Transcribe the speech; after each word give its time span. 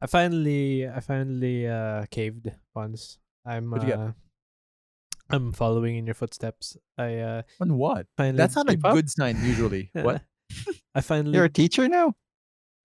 I 0.00 0.06
finally, 0.06 0.88
I 0.88 1.00
finally 1.00 1.66
uh 1.66 2.06
caved 2.10 2.50
once. 2.74 3.18
I'm 3.44 3.70
What'd 3.70 3.88
you 3.88 3.94
get? 3.94 4.00
uh, 4.00 4.12
I'm 5.30 5.52
following 5.52 5.96
in 5.96 6.06
your 6.06 6.14
footsteps. 6.14 6.76
I 6.96 7.16
uh 7.18 7.42
On 7.60 7.76
what? 7.76 8.06
That's 8.16 8.56
not 8.56 8.70
a 8.70 8.78
up? 8.84 8.94
good 8.94 9.10
sign 9.10 9.36
usually. 9.44 9.90
what? 9.92 10.22
I 10.94 11.00
finally. 11.00 11.36
You're 11.36 11.44
a 11.44 11.50
teacher 11.50 11.88
now. 11.88 12.14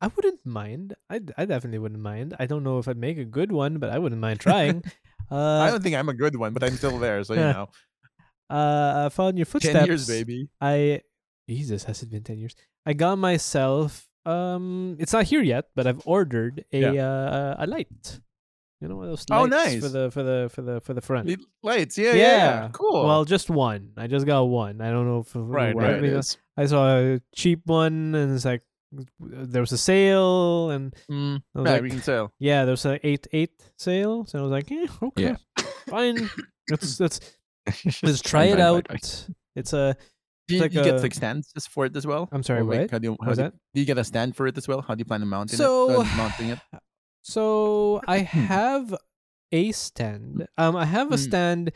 I 0.01 0.07
wouldn't 0.07 0.45
mind. 0.45 0.95
I 1.09 1.21
I 1.37 1.45
definitely 1.45 1.79
wouldn't 1.79 2.01
mind. 2.01 2.35
I 2.39 2.45
don't 2.45 2.63
know 2.63 2.79
if 2.79 2.87
I'd 2.87 2.97
make 2.97 3.17
a 3.17 3.25
good 3.25 3.51
one, 3.51 3.77
but 3.77 3.89
I 3.89 3.99
wouldn't 3.99 4.19
mind 4.19 4.39
trying. 4.39 4.83
I 5.31 5.35
uh, 5.35 5.71
don't 5.71 5.81
think 5.81 5.95
I'm 5.95 6.09
a 6.09 6.13
good 6.13 6.35
one, 6.35 6.53
but 6.53 6.63
I'm 6.63 6.75
still 6.75 6.99
there, 6.99 7.23
so 7.23 7.33
you 7.33 7.39
know. 7.55 7.69
uh, 8.49 9.05
I 9.05 9.09
followed 9.09 9.37
your 9.37 9.45
footsteps. 9.45 9.73
Ten 9.73 9.85
years, 9.85 10.07
baby. 10.07 10.49
I 10.59 11.01
Jesus, 11.47 11.85
has 11.85 12.03
it 12.03 12.11
been 12.11 12.23
ten 12.23 12.37
years? 12.37 12.55
I 12.85 12.93
got 12.93 13.17
myself 13.17 14.09
um 14.25 14.95
it's 14.99 15.13
not 15.13 15.25
here 15.25 15.41
yet, 15.41 15.65
but 15.75 15.87
I've 15.87 16.01
ordered 16.05 16.65
a 16.71 16.97
uh 16.99 17.55
a 17.59 17.67
light. 17.67 18.19
You 18.81 18.89
know 18.89 19.05
those 19.05 19.23
lights 19.29 19.31
Oh, 19.31 19.45
nice. 19.45 19.79
for 19.81 19.89
the 19.89 20.11
for 20.11 20.23
the 20.23 20.49
for 20.53 20.61
the 20.61 20.81
for 20.81 20.93
the 20.93 21.01
front. 21.01 21.27
The 21.27 21.37
Lights, 21.63 21.97
yeah, 21.97 22.13
yeah, 22.13 22.15
yeah. 22.15 22.69
Cool. 22.73 23.05
Well, 23.05 23.23
just 23.23 23.49
one. 23.49 23.91
I 23.95 24.07
just 24.07 24.25
got 24.25 24.43
one. 24.43 24.81
I 24.81 24.91
don't 24.91 25.07
know 25.07 25.19
if 25.19 25.31
Right, 25.33 25.73
right. 25.75 25.91
everything 25.91 26.17
else- 26.17 26.37
I 26.57 26.65
saw 26.65 26.97
a 26.97 27.21
cheap 27.33 27.61
one, 27.65 28.13
and 28.13 28.35
it's 28.35 28.43
like 28.45 28.61
there 29.19 29.61
was 29.61 29.71
a 29.71 29.77
sale, 29.77 30.69
and 30.71 30.93
mm, 31.09 31.41
I 31.55 31.59
was 31.59 31.65
yeah, 31.65 31.71
like, 31.73 31.81
we 31.81 31.89
can 31.89 32.01
tell. 32.01 32.33
yeah, 32.39 32.65
there 32.65 32.73
was 32.73 32.85
an 32.85 32.99
eight 33.03 33.25
eight 33.31 33.55
sale. 33.77 34.25
So 34.25 34.39
I 34.39 34.41
was 34.41 34.51
like, 34.51 34.69
yeah, 34.69 34.85
okay, 35.01 35.23
Yeah. 35.23 35.35
fine. 35.87 36.29
Let's 36.69 36.99
let's 36.99 37.19
let's 38.03 38.21
try 38.21 38.45
it 38.45 38.59
out. 38.59 38.85
It's 39.55 39.71
a. 39.73 39.95
Do 40.47 40.55
you, 40.55 40.61
like 40.61 40.73
you 40.73 40.83
get 40.83 40.95
a- 40.95 40.99
like 40.99 41.13
stands 41.13 41.51
for 41.69 41.85
it 41.85 41.95
as 41.95 42.05
well? 42.05 42.27
I'm 42.31 42.43
sorry, 42.43 42.59
Or, 42.61 42.63
like, 42.65 42.81
what? 42.81 42.91
How 42.91 42.97
do 42.99 43.07
you, 43.09 43.17
how 43.21 43.29
was 43.29 43.37
do, 43.37 43.43
that? 43.45 43.53
do 43.73 43.79
you 43.81 43.85
get 43.87 43.97
a 43.97 44.03
stand 44.03 44.35
for 44.35 44.45
it 44.47 44.57
as 44.57 44.67
well? 44.67 44.81
How 44.81 44.93
do 44.95 44.99
you 44.99 45.05
plan 45.05 45.21
on 45.21 45.29
mounting 45.29 45.57
So- 45.57 46.01
it? 46.01 46.07
Uh, 46.13 46.17
mounting 46.17 46.49
it? 46.49 46.59
So 47.21 48.01
I 48.07 48.19
Hmm. 48.19 48.39
have 48.39 48.95
a 49.51 49.71
stand. 49.71 50.47
Um, 50.57 50.75
I 50.75 50.85
have 50.85 51.11
a 51.11 51.15
Mm. 51.15 51.19
stand, 51.19 51.71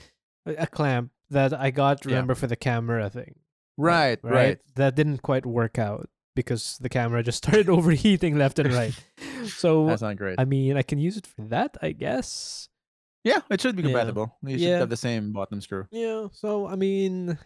a 0.45 0.67
clamp 0.67 1.11
that 1.29 1.53
I 1.53 1.71
got. 1.71 2.03
Yeah. 2.05 2.11
Remember 2.11 2.35
for 2.35 2.47
the 2.47 2.55
camera 2.55 3.09
thing, 3.09 3.35
Right, 3.77 4.19
right. 4.23 4.59
That 4.75 4.95
didn't 4.95 5.19
quite 5.21 5.45
work 5.45 5.77
out 5.77 6.09
because 6.35 6.77
the 6.79 6.89
camera 6.89 7.21
just 7.23 7.37
started 7.43 7.69
overheating 7.69 8.37
left 8.37 8.59
and 8.59 8.73
right. 8.73 8.93
So 9.47 9.85
That's 9.87 10.01
not 10.01 10.17
great. 10.17 10.35
I 10.39 10.45
mean, 10.45 10.75
I 10.75 10.81
can 10.81 10.99
use 10.99 11.15
it 11.15 11.25
for 11.27 11.43
that, 11.43 11.77
I 11.81 11.91
guess. 11.93 12.67
yeah, 13.23 13.41
it 13.49 13.61
should 13.61 13.75
be 13.75 13.83
Yeah. 13.83 13.89
compatible. 13.89 14.35
You 14.43 14.57
should 14.57 14.67
Yeah. 14.67 14.79
have 14.79 14.89
the 14.89 14.97
same 14.97 15.31
bottom 15.31 15.61
screw. 15.61 15.85
Yeah. 15.91 16.27
So 16.33 16.67
I 16.67 16.75
mean, 16.75 17.37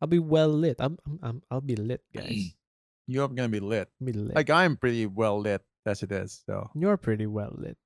I'll 0.00 0.08
be 0.08 0.18
well 0.18 0.48
lit. 0.48 0.76
I'm, 0.78 0.98
I'm, 1.06 1.18
I'm 1.22 1.42
I'll 1.50 1.60
be 1.60 1.76
lit, 1.76 2.02
guys. 2.14 2.54
You're 3.06 3.28
gonna 3.28 3.48
be 3.48 3.60
lit. 3.60 3.88
Be 4.02 4.12
lit. 4.12 4.34
Like 4.34 4.50
I'm 4.50 4.76
pretty 4.76 5.06
well 5.06 5.38
lit 5.40 5.62
as 5.86 6.02
it 6.02 6.12
is. 6.12 6.42
So 6.46 6.70
You're 6.74 6.96
pretty 6.96 7.26
well 7.26 7.54
lit. 7.56 7.76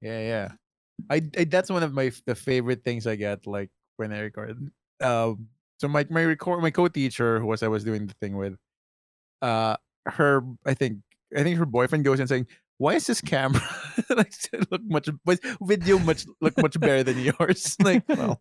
yeah, 0.00 0.20
yeah. 0.20 0.48
I, 1.10 1.22
I 1.36 1.44
that's 1.44 1.70
one 1.70 1.82
of 1.82 1.92
my 1.92 2.12
the 2.26 2.34
favorite 2.34 2.84
things 2.84 3.06
I 3.06 3.16
get 3.16 3.46
like 3.46 3.70
when 3.96 4.12
I 4.12 4.20
record. 4.20 4.70
Um, 5.02 5.48
so 5.78 5.88
my 5.88 6.06
my 6.08 6.22
record 6.22 6.62
my 6.62 6.70
co-teacher 6.70 7.40
who 7.40 7.46
was 7.46 7.62
I 7.62 7.68
was 7.68 7.84
doing 7.84 8.06
the 8.06 8.14
thing 8.14 8.36
with, 8.36 8.56
uh, 9.42 9.76
her 10.06 10.42
I 10.64 10.74
think 10.74 11.00
I 11.36 11.42
think 11.42 11.58
her 11.58 11.66
boyfriend 11.66 12.04
goes 12.04 12.20
in 12.20 12.26
saying, 12.28 12.46
"Why 12.78 12.94
is 12.94 13.06
this 13.06 13.20
camera 13.20 13.60
like 14.10 14.32
look 14.70 14.82
much 14.84 15.08
video 15.60 15.98
much 15.98 16.24
look 16.40 16.56
much 16.56 16.78
better 16.80 17.02
than 17.02 17.18
yours?" 17.18 17.76
like, 17.82 18.04
well, 18.08 18.40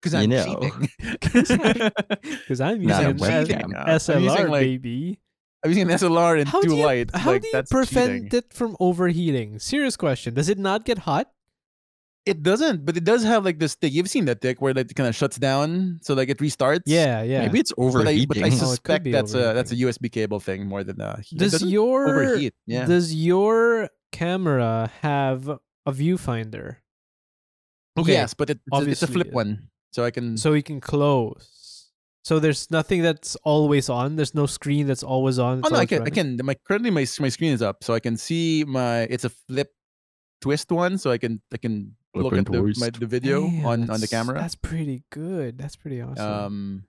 because 0.00 0.14
I'm 0.14 0.30
know. 0.30 0.44
cheating. 0.44 0.88
Because 2.22 2.60
I'm 2.60 2.82
using 2.82 3.04
a 3.04 3.08
an 3.10 3.18
webcam. 3.18 3.88
S- 3.88 4.08
I'm 4.08 4.22
using, 4.22 4.38
SLR, 4.38 4.50
like, 4.50 4.62
baby. 4.62 5.20
I'm 5.64 5.70
using 5.70 5.90
an 5.90 5.96
SLR 5.98 6.38
and 6.40 6.48
How 6.48 6.62
two 6.62 6.76
you, 6.76 6.82
lights. 6.84 7.14
how 7.16 7.32
like 7.32 7.42
do 7.42 7.48
you 7.52 7.62
prevent 7.70 8.24
cheating. 8.24 8.38
it 8.38 8.52
from 8.52 8.76
overheating? 8.80 9.58
Serious 9.58 9.96
question. 9.96 10.34
Does 10.34 10.48
it 10.48 10.58
not 10.58 10.84
get 10.84 10.98
hot? 10.98 11.30
It 12.26 12.42
doesn't, 12.42 12.84
but 12.84 12.96
it 12.96 13.04
does 13.04 13.24
have 13.24 13.44
like 13.44 13.58
this 13.58 13.74
thing. 13.74 13.90
You've 13.92 14.10
seen 14.10 14.26
that 14.26 14.40
tick 14.42 14.60
where 14.60 14.74
like 14.74 14.90
it 14.90 14.94
kind 14.94 15.08
of 15.08 15.16
shuts 15.16 15.36
down, 15.38 15.98
so 16.02 16.12
like 16.14 16.28
it 16.28 16.38
restarts. 16.38 16.82
Yeah, 16.84 17.22
yeah. 17.22 17.40
Maybe 17.42 17.58
it's 17.58 17.72
But 17.72 17.82
I, 17.82 17.86
overheating. 17.86 18.28
but 18.28 18.36
I 18.38 18.42
Oh, 18.42 18.46
it 18.46 18.50
could 18.50 18.58
suspect 18.58 19.04
be 19.04 19.12
that's 19.12 19.32
a 19.34 19.54
that's 19.54 19.72
a 19.72 19.76
USB 19.76 20.12
cable 20.12 20.38
thing 20.38 20.66
more 20.66 20.84
than 20.84 21.00
uh, 21.00 21.16
a. 21.18 21.22
heat. 21.22 21.40
It 21.40 21.50
Does 21.50 21.62
your 21.62 22.08
overheat? 22.08 22.54
Yeah. 22.66 22.84
does 22.84 23.14
your 23.14 23.88
camera 24.12 24.90
have 25.00 25.48
a 25.48 25.92
viewfinder 25.92 26.76
okay. 27.98 28.12
Yes, 28.12 28.34
but 28.34 28.50
it, 28.50 28.60
it's, 28.72 28.86
a, 28.86 28.90
it's 28.90 29.02
a 29.02 29.06
flip 29.06 29.28
yeah. 29.28 29.34
one, 29.34 29.68
so 29.92 30.04
I 30.04 30.10
can. 30.10 30.36
so 30.36 30.52
you 30.52 30.62
can 30.62 30.80
close? 30.80 31.90
So 32.24 32.38
there's 32.38 32.70
nothing 32.70 33.02
that's 33.02 33.36
always 33.36 33.88
on. 33.88 34.16
There's 34.16 34.34
no 34.34 34.46
screen 34.46 34.86
that's 34.86 35.02
always 35.02 35.38
on. 35.38 35.62
oh 35.64 35.68
no, 35.68 35.76
I 35.76 35.78
always 35.78 35.88
can. 35.88 36.02
I 36.02 36.10
can. 36.10 36.40
My 36.42 36.54
currently 36.54 36.90
my 36.90 37.06
my 37.20 37.28
screen 37.28 37.52
is 37.52 37.62
up, 37.62 37.82
so 37.82 37.94
I 37.94 38.00
can 38.00 38.16
see 38.16 38.64
my. 38.66 39.02
It's 39.02 39.24
a 39.24 39.30
flip 39.30 39.72
twist 40.40 40.70
one, 40.70 40.98
so 40.98 41.10
I 41.10 41.18
can 41.18 41.40
I 41.52 41.56
can 41.56 41.96
Flip 42.12 42.24
look 42.24 42.32
at 42.34 42.46
the, 42.46 42.74
my, 42.78 42.90
the 42.90 43.06
video 43.06 43.42
Damn, 43.42 43.66
on 43.66 43.90
on 43.90 44.00
the 44.00 44.08
camera. 44.08 44.38
That's 44.40 44.54
pretty 44.54 45.04
good. 45.10 45.58
That's 45.58 45.76
pretty 45.76 46.00
awesome. 46.00 46.24
Um, 46.24 46.84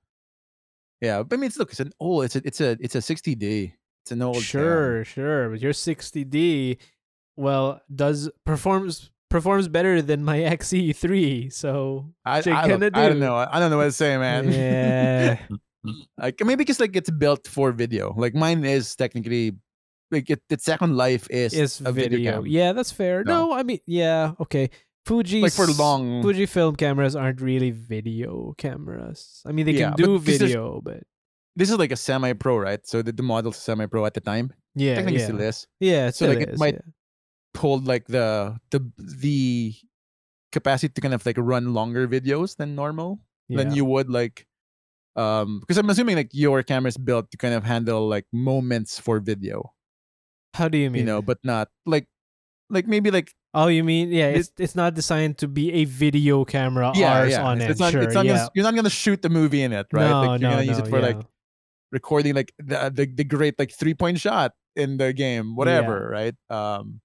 yeah, 1.02 1.24
but 1.24 1.38
I 1.38 1.40
mean, 1.40 1.48
it's 1.48 1.58
look, 1.58 1.72
it's 1.72 1.80
an 1.80 1.94
old, 2.00 2.26
it's 2.26 2.36
a 2.36 2.42
it's 2.46 2.62
a 2.62 2.78
it's 2.80 2.96
a 2.96 3.00
60D. 3.00 3.74
It's 4.04 4.12
an 4.12 4.22
old. 4.22 4.36
cam. 4.36 4.44
sure, 4.44 5.06
sure. 5.06 5.50
But 5.50 5.62
your 5.62 5.74
60D, 5.74 6.78
well, 7.36 7.82
does 7.94 8.30
performs 8.46 9.12
performs 9.30 9.68
better 9.68 10.02
than 10.02 10.24
my 10.24 10.38
XE3. 10.60 11.52
So 11.54 12.12
I, 12.26 12.38
I, 12.38 12.42
don't, 12.42 12.68
gonna 12.80 12.90
I 12.94 13.08
don't 13.10 13.20
know. 13.20 13.36
I 13.36 13.60
don't 13.60 13.70
know 13.72 13.78
what 13.78 13.86
to 13.86 13.92
say, 13.92 14.18
man. 14.18 14.52
Yeah. 14.52 15.38
like 16.18 16.40
maybe 16.44 16.58
because 16.58 16.80
like 16.80 16.96
it's 16.96 17.10
built 17.10 17.48
for 17.48 17.72
video. 17.72 18.14
Like 18.18 18.36
mine 18.36 18.66
is 18.66 18.96
technically 18.96 19.56
like 20.12 20.30
it, 20.30 20.42
its 20.50 20.66
second 20.66 20.98
life 20.98 21.28
is 21.30 21.54
is 21.54 21.82
a 21.86 21.92
video. 21.92 22.42
video. 22.42 22.44
Yeah, 22.44 22.74
that's 22.74 22.92
fair. 22.92 23.24
No. 23.24 23.48
No. 23.50 23.54
I 23.54 23.64
mean, 23.64 23.80
yeah, 23.86 24.34
okay. 24.42 24.70
Fuji 25.06 25.42
Like 25.42 25.54
for 25.54 25.66
long- 25.68 26.22
Fujifilm 26.22 26.78
cameras 26.78 27.16
aren't 27.16 27.42
really 27.42 27.72
video 27.72 28.54
cameras. 28.58 29.42
I 29.46 29.52
mean, 29.54 29.66
they 29.66 29.72
Yeah, 29.72 29.90
can 29.96 29.98
do 29.98 30.18
but 30.20 30.26
this 30.26 30.36
is- 30.36 30.42
video, 30.42 30.82
but 30.84 31.02
This 31.56 31.70
is 31.72 31.78
like 31.80 31.92
a 31.92 31.96
semi-pro, 31.98 32.58
right? 32.58 32.86
So 32.86 33.02
the, 33.02 33.12
the 33.12 33.24
model's 33.24 33.58
semi-pro 33.58 34.06
at 34.06 34.14
the 34.14 34.22
time. 34.22 34.54
yeah, 34.76 34.96
technically 34.96 35.20
yeah, 35.22 35.26
still 35.26 35.42
is. 35.42 35.68
yeah. 35.80 36.10
So, 36.12 36.28
like, 36.28 36.42
it 36.42 36.58
might- 36.60 36.76
yeah. 36.76 36.92
Hold 37.60 37.88
like 37.88 38.08
the 38.08 38.58
the 38.72 38.80
the 38.98 39.76
capacity 40.52 40.94
to 40.94 41.02
kind 41.02 41.14
of 41.14 41.26
like 41.26 41.38
run 41.38 41.74
longer 41.74 42.08
videos 42.08 42.56
than 42.56 42.74
normal 42.74 43.20
than 43.50 43.74
you 43.74 43.84
would 43.86 44.10
like 44.10 44.46
um 45.16 45.60
because 45.60 45.78
I'm 45.78 45.90
assuming 45.90 46.16
like 46.16 46.30
your 46.32 46.64
camera 46.64 46.90
is 46.90 46.98
built 46.98 47.32
to 47.32 47.38
kind 47.38 47.54
of 47.54 47.64
handle 47.64 48.08
like 48.08 48.26
moments 48.32 49.00
for 49.00 49.20
video, 49.20 49.74
How 50.54 50.70
do 50.70 50.78
you 50.78 50.90
mean? 50.90 51.02
you 51.02 51.06
know, 51.06 51.22
but 51.22 51.40
not 51.44 51.70
like 51.86 52.08
like 52.70 52.88
maybe 52.88 53.12
like 53.12 53.34
oh, 53.54 53.68
you 53.68 53.84
mean 53.84 54.12
yeah? 54.12 54.30
It's 54.30 54.52
it's 54.58 54.76
not 54.76 54.94
designed 54.94 55.38
to 55.40 55.48
be 55.48 55.74
a 55.74 55.86
video 55.86 56.46
camera. 56.46 56.92
yeah, 56.96 57.20
ours 57.20 57.32
yeah. 57.32 57.44
on 57.44 57.58
it's, 57.58 57.66
it. 57.66 57.72
it's 57.72 57.80
not, 57.80 57.92
sure, 57.92 58.02
it's 58.04 58.14
not 58.14 58.26
yeah. 58.26 58.38
gonna, 58.38 58.50
you're 58.54 58.64
not 58.64 58.76
gonna 58.76 58.90
shoot 58.90 59.22
the 59.22 59.30
movie 59.30 59.64
in 59.64 59.74
it, 59.74 59.88
right? 59.92 60.10
No, 60.10 60.22
like 60.22 60.42
you're 60.42 60.50
no, 60.50 60.56
gonna 60.56 60.68
use 60.68 60.78
no, 60.78 60.86
it 60.86 60.90
for 60.90 61.02
like 61.02 61.18
recording 61.92 62.36
like 62.36 62.54
the, 62.60 62.92
the 62.94 63.06
the 63.06 63.24
great 63.24 63.58
like 63.58 63.72
three 63.72 63.94
point 63.94 64.20
shot 64.20 64.54
in 64.76 64.98
the 64.98 65.14
game, 65.14 65.56
whatever, 65.56 66.10
right? 66.10 66.36
Um, 66.50 67.02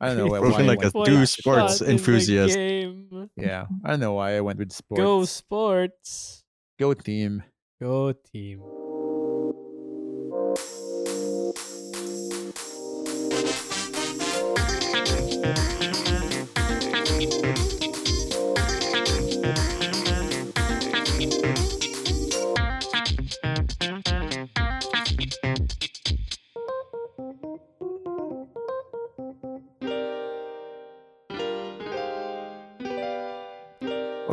I 0.00 0.08
don't 0.08 0.16
know 0.18 0.26
why. 0.32 0.38
Spoken 0.38 0.52
why 0.52 0.72
like 0.74 0.78
a 0.84 0.90
went- 0.94 1.06
true 1.06 1.16
Point 1.16 1.28
sports 1.28 1.78
shot 1.78 1.80
in 1.82 1.86
the 1.86 1.92
enthusiast. 1.92 2.54
game. 2.56 3.30
yeah, 3.36 3.66
I 3.84 3.90
don't 3.90 4.00
know 4.00 4.14
why 4.14 4.36
I 4.36 4.40
went 4.40 4.58
with 4.58 4.72
sports. 4.72 5.00
Go 5.00 5.24
sports. 5.24 6.44
go 6.78 6.94
team. 6.94 7.42
Go 7.80 8.12
team. 8.12 8.62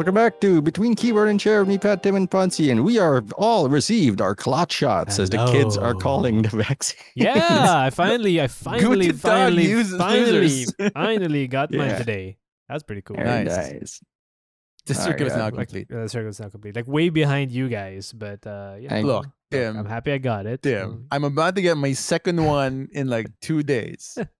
Welcome 0.05 0.13
back 0.21 0.39
to 0.41 0.61
Between 0.61 0.93
Keyboard 0.93 1.29
and 1.29 1.39
Chair 1.39 1.61
with 1.61 1.67
me, 1.67 1.79
Pat, 1.79 2.03
Tim, 2.03 2.13
and 2.15 2.29
Ponzi, 2.29 2.69
and 2.69 2.85
we 2.85 2.99
are 2.99 3.23
all 3.39 3.67
received 3.69 4.21
our 4.21 4.35
clot 4.35 4.71
shots, 4.71 5.17
as 5.17 5.31
the 5.31 5.43
kids 5.47 5.77
are 5.79 5.95
calling 5.95 6.43
the 6.43 6.49
vaccine. 6.63 6.99
Yeah, 7.15 7.75
I 7.75 7.89
finally, 7.89 8.39
I 8.39 8.45
finally, 8.45 9.07
Guten 9.07 9.17
finally, 9.17 9.83
finally, 9.83 10.65
finally 10.93 11.47
got 11.47 11.71
mine 11.71 11.97
today. 11.97 12.37
That's 12.69 12.83
pretty 12.83 13.01
cool. 13.01 13.15
Very 13.15 13.45
Nice. 13.45 13.71
nice. 13.71 14.01
The 14.85 14.93
Oh, 14.93 15.05
circuit 15.05 15.25
is 15.25 15.33
yeah, 15.33 15.37
now 15.39 15.43
Like, 15.45 15.69
complete. 15.69 15.87
uh, 15.91 16.03
the 16.03 16.09
circle's 16.09 16.39
not 16.39 16.51
complete. 16.51 16.75
Like 16.75 16.87
way 16.87 17.09
behind 17.09 17.51
you 17.51 17.67
guys, 17.67 18.13
but 18.13 18.45
uh, 18.45 18.75
yeah. 18.79 18.89
Thank- 18.89 19.07
Look, 19.07 19.25
I'm 19.51 19.85
happy 19.87 20.11
I 20.11 20.19
got 20.19 20.45
it. 20.45 20.61
Tim, 20.61 20.91
so- 20.91 20.99
I'm 21.09 21.23
about 21.23 21.55
to 21.55 21.63
get 21.63 21.77
my 21.77 21.93
second 21.93 22.45
one 22.45 22.89
in 22.91 23.07
like 23.09 23.25
two 23.41 23.63
days. 23.63 24.19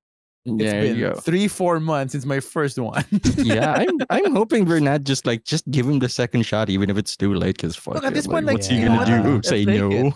It's 0.46 0.58
There 0.58 0.82
been 0.82 0.96
you 0.98 1.08
go. 1.10 1.14
three, 1.16 1.48
four 1.48 1.80
months 1.80 2.12
since 2.12 2.26
my 2.26 2.40
first 2.40 2.78
one. 2.78 3.04
yeah, 3.38 3.74
I'm 3.74 3.98
I'm 4.12 4.36
hoping 4.36 4.66
we're 4.66 4.80
not 4.80 5.04
just 5.04 5.26
like 5.26 5.44
just 5.44 5.70
give 5.72 5.88
him 5.90 5.98
the 6.00 6.08
second 6.10 6.44
shot, 6.46 6.70
even 6.70 6.90
if 6.92 6.98
it's 6.98 7.18
too 7.18 7.34
late. 7.34 7.58
Because 7.58 7.76
fuck 7.76 7.96
Look, 7.96 8.04
at 8.04 8.12
it, 8.12 8.16
this 8.16 8.28
like, 8.28 8.34
point, 8.36 8.46
like, 8.46 8.54
what's 8.56 8.68
he 8.68 8.80
you 8.80 8.88
gonna 8.88 9.24
do? 9.24 9.36
Let's 9.36 9.50
Say 9.50 9.66
no? 9.66 9.90
it. 9.92 10.14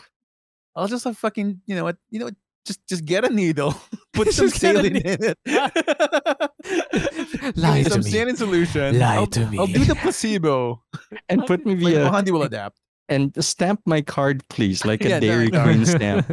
I'll 0.76 0.88
just 0.88 1.04
have 1.06 1.18
fucking, 1.18 1.62
you 1.66 1.76
know 1.76 1.84
what, 1.84 1.98
you 2.12 2.20
know 2.20 2.26
what, 2.26 2.36
just 2.66 2.86
just 2.88 3.06
get 3.06 3.26
a 3.26 3.30
needle, 3.34 3.74
put 4.14 4.32
some 4.32 4.50
Just 4.50 4.62
get 4.62 4.76
saline 4.76 4.98
in 4.98 5.18
it. 5.24 5.38
Give 6.64 7.58
Lie 7.58 7.78
me 7.80 7.84
to 7.86 7.90
some 7.90 8.02
me. 8.04 8.10
saline 8.12 8.36
solution. 8.36 9.00
Lie 9.00 9.16
I'll, 9.16 9.28
to 9.28 9.46
me. 9.48 9.58
I'll 9.58 9.68
do 9.68 9.84
the 9.86 9.96
placebo. 9.96 10.84
And 11.28 11.46
put 11.46 11.66
me 11.66 11.76
My 11.76 11.90
via 11.90 12.10
body 12.12 12.32
will 12.32 12.44
adapt. 12.44 12.80
and 13.08 13.34
stamp 13.44 13.82
my 13.86 14.02
card, 14.02 14.48
please, 14.50 14.86
like 14.86 15.04
a 15.04 15.10
Yeah, 15.10 15.20
Dairy 15.20 15.48
no, 15.48 15.58
no. 15.60 15.64
Queen 15.64 15.86
stamp. 15.86 16.28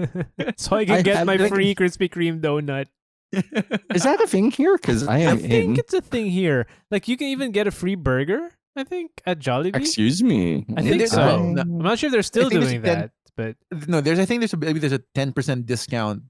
so 0.59 0.77
I 0.77 0.85
can 0.85 0.95
I 0.97 1.03
get 1.03 1.17
have 1.17 1.27
my 1.27 1.37
like- 1.37 1.49
free 1.51 1.75
Krispy 1.75 2.11
Kreme 2.11 2.41
donut. 2.41 2.87
Is 3.33 4.03
that 4.05 4.21
a 4.23 4.27
thing 4.27 4.51
here? 4.51 4.77
Because 4.77 5.07
I 5.07 5.19
am. 5.19 5.37
I 5.37 5.41
think 5.41 5.53
in. 5.75 5.79
it's 5.79 5.95
a 5.95 6.01
thing 6.01 6.27
here. 6.27 6.67
Like 6.91 7.09
you 7.09 7.17
can 7.17 7.29
even 7.29 7.51
get 7.53 7.67
a 7.67 7.71
free 7.71 7.95
burger. 7.95 8.51
I 8.77 8.85
think 8.85 9.11
at 9.27 9.39
Jollibee. 9.39 9.77
Excuse 9.77 10.23
me. 10.23 10.65
I 10.77 10.83
think 10.83 11.07
so. 11.09 11.17
well, 11.19 11.59
I- 11.59 11.61
I'm 11.63 11.79
not 11.79 11.99
sure 11.99 12.09
if 12.09 12.13
they're 12.13 12.23
still 12.23 12.49
think 12.51 12.61
there's 12.61 12.73
doing 12.73 12.83
ten- 12.83 13.11
that, 13.37 13.57
but 13.71 13.89
no, 13.89 14.01
there's 14.01 14.19
I 14.19 14.25
think 14.27 14.41
there's 14.41 14.53
a, 14.53 14.57
maybe 14.59 14.79
there's 14.79 14.93
a 14.93 15.03
ten 15.15 15.33
percent 15.33 15.67
discount 15.67 16.23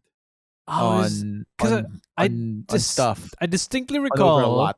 oh, 0.69 1.01
is- 1.03 1.23
on 1.23 1.47
'cause 1.59 1.73
I- 1.73 1.77
on, 1.79 2.01
I 2.17 2.25
on, 2.27 2.65
on 2.71 2.79
stuff. 2.79 3.31
I 3.41 3.47
distinctly 3.47 3.99
all 3.99 4.05
a 4.05 4.09
recall 4.11 4.57
lot. 4.57 4.77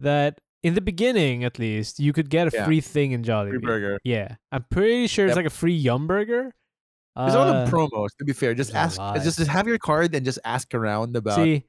that 0.00 0.40
in 0.62 0.74
the 0.74 0.80
beginning, 0.82 1.42
at 1.44 1.58
least, 1.58 1.98
you 2.00 2.12
could 2.12 2.28
get 2.28 2.52
a 2.52 2.56
Yeah. 2.56 2.64
free 2.66 2.80
thing 2.82 3.12
in 3.12 3.22
Jollibee. 3.22 3.50
Free 3.50 3.58
burger. 3.58 3.98
Yeah, 4.04 4.34
I'm 4.52 4.64
pretty 4.70 5.06
sure 5.06 5.24
it's 5.26 5.30
Yep. 5.30 5.36
like 5.36 5.46
a 5.46 5.50
free 5.50 5.74
Yum 5.74 6.06
burger. 6.06 6.52
There's 7.16 7.34
all 7.34 7.48
Uh, 7.48 7.64
the 7.64 7.70
promos. 7.70 8.08
To 8.18 8.24
be 8.24 8.32
fair, 8.32 8.54
just 8.54 8.74
ask, 8.74 8.98
just, 9.22 9.38
just 9.38 9.50
have 9.50 9.66
your 9.66 9.78
card 9.78 10.14
and 10.14 10.24
just 10.24 10.38
ask 10.44 10.72
around 10.74 11.16
about. 11.16 11.36
See, 11.36 11.64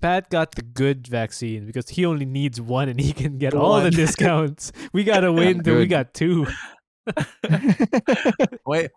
Pat 0.00 0.30
got 0.30 0.54
the 0.54 0.62
good 0.62 1.06
vaccine 1.06 1.66
because 1.66 1.88
he 1.90 2.04
only 2.04 2.24
needs 2.26 2.60
one 2.60 2.88
and 2.88 3.00
he 3.00 3.12
can 3.12 3.38
get 3.38 3.54
all 3.54 3.80
the 3.80 3.90
discounts. 4.02 4.72
we 4.92 5.04
gotta 5.04 5.32
wait 5.32 5.56
until 5.56 5.76
we 5.76 5.86
got 5.86 6.12
two. 6.14 6.46
Wait, 8.66 8.90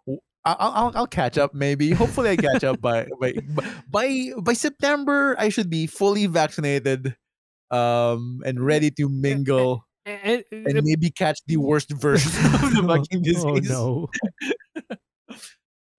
I'll, 0.45 0.55
I'll 0.59 0.91
I'll 0.95 1.07
catch 1.07 1.37
up 1.37 1.53
maybe. 1.53 1.91
Hopefully, 1.91 2.31
I 2.31 2.35
catch 2.37 2.63
up 2.63 2.81
by 2.81 3.07
by 3.21 3.33
by 3.89 4.31
by 4.41 4.53
September. 4.53 5.35
I 5.37 5.49
should 5.49 5.69
be 5.69 5.85
fully 5.85 6.25
vaccinated, 6.25 7.15
um, 7.71 8.41
and 8.45 8.59
ready 8.65 8.89
to 8.91 9.07
mingle 9.09 9.85
And, 10.05 10.43
and 10.51 10.81
maybe 10.83 11.11
catch 11.11 11.39
the 11.45 11.57
worst 11.57 11.91
version 11.91 12.31
of 12.45 12.73
the 12.73 12.83
fucking 12.87 13.21
disease. 13.21 13.69
Oh 13.71 14.09
no! 14.89 14.97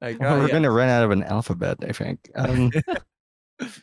Like, 0.01 0.19
Well, 0.21 0.35
uh, 0.35 0.39
we're 0.39 0.47
yeah. 0.49 0.53
gonna 0.53 0.71
run 0.71 0.89
out 0.89 1.05
of 1.05 1.11
an 1.11 1.23
alphabet, 1.25 1.77
I 1.87 1.93
think. 1.93 2.31
Um, 2.35 2.71
that's 3.59 3.81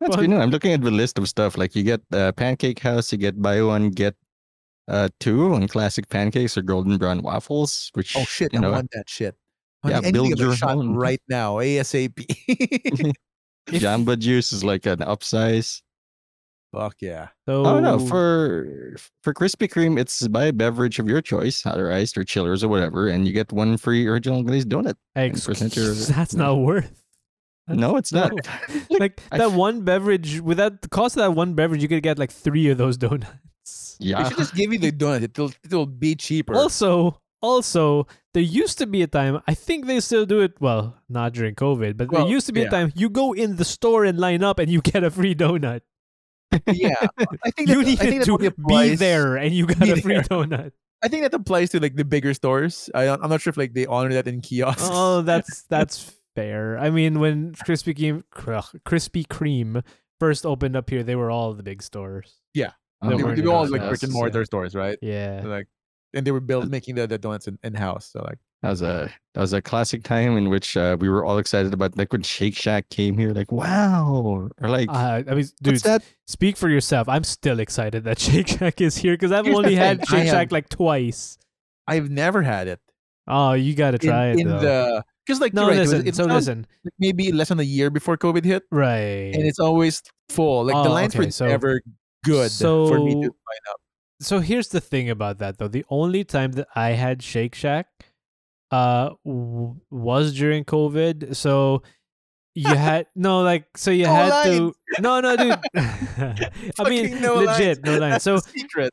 Well- 0.00 0.16
good. 0.18 0.30
No, 0.30 0.40
I'm 0.40 0.50
looking 0.50 0.72
at 0.72 0.82
the 0.82 0.90
list 0.90 1.18
of 1.18 1.28
stuff. 1.28 1.56
Like 1.56 1.74
you 1.76 1.82
get 1.82 2.00
uh, 2.12 2.32
Pancake 2.32 2.78
House, 2.80 3.12
you 3.12 3.18
get 3.18 3.40
buy 3.40 3.62
one 3.62 3.90
get 3.90 4.14
uh, 4.88 5.08
two 5.20 5.54
on 5.54 5.68
classic 5.68 6.08
pancakes 6.08 6.56
or 6.58 6.62
golden 6.62 6.96
brown 6.98 7.22
waffles. 7.22 7.90
Which 7.94 8.16
Oh 8.16 8.24
shit! 8.24 8.52
you 8.52 8.58
I 8.58 8.62
know, 8.62 8.72
want 8.72 8.90
that 8.92 9.08
shit. 9.08 9.36
Yeah, 9.86 10.00
I 10.04 10.10
build 10.10 10.38
your 10.38 10.54
own. 10.64 10.94
right 10.96 11.22
now, 11.28 11.56
ASAP. 11.56 12.12
Jamba 13.68 14.18
Juice 14.18 14.52
is 14.52 14.64
like 14.64 14.86
an 14.86 14.98
upsize. 14.98 15.80
Fuck 16.72 16.96
yeah! 17.00 17.28
So 17.46 17.64
Oh 17.66 17.80
no, 17.80 17.98
for 17.98 18.94
for 19.22 19.34
Krispy 19.34 19.68
Kreme, 19.68 19.98
it's 19.98 20.26
buy 20.28 20.44
a 20.44 20.52
beverage 20.52 20.98
of 21.00 21.08
your 21.08 21.20
choice, 21.20 21.62
hot 21.62 21.80
or 21.80 21.90
iced 21.90 22.16
or 22.16 22.22
chillers 22.22 22.62
or 22.62 22.68
whatever, 22.68 23.08
and 23.08 23.26
you 23.26 23.32
get 23.32 23.52
one 23.52 23.76
free 23.76 24.06
original 24.06 24.42
glazed 24.44 24.68
donut. 24.68 24.94
Ex- 25.16 25.46
your- 25.76 25.94
that's 26.14 26.34
not 26.34 26.56
worth. 26.58 27.02
No, 27.66 27.96
it's 27.96 28.12
not. 28.12 28.30
No. 28.90 28.98
like 29.00 29.20
I 29.32 29.38
that 29.38 29.50
f- 29.50 29.54
one 29.54 29.82
beverage 29.82 30.40
without 30.40 30.82
the 30.82 30.88
cost 30.88 31.16
of 31.16 31.20
that 31.22 31.32
one 31.32 31.54
beverage, 31.54 31.82
you 31.82 31.88
could 31.88 32.02
get 32.02 32.18
like 32.18 32.30
three 32.30 32.68
of 32.70 32.78
those 32.78 32.96
donuts. 33.04 33.96
Yeah, 33.98 34.16
They 34.18 34.22
Yeah, 34.22 34.28
should 34.28 34.38
just 34.38 34.54
give 34.54 34.72
you 34.72 34.78
the 34.78 34.92
donut. 34.92 35.24
It'll 35.24 35.52
it'll 35.64 35.86
be 35.86 36.14
cheaper. 36.14 36.54
Also, 36.54 37.20
also, 37.42 38.06
there 38.34 38.42
used 38.42 38.78
to 38.78 38.86
be 38.86 39.02
a 39.02 39.06
time. 39.06 39.40
I 39.48 39.54
think 39.54 39.86
they 39.86 39.98
still 40.00 40.26
do 40.26 40.40
it. 40.40 40.52
Well, 40.60 40.96
not 41.08 41.32
during 41.32 41.54
COVID, 41.54 41.96
but 41.96 42.10
Well, 42.12 42.24
there 42.24 42.30
used 42.32 42.46
to 42.46 42.52
be 42.52 42.60
yeah. 42.60 42.66
a 42.68 42.70
time 42.70 42.92
you 42.94 43.08
go 43.10 43.32
in 43.32 43.56
the 43.56 43.64
store 43.64 44.04
and 44.04 44.18
line 44.18 44.44
up, 44.44 44.58
and 44.58 44.70
you 44.70 44.80
get 44.82 45.02
a 45.04 45.10
free 45.10 45.34
donut. 45.34 45.80
Yeah, 46.66 46.94
I 47.44 47.50
think 47.50 47.68
You 47.68 47.84
that, 47.84 48.00
I 48.00 48.04
think 48.06 48.20
that 48.20 48.26
to 48.26 48.38
be 48.38 48.46
applies- 48.46 48.98
there, 48.98 49.36
and 49.36 49.54
you 49.54 49.66
got 49.66 49.80
be 49.80 49.90
a 49.92 49.96
free 49.96 50.14
there. 50.14 50.22
donut. 50.24 50.72
I 51.02 51.08
think 51.08 51.22
that 51.22 51.32
applies 51.32 51.70
to 51.70 51.80
like 51.80 51.96
the 51.96 52.04
bigger 52.04 52.34
stores. 52.34 52.90
I 52.94 53.08
I'm 53.08 53.30
not 53.30 53.40
sure 53.40 53.50
if 53.50 53.56
like 53.56 53.72
they 53.72 53.86
honor 53.86 54.12
that 54.14 54.26
in 54.26 54.40
kiosks. 54.42 54.82
Oh, 54.90 55.22
that's 55.22 55.62
that's 55.62 56.14
fair. 56.34 56.78
I 56.78 56.90
mean, 56.90 57.20
when 57.20 57.52
Krispy 57.54 57.94
Kreme, 57.96 58.22
Krispy 58.84 59.26
Kreme 59.26 59.82
first 60.18 60.44
opened 60.44 60.76
up 60.76 60.90
here, 60.90 61.02
they 61.02 61.16
were 61.16 61.30
all 61.30 61.54
the 61.54 61.62
big 61.62 61.82
stores. 61.82 62.36
they, 62.54 63.16
they 63.16 63.22
were, 63.22 63.34
they 63.34 63.42
were 63.42 63.52
all 63.52 63.66
like 63.68 63.88
brick 63.88 64.02
and 64.02 64.12
mortar 64.12 64.40
yeah. 64.40 64.44
stores, 64.44 64.74
right? 64.74 64.98
Yeah. 65.00 65.42
Like, 65.44 65.68
and 66.12 66.26
they 66.26 66.32
were 66.32 66.40
built 66.40 66.68
making 66.68 66.96
the, 66.96 67.06
the 67.06 67.16
donuts 67.16 67.48
in, 67.48 67.58
in 67.62 67.72
house. 67.74 68.10
So 68.12 68.20
like, 68.20 68.38
that 68.62 68.70
was 68.70 68.82
a 68.82 69.10
that 69.34 69.40
was 69.40 69.52
a 69.52 69.62
classic 69.62 70.02
time 70.02 70.36
in 70.36 70.48
which 70.50 70.76
uh, 70.76 70.96
we 71.00 71.08
were 71.08 71.24
all 71.24 71.38
excited 71.38 71.72
about 71.72 71.96
like 71.96 72.12
when 72.12 72.22
Shake 72.22 72.54
Shack 72.56 72.88
came 72.90 73.16
here, 73.16 73.30
like 73.30 73.50
wow, 73.52 74.12
or 74.60 74.68
like 74.68 74.88
Uh, 74.90 75.22
I 75.26 75.34
mean, 75.34 75.46
dude, 75.62 75.74
what's 75.74 75.82
that? 75.82 76.02
speak 76.26 76.56
for 76.56 76.68
yourself. 76.68 77.08
I'm 77.08 77.24
still 77.24 77.60
excited 77.60 78.04
that 78.04 78.18
Shake 78.26 78.48
Shack 78.48 78.80
is 78.80 78.96
here 78.96 79.14
because 79.14 79.32
I've 79.32 79.44
Here's 79.46 79.56
only 79.56 79.74
had 79.74 79.98
thing, 80.00 80.06
I 80.08 80.10
Shake 80.18 80.26
have- 80.26 80.34
Shack 80.34 80.52
like 80.52 80.68
twice. 80.68 81.38
I've 81.86 82.10
never 82.10 82.42
had 82.42 82.68
it 82.68 82.80
Oh, 83.26 83.52
you 83.52 83.74
gotta 83.74 83.98
in, 84.02 84.08
try 84.08 84.26
it 84.28 84.40
in 84.40 84.48
though. 84.48 84.58
the 84.60 85.04
because 85.26 85.40
like 85.40 85.54
no, 85.54 85.62
you're 85.62 85.70
right, 85.70 85.76
it 85.76 85.80
was- 85.80 85.92
listen. 85.92 86.08
it 86.08 86.16
so 86.16 86.22
sounds 86.24 86.34
listen. 86.48 86.66
maybe 86.98 87.30
less 87.32 87.48
than 87.50 87.60
a 87.60 87.64
year 87.64 87.88
before 87.90 88.16
COVID 88.18 88.44
hit, 88.44 88.64
Right. 88.72 89.30
and 89.34 89.44
it's 89.46 89.60
always 89.60 90.02
full. 90.28 90.64
Like 90.64 90.74
the 90.74 90.90
Oh, 90.90 90.92
lines 90.92 91.14
okay, 91.14 91.26
were 91.26 91.30
so- 91.30 91.46
never 91.46 91.80
good 92.24 92.50
for 92.50 92.98
me 92.98 93.14
to 93.14 93.20
so- 93.20 93.20
line 93.20 93.66
up. 93.70 93.80
so 94.20 94.40
here's 94.40 94.68
the 94.68 94.80
thing 94.80 95.08
about 95.08 95.38
that 95.38 95.58
though. 95.58 95.68
The 95.68 95.84
only 95.88 96.24
time 96.24 96.52
that 96.52 96.66
I 96.74 96.90
had 96.90 97.22
Shake 97.22 97.54
Shack 97.54 97.86
uh 98.70 99.10
w- 99.24 99.76
was 99.90 100.34
during 100.34 100.64
COVID. 100.64 101.34
So 101.36 101.82
you 102.54 102.74
had 102.74 103.06
no 103.14 103.42
like 103.42 103.66
so 103.76 103.90
you 103.90 104.04
No 104.06 104.14
had 104.14 104.28
lines. 104.30 104.46
to 104.58 104.74
no 105.02 105.20
no 105.20 105.36
dude. 105.42 105.58
I 106.78 106.88
mean 106.88 107.20
no 107.20 107.34
legit 107.36 107.78
lines. 107.78 107.80
no 107.84 107.98
lines. 107.98 108.22
So 108.22 108.38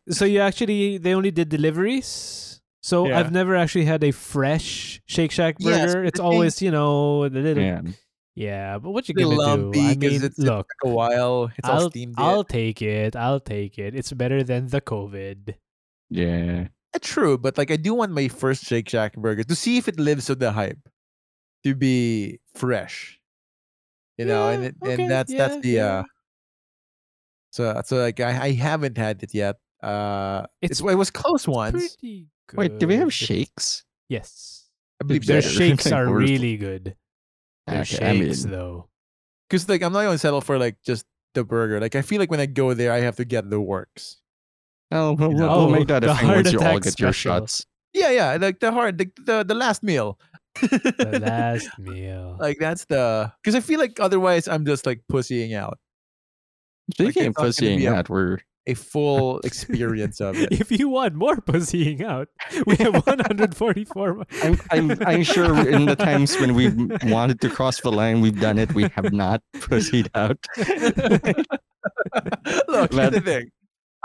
so 0.10 0.26
you 0.26 0.40
actually 0.42 0.98
they 0.98 1.14
only 1.14 1.32
did 1.32 1.50
deliveries. 1.50 2.62
So 2.84 3.08
Yeah. 3.08 3.20
I've 3.20 3.32
never 3.32 3.56
actually 3.56 3.86
had 3.86 4.04
a 4.04 4.12
fresh 4.12 5.02
Shake 5.08 5.32
Shack 5.32 5.56
Yes, 5.60 5.94
burger. 5.94 6.06
it's 6.06 6.20
always 6.20 6.62
you 6.62 6.72
know 6.72 7.28
the 7.30 7.40
little 7.42 7.64
yeah. 7.64 7.82
Yeah, 8.38 8.78
but 8.78 8.92
what 8.92 9.10
you 9.10 9.16
It's 9.18 9.24
gonna 9.26 9.36
lumpy 9.36 9.80
do? 9.82 9.86
I 9.88 9.96
'cause 9.96 9.98
mean, 9.98 10.24
it's, 10.24 10.38
it 10.38 10.44
look, 10.46 10.68
took 10.70 10.92
a 10.92 10.94
while. 10.94 11.50
It's 11.58 11.68
I'll 11.68 11.90
steamed. 11.90 12.14
I'll 12.20 12.46
yet. 12.46 12.50
take 12.50 12.82
it. 12.84 13.16
I'll 13.16 13.40
take 13.40 13.80
it. 13.80 13.96
It's 13.96 14.14
better 14.14 14.44
than 14.44 14.68
the 14.68 14.80
COVID. 14.80 15.56
yeah. 16.12 16.68
Uh, 16.98 17.06
True, 17.06 17.38
but 17.38 17.58
like 17.58 17.72
I 17.72 17.78
do 17.78 17.94
want 17.94 18.12
my 18.12 18.28
first 18.28 18.66
Shake 18.66 18.90
Shack 18.90 19.16
burger 19.16 19.44
to 19.44 19.56
see 19.56 19.78
if 19.78 19.88
it 19.88 20.00
lives 20.00 20.30
up 20.30 20.40
the 20.40 20.52
hype, 20.52 20.80
to 21.64 21.76
be 21.76 22.40
fresh. 22.56 23.20
You 24.18 24.26
know, 24.26 24.50
and 24.50 24.66
it, 24.66 24.76
okay, 24.82 25.04
and 25.04 25.12
that's 25.12 25.32
yeah, 25.32 25.38
that's 25.48 25.62
the 25.62 25.70
yeah. 25.70 25.86
uh. 26.00 26.04
So 27.52 27.82
so 27.86 27.98
like 27.98 28.20
I, 28.20 28.50
I 28.50 28.52
haven't 28.54 28.98
had 28.98 29.22
it 29.24 29.34
yet. 29.34 29.58
Uh, 29.82 30.46
It's 30.62 30.80
it's, 30.82 30.90
it 30.90 30.96
was 30.96 31.10
close 31.12 31.48
once. 31.48 31.96
Good. 32.02 32.28
Wait, 32.56 32.80
do 32.80 32.88
we 32.88 32.96
have 32.96 33.14
shakes? 33.14 33.84
Yes. 34.10 34.66
I 35.02 35.06
believe 35.06 35.26
Their 35.26 35.42
better. 35.42 35.54
shakes 35.54 35.92
are 35.92 36.08
really 36.08 36.58
good. 36.58 36.96
Their 37.68 37.82
Okay, 37.82 38.06
I 38.06 38.14
mean, 38.14 38.26
shakes, 38.28 38.44
though. 38.46 38.90
because 39.48 39.70
like 39.70 39.84
I'm 39.84 39.94
not 39.94 40.04
gonna 40.04 40.18
settle 40.18 40.42
for 40.42 40.58
like 40.58 40.78
just 40.84 41.06
the 41.36 41.44
burger. 41.44 41.80
Like 41.80 41.96
I 41.96 42.02
feel 42.02 42.20
like 42.20 42.32
when 42.32 42.40
I 42.40 42.48
go 42.48 42.74
there, 42.74 42.92
I 42.92 43.02
have 43.02 43.18
to 43.18 43.26
get 43.26 43.50
the 43.50 43.62
works. 43.62 44.18
Oh, 44.92 45.14
we'll, 45.14 45.30
we'll, 45.30 45.38
know? 45.38 45.48
we'll 45.48 45.60
Oh, 45.68 45.70
make 45.70 45.88
that 45.88 46.04
a 46.04 46.08
the 46.08 46.16
thing 46.16 46.26
heart 46.26 46.38
once 46.38 46.52
you 46.54 46.60
all 46.60 46.66
attack 46.78 46.84
get 46.84 47.00
your 47.00 47.14
shots. 47.14 47.66
Yeah, 47.94 48.12
yeah, 48.12 48.38
like 48.40 48.60
the 48.60 48.72
hard, 48.72 48.98
the 48.98 49.10
the, 49.26 49.44
the 49.44 49.56
last 49.56 49.82
meal. 49.84 50.20
The 50.62 51.20
last 51.24 51.70
meal. 51.80 52.36
like 52.40 52.58
that's 52.60 52.86
the 52.86 53.32
because 53.44 53.56
I 53.56 53.60
feel 53.60 53.80
like 53.80 54.00
otherwise 54.00 54.48
I'm 54.48 54.66
just 54.66 54.86
like 54.88 55.02
pussying 55.08 55.54
out 55.54 55.78
Speaking 56.94 57.26
it's 57.26 57.38
of 57.38 57.44
pussying 57.44 57.80
be 57.80 57.86
a- 57.86 57.94
out, 57.94 58.10
we're 58.10 58.40
a 58.66 58.74
full 58.74 59.40
experience 59.44 60.20
of 60.20 60.36
it. 60.38 60.50
if 60.52 60.72
you 60.72 60.90
want 60.90 61.14
more 61.16 61.38
pussying 61.42 62.04
out, 62.04 62.28
we 62.66 62.76
have 62.78 62.94
144. 63.06 64.26
I'm, 64.44 64.60
I'm, 64.72 64.92
I'm 65.06 65.24
sure 65.24 65.68
in 65.70 65.86
the 65.86 65.96
times 65.96 66.36
when 66.40 66.54
we've 66.56 66.76
wanted 67.06 67.40
to 67.42 67.50
cross 67.50 67.80
the 67.82 67.92
line, 67.92 68.20
we've 68.22 68.40
done 68.40 68.58
it. 68.58 68.74
We 68.74 68.90
have 68.96 69.14
not 69.14 69.42
pussied 69.56 70.10
out. 70.16 70.38
Look, 72.68 72.94
here's 72.94 73.12
the 73.12 73.22
thing. 73.24 73.52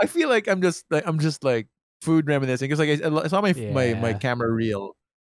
I 0.00 0.06
feel 0.06 0.28
like 0.28 0.48
I'm 0.48 0.62
just 0.62 0.84
like 0.90 1.06
I'm 1.06 1.18
just 1.18 1.44
like 1.44 1.68
food 2.00 2.26
reminiscing 2.26 2.68
because 2.68 2.78
like 2.78 3.02
I, 3.02 3.24
I 3.24 3.28
saw 3.28 3.40
my 3.40 3.52
my 3.72 3.94
my 3.94 4.12
camera 4.14 4.50
reel 4.50 4.96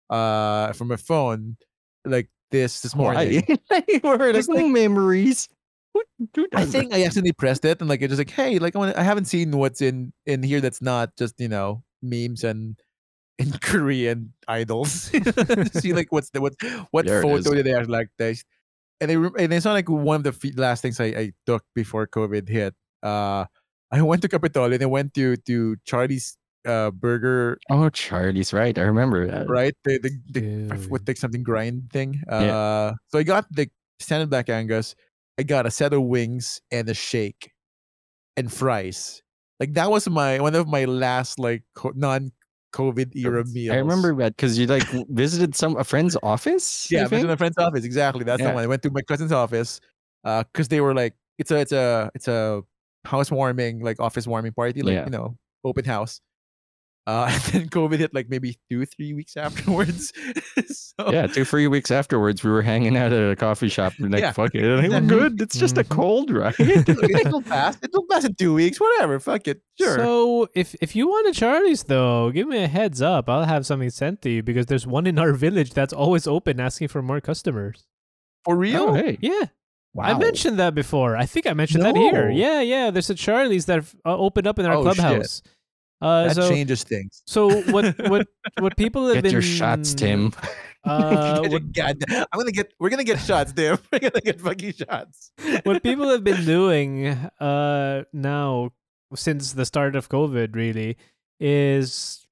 uh 0.09 0.71
from 0.73 0.87
my 0.89 0.95
phone 0.95 1.57
like 2.05 2.29
this 2.51 2.81
this 2.81 2.95
Why? 2.95 3.13
morning. 3.13 3.43
like, 3.69 4.03
like- 4.03 4.65
memories. 4.65 5.49
I 5.95 6.65
that? 6.65 6.69
think 6.69 6.91
I 6.91 7.03
accidentally 7.03 7.33
pressed 7.33 7.65
it 7.65 7.79
and 7.79 7.87
like 7.87 8.01
it 8.01 8.07
just 8.07 8.17
like 8.17 8.31
hey 8.31 8.57
like 8.57 8.75
I, 8.75 8.79
wanna, 8.79 8.93
I 8.97 9.03
haven't 9.03 9.25
seen 9.25 9.51
what's 9.51 9.79
in 9.79 10.11
in 10.25 10.41
here 10.41 10.59
that's 10.59 10.81
not 10.81 11.15
just 11.17 11.39
you 11.39 11.47
know 11.47 11.83
memes 12.01 12.43
and 12.43 12.79
and 13.39 13.59
Korean 13.61 14.33
idols. 14.47 15.11
See 15.73 15.93
like 15.93 16.11
what's 16.11 16.29
the 16.29 16.41
what 16.41 16.53
what 16.91 17.05
There 17.05 17.21
photo 17.21 17.53
did 17.53 17.65
they 17.65 17.71
have 17.71 17.89
like 17.89 18.09
this? 18.17 18.43
And 19.01 19.09
they 19.09 19.15
and 19.15 19.53
it's 19.53 19.65
not 19.65 19.73
like 19.73 19.89
one 19.89 20.25
of 20.25 20.39
the 20.39 20.53
last 20.55 20.81
things 20.81 20.99
I, 20.99 21.05
I 21.05 21.31
took 21.45 21.63
before 21.73 22.07
COVID 22.07 22.47
hit. 22.47 22.75
Uh, 23.01 23.45
I 23.93 24.01
went 24.01 24.21
to 24.23 24.29
Capitol 24.29 24.65
and 24.73 24.81
I 24.81 24.89
went 24.89 25.13
to 25.15 25.37
to 25.45 25.77
Charlie's 25.85 26.35
uh 26.65 26.89
burger 26.91 27.59
Oh, 27.69 27.89
Charlie's 27.93 28.51
right. 28.53 28.73
I 28.77 28.81
remember 28.83 29.27
that. 29.27 29.47
right 29.47 29.75
the 29.85 29.99
the, 30.01 30.09
the 30.33 30.39
I 30.73 30.75
Dude. 30.77 30.83
forgot, 30.89 31.07
like 31.07 31.17
something 31.21 31.43
grind 31.43 31.91
thing. 31.93 32.21
Uh, 32.27 32.41
Yeah. 32.41 32.91
so 33.13 33.19
I 33.19 33.23
got 33.23 33.45
the 33.53 33.69
standard 33.99 34.29
black 34.33 34.49
Angus. 34.49 34.95
I 35.37 35.43
got 35.43 35.65
a 35.65 35.71
set 35.71 35.93
of 35.93 36.03
wings 36.03 36.61
and 36.71 36.89
a 36.89 36.93
shake, 36.93 37.51
and 38.37 38.51
fries. 38.51 39.21
Like 39.59 39.73
that 39.75 39.89
was 39.91 40.09
my 40.09 40.39
one 40.39 40.55
of 40.55 40.67
my 40.67 40.85
last 40.85 41.37
like 41.39 41.63
co- 41.75 41.93
non-COVID 41.95 43.15
era 43.15 43.43
meals. 43.45 43.73
I 43.75 43.79
remember 43.79 44.15
that 44.23 44.35
because 44.35 44.57
you 44.57 44.65
like 44.67 44.83
visited 45.09 45.55
some 45.55 45.75
a 45.77 45.83
friend's 45.83 46.17
office. 46.23 46.87
Yeah, 46.91 46.99
I 46.99 47.01
I 47.01 47.03
went 47.03 47.09
to 47.11 47.17
think? 47.17 47.27
my 47.29 47.35
friend's 47.35 47.57
office. 47.57 47.83
Exactly, 47.85 48.23
that's 48.23 48.41
Yeah. 48.41 48.49
the 48.49 48.53
one. 48.55 48.63
I 48.63 48.67
went 48.67 48.81
to 48.83 48.91
my 48.91 49.01
cousin's 49.03 49.31
office, 49.31 49.79
uh, 50.23 50.43
because 50.51 50.67
they 50.69 50.81
were 50.81 50.93
like, 50.93 51.13
it's 51.37 51.51
a, 51.51 51.57
it's 51.59 51.71
a, 51.71 52.11
it's 52.15 52.27
a 52.27 52.61
housewarming, 53.05 53.81
like 53.81 53.99
office 53.99 54.27
warming 54.27 54.53
party, 54.53 54.81
like 54.81 54.93
Yeah. 54.93 55.05
you 55.05 55.11
know, 55.11 55.37
open 55.63 55.85
house. 55.85 56.21
Uh, 57.05 57.27
and 57.33 57.41
then 57.51 57.67
COVID 57.69 57.97
hit 57.99 58.13
like 58.13 58.29
maybe 58.29 58.57
two, 58.69 58.85
three 58.85 59.13
weeks 59.13 59.35
afterwards. 59.45 60.13
so, 60.67 61.11
yeah, 61.11 61.27
two 61.27 61.43
three 61.43 61.67
weeks 61.67 61.91
afterwards, 61.91 62.43
we 62.45 62.49
were 62.49 62.61
hanging 62.61 62.95
out 62.95 63.11
at 63.11 63.29
a 63.31 63.35
coffee 63.35 63.67
shop. 63.67 63.91
and 63.99 64.09
like, 64.11 64.21
Yeah. 64.21 64.31
fuck 64.31 64.55
it, 64.55 64.61
we're 64.61 64.87
Mhm. 64.89 65.09
good. 65.09 65.41
It's 65.41 65.57
just 65.59 65.77
a 65.77 65.83
Mhm. 65.83 65.89
cold, 65.89 66.31
right? 66.31 66.55
it'll 66.57 67.41
pass. 67.41 67.77
It'll 67.83 68.05
pass 68.09 68.23
in 68.23 68.35
two 68.35 68.53
weeks. 68.53 68.79
Whatever. 68.79 69.19
Fuck 69.19 69.49
it. 69.49 69.61
Sure. 69.77 69.97
So 69.97 70.47
if 70.55 70.75
if 70.79 70.95
you 70.95 71.07
want 71.09 71.27
a 71.27 71.33
Charlie's 71.33 71.83
though, 71.83 72.31
give 72.31 72.47
me 72.47 72.63
a 72.63 72.67
heads 72.67 73.01
up. 73.01 73.27
I'll 73.27 73.43
have 73.43 73.65
something 73.65 73.89
sent 73.89 74.21
to 74.21 74.29
you 74.29 74.41
because 74.41 74.67
there's 74.67 74.87
one 74.87 75.05
in 75.05 75.19
our 75.19 75.33
village 75.33 75.73
that's 75.73 75.91
always 75.91 76.25
open, 76.25 76.61
asking 76.61 76.87
for 76.87 77.01
more 77.01 77.19
customers. 77.19 77.85
For 78.45 78.55
real? 78.55 78.83
oh, 78.89 78.93
hey, 78.93 79.17
Yeah, 79.21 79.47
wow. 79.93 80.03
I 80.05 80.17
mentioned 80.17 80.59
that 80.59 80.73
before. 80.75 81.15
I 81.17 81.25
think 81.25 81.47
I 81.47 81.53
mentioned 81.53 81.83
that 81.83 81.95
here. 81.95 82.29
Yeah, 82.29 82.61
yeah. 82.61 82.91
There's 82.91 83.09
a 83.09 83.15
Charlie's 83.15 83.65
that 83.65 83.83
uh, 84.05 84.17
opened 84.17 84.47
up 84.47 84.59
in 84.59 84.65
our 84.65 84.75
Oh, 84.75 84.83
shit. 84.85 84.95
clubhouse. 84.95 85.41
Uh, 86.01 86.27
that 86.27 86.35
so 86.35 86.49
changes 86.49 86.83
things. 86.83 87.23
so 87.25 87.61
what 87.71 87.95
what 88.09 88.27
what 88.59 88.75
people 88.75 89.05
have 89.07 89.15
get 89.15 89.23
been 89.23 89.31
your 89.31 89.41
shots, 89.41 89.93
Tim. 89.93 90.33
Uh, 90.83 91.39
what, 91.47 91.71
God, 91.71 91.95
I'm 92.09 92.25
gonna 92.37 92.51
get. 92.51 92.73
We're 92.77 92.89
gonna 92.89 93.05
get 93.05 93.19
shots, 93.21 93.53
Tim. 93.53 93.77
We're 93.91 93.99
gonna 93.99 94.19
get 94.19 94.41
fucking 94.41 94.73
shots. 94.73 95.31
what 95.63 95.81
people 95.87 96.09
have 96.09 96.23
been 96.25 96.43
doing 96.43 97.07
uh 97.39 98.03
now 98.11 98.71
since 99.15 99.53
the 99.53 99.65
start 99.65 99.95
of 99.95 100.09
COVID 100.09 100.55
really 100.55 100.97
is 101.39 102.22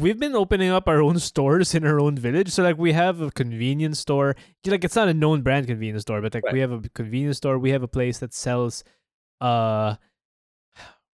we've 0.00 0.18
been 0.18 0.34
opening 0.34 0.70
up 0.70 0.88
our 0.88 1.02
own 1.02 1.18
stores 1.18 1.74
in 1.74 1.84
our 1.86 2.00
own 2.00 2.16
village. 2.16 2.48
So 2.50 2.62
like 2.62 2.78
we 2.78 2.92
have 2.92 3.20
a 3.20 3.30
convenience 3.30 3.98
store. 4.00 4.34
Like 4.66 4.84
it's 4.84 4.96
not 4.96 5.08
a 5.08 5.14
known 5.14 5.42
brand 5.42 5.66
convenience 5.66 6.02
store, 6.02 6.22
but 6.22 6.34
like 6.34 6.44
Right. 6.44 6.54
we 6.54 6.60
have 6.60 6.72
a 6.72 6.80
convenience 6.94 7.36
store. 7.38 7.58
We 7.58 7.70
have 7.70 7.82
a 7.82 7.88
place 7.88 8.18
that 8.20 8.32
sells 8.34 8.82
uh 9.40 9.96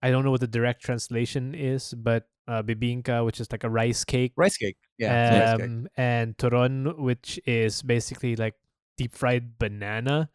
I 0.02 0.12
don't 0.12 0.24
know 0.24 0.32
what 0.32 0.42
the 0.42 0.48
direct 0.48 0.82
translation 0.84 1.54
is, 1.56 1.94
but 1.94 2.28
uh 2.48 2.64
bibingka, 2.64 3.26
which 3.26 3.40
is 3.40 3.52
like 3.52 3.64
a 3.64 3.70
rice 3.70 4.04
cake. 4.04 4.34
Rice 4.36 4.58
cake. 4.58 4.78
Yeah. 4.98 5.14
it's 5.14 5.36
rice 5.38 5.58
cake. 5.58 5.66
um, 5.70 5.88
and 5.98 6.38
turon, 6.38 6.98
which 6.98 7.40
is 7.46 7.82
basically 7.82 8.36
like 8.36 8.56
deep 8.98 9.14
fried 9.16 9.60
banana. 9.60 10.30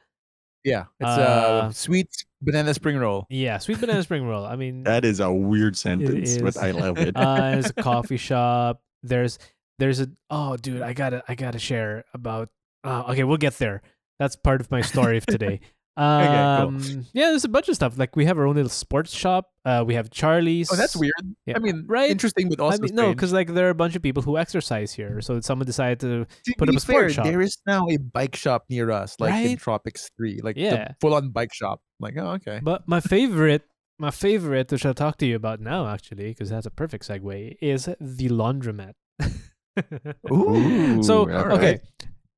Yeah. 0.64 0.84
It's 1.00 1.08
uh, 1.08 1.68
a 1.70 1.74
sweet 1.74 2.08
banana 2.40 2.74
spring 2.74 2.96
roll. 2.96 3.26
Yeah, 3.30 3.58
sweet 3.58 3.80
banana 3.80 4.02
spring 4.02 4.26
roll. 4.26 4.44
I 4.44 4.56
mean, 4.56 4.84
That 4.84 5.04
is 5.04 5.20
a 5.20 5.32
weird 5.32 5.76
sentence, 5.76 6.38
but. 6.38 6.56
I 6.56 6.70
love 6.70 6.98
it. 6.98 7.16
uh, 7.16 7.50
there's 7.52 7.70
a 7.70 7.72
coffee 7.82 8.16
shop. 8.16 8.82
There's 9.02 9.38
there's 9.78 10.00
a 10.00 10.08
oh 10.30 10.56
dude, 10.56 10.82
I 10.82 10.92
gotta 10.92 11.24
I 11.28 11.34
gotta 11.34 11.58
share 11.58 12.04
about. 12.14 12.48
Uh, 12.84 13.04
okay, 13.10 13.24
we'll 13.24 13.36
get 13.36 13.58
there. 13.58 13.82
That's 14.18 14.36
part 14.36 14.60
of 14.60 14.70
my 14.70 14.80
story 14.82 15.16
of 15.16 15.26
today. 15.26 15.60
Um, 15.94 16.80
cool. 16.82 16.90
yeah, 17.12 17.28
there's 17.30 17.44
a 17.44 17.48
bunch 17.50 17.68
of 17.68 17.74
stuff. 17.74 17.98
Like 17.98 18.16
we 18.16 18.24
have 18.24 18.38
our 18.38 18.46
own 18.46 18.54
little 18.54 18.70
sports 18.70 19.12
shop. 19.12 19.50
Uh, 19.64 19.84
we 19.86 19.94
have 19.94 20.10
Charlie's. 20.10 20.72
Oh, 20.72 20.76
that's 20.76 20.96
weird. 20.96 21.12
Yeah. 21.46 21.54
I 21.56 21.58
mean, 21.58 21.84
Right? 21.86 22.10
Interesting, 22.10 22.48
but 22.48 22.60
also 22.60 22.78
I 22.78 22.86
mean, 22.86 22.94
no, 22.94 23.10
because 23.12 23.32
like 23.32 23.52
there 23.52 23.66
are 23.66 23.70
a 23.70 23.74
bunch 23.74 23.94
of 23.94 24.02
people 24.02 24.22
who 24.22 24.38
exercise 24.38 24.92
here. 24.92 25.20
So 25.20 25.40
someone 25.40 25.66
decided 25.66 26.00
to 26.00 26.24
to 26.24 26.54
put 26.56 26.68
up 26.70 26.74
a 26.76 26.80
sports 26.80 26.98
fair, 26.98 27.10
shop. 27.10 27.24
there 27.26 27.40
is 27.42 27.58
now 27.66 27.86
a 27.90 27.98
bike 27.98 28.34
shop 28.36 28.64
near 28.70 28.90
us, 28.90 29.16
like 29.20 29.34
in 29.44 29.56
Tropics 29.58 30.08
Three, 30.16 30.40
like 30.42 30.56
Yeah. 30.56 30.70
the 30.88 30.96
full-on 31.00 31.28
bike 31.30 31.52
shop. 31.52 31.80
Like, 32.00 32.16
oh, 32.16 32.30
okay. 32.40 32.60
But 32.62 32.88
my 32.88 33.00
favorite, 33.00 33.62
my 33.98 34.10
favorite, 34.10 34.72
which 34.72 34.86
I'll 34.86 34.94
talk 34.94 35.18
to 35.18 35.26
you 35.26 35.36
about 35.36 35.60
now, 35.60 35.86
actually, 35.86 36.28
because 36.28 36.48
that's 36.50 36.66
a 36.66 36.70
perfect 36.70 37.06
segue, 37.06 37.56
is 37.60 37.84
the 37.84 38.28
laundromat. 38.30 38.94
Ooh, 40.32 41.02
so 41.02 41.20
all 41.30 41.52
okay, 41.52 41.80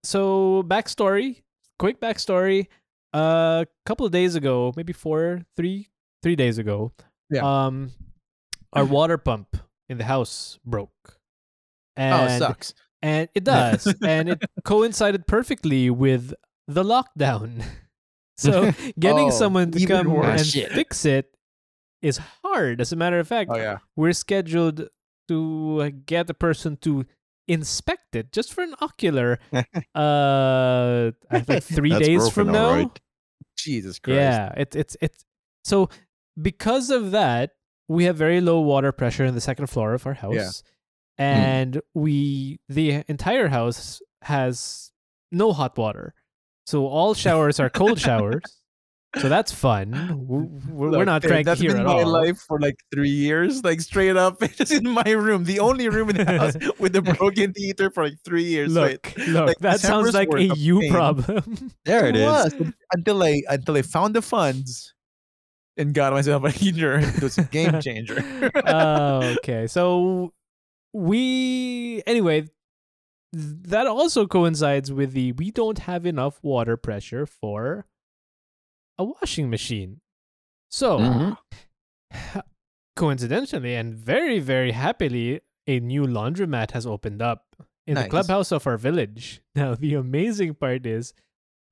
so 0.03 0.63
backstory, 0.67 1.43
quick 1.79 2.01
backstory. 2.01 2.67
A 3.15 3.67
couple 3.87 4.05
of 4.05 4.13
days 4.13 4.35
ago, 4.35 4.73
maybe 4.77 4.93
four, 4.93 5.43
three, 5.57 5.89
three 6.23 6.37
days 6.37 6.59
ago, 6.59 6.93
Yeah. 7.31 7.43
um, 7.67 7.93
our 8.73 8.85
water 8.99 9.17
pump 9.19 9.57
in 9.89 9.99
the 9.99 10.05
house 10.05 10.59
broke. 10.67 10.91
oh, 11.07 12.03
And, 12.03 12.33
it 12.33 12.39
sucks. 12.39 12.75
and 13.03 13.29
it 13.35 13.45
does, 13.45 13.87
and 14.03 14.31
it 14.31 14.43
coincided 14.65 15.27
perfectly 15.27 15.91
with 15.91 16.35
the 16.69 16.83
lockdown. 16.85 17.63
So 18.37 18.73
getting 18.99 19.29
Oh, 19.29 19.31
someone 19.31 19.71
to 19.71 19.87
come 19.87 20.09
worse. 20.11 20.41
and 20.41 20.45
Shit. 20.49 20.73
fix 20.73 21.05
it 21.05 21.31
is 22.03 22.19
hard. 22.43 22.81
As 22.81 22.91
a 22.93 22.97
matter 22.97 23.21
of 23.21 23.29
fact, 23.29 23.49
Oh 23.53 23.57
yeah. 23.57 23.79
we're 23.95 24.13
scheduled 24.13 24.89
to 25.29 25.79
uh, 25.81 25.91
get 26.05 26.29
a 26.29 26.35
person 26.35 26.77
to 26.79 27.07
inspect 27.47 28.17
it 28.17 28.33
just 28.33 28.53
for 28.53 28.63
an 28.65 28.75
ocular. 28.83 29.39
uh, 29.95 31.13
I 31.31 31.41
think 31.47 31.63
three 31.63 31.97
days 31.97 32.29
from 32.29 32.51
now. 32.51 32.71
right. 32.73 33.01
Jesus 33.57 33.99
Christ. 33.99 34.17
Yeah, 34.17 34.53
it's 34.57 34.77
it's 34.77 34.97
it's 35.01 35.25
so 35.65 35.89
because 36.41 36.91
of 36.91 37.13
that, 37.13 37.51
we 37.89 38.05
have 38.05 38.17
very 38.17 38.41
low 38.41 38.61
water 38.61 38.93
pressure 38.93 39.25
in 39.25 39.35
the 39.35 39.41
second 39.41 39.69
floor 39.69 39.95
of 39.95 40.07
our 40.07 40.15
house, 40.15 40.63
hmm. 41.19 41.23
and 41.23 41.83
we 41.95 42.61
the 42.69 43.05
entire 43.09 43.49
house 43.49 44.03
has 44.23 44.91
no 45.31 45.53
hot 45.53 45.77
water, 45.77 46.15
so 46.67 46.87
all 46.87 47.15
showers 47.15 47.61
are 47.61 47.71
cold 47.71 47.99
showers. 48.01 48.43
So 49.21 49.29
that's 49.29 49.53
fun. 49.53 50.27
We're, 50.27 50.43
we're 50.73 50.91
Look, 50.91 51.07
not 51.07 51.23
Tim, 51.23 51.31
cranky 51.31 51.45
That's 51.45 51.61
here 51.61 51.71
been 51.73 51.81
at 51.81 51.87
my 51.87 52.03
all. 52.03 52.07
life 52.07 52.39
for 52.39 52.59
like 52.61 52.77
three 52.93 53.11
years, 53.11 53.63
like 53.63 53.81
straight 53.81 54.17
up, 54.17 54.41
just 54.57 54.73
in 54.73 54.89
my 54.89 55.09
room, 55.11 55.45
the 55.45 55.61
only 55.61 55.89
room 55.89 56.11
in 56.11 56.17
the 56.17 56.25
house 56.25 56.55
with 56.79 56.97
a 56.97 57.03
broken 57.03 57.53
heater 57.57 57.91
for 57.91 58.05
like 58.05 58.19
three 58.25 58.45
years. 58.45 58.73
Look, 58.73 59.07
straight. 59.07 59.29
look, 59.29 59.47
like 59.49 59.59
that 59.61 59.81
sounds 59.81 60.15
like 60.15 60.29
worth 60.29 60.51
a 60.51 60.57
you 60.57 60.81
pain. 60.81 60.93
problem. 60.93 61.71
There 61.85 62.07
it 62.07 62.17
is. 62.17 62.25
was 62.27 62.55
until 62.93 63.23
I 63.23 63.43
until 63.49 63.77
I 63.77 63.83
found 63.83 64.15
the 64.15 64.23
funds 64.23 64.95
and 65.77 65.95
got 65.95 66.13
myself 66.13 66.45
a 66.45 66.51
heater. 66.51 66.99
It 66.99 67.23
was 67.23 67.39
a 67.39 67.45
game 67.45 67.81
changer. 67.81 68.51
oh, 68.67 69.35
okay. 69.39 69.67
So 69.67 70.33
we 70.93 72.03
anyway 72.07 72.49
that 73.33 73.87
also 73.87 74.27
coincides 74.27 74.93
with 74.93 75.13
the 75.13 75.33
we 75.33 75.51
don't 75.51 75.79
have 75.81 76.07
enough 76.07 76.39
water 76.43 76.77
pressure 76.77 77.27
for 77.27 77.87
a 78.99 79.05
washing 79.05 79.51
machine. 79.51 80.01
So 80.71 80.99
Mhm. 80.99 81.39
coincidentally 82.97 83.75
and 83.75 83.95
very 83.95 84.39
very 84.39 84.71
happily 84.73 85.41
a 85.67 85.81
new 85.81 86.05
laundromat 86.07 86.71
has 86.73 86.87
opened 86.87 87.21
up 87.23 87.57
in 87.87 87.95
the 87.97 88.09
clubhouse 88.09 88.53
of 88.53 88.67
our 88.67 88.77
village. 88.79 89.41
Now 89.55 89.75
the 89.75 89.95
amazing 89.95 90.55
part 90.55 90.87
is 90.87 91.13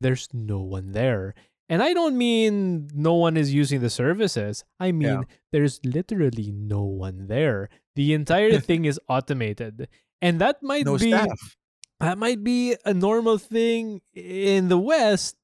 there's 0.00 0.28
no 0.32 0.60
one 0.60 0.92
there. 0.92 1.34
And 1.68 1.82
I 1.82 1.94
don't 1.94 2.18
mean 2.18 2.90
no 2.92 3.14
one 3.14 3.36
is 3.36 3.54
using 3.54 3.80
the 3.80 3.88
services. 3.90 4.64
I 4.80 4.92
mean 4.92 5.08
Yeah. 5.08 5.22
there's 5.52 5.80
literally 5.84 6.50
no 6.52 6.82
one 6.82 7.28
there. 7.28 7.70
The 7.96 8.12
entire 8.14 8.58
thing 8.68 8.84
is 8.84 8.98
automated. 9.08 9.88
And 10.20 10.40
that 10.40 10.62
might 10.62 10.86
no 10.86 10.98
be 10.98 11.10
staff. 11.12 11.56
that 12.00 12.18
might 12.18 12.42
be 12.42 12.76
a 12.84 12.92
normal 12.92 13.38
thing 13.38 14.02
in 14.12 14.68
the 14.68 14.78
West, 14.78 15.36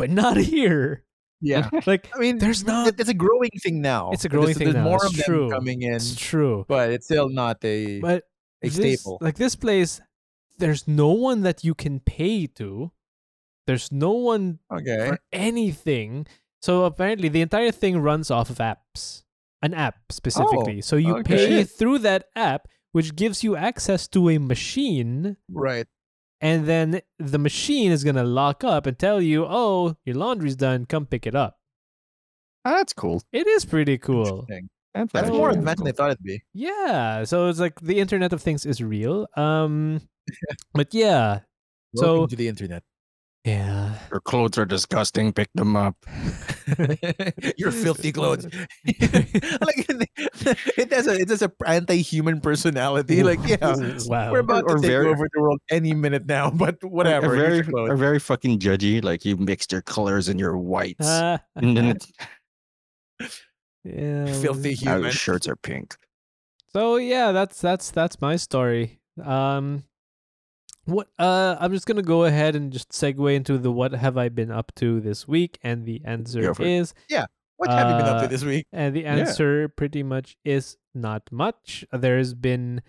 but 0.00 0.10
not 0.10 0.36
here. 0.36 1.04
Yeah. 1.40 1.68
Like 1.86 2.10
I 2.14 2.18
mean, 2.18 2.38
There's 2.38 2.64
not- 2.64 2.98
It's 2.98 3.08
a 3.08 3.14
growing 3.14 3.50
thing 3.62 3.80
now. 3.80 4.10
It's 4.12 4.24
a 4.24 4.28
growing 4.28 4.46
there's, 4.46 4.58
thing 4.58 4.72
There's 4.72 4.76
now, 4.76 4.84
more 4.84 5.04
it's 5.06 5.18
of 5.18 5.26
them 5.26 5.50
coming 5.50 5.82
in, 5.82 5.94
it's 5.94 6.14
true. 6.16 6.64
but 6.68 6.90
it's 6.90 7.06
still 7.06 7.28
not 7.28 7.64
a 7.64 8.00
But 8.00 8.24
a 8.62 8.68
this, 8.68 9.00
staple. 9.00 9.18
like 9.20 9.36
this 9.36 9.56
place, 9.56 10.00
there's 10.58 10.86
no 10.88 11.12
one 11.12 11.40
that 11.42 11.64
you 11.64 11.74
can 11.74 12.00
pay 12.00 12.46
to. 12.60 12.92
There's 13.66 13.92
no 13.92 14.12
one 14.12 14.58
okay. 14.72 15.08
for 15.08 15.18
anything. 15.32 16.26
So 16.60 16.84
apparently, 16.84 17.28
the 17.28 17.40
entire 17.40 17.70
thing 17.72 17.98
runs 17.98 18.30
off 18.30 18.50
of 18.50 18.58
apps, 18.58 19.22
an 19.62 19.72
app 19.72 19.96
specifically. 20.10 20.78
Oh, 20.78 20.80
so 20.80 20.96
you 20.96 21.16
okay. 21.18 21.46
pay 21.46 21.64
through 21.64 21.98
that 22.00 22.26
app, 22.36 22.68
which 22.92 23.16
gives 23.16 23.42
you 23.44 23.56
access 23.56 24.08
to 24.08 24.28
a 24.28 24.36
machine, 24.38 25.36
Right. 25.48 25.86
And 26.40 26.66
then 26.66 27.00
the 27.18 27.38
machine 27.38 27.92
is 27.92 28.04
gonna 28.04 28.24
lock 28.24 28.64
up 28.64 28.86
and 28.86 28.98
tell 28.98 29.20
you, 29.20 29.44
"Oh, 29.48 29.96
your 30.04 30.16
laundry's 30.16 30.56
done. 30.56 30.86
Come 30.86 31.06
pick 31.06 31.26
it 31.26 31.34
up." 31.34 31.58
Ah, 32.64 32.76
That's 32.78 32.92
cool. 32.92 33.22
It 33.32 33.46
is 33.46 33.64
pretty 33.64 33.98
cool. 33.98 34.46
That's, 34.94 35.12
That's 35.12 35.30
Oh. 35.30 35.34
more 35.36 35.48
actually 35.48 35.60
advanced 35.60 35.78
than 35.84 35.88
I 35.88 35.92
thought 35.92 36.10
it'd 36.10 36.22
be. 36.24 36.42
Yeah. 36.52 37.24
So 37.24 37.48
it's 37.48 37.60
like 37.60 37.80
the 37.80 38.00
Internet 38.00 38.32
of 38.32 38.42
Things 38.42 38.66
is 38.66 38.82
real. 38.82 39.26
Um, 39.36 40.00
but 40.74 40.92
yeah. 40.92 41.40
Welcome 41.94 42.22
So- 42.22 42.26
to 42.26 42.36
the 42.36 42.48
internet. 42.48 42.82
Yeah. 43.44 43.94
Your 44.10 44.20
clothes 44.20 44.58
are 44.58 44.66
disgusting. 44.66 45.32
Pick 45.32 45.48
them 45.54 45.74
up. 45.74 45.96
Your 47.56 47.72
filthy 47.72 48.12
clothes. 48.18 48.44
like 48.84 49.86
it 50.76 50.92
has 50.92 51.06
a 51.06 51.18
it 51.18 51.28
has 51.30 51.40
a 51.40 51.50
anti-human 51.66 52.42
personality. 52.42 53.22
Like 53.22 53.38
yeah, 53.46 53.76
wow. 54.06 54.30
we're 54.30 54.40
about 54.40 54.64
Or 54.64 54.76
to 54.76 54.82
take 54.82 54.90
very- 54.90 55.06
over 55.08 55.26
the 55.32 55.40
world 55.40 55.60
any 55.70 55.94
minute 55.94 56.26
now. 56.26 56.50
But 56.50 56.84
whatever. 56.84 57.32
Are 57.32 57.36
very, 57.62 57.90
are 57.90 57.96
very 57.96 58.18
fucking 58.18 58.58
judgy. 58.58 59.02
Like 59.02 59.24
you 59.24 59.38
mixed 59.38 59.72
your 59.72 59.82
colors 59.82 60.28
and 60.28 60.38
your 60.38 60.58
whites. 60.58 61.06
Ah, 61.08 61.38
and 61.56 61.74
then 61.76 61.96
it's, 61.96 62.12
yeah. 63.84 64.26
filthy 64.40 64.74
human. 64.74 65.02
your 65.04 65.12
shirts 65.12 65.48
are 65.48 65.56
pink. 65.56 65.96
So 66.74 66.96
yeah, 66.96 67.32
that's 67.32 67.58
that's 67.60 67.90
that's 67.90 68.20
my 68.20 68.36
story. 68.36 69.00
Um 69.24 69.84
what 70.90 71.08
uh 71.18 71.56
I'm 71.60 71.72
just 71.72 71.86
gonna 71.86 72.02
go 72.02 72.24
ahead 72.24 72.54
and 72.56 72.72
just 72.72 72.90
segue 72.90 73.34
into 73.34 73.56
the 73.58 73.70
what 73.72 73.92
have 73.92 74.16
I 74.18 74.28
been 74.28 74.50
up 74.50 74.74
to 74.76 75.00
this 75.00 75.26
week 75.28 75.58
and 75.62 75.86
the 75.86 76.02
answer 76.04 76.50
is 76.60 76.60
is 76.60 76.94
What 77.56 77.70
have 77.70 77.88
you 77.90 77.96
been 77.96 78.06
up 78.08 78.18
to 78.20 78.24
uh, 78.24 78.28
this 78.28 78.44
week? 78.44 78.66
and 78.72 78.94
the 78.96 79.02
Yeah. 79.02 79.14
answer 79.16 79.68
pretty 79.68 80.02
much 80.02 80.36
is 80.44 80.76
not 80.94 81.22
much. 81.30 81.84
There's 81.92 82.34
been 82.34 82.82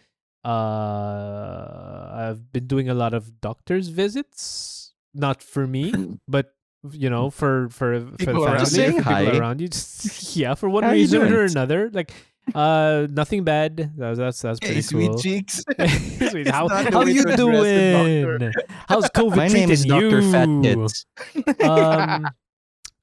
uh 0.44 2.10
I've 2.14 2.52
been 2.52 2.68
doing 2.68 2.90
a 2.90 2.94
lot 2.94 3.14
of 3.14 3.42
doctor's 3.42 3.88
visits. 3.90 4.94
Not 5.14 5.44
for 5.44 5.68
me, 5.68 5.94
but 6.28 6.54
you 6.92 7.10
know, 7.10 7.30
for 7.30 7.70
for 7.70 8.00
for 8.00 8.18
People 8.18 8.34
the 8.46 8.52
around 8.52 8.66
family, 8.68 9.02
for 9.02 9.10
people 9.10 9.40
around 9.40 9.62
you. 9.62 9.68
Just, 9.68 10.36
yeah, 10.42 10.56
for 10.56 10.70
one 10.70 10.84
How 10.84 10.92
reason 10.92 11.22
or 11.34 11.44
another. 11.44 11.90
Like 11.92 12.14
uh 12.56 13.08
nothing 13.10 13.44
bad. 13.44 13.92
That's 13.98 14.18
that's, 14.18 14.42
that's 14.42 14.60
pretty 14.60 14.76
Hey, 14.76 14.82
sweet 14.82 15.10
cool. 15.12 15.20
cheeks. 15.20 15.64
Sweet. 16.30 16.48
How, 16.50 16.66
not 16.68 16.94
how 16.94 17.06
you 17.06 17.24
to 17.24 17.34
address 17.34 17.64
the 17.64 17.92
doctor. 17.94 18.38
doing? 18.38 18.54
How's 18.88 19.10
COVID 19.10 19.36
My 19.36 19.48
name 19.48 19.72
is 19.72 19.86
treating 19.86 20.10
Dr. 20.10 20.22
Fat 20.32 20.50
you? 20.50 21.68
Um, 21.68 22.28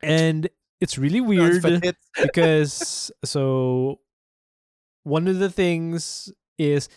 and 0.03 0.49
it's 0.81 0.99
really 0.99 1.21
weird 1.21 1.63
Sounds 1.63 1.81
because 2.21 3.11
so 3.25 4.01
one 5.05 5.27
of 5.29 5.39
the 5.39 5.51
things 5.51 6.33
is 6.59 6.89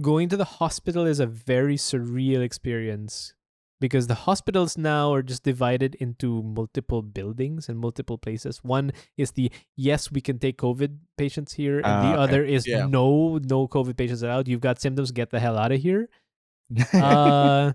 going 0.00 0.28
to 0.28 0.36
the 0.36 0.44
hospital 0.44 1.04
is 1.06 1.20
a 1.20 1.26
very 1.26 1.76
surreal 1.76 2.40
experience 2.40 3.34
because 3.80 4.06
the 4.06 4.14
hospitals 4.26 4.76
now 4.76 5.12
are 5.12 5.22
just 5.22 5.42
divided 5.44 5.94
into 5.96 6.42
multiple 6.42 7.02
buildings 7.02 7.68
and 7.68 7.78
multiple 7.78 8.18
places. 8.18 8.58
One 8.64 8.92
is 9.16 9.32
the 9.32 9.50
yes, 9.76 10.10
we 10.10 10.20
can 10.20 10.38
take 10.38 10.58
COVID 10.58 10.98
patients 11.16 11.52
here, 11.54 11.78
and 11.78 11.86
Ah, 11.86 12.00
the 12.02 12.12
okay. 12.14 12.22
other 12.22 12.44
is 12.44 12.66
Yeah. 12.66 12.86
no, 12.86 13.38
no 13.38 13.68
COVID 13.68 13.96
patients 13.96 14.22
allowed. 14.22 14.48
You've 14.48 14.60
got 14.60 14.80
symptoms, 14.80 15.10
get 15.12 15.30
the 15.30 15.40
hell 15.40 15.56
out 15.58 15.72
of 15.72 15.80
here. 15.80 16.08
Uh, 16.94 17.72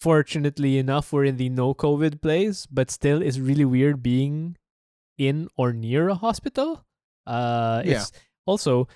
fortunately 0.00 0.78
enough, 0.78 1.12
we're 1.12 1.24
in 1.24 1.36
the 1.36 1.48
no 1.48 1.74
COVID 1.74 2.20
place, 2.22 2.66
but 2.66 2.90
still, 2.90 3.22
it's 3.22 3.38
really 3.38 3.64
weird 3.64 4.02
being 4.02 4.56
in 5.18 5.48
or 5.56 5.72
near 5.72 6.08
a 6.08 6.14
hospital. 6.14 6.84
Uh, 7.26 7.82
Yeah. 7.84 8.00
it's 8.02 8.12
also 8.46 8.88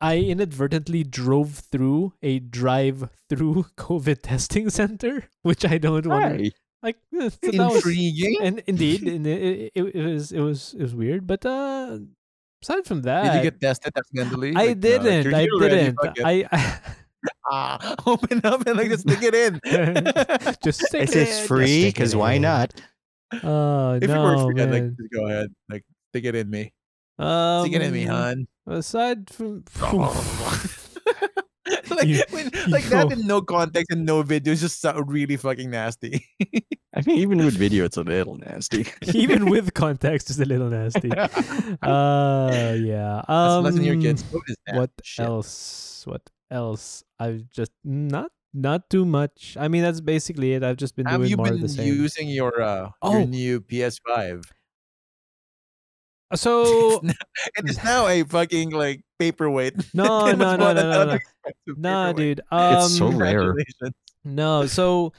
I 0.00 0.18
inadvertently 0.18 1.04
drove 1.04 1.60
through 1.70 2.14
a 2.22 2.38
drive-through 2.38 3.66
COVID 3.76 4.22
testing 4.22 4.70
center, 4.70 5.28
which 5.42 5.64
I 5.64 5.78
don't 5.78 6.06
want. 6.06 6.40
Hi. 6.40 6.50
Like, 6.82 6.96
eh, 7.14 7.28
so 7.28 7.50
that 7.52 7.70
was- 7.72 7.84
and 8.40 8.62
indeed, 8.66 9.02
and 9.06 9.26
it, 9.26 9.70
it, 9.74 9.94
it 9.94 10.02
was 10.04 10.32
it 10.32 10.40
was 10.40 10.72
it 10.72 10.80
was 10.82 10.94
weird. 10.94 11.26
But 11.26 11.44
uh, 11.44 11.98
aside 12.62 12.86
from 12.86 13.02
that, 13.02 13.24
Did 13.32 13.44
you 13.44 13.50
get 13.50 13.60
tested 13.60 13.92
accidentally? 13.94 14.56
I 14.56 14.68
Like, 14.68 14.70
uh, 14.70 14.74
didn't. 14.80 15.24
you're 15.26 15.34
I 15.34 15.68
didn't. 15.68 15.98
I, 16.24 16.48
I 16.50 16.80
ah, 17.52 17.94
open 18.06 18.40
up 18.44 18.66
and 18.66 18.78
like 18.78 18.88
just 18.88 19.02
stick 19.02 19.20
it 19.22 19.34
in. 19.34 19.60
just 20.64 20.80
stick 20.86 21.02
It's, 21.02 21.14
it 21.14 21.28
it's 21.28 21.46
free 21.46 21.84
because 21.92 22.16
why 22.16 22.34
in. 22.40 22.42
not? 22.42 22.72
Oh 23.44 23.94
if 24.00 24.08
no, 24.08 24.16
it 24.16 24.24
works 24.24 24.42
for 24.42 24.56
you, 24.56 24.64
like 24.66 24.96
just 24.96 25.12
go 25.12 25.26
ahead, 25.26 25.48
like 25.68 25.84
stick 26.12 26.24
it 26.24 26.34
in 26.34 26.48
me. 26.48 26.72
um, 27.18 27.66
Stick 27.66 27.76
it 27.76 27.82
in 27.82 27.92
me, 27.92 28.04
hon. 28.04 28.48
Aside 28.70 29.28
from 29.30 29.64
like, 31.90 32.06
You- 32.06 32.22
when, 32.30 32.50
like 32.68 32.84
that 32.86 33.06
you- 33.10 33.16
in 33.20 33.26
no 33.26 33.42
context 33.42 33.90
and 33.90 34.06
no 34.06 34.22
video 34.22 34.52
is 34.52 34.60
just 34.60 34.80
so 34.80 34.92
really 35.06 35.36
fucking 35.36 35.70
nasty. 35.70 36.24
I 36.94 37.02
mean, 37.06 37.18
even 37.18 37.38
with 37.44 37.56
video, 37.56 37.84
it's 37.84 37.96
a 37.96 38.02
little 38.02 38.36
nasty. 38.36 38.86
even 39.14 39.48
with 39.50 39.74
context, 39.74 40.30
it's 40.30 40.38
a 40.40 40.44
little 40.44 40.68
nasty. 40.70 41.10
Uh, 41.12 42.74
yeah. 42.78 43.22
That's 43.26 43.28
Um, 43.28 43.64
lesson 43.64 43.84
your 43.84 44.00
kids. 44.00 44.22
What 44.30 44.42
is 44.48 44.56
that? 44.66 44.76
What 44.76 44.90
Shit. 45.02 45.26
else? 45.26 46.02
What 46.06 46.22
else? 46.50 47.04
I've 47.18 47.48
just 47.50 47.72
not 47.84 48.30
not 48.52 48.90
too 48.90 49.04
much. 49.04 49.56
I 49.58 49.68
mean, 49.68 49.82
that's 49.82 50.00
basically 50.00 50.54
it. 50.54 50.64
I've 50.64 50.76
just 50.78 50.96
been 50.96 51.06
Have 51.06 51.20
doing 51.20 51.30
you 51.30 51.36
more 51.36 51.46
of 51.46 51.52
been 51.52 51.60
the 51.62 51.68
same. 51.68 51.86
using 51.86 52.28
your 52.28 52.60
uh 52.60 52.90
Oh. 53.02 53.18
your 53.18 53.26
new 53.26 53.60
PS5? 53.60 54.44
so 56.34 57.00
It 57.02 57.64
is 57.68 57.82
now 57.82 58.06
a 58.06 58.22
fucking 58.24 58.70
like 58.70 59.02
paperweight. 59.18 59.74
no, 59.94 60.30
no, 60.32 60.56
no, 60.56 60.56
no, 60.56 60.72
no, 60.72 61.04
no, 61.04 61.12
expensive 61.12 61.76
no, 61.78 62.12
dude. 62.12 62.40
Um, 62.50 62.74
It's 62.76 62.96
so 62.98 63.08
rare. 63.10 63.54
No, 64.24 64.66
so 64.66 65.12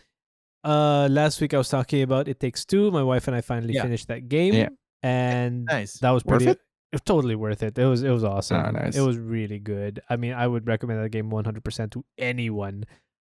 uh 0.63 1.07
last 1.11 1.41
week 1.41 1.53
I 1.53 1.57
was 1.57 1.69
talking 1.69 2.01
about 2.03 2.27
It 2.27 2.39
Takes 2.39 2.65
Two. 2.65 2.91
My 2.91 3.03
wife 3.03 3.27
and 3.27 3.35
I 3.35 3.41
finally 3.41 3.73
Yeah. 3.73 3.83
finished 3.83 4.07
that 4.09 4.29
game. 4.29 4.53
Yeah. 4.53 4.69
And 5.03 5.65
Nice. 5.65 5.93
that 5.99 6.11
was 6.11 6.23
Worth 6.23 6.43
it? 6.43 6.49
it 6.91 6.95
was 6.95 7.01
totally 7.01 7.35
worth 7.35 7.63
it. 7.63 7.77
It 7.77 7.85
was 7.85 8.03
it 8.03 8.11
was 8.11 8.23
awesome. 8.23 8.57
Ah, 8.57 8.71
nice. 8.71 8.95
It 8.95 9.01
was 9.01 9.17
really 9.17 9.59
good. 9.59 10.01
I 10.09 10.17
mean, 10.17 10.33
I 10.33 10.45
would 10.47 10.67
recommend 10.67 11.03
that 11.03 11.09
game 11.09 11.29
100% 11.31 11.91
to 11.93 12.05
anyone. 12.17 12.85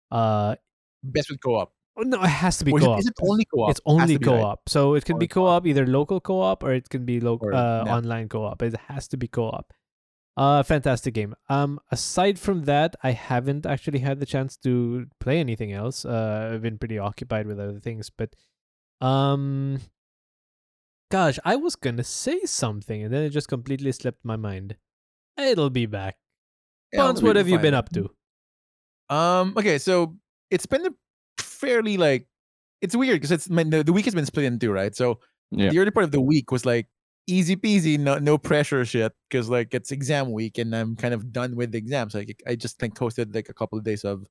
Uh 0.09 0.55
Best 1.03 1.29
with 1.29 1.41
co-op. 1.41 1.71
Oh, 1.97 2.03
no, 2.03 2.21
it 2.23 2.27
has 2.29 2.57
to 2.59 2.65
be 2.65 2.71
Or 2.71 2.77
is 2.79 2.83
it- 2.83 2.87
co-op. 2.87 2.99
Is 2.99 3.07
it 3.07 3.13
only 3.21 3.45
co-op? 3.45 3.71
It's 3.71 3.81
only 3.85 4.13
to 4.13 4.19
be, 4.19 4.25
right? 4.27 4.39
co-op. 4.41 4.69
So 4.69 4.93
it 4.93 5.05
can 5.05 5.17
be 5.17 5.27
co-op, 5.27 5.65
either 5.65 5.85
local 5.87 6.19
co-op 6.21 6.63
or 6.63 6.73
it 6.73 6.89
can 6.89 7.05
be 7.05 7.19
local 7.19 7.53
uh, 7.55 7.83
online 7.87 8.29
co-op. 8.29 8.61
It 8.61 8.75
has 8.87 9.07
to 9.09 9.17
be 9.17 9.27
co-op. 9.27 9.73
Uh 10.37 10.61
fantastic 10.61 11.15
game. 11.15 11.33
Um 11.49 11.79
aside 11.91 12.37
from 12.37 12.65
that, 12.65 12.95
I 13.01 13.11
haven't 13.11 13.65
actually 13.65 13.99
had 13.99 14.19
the 14.19 14.25
chance 14.27 14.55
to 14.57 15.07
play 15.19 15.39
anything 15.39 15.73
else. 15.73 16.05
Uh 16.05 16.51
I've 16.53 16.61
been 16.61 16.77
pretty 16.77 16.99
occupied 16.99 17.47
with 17.47 17.59
other 17.59 17.79
things, 17.79 18.11
but 18.11 18.35
um 19.01 19.79
gosh, 21.09 21.39
I 21.43 21.55
was 21.55 21.75
going 21.75 21.97
to 21.97 22.03
say 22.03 22.41
something 22.45 23.01
and 23.03 23.11
then 23.11 23.23
it 23.23 23.29
just 23.31 23.47
completely 23.47 23.91
slipped 23.91 24.23
my 24.23 24.35
mind. 24.35 24.75
It'll 25.37 25.71
be 25.71 25.87
back. 25.87 26.17
Yeah, 26.93 27.11
what 27.11 27.35
have 27.35 27.47
you 27.49 27.57
been 27.59 27.73
up 27.73 27.89
to? 27.93 28.09
Um. 29.09 29.53
Okay. 29.57 29.77
So 29.79 30.17
it's 30.51 30.65
been 30.65 30.85
a 30.85 30.91
fairly 31.57 31.97
like 31.97 32.27
it's 32.81 32.95
weird 32.95 33.15
because 33.17 33.31
it's 33.31 33.49
my, 33.49 33.63
the, 33.63 33.83
the 33.83 33.93
week 33.93 34.05
has 34.05 34.13
been 34.15 34.25
split 34.25 34.45
in 34.45 34.59
two, 34.59 34.71
right? 34.71 34.95
So 34.95 35.19
Yeah. 35.51 35.69
the 35.71 35.79
early 35.79 35.91
part 35.91 36.03
of 36.03 36.11
the 36.11 36.21
week 36.21 36.51
was 36.51 36.65
like 36.65 36.87
easy 37.27 37.55
peasy, 37.55 37.97
no 37.99 38.17
no 38.19 38.37
pressure 38.37 38.85
shit 38.85 39.11
because 39.29 39.49
like 39.49 39.73
it's 39.73 39.91
exam 39.91 40.31
week 40.31 40.57
and 40.57 40.73
I'm 40.75 40.95
kind 40.95 41.13
of 41.13 41.33
done 41.33 41.55
with 41.55 41.71
the 41.71 41.77
exams. 41.77 42.13
Like 42.13 42.41
I 42.47 42.55
just 42.55 42.79
think 42.79 42.95
hosted 42.97 43.33
like 43.35 43.49
a 43.49 43.53
couple 43.53 43.77
of 43.77 43.83
days 43.83 44.05
of 44.05 44.25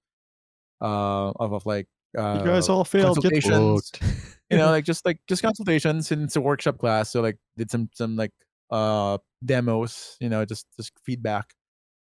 uh 0.81 1.31
of, 1.37 1.53
of 1.53 1.67
like 1.67 1.89
uh 2.17 2.39
You 2.39 2.45
guys 2.51 2.69
all 2.69 2.85
failed. 2.85 3.17
Consultations. 3.17 3.93
you 4.51 4.57
know 4.57 4.71
like 4.71 4.85
just 4.85 5.05
like 5.05 5.19
just 5.27 5.43
consultations 5.43 6.13
and 6.13 6.23
it's 6.23 6.37
a 6.37 6.41
workshop 6.41 6.79
class 6.79 7.11
so 7.11 7.21
like 7.21 7.37
did 7.57 7.69
some 7.69 7.91
some 7.95 8.15
like 8.15 8.31
uh 8.71 9.19
demos 9.45 10.17
you 10.21 10.29
know 10.29 10.45
just 10.45 10.67
just 10.77 10.93
feedback 11.05 11.51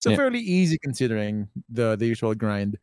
so 0.00 0.10
Yeah. 0.10 0.16
fairly 0.16 0.40
easy 0.40 0.76
considering 0.82 1.48
the 1.68 1.94
the 1.94 2.06
usual 2.06 2.34
grind 2.34 2.76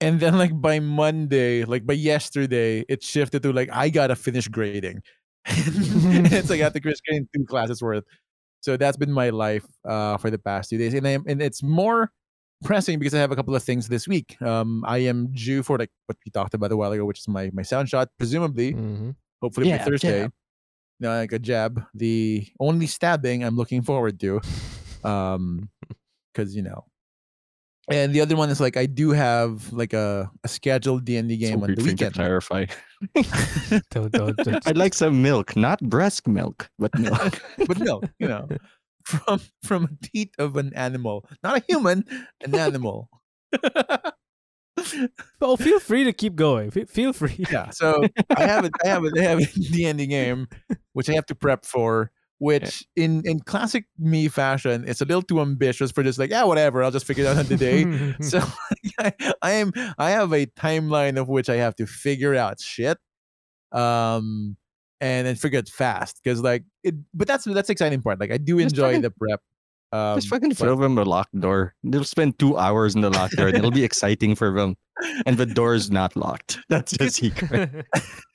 and 0.00 0.20
then 0.20 0.36
like 0.38 0.58
by 0.60 0.78
monday 0.80 1.64
like 1.64 1.84
by 1.86 1.92
yesterday 1.94 2.84
it 2.88 3.02
shifted 3.02 3.42
to 3.42 3.52
like 3.52 3.68
i 3.72 3.88
gotta 3.88 4.16
finish 4.16 4.48
grading 4.48 5.02
it's 5.46 6.50
like 6.50 6.60
i 6.60 6.64
have 6.64 6.72
to 6.72 6.80
finish 6.86 7.00
grading 7.06 7.28
two 7.34 7.44
classes 7.44 7.82
worth 7.82 8.04
so 8.60 8.76
that's 8.76 8.96
been 8.96 9.12
my 9.12 9.30
life 9.30 9.64
uh 9.88 10.16
for 10.18 10.30
the 10.30 10.38
past 10.38 10.70
two 10.70 10.78
days 10.78 10.94
and 10.94 11.06
I 11.06 11.10
am, 11.10 11.24
and 11.26 11.40
it's 11.42 11.62
more 11.62 12.10
pressing 12.62 12.98
because 12.98 13.14
i 13.14 13.18
have 13.18 13.32
a 13.32 13.36
couple 13.36 13.54
of 13.56 13.62
things 13.62 13.88
this 13.88 14.06
week 14.06 14.40
um 14.42 14.84
i 14.86 14.98
am 14.98 15.32
due 15.32 15.62
for 15.62 15.78
like 15.78 15.90
what 16.06 16.18
we 16.26 16.30
talked 16.30 16.52
about 16.54 16.70
a 16.72 16.76
while 16.76 16.92
ago 16.92 17.04
which 17.06 17.18
is 17.20 17.28
my 17.28 17.50
my 17.54 17.62
sound 17.62 17.88
shot 17.88 18.08
presumably 18.18 18.74
Mhm. 18.74 19.14
hopefully 19.40 19.70
by 19.70 19.78
Thursday. 19.78 20.20
jab. 20.22 20.32
You 21.00 21.08
know, 21.08 21.16
like 21.16 21.32
a 21.32 21.38
jab. 21.38 21.82
The 21.94 22.46
only 22.60 22.86
stabbing 22.86 23.42
I'm 23.42 23.56
looking 23.56 23.80
forward 23.80 24.20
to. 24.20 24.40
Um 25.02 25.70
because 26.34 26.54
you 26.54 26.60
know. 26.60 26.84
And 27.90 28.14
the 28.14 28.20
other 28.20 28.36
one 28.36 28.50
is 28.50 28.60
like 28.60 28.76
I 28.76 28.86
do 28.86 29.10
have 29.10 29.72
like 29.72 29.92
a, 29.92 30.30
a 30.44 30.48
scheduled 30.48 31.04
D 31.04 31.16
and 31.16 31.28
D 31.28 31.36
game 31.36 31.62
on 31.62 31.70
the 31.70 31.76
for 31.76 31.82
to 31.82 31.86
weekend. 31.90 32.14
clarify. 32.14 32.66
Don't 33.90 34.12
don't, 34.12 34.36
don't 34.36 34.62
I'd 34.66 34.76
like 34.76 34.94
some 34.94 35.22
milk, 35.22 35.56
not 35.56 35.80
breast 35.80 36.28
milk, 36.28 36.70
but 36.78 36.96
milk. 36.98 37.42
but 37.66 37.78
no, 37.78 38.00
you 38.18 38.28
know, 38.28 38.46
from 39.04 39.40
from 39.64 39.84
a 39.84 40.06
teat 40.06 40.34
of 40.38 40.56
an 40.56 40.72
animal, 40.74 41.26
not 41.42 41.58
a 41.58 41.64
human, 41.66 42.04
an 42.44 42.54
animal. 42.54 43.08
Oh, 45.42 45.56
feel 45.56 45.80
free 45.80 46.04
to 46.04 46.12
keep 46.12 46.36
going. 46.36 46.70
Fe- 46.70 46.84
Feel 46.86 47.12
free. 47.12 47.44
yeah, 47.50 47.70
so 47.70 48.02
I 48.36 48.44
have 48.46 48.64
it. 48.64 48.72
I 48.84 48.88
have 48.88 49.04
it. 49.04 49.18
I 49.18 49.22
have 49.22 49.38
a 49.40 49.46
D 49.46 49.84
and 49.86 49.98
D 49.98 50.06
game, 50.06 50.48
which 50.92 51.10
I 51.10 51.14
have 51.14 51.26
to 51.26 51.34
prep 51.34 51.64
for 51.66 52.10
which 52.40 52.84
in 52.96 53.22
in 53.24 53.38
classic 53.40 53.84
me 53.98 54.26
fashion, 54.28 54.84
it's 54.88 55.00
a 55.00 55.04
little 55.04 55.22
too 55.22 55.40
ambitious 55.40 55.90
for 55.92 56.02
just 56.02 56.18
like 56.18 56.30
yeah 56.30 56.42
whatever 56.44 56.82
I'll 56.82 56.90
just 56.90 57.06
figure 57.06 57.24
it 57.24 57.28
out 57.28 57.36
on 57.38 57.46
the 57.46 57.56
day. 57.56 58.14
so 58.20 58.40
I, 58.98 59.12
I 59.42 59.50
am 59.52 59.72
I 59.98 60.10
have 60.10 60.32
a 60.32 60.46
timeline 60.46 61.18
of 61.20 61.28
which 61.28 61.48
I 61.48 61.56
have 61.56 61.76
to 61.76 61.86
figure 61.86 62.34
out 62.34 62.60
shit, 62.60 62.98
um, 63.72 64.56
and 65.00 65.26
then 65.26 65.36
figure 65.36 65.60
it 65.60 65.68
fast 65.68 66.20
because 66.24 66.42
like 66.42 66.64
it. 66.82 66.94
But 67.14 67.28
that's 67.28 67.44
that's 67.44 67.68
the 67.68 67.72
exciting 67.72 68.02
part. 68.02 68.18
Like 68.18 68.32
I 68.32 68.38
do 68.38 68.58
Just 68.58 68.72
enjoy 68.74 68.88
fucking- 68.88 69.02
the 69.02 69.10
prep. 69.12 69.40
Um, 69.92 70.16
Just 70.18 70.28
fucking 70.28 70.50
but- 70.50 70.58
throw 70.58 70.76
them 70.76 70.98
a 70.98 71.04
locked 71.04 71.38
door. 71.40 71.74
They'll 71.82 72.04
spend 72.04 72.38
two 72.38 72.56
hours 72.56 72.94
in 72.94 73.00
the 73.00 73.10
locked 73.10 73.34
door. 73.36 73.48
and 73.48 73.56
It'll 73.58 73.72
be 73.72 73.82
exciting 73.84 74.36
for 74.36 74.52
them. 74.54 74.76
And 75.26 75.36
the 75.36 75.46
door's 75.46 75.90
not 75.90 76.14
locked. 76.14 76.60
That's 76.68 76.96
the 76.96 77.10
secret. 77.10 77.86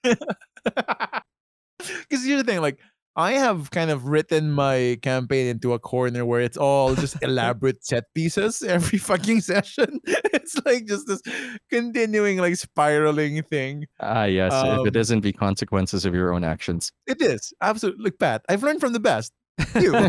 Because 0.04 2.26
here's 2.26 2.42
the 2.42 2.44
thing, 2.44 2.60
like 2.62 2.80
I 3.16 3.34
have 3.34 3.72
kind 3.72 3.92
of 3.92 4.08
written 4.08 4.52
my 4.52 4.98
campaign 5.02 5.48
into 5.48 5.72
a 5.72 5.80
corner 5.80 6.26
where 6.26 6.42
it's 6.42 6.58
all 6.58 6.96
just 6.96 7.16
elaborate 7.22 7.86
set 7.86 8.06
pieces 8.14 8.62
every 8.62 8.98
fucking 8.98 9.42
session. 9.52 10.00
It's 10.06 10.60
like 10.66 10.86
just 10.86 11.08
this 11.08 11.22
continuing 11.70 12.40
like 12.40 12.58
spiraling 12.58 13.42
thing. 13.44 13.86
Ah, 14.00 14.26
yes. 14.26 14.52
if 14.52 14.80
Um, 14.80 14.88
it 14.88 14.96
isn't 14.96 15.22
the 15.22 15.32
consequences 15.32 16.06
of 16.06 16.14
your 16.14 16.34
own 16.34 16.44
actions. 16.44 16.92
It 17.08 17.22
is 17.22 17.54
absolutely 17.62 18.04
look, 18.04 18.20
Pat. 18.20 18.44
I've 18.50 18.64
learned 18.64 18.82
from 18.82 18.94
the 18.94 19.00
best. 19.00 19.32
You. 19.80 19.94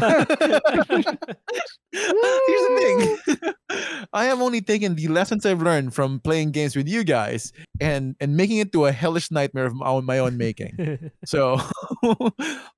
Here's 1.92 2.64
the 2.66 3.18
thing. 3.28 3.54
I 4.12 4.24
have 4.26 4.40
only 4.40 4.60
taken 4.60 4.94
the 4.94 5.08
lessons 5.08 5.46
I've 5.46 5.62
learned 5.62 5.94
from 5.94 6.20
playing 6.20 6.50
games 6.50 6.74
with 6.76 6.88
you 6.88 7.04
guys 7.04 7.52
and 7.80 8.16
and 8.20 8.36
making 8.36 8.58
it 8.58 8.72
to 8.72 8.86
a 8.86 8.92
hellish 8.92 9.30
nightmare 9.30 9.66
of 9.66 9.74
my 9.74 9.86
own, 9.86 10.04
my 10.04 10.18
own 10.18 10.36
making. 10.36 11.10
So 11.24 11.58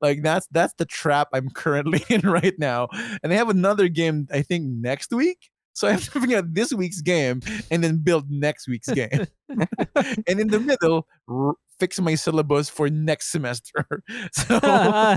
like 0.01 0.23
that's 0.23 0.47
that's 0.51 0.75
the 0.75 0.85
trap 0.87 1.29
I'm 1.33 1.51
currently 1.51 2.05
in 2.09 2.23
right 2.23 2.55
now. 2.59 2.89
And 3.23 3.33
I 3.33 3.37
have 3.37 3.49
another 3.49 3.89
game 3.89 4.27
I 4.33 4.43
think 4.43 4.65
next 4.65 5.13
week. 5.13 5.51
So 5.73 5.87
I 5.87 5.93
have 5.93 6.05
to 6.05 6.21
figure 6.21 6.39
out 6.39 6.55
this 6.55 6.73
week's 6.73 7.01
game 7.01 7.41
and 7.71 7.85
then 7.85 7.99
build 7.99 8.31
next 8.31 8.67
week's 8.69 8.89
game. 8.89 9.27
and 9.49 10.41
in 10.41 10.49
the 10.49 10.59
middle, 10.59 11.07
r- 11.29 11.55
fix 11.79 12.01
my 12.01 12.15
syllabus 12.15 12.69
for 12.69 12.89
next 12.91 13.31
semester. 13.31 13.87
So 14.33 14.59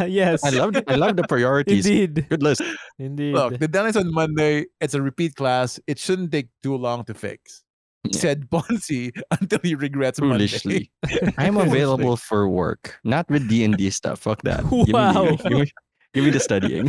yes. 0.07 0.43
I 0.43 0.49
love 0.51 0.75
I 0.87 0.95
love 0.95 1.15
the 1.15 1.23
priorities. 1.27 1.85
Indeed. 1.85 2.27
Good 2.29 2.43
list. 2.43 2.61
Indeed. 2.99 3.33
look, 3.33 3.59
the 3.59 3.67
deadline's 3.67 3.97
on 3.97 4.13
Monday. 4.13 4.65
It's 4.79 4.93
a 4.93 5.01
repeat 5.01 5.35
class. 5.35 5.79
It 5.87 5.99
shouldn't 5.99 6.31
take 6.31 6.49
too 6.63 6.75
long 6.75 7.03
to 7.05 7.13
fix. 7.13 7.63
Yeah. 8.03 8.19
Said 8.19 8.49
Ponzi 8.53 9.11
until 9.29 9.59
he 9.63 9.75
regrets 9.75 10.19
Monday. 10.19 10.47
Foolishly. 10.47 10.91
I'm 11.37 11.57
available 11.57 12.17
for 12.17 12.49
work, 12.49 12.97
not 13.03 13.29
with 13.29 13.47
D 13.47 13.63
and 13.63 13.77
D 13.77 13.89
stuff. 13.89 14.19
Fuck 14.19 14.41
that. 14.43 14.63
Give 14.63 14.87
me, 14.87 14.93
Wow. 14.93 15.13
the, 15.13 15.37
give, 15.37 15.51
me, 15.59 15.71
give 16.13 16.23
me 16.25 16.31
the 16.31 16.39
studying. 16.39 16.85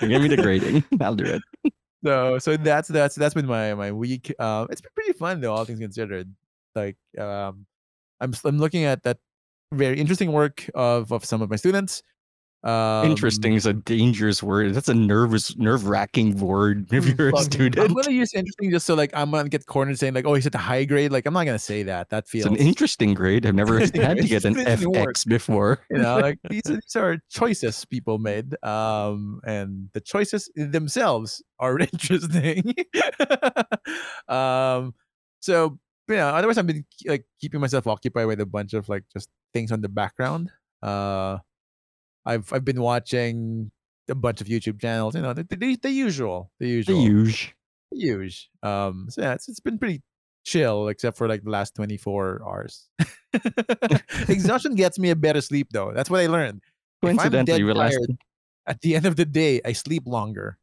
give 0.00 0.22
me 0.22 0.28
the 0.28 0.38
grading. 0.40 0.84
I'll 1.00 1.16
do 1.16 1.24
it. 1.24 1.42
so 2.04 2.38
so 2.38 2.56
that's 2.56 2.88
that's 2.88 3.14
that's 3.16 3.34
been 3.34 3.46
my 3.46 3.74
my 3.74 3.90
week. 3.90 4.32
Um, 4.38 4.68
it's 4.70 4.80
been 4.80 4.92
pretty 4.94 5.12
fun 5.18 5.40
though, 5.40 5.52
all 5.54 5.64
things 5.64 5.80
considered. 5.80 6.30
Like 6.74 6.96
um, 7.18 7.66
I'm 8.22 8.32
I'm 8.44 8.58
looking 8.58 8.84
at 8.84 9.02
that 9.02 9.18
very 9.74 9.98
interesting 9.98 10.32
work 10.32 10.68
of 10.74 11.12
of 11.12 11.24
some 11.24 11.42
of 11.42 11.50
my 11.50 11.56
students. 11.56 12.02
Um, 12.64 13.10
Interesting 13.10 13.54
is 13.54 13.66
a 13.66 13.72
dangerous 13.72 14.40
word. 14.40 14.72
That's 14.74 14.88
a 14.88 14.94
nervous, 14.94 15.56
nerve 15.56 15.88
wracking 15.88 16.38
word 16.38 16.86
if 16.92 17.02
Mm, 17.04 17.18
you're 17.18 17.30
a 17.30 17.36
student. 17.38 17.84
I'm 17.84 17.92
gonna 17.92 18.12
use 18.14 18.32
interesting 18.34 18.70
just 18.70 18.86
so 18.86 18.94
like 18.94 19.10
I'm 19.14 19.32
gonna 19.32 19.48
get 19.48 19.66
cornered 19.66 19.98
saying 19.98 20.14
like, 20.14 20.26
oh, 20.26 20.34
he's 20.34 20.46
at 20.46 20.52
the 20.52 20.58
high 20.58 20.84
grade. 20.84 21.10
Like 21.10 21.26
I'm 21.26 21.34
not 21.34 21.42
gonna 21.44 21.58
say 21.58 21.82
that. 21.82 22.10
That 22.10 22.22
It's 22.22 22.30
feels 22.30 22.46
an 22.46 22.54
interesting 22.54 23.14
grade. 23.14 23.46
I've 23.46 23.56
never 23.56 23.80
had 23.98 24.18
to 24.18 24.28
get 24.28 24.44
an 24.44 24.54
work. 24.54 24.68
FX 25.16 25.26
before. 25.26 25.80
you 25.90 25.98
know 25.98 26.20
like 26.20 26.38
these, 26.50 26.62
are- 26.70 26.74
these 26.74 26.94
are 26.94 27.18
choices 27.30 27.84
people 27.86 28.18
made 28.18 28.54
um 28.62 29.40
and 29.44 29.88
the 29.92 30.00
choices 30.00 30.48
themselves 30.54 31.42
are 31.58 31.80
interesting 31.80 32.62
um 34.28 34.94
so 35.40 35.78
know 36.08 36.28
otherwise 36.28 36.58
i've 36.58 36.66
been 36.66 36.84
like 37.06 37.24
keeping 37.40 37.60
myself 37.60 37.86
occupied 37.86 38.26
with 38.26 38.40
a 38.40 38.46
bunch 38.46 38.74
of 38.74 38.88
like 38.88 39.04
just 39.12 39.28
things 39.54 39.72
on 39.72 39.80
the 39.80 39.88
background 39.88 40.50
uh 40.82 41.38
i've 42.26 42.52
i've 42.52 42.64
been 42.64 42.80
watching 42.80 43.70
a 44.08 44.14
bunch 44.14 44.40
of 44.40 44.46
youtube 44.48 44.80
channels 44.80 45.14
you 45.14 45.22
know 45.22 45.32
the, 45.32 45.44
the, 45.44 45.76
the 45.76 45.90
usual 45.90 46.50
the 46.58 46.68
usual, 46.68 46.96
The 46.96 47.02
usual 47.02 47.24
huge. 47.24 47.54
huge. 47.94 48.50
Um, 48.62 49.06
so 49.10 49.22
yeah, 49.22 49.34
it's, 49.34 49.48
it's 49.48 49.60
been 49.60 49.78
pretty 49.78 50.02
chill 50.44 50.88
except 50.88 51.16
for 51.16 51.28
like 51.28 51.44
the 51.44 51.50
last 51.50 51.74
24 51.76 52.42
hours. 52.44 52.88
Exhaustion 54.28 54.74
gets 54.74 54.98
me 54.98 55.10
a 55.10 55.16
better 55.16 55.40
sleep 55.40 55.68
though. 55.72 55.92
That's 55.94 56.10
what 56.10 56.20
I 56.20 56.26
learned. 56.26 56.62
Coincidentally, 57.02 57.58
dead 57.58 57.64
we 57.64 57.72
last. 57.72 57.92
tired, 57.94 58.16
at 58.66 58.80
the 58.80 58.96
end 58.96 59.06
of 59.06 59.16
the 59.16 59.24
day, 59.24 59.60
I 59.64 59.72
sleep 59.72 60.02
longer. 60.06 60.58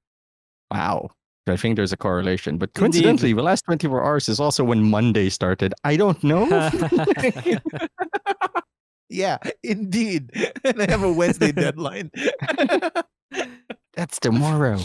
Wow. 0.71 1.11
I 1.47 1.55
think 1.57 1.75
there's 1.77 1.93
a 1.93 1.97
correlation. 1.97 2.57
But 2.57 2.69
Indeed. 2.69 2.79
coincidentally, 2.79 3.33
the 3.33 3.41
last 3.43 3.63
24 3.65 4.03
hours 4.03 4.29
is 4.29 4.39
also 4.39 4.63
when 4.63 4.83
Monday 4.83 5.29
started. 5.29 5.73
I 5.83 5.95
don't 5.97 6.21
know. 6.23 6.45
yeah, 9.09 9.37
indeed. 9.63 10.31
and 10.63 10.81
I 10.81 10.89
have 10.91 11.03
a 11.03 11.11
Wednesday 11.11 11.51
deadline. 11.51 12.11
That's 13.95 14.19
tomorrow. 14.19 14.79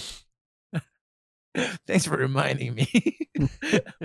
Thanks 1.86 2.06
for 2.06 2.16
reminding 2.16 2.74
me. 2.74 2.88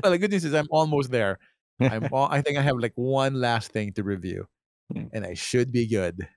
well, 0.03 0.11
the 0.11 0.17
good 0.19 0.31
news 0.31 0.45
is 0.45 0.53
I'm 0.53 0.67
almost 0.69 1.09
there. 1.11 1.39
I'm 1.81 2.09
all, 2.11 2.27
I 2.29 2.41
think 2.41 2.57
I 2.57 2.61
have 2.61 2.77
like 2.77 2.91
one 2.95 3.33
last 3.35 3.71
thing 3.71 3.93
to 3.93 4.03
review, 4.03 4.45
and 5.13 5.25
I 5.25 5.33
should 5.33 5.71
be 5.71 5.87
good. 5.87 6.27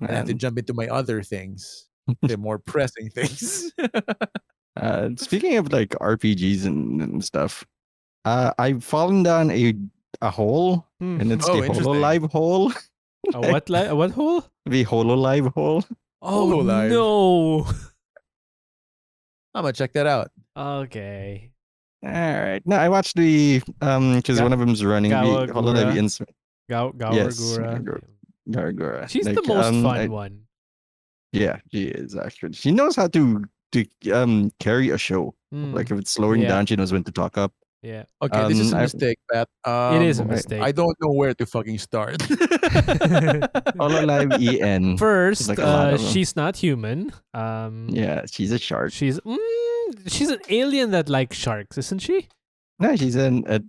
I 0.00 0.12
have 0.12 0.26
to 0.26 0.32
Um, 0.32 0.38
jump 0.38 0.58
into 0.58 0.72
my 0.72 0.86
other 0.88 1.22
things, 1.22 1.88
the 2.22 2.36
more 2.38 2.58
pressing 2.58 3.10
things. 3.10 3.72
Uh, 4.76 5.10
speaking 5.16 5.56
of 5.56 5.72
like 5.72 5.90
RPGs 6.00 6.64
and, 6.66 7.00
and 7.00 7.24
stuff, 7.24 7.64
uh, 8.24 8.52
I've 8.58 8.82
fallen 8.84 9.22
down 9.22 9.50
a 9.50 9.74
a 10.22 10.30
hole, 10.30 10.86
Hmm. 11.00 11.20
and 11.20 11.32
it's 11.32 11.48
Oh, 11.48 11.56
the 11.60 11.66
interesting. 11.66 11.94
Hololive 11.94 12.30
hole. 12.30 12.72
a 13.34 13.40
what 13.52 13.68
li- 13.70 13.86
a 13.86 13.94
what 13.94 14.10
hole? 14.12 14.44
The 14.66 14.84
Hololive 14.84 15.52
hole. 15.54 15.84
Oh 16.22 16.48
Hololive. 16.48 16.88
no. 16.90 17.66
I'm 19.54 19.62
gonna 19.62 19.72
check 19.72 19.92
that 19.92 20.06
out. 20.06 20.30
Okay. 20.56 21.50
All 22.04 22.10
right. 22.10 22.62
No, 22.66 22.76
I 22.76 22.88
watched 22.88 23.16
the 23.16 23.62
um 23.80 24.16
because 24.16 24.38
Ga- 24.38 24.42
one 24.44 24.52
of 24.52 24.58
them's 24.58 24.84
running 24.84 25.10
the 25.10 25.16
Gawr 25.16 25.46
Gura. 25.48 25.52
Hololive 25.52 25.96
ins 25.96 26.20
Gao 26.68 26.92
Yes, 27.12 27.38
Gawr 27.40 27.58
Gura. 27.80 27.84
Gar- 27.84 28.72
Gargora. 28.72 29.08
She's 29.08 29.24
the 29.26 29.42
most 29.46 29.66
um, 29.66 29.82
fun 29.82 29.96
I- 29.96 30.06
one. 30.08 30.40
Yeah, 31.32 31.58
she 31.72 31.84
is 31.86 32.16
actually. 32.16 32.52
She 32.54 32.70
knows 32.70 32.94
how 32.96 33.08
to 33.08 33.44
to 33.74 33.84
um 34.10 34.50
carry 34.58 34.90
a 34.90 34.98
show. 34.98 35.34
Hmm, 35.52 35.74
Like 35.74 35.90
if 35.90 35.98
it's 35.98 36.10
slowing 36.10 36.40
Yeah. 36.42 36.48
down, 36.48 36.66
she 36.66 36.76
knows 36.76 36.92
when 36.92 37.04
to 37.04 37.12
talk 37.12 37.36
up. 37.38 37.52
yeah. 37.84 38.04
Okay, 38.24 38.48
this 38.48 38.58
is 38.64 38.72
a 38.72 38.76
a 38.76 38.78
I- 38.78 38.82
mistake, 38.88 39.18
Pat. 39.30 39.48
It 39.96 40.02
is 40.08 40.18
a 40.18 40.22
Um, 40.24 40.28
mistake. 40.30 40.62
I 40.68 40.72
don't 40.72 40.96
know 41.02 41.12
where 41.20 41.34
to 41.34 41.44
fucking 41.46 41.78
start. 41.78 42.16
Hololive 43.78 44.32
EN. 44.60 44.96
First, 44.96 45.48
like 45.48 45.58
uh, 45.58 45.96
she's 45.98 46.36
not 46.36 46.56
human. 46.56 47.12
Um, 47.34 47.88
Yeah, 47.90 48.22
she's 48.26 48.52
a 48.52 48.58
shark. 48.58 48.92
she's 48.92 49.20
mm, 49.20 49.38
she's 50.06 50.30
an 50.30 50.40
alien 50.48 50.90
that 50.92 51.08
likes 51.08 51.36
sharks, 51.36 51.76
isn't 51.78 52.00
she? 52.00 52.28
No, 52.78 52.96
she's 52.96 53.16
an 53.16 53.44
a, 53.46 53.54
Are 53.56 53.60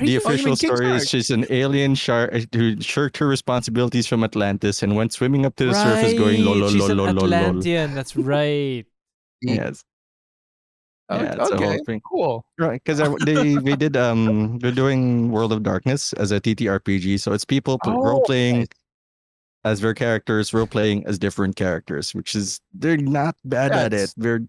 the 0.00 0.06
you- 0.12 0.20
Oh, 0.24 0.28
official 0.28 0.56
story 0.56 0.90
is 0.90 1.08
she's 1.08 1.30
an 1.30 1.46
alien 1.50 1.94
shark 1.94 2.34
uh, 2.34 2.40
who 2.54 2.80
shirked 2.80 3.16
her 3.18 3.26
responsibilities 3.26 4.06
from 4.06 4.24
Atlantis 4.24 4.82
and 4.82 4.94
went 4.96 5.12
swimming 5.12 5.46
up 5.46 5.56
to 5.56 5.66
the 5.66 5.74
surface 5.74 6.12
going 6.14 6.44
lol 6.44 6.56
lol 6.56 6.70
lol 6.70 6.88
lol 6.88 7.06
lol. 7.06 7.14
lol. 7.14 7.34
Atlantean. 7.34 7.94
That's 7.94 8.16
right. 8.34 8.84
Yes. 9.42 9.82
Oh, 11.08 11.22
Yeah, 11.22 11.34
it's 11.38 11.50
a 11.50 11.54
okay, 11.54 11.78
thing. 11.86 12.00
cool. 12.00 12.44
Right, 12.58 12.82
because 12.84 12.98
they 13.24 13.54
they 13.54 13.76
did 13.76 13.96
um 13.96 14.58
they're 14.60 14.72
doing 14.72 15.30
World 15.30 15.52
of 15.52 15.62
Darkness 15.62 16.12
as 16.14 16.32
a 16.32 16.40
TTRPG, 16.40 17.20
so 17.20 17.32
it's 17.32 17.44
people 17.44 17.78
pl- 17.78 17.92
role 18.02 18.20
Oh, 18.22 18.26
playing 18.26 18.58
nice. 18.60 18.68
as 19.64 19.80
their 19.80 19.94
characters, 19.94 20.52
role 20.52 20.66
playing 20.66 21.06
as 21.06 21.18
different 21.18 21.54
characters, 21.54 22.12
which 22.14 22.34
is 22.34 22.58
they're 22.74 22.96
not 22.96 23.36
bad 23.44 23.70
at 23.70 23.86
it. 23.86 23.90
That's- 23.90 24.14
They're 24.16 24.40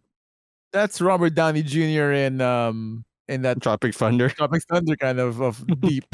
That's 0.74 1.00
Robert 1.00 1.36
Downey 1.36 1.62
Jr. 1.62 2.12
in 2.12 2.42
um 2.42 3.06
in 3.28 3.42
that 3.44 3.62
Tropic 3.62 3.94
Thunder, 3.96 4.30
Tropic 4.30 4.64
Thunder 4.70 4.96
kind 4.96 5.20
of 5.20 5.42
of 5.42 5.60
deep. 5.82 6.06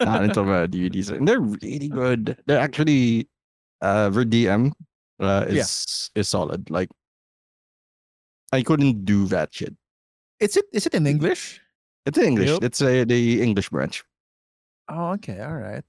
not 0.00 0.24
until 0.24 0.44
the 0.44 0.66
DVDs, 0.68 1.10
and 1.10 1.26
they're 1.26 1.40
really 1.40 1.88
good. 1.88 2.36
They're 2.46 2.58
actually 2.60 3.28
uh 3.80 4.10
their 4.10 4.24
DM 4.24 4.72
uh 5.20 5.46
Yeah. 5.48 5.62
is 5.62 6.10
is 6.14 6.28
solid. 6.28 6.70
Like 6.70 6.88
I 8.52 8.62
couldn't 8.62 9.04
do 9.04 9.26
that 9.28 9.52
shit. 9.54 9.74
is 10.40 10.56
it 10.56 10.64
is 10.72 10.86
it 10.86 10.94
in 10.94 11.06
English? 11.06 11.60
It's 12.06 12.16
in 12.18 12.24
English. 12.24 12.48
Yep. 12.50 12.64
It's 12.64 12.80
a 12.80 13.04
the 13.04 13.42
English 13.42 13.68
branch. 13.70 14.02
Oh, 14.88 15.12
okay, 15.20 15.40
all 15.40 15.54
right. 15.56 15.84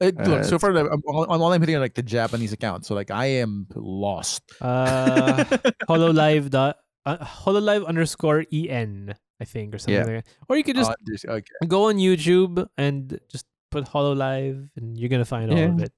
Uh, 0.00 0.12
look, 0.24 0.40
Uh, 0.40 0.42
so 0.46 0.58
far 0.58 0.70
I'm, 0.70 0.86
I'm, 0.88 1.02
I'm 1.30 1.42
only 1.42 1.58
hitting 1.58 1.76
like 1.82 1.94
the 1.94 2.02
Japanese 2.06 2.52
account, 2.54 2.86
so 2.86 2.94
like 2.94 3.10
I 3.10 3.26
am 3.44 3.66
lost. 3.74 4.40
Uh, 4.62 5.44
Hololive 5.90 6.48
dot 6.50 6.78
uh, 7.04 7.18
Hololive 7.18 7.84
underscore 7.84 8.46
en, 8.52 9.12
I 9.40 9.44
think, 9.44 9.74
or 9.74 9.78
something 9.78 9.94
Yeah. 9.94 10.04
like 10.04 10.24
that. 10.24 10.34
Or 10.48 10.56
you 10.56 10.64
could 10.64 10.76
just 10.76 10.90
Oh, 10.90 10.94
this- 11.04 11.24
okay. 11.24 11.44
go 11.68 11.84
on 11.88 11.96
YouTube 11.96 12.66
and 12.76 13.20
just 13.28 13.46
put 13.70 13.84
Hololive, 13.84 14.68
and 14.76 14.98
you're 14.98 15.08
gonna 15.10 15.24
find 15.24 15.50
all 15.52 15.58
of 15.58 15.80
it. 15.82 15.92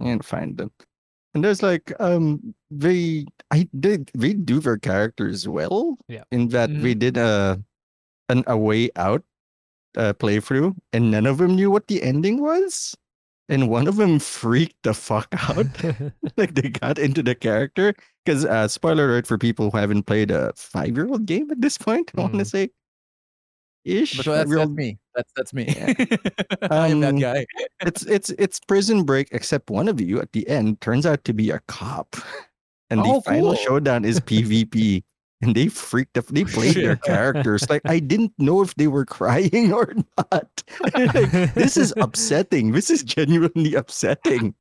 And 0.00 0.24
find 0.24 0.56
them. 0.56 0.70
And 1.34 1.44
there's 1.44 1.62
like 1.62 1.92
um 2.00 2.54
they 2.70 3.26
I 3.50 3.68
did 3.78 4.10
they 4.14 4.32
do 4.32 4.60
their 4.60 4.78
characters 4.78 5.48
well. 5.48 5.98
Yeah. 6.08 6.24
In 6.32 6.48
that 6.48 6.70
we 6.70 6.94
did 6.94 7.16
a 7.16 7.60
an 8.28 8.44
a 8.46 8.56
way 8.56 8.88
out 8.96 9.22
uh, 9.96 10.14
playthrough, 10.14 10.72
and 10.94 11.10
none 11.10 11.26
of 11.26 11.36
them 11.36 11.54
knew 11.54 11.70
what 11.70 11.86
the 11.88 12.02
ending 12.02 12.40
was. 12.40 12.96
And 13.48 13.68
one 13.68 13.86
of 13.88 13.96
them 13.96 14.18
freaked 14.18 14.82
the 14.82 14.94
fuck 14.94 15.28
out. 15.32 15.66
like 16.36 16.54
they 16.54 16.68
got 16.70 16.98
into 16.98 17.22
the 17.22 17.34
character. 17.34 17.94
Because 18.24 18.44
uh 18.44 18.68
spoiler 18.68 19.06
alert 19.06 19.26
for 19.26 19.36
people 19.36 19.70
who 19.70 19.76
haven't 19.78 20.04
played 20.04 20.30
a 20.30 20.52
five 20.56 20.96
year 20.96 21.08
old 21.08 21.26
game 21.26 21.50
at 21.50 21.60
this 21.60 21.76
point, 21.76 22.10
I 22.16 22.20
want 22.22 22.34
to 22.34 22.38
Mhm. 22.40 22.46
say. 22.46 22.70
Ish. 23.84 24.16
But 24.18 24.26
that's, 24.26 24.54
that's 24.54 24.70
me. 24.70 24.98
That's 25.14 25.32
that's 25.36 25.52
me. 25.52 25.64
Yeah. 25.66 25.92
I 26.70 26.88
am 26.88 27.00
that 27.00 27.14
Um, 27.14 27.18
guy. 27.18 27.46
it's 27.84 28.04
it's 28.06 28.30
it's 28.30 28.60
prison 28.60 29.02
break 29.02 29.28
except 29.32 29.70
one 29.70 29.88
of 29.88 30.00
you 30.00 30.20
at 30.20 30.30
the 30.32 30.46
end 30.48 30.80
turns 30.80 31.04
out 31.04 31.24
to 31.24 31.32
be 31.34 31.50
a 31.50 31.58
cop 31.66 32.14
and 32.90 33.00
Oh, 33.00 33.14
the 33.16 33.22
final 33.22 33.46
cool. 33.48 33.54
showdown 33.56 34.04
is 34.04 34.20
pvp 34.20 35.02
and 35.42 35.54
they 35.54 35.68
freaked 35.68 36.16
up 36.16 36.26
they 36.26 36.44
played 36.44 36.74
their 36.76 36.96
characters 36.96 37.68
like 37.68 37.82
i 37.86 37.98
didn't 37.98 38.32
know 38.38 38.62
if 38.62 38.74
they 38.76 38.86
were 38.86 39.04
crying 39.04 39.72
or 39.72 39.92
not 40.16 40.62
Like, 40.96 41.54
this 41.54 41.76
is 41.76 41.92
upsetting 42.00 42.72
this 42.72 42.88
is 42.90 43.02
genuinely 43.02 43.74
upsetting 43.74 44.54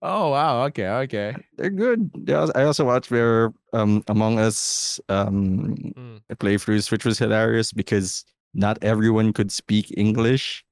Oh 0.00 0.30
wow. 0.30 0.62
Okay. 0.66 0.86
Okay. 0.86 1.34
they're 1.56 1.70
good 1.74 2.08
i 2.54 2.62
also 2.62 2.84
watched 2.84 3.10
their 3.10 3.52
um 3.72 4.02
among 4.06 4.38
us 4.38 5.00
um 5.08 5.74
Mm. 5.98 6.20
playthroughs 6.38 6.90
which 6.92 7.04
was 7.04 7.18
hilarious 7.18 7.72
because 7.72 8.24
not 8.54 8.78
everyone 8.80 9.32
could 9.32 9.50
speak 9.50 9.92
english 9.98 10.64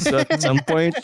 so 0.00 0.26
at 0.26 0.40
some 0.42 0.58
point 0.66 0.98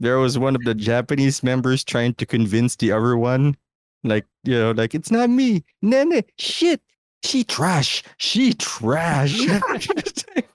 there 0.00 0.18
was 0.18 0.36
one 0.36 0.56
of 0.56 0.64
the 0.64 0.74
japanese 0.74 1.42
members 1.46 1.84
trying 1.84 2.12
to 2.14 2.26
convince 2.26 2.74
the 2.76 2.90
other 2.90 3.16
one 3.16 3.54
like 4.04 4.26
you 4.44 4.58
know 4.58 4.72
like 4.72 4.94
it's 4.94 5.10
not 5.10 5.30
me 5.30 5.64
nene 5.80 6.22
shit 6.38 6.80
she 7.24 7.44
trash 7.44 8.02
she 8.18 8.52
trash 8.54 9.38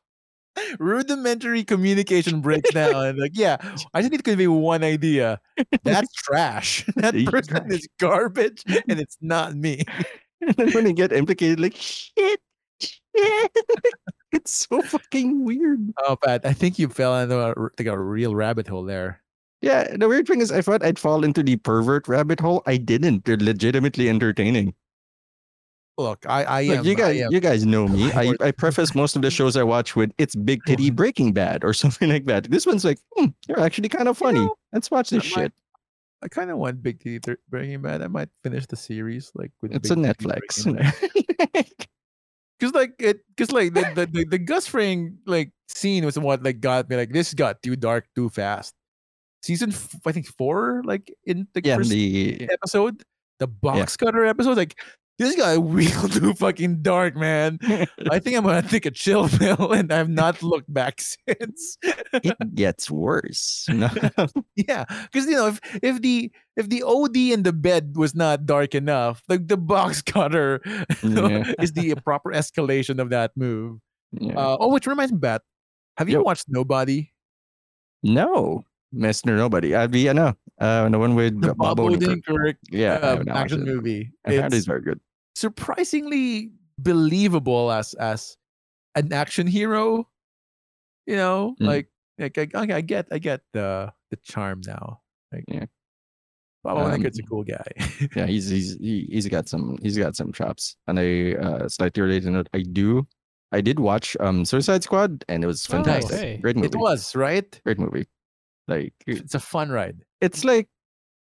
Rudimentary 0.79 1.63
communication 1.63 2.41
breaks 2.41 2.71
down. 2.71 3.17
Like, 3.17 3.31
yeah, 3.35 3.57
I 3.93 4.01
just 4.01 4.11
need 4.11 4.17
to 4.17 4.23
convey 4.23 4.47
one 4.47 4.83
idea. 4.83 5.39
That's 5.83 6.11
trash. 6.13 6.85
That 6.95 7.13
person 7.25 7.55
trash. 7.55 7.69
is 7.69 7.87
garbage, 7.99 8.63
and 8.67 8.99
it's 8.99 9.17
not 9.21 9.55
me. 9.55 9.83
and 10.41 10.55
then 10.55 10.71
when 10.71 10.83
they 10.83 10.93
get 10.93 11.11
implicated 11.11 11.59
like 11.59 11.75
shit 11.75 12.39
shit 12.79 13.51
it's 14.31 14.67
so 14.67 14.81
fucking 14.81 15.43
weird 15.43 15.79
Oh, 16.05 16.15
Pat, 16.15 16.45
I 16.45 16.53
think 16.53 16.77
you 16.77 16.89
fell 16.89 17.17
into 17.17 17.39
a, 17.39 17.55
like 17.79 17.87
a 17.87 17.97
real 17.99 18.35
rabbit 18.35 18.67
hole 18.67 18.83
there. 18.83 19.21
Yeah 19.61 19.95
the 19.97 20.07
weird 20.07 20.27
thing 20.27 20.41
is 20.41 20.51
i 20.51 20.61
thought 20.61 20.83
i'd 20.83 20.99
fall 20.99 21.23
into 21.23 21.41
the 21.43 21.55
pervert 21.57 22.07
rabbit 22.07 22.39
hole 22.39 22.61
i 22.67 22.77
didn't 22.77 23.25
they're 23.25 23.37
legitimately 23.37 24.09
entertaining 24.09 24.73
Look, 25.99 26.27
I, 26.29 26.43
I 26.43 26.63
Look, 26.65 26.77
am. 26.77 26.85
you 26.85 26.93
guys, 26.95 27.19
am- 27.21 27.31
you 27.31 27.39
guys 27.39 27.65
know 27.65 27.87
me. 27.87 28.11
I, 28.11 28.31
I 28.39 28.51
preface 28.51 28.93
most 28.93 29.15
of 29.15 29.23
the 29.23 29.31
shows 29.31 29.57
I 29.57 29.63
watch 29.63 29.95
with 29.95 30.11
"It's 30.19 30.35
Big 30.35 30.61
Titty 30.67 30.91
Breaking 31.01 31.33
Bad" 31.33 31.63
or 31.63 31.73
something 31.83 32.07
like 32.07 32.25
that. 32.27 32.51
This 32.51 32.67
one's 32.67 32.85
like, 32.85 32.99
hmm, 33.15 33.33
you're 33.49 33.59
actually 33.59 33.89
kind 33.89 34.07
of 34.07 34.15
funny. 34.15 34.41
know, 34.41 34.53
Let's 34.71 34.91
watch 34.91 35.09
this 35.09 35.23
I 35.23 35.25
might- 35.25 35.43
shit. 35.45 35.53
I 36.21 36.27
kind 36.27 36.51
of 36.51 36.59
want 36.59 36.83
Big 36.83 36.99
Titty 36.99 37.33
Breaking 37.49 37.81
Bad. 37.81 38.03
I 38.03 38.09
might 38.09 38.29
finish 38.43 38.67
the 38.67 38.75
series 38.75 39.31
like 39.33 39.49
with. 39.59 39.73
It's 39.73 39.89
Big 39.89 39.97
a 39.97 40.01
Netflix. 40.01 40.61
Cause 42.59 42.73
like 42.73 42.93
it, 42.99 43.21
cause 43.35 43.51
like 43.51 43.73
the, 43.73 43.81
the, 43.95 44.05
the, 44.05 44.25
the 44.25 44.37
Gus 44.37 44.67
Fring 44.67 45.17
like 45.25 45.51
scene 45.67 46.05
was 46.05 46.17
what 46.19 46.43
like 46.43 46.59
got 46.59 46.89
me 46.91 46.95
like 46.95 47.11
this 47.11 47.33
got 47.33 47.63
too 47.63 47.75
dark 47.75 48.07
too 48.15 48.29
fast. 48.29 48.75
Season 49.43 49.71
f- 49.71 49.95
I 50.05 50.11
think 50.11 50.27
four 50.27 50.81
like 50.85 51.13
in 51.25 51.47
the 51.53 51.61
yeah, 51.63 51.77
first 51.77 51.89
the 51.89 52.47
episode, 52.51 53.03
the 53.39 53.47
box 53.47 53.95
cutter 53.97 54.25
episode, 54.25 54.57
like 54.57 54.75
this 55.19 55.35
guy 55.35 55.55
real 55.59 56.07
too 56.09 56.33
fucking 56.33 56.81
dark, 56.81 57.15
man. 57.15 57.57
I 58.11 58.19
think 58.19 58.35
I'm 58.37 58.43
gonna 58.43 58.61
take 58.61 58.85
a 58.85 58.91
chill 58.91 59.29
pill, 59.39 59.71
and 59.73 59.91
I've 59.93 60.09
not 60.09 60.43
looked 60.43 60.71
back 60.73 60.99
since. 61.01 61.77
it 62.13 62.55
gets 62.55 62.89
worse. 62.91 63.65
No. 63.69 63.89
yeah, 64.55 64.85
because 65.11 65.25
you 65.27 65.33
know 65.35 65.47
if 65.47 65.59
if 65.81 66.01
the 66.01 66.31
if 66.55 66.69
the 66.69 66.83
OD 66.83 67.15
in 67.17 67.43
the 67.43 67.53
bed 67.53 67.93
was 67.95 68.13
not 68.15 68.45
dark 68.45 68.75
enough, 68.75 69.21
like 69.29 69.47
the 69.47 69.57
box 69.57 70.01
cutter 70.01 70.61
Yeah. 71.03 71.53
is 71.61 71.71
the 71.73 71.95
proper 72.03 72.31
escalation 72.31 72.99
of 72.99 73.09
that 73.11 73.31
move. 73.37 73.79
Yeah. 74.11 74.33
Uh, 74.37 74.57
oh, 74.59 74.69
which 74.73 74.87
reminds 74.87 75.13
me, 75.13 75.19
Pat, 75.19 75.41
have 75.97 76.09
you 76.09 76.17
Yo. 76.17 76.23
watched 76.23 76.45
Nobody? 76.47 77.11
no, 78.03 78.63
Mr. 78.95 79.35
Nobody. 79.35 79.75
I'd 79.75 79.91
be, 79.91 80.09
I 80.09 80.13
know. 80.13 80.33
Uh, 80.59 80.89
the 80.89 80.97
one 80.97 81.13
with 81.15 81.39
The 81.41 81.53
Bob 81.53 81.77
Bob 81.77 81.91
Odenkirk. 81.91 82.23
Odenkirk 82.27 82.55
Yeah, 82.71 82.93
uh, 82.93 83.15
have 83.17 83.25
not 83.25 83.33
watched 83.35 83.43
action 83.53 83.61
it. 83.61 83.65
movie. 83.65 84.11
It's 84.25 84.55
It's 84.55 84.65
very 84.65 84.81
good. 84.81 84.99
surprisingly 85.35 86.51
believable 86.79 87.71
as 87.71 87.93
as 87.95 88.37
an 88.95 89.11
action 89.13 89.45
hero. 89.47 90.07
You 91.05 91.15
know, 91.15 91.55
Mm. 91.61 91.67
like 91.67 91.87
like 92.17 92.37
I, 92.37 92.47
okay, 92.63 92.73
I 92.73 92.81
get 92.81 93.07
I 93.11 93.19
get 93.19 93.41
the 93.53 93.91
the 94.11 94.17
charm 94.23 94.61
now. 94.65 95.01
Like 95.31 95.43
Yeah. 95.47 95.65
Bob 96.63 96.77
Odenkirk's 96.79 97.19
a 97.19 97.23
Um, 97.23 97.27
cool 97.29 97.43
guy. 97.43 97.63
Yeah, 98.15 98.25
he's 98.25 98.49
he's 98.49 98.77
he, 98.77 99.07
he's 99.11 99.27
got 99.27 99.47
some 99.47 99.77
he's 99.81 99.97
got 99.97 100.15
some 100.15 100.31
chops. 100.33 100.75
And 100.87 100.99
I 100.99 101.33
uh, 101.33 101.69
slightly 101.69 102.01
related 102.01 102.31
note, 102.31 102.49
I 102.53 102.61
do 102.61 103.05
I 103.51 103.61
did 103.61 103.79
watch 103.79 104.17
um 104.19 104.43
Suicide 104.43 104.83
Squad 104.83 105.23
and 105.29 105.43
it 105.43 105.47
was 105.47 105.65
Oh, 105.69 105.73
fantastic. 105.77 106.17
okay. 106.17 106.37
Great 106.37 106.55
movie. 106.55 106.67
it 106.67 106.75
was 106.75 107.15
right. 107.15 107.47
great 107.63 107.79
movie. 107.79 108.07
Like 108.67 108.93
It's 109.07 109.35
a 109.35 109.39
fun 109.39 109.69
ride. 109.69 110.03
it's 110.21 110.43
like 110.43 110.67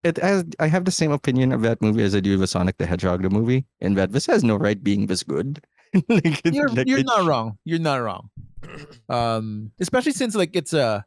it 0.05 0.17
has 0.19 0.45
I 0.61 0.69
have 0.69 0.85
the 0.85 0.91
same 0.91 1.11
opinion 1.12 1.53
of 1.53 1.62
that 1.62 1.83
movie 1.83 2.03
as 2.03 2.14
I 2.14 2.21
do 2.21 2.38
with 2.38 2.49
Sonic 2.51 2.79
the 2.79 2.87
Hedgehog 2.87 3.23
the 3.23 3.31
movie, 3.31 3.67
in 3.81 3.95
that 3.95 4.12
this 4.12 4.27
has 4.27 4.45
no 4.45 4.57
right 4.57 4.83
being 4.83 5.07
this 5.07 5.23
good. 5.23 5.61
like, 6.09 6.41
You're 6.45 6.69
like, 6.69 6.87
you're 6.87 7.01
it 7.01 7.07
not 7.07 7.27
wrong. 7.27 7.59
You're 7.64 7.81
not 7.81 7.97
wrong. 8.03 8.31
Um, 9.09 9.73
especially 9.81 10.12
since 10.12 10.35
like 10.35 10.55
it's 10.55 10.73
a 10.73 11.05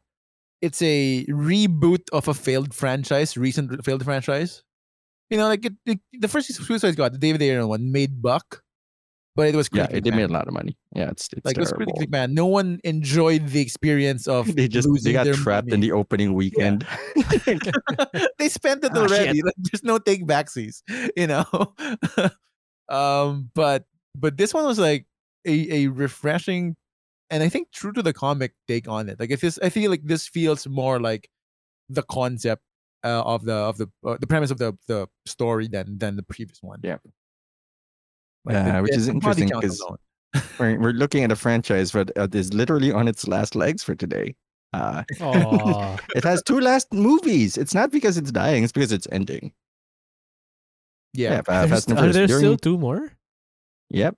it's 0.60 0.80
a 0.82 1.24
reboot 1.26 2.02
of 2.12 2.28
a 2.28 2.34
failed 2.34 2.74
franchise, 2.74 3.36
recent 3.36 3.84
failed 3.84 4.04
franchise. 4.04 4.62
You 5.30 5.38
know, 5.38 5.48
like 5.48 5.64
it, 5.64 5.72
it 5.86 6.00
the 6.12 6.28
first 6.28 6.52
Suicide 6.52 6.92
Squad, 6.92 7.14
the 7.14 7.18
David 7.18 7.42
Ayer 7.42 7.66
one, 7.66 7.90
made 7.92 8.20
buck, 8.20 8.62
but 9.34 9.48
it 9.48 9.54
was 9.54 9.68
Yeah, 9.72 9.86
it 9.90 10.04
did 10.04 10.14
made 10.14 10.20
panned. 10.20 10.30
a 10.30 10.32
lot 10.34 10.48
of 10.48 10.54
money. 10.54 10.76
Yeah, 10.94 11.10
it's 11.10 11.28
it's 11.32 11.44
like 11.44 11.56
it 11.56 11.60
was 11.60 11.68
terrible. 11.70 11.92
critically 11.92 12.06
banned. 12.06 12.34
No 12.34 12.46
one 12.46 12.80
enjoyed 12.84 13.48
the 13.48 13.60
experience 13.60 14.26
of 14.26 14.46
They 14.54 14.68
just 14.68 14.88
they 15.04 15.12
got 15.12 15.26
trapped 15.34 15.72
in 15.72 15.80
the 15.80 15.92
opening 15.92 16.34
weekend. 16.34 16.86
they 18.38 18.48
spent 18.48 18.84
it 18.84 18.92
Ah, 18.94 18.98
already. 18.98 19.42
Like, 19.42 19.54
there's 19.58 19.82
no 19.82 19.98
take 19.98 20.26
backsies, 20.26 20.82
you 21.16 21.26
know. 21.26 21.44
um, 22.88 23.50
but 23.54 23.84
but 24.16 24.36
this 24.36 24.52
one 24.52 24.64
was 24.64 24.78
like 24.78 25.06
a, 25.46 25.84
a 25.84 25.86
refreshing 25.88 26.76
and 27.30 27.42
I 27.42 27.48
think 27.48 27.72
true 27.72 27.92
to 27.92 28.02
the 28.02 28.12
comic 28.12 28.52
take 28.68 28.86
on 28.88 29.08
it. 29.08 29.18
Like 29.18 29.30
if 29.30 29.40
this, 29.40 29.58
I 29.62 29.70
feel 29.70 29.90
like 29.90 30.04
this 30.04 30.28
feels 30.28 30.66
more 30.68 31.00
like 31.00 31.30
the 31.88 32.02
concept 32.02 32.62
uh, 33.04 33.22
of 33.22 33.44
the 33.44 33.54
of 33.54 33.78
the 33.78 33.88
uh, 34.06 34.16
the 34.20 34.26
premise 34.26 34.50
of 34.50 34.58
the 34.58 34.76
the 34.86 35.08
story 35.26 35.66
than 35.68 35.98
than 35.98 36.16
the 36.16 36.22
previous 36.22 36.58
one. 36.62 36.80
Yeah. 36.82 36.98
Like, 38.44 38.54
Yeah, 38.54 38.76
the- 38.76 38.82
which 38.82 38.96
is 38.96 39.08
interesting 39.08 39.48
because 39.48 39.82
we're, 40.58 40.78
we're 40.80 40.92
looking 40.92 41.24
at 41.24 41.30
a 41.32 41.36
franchise 41.36 41.92
that 41.92 42.10
uh, 42.16 42.26
literally 42.52 42.90
on 42.92 43.06
its 43.08 43.26
last 43.28 43.54
legs 43.54 43.82
for 43.82 43.94
today. 43.94 44.34
Uh, 44.72 45.02
it 46.16 46.24
has 46.24 46.42
two 46.42 46.58
last 46.60 46.92
movies. 46.92 47.56
It's 47.58 47.74
not 47.74 47.92
because 47.92 48.16
it's 48.16 48.32
dying; 48.32 48.64
it's 48.64 48.72
because 48.72 48.90
it's 48.92 49.06
ending. 49.12 49.52
yeah, 51.12 51.42
uh, 51.46 51.66
There's- 51.66 51.70
Fast 51.70 51.90
and 51.90 51.98
are 51.98 52.12
there 52.12 52.26
during- 52.26 52.40
still 52.40 52.56
two 52.56 52.78
more? 52.78 53.12
Yep, 53.90 54.16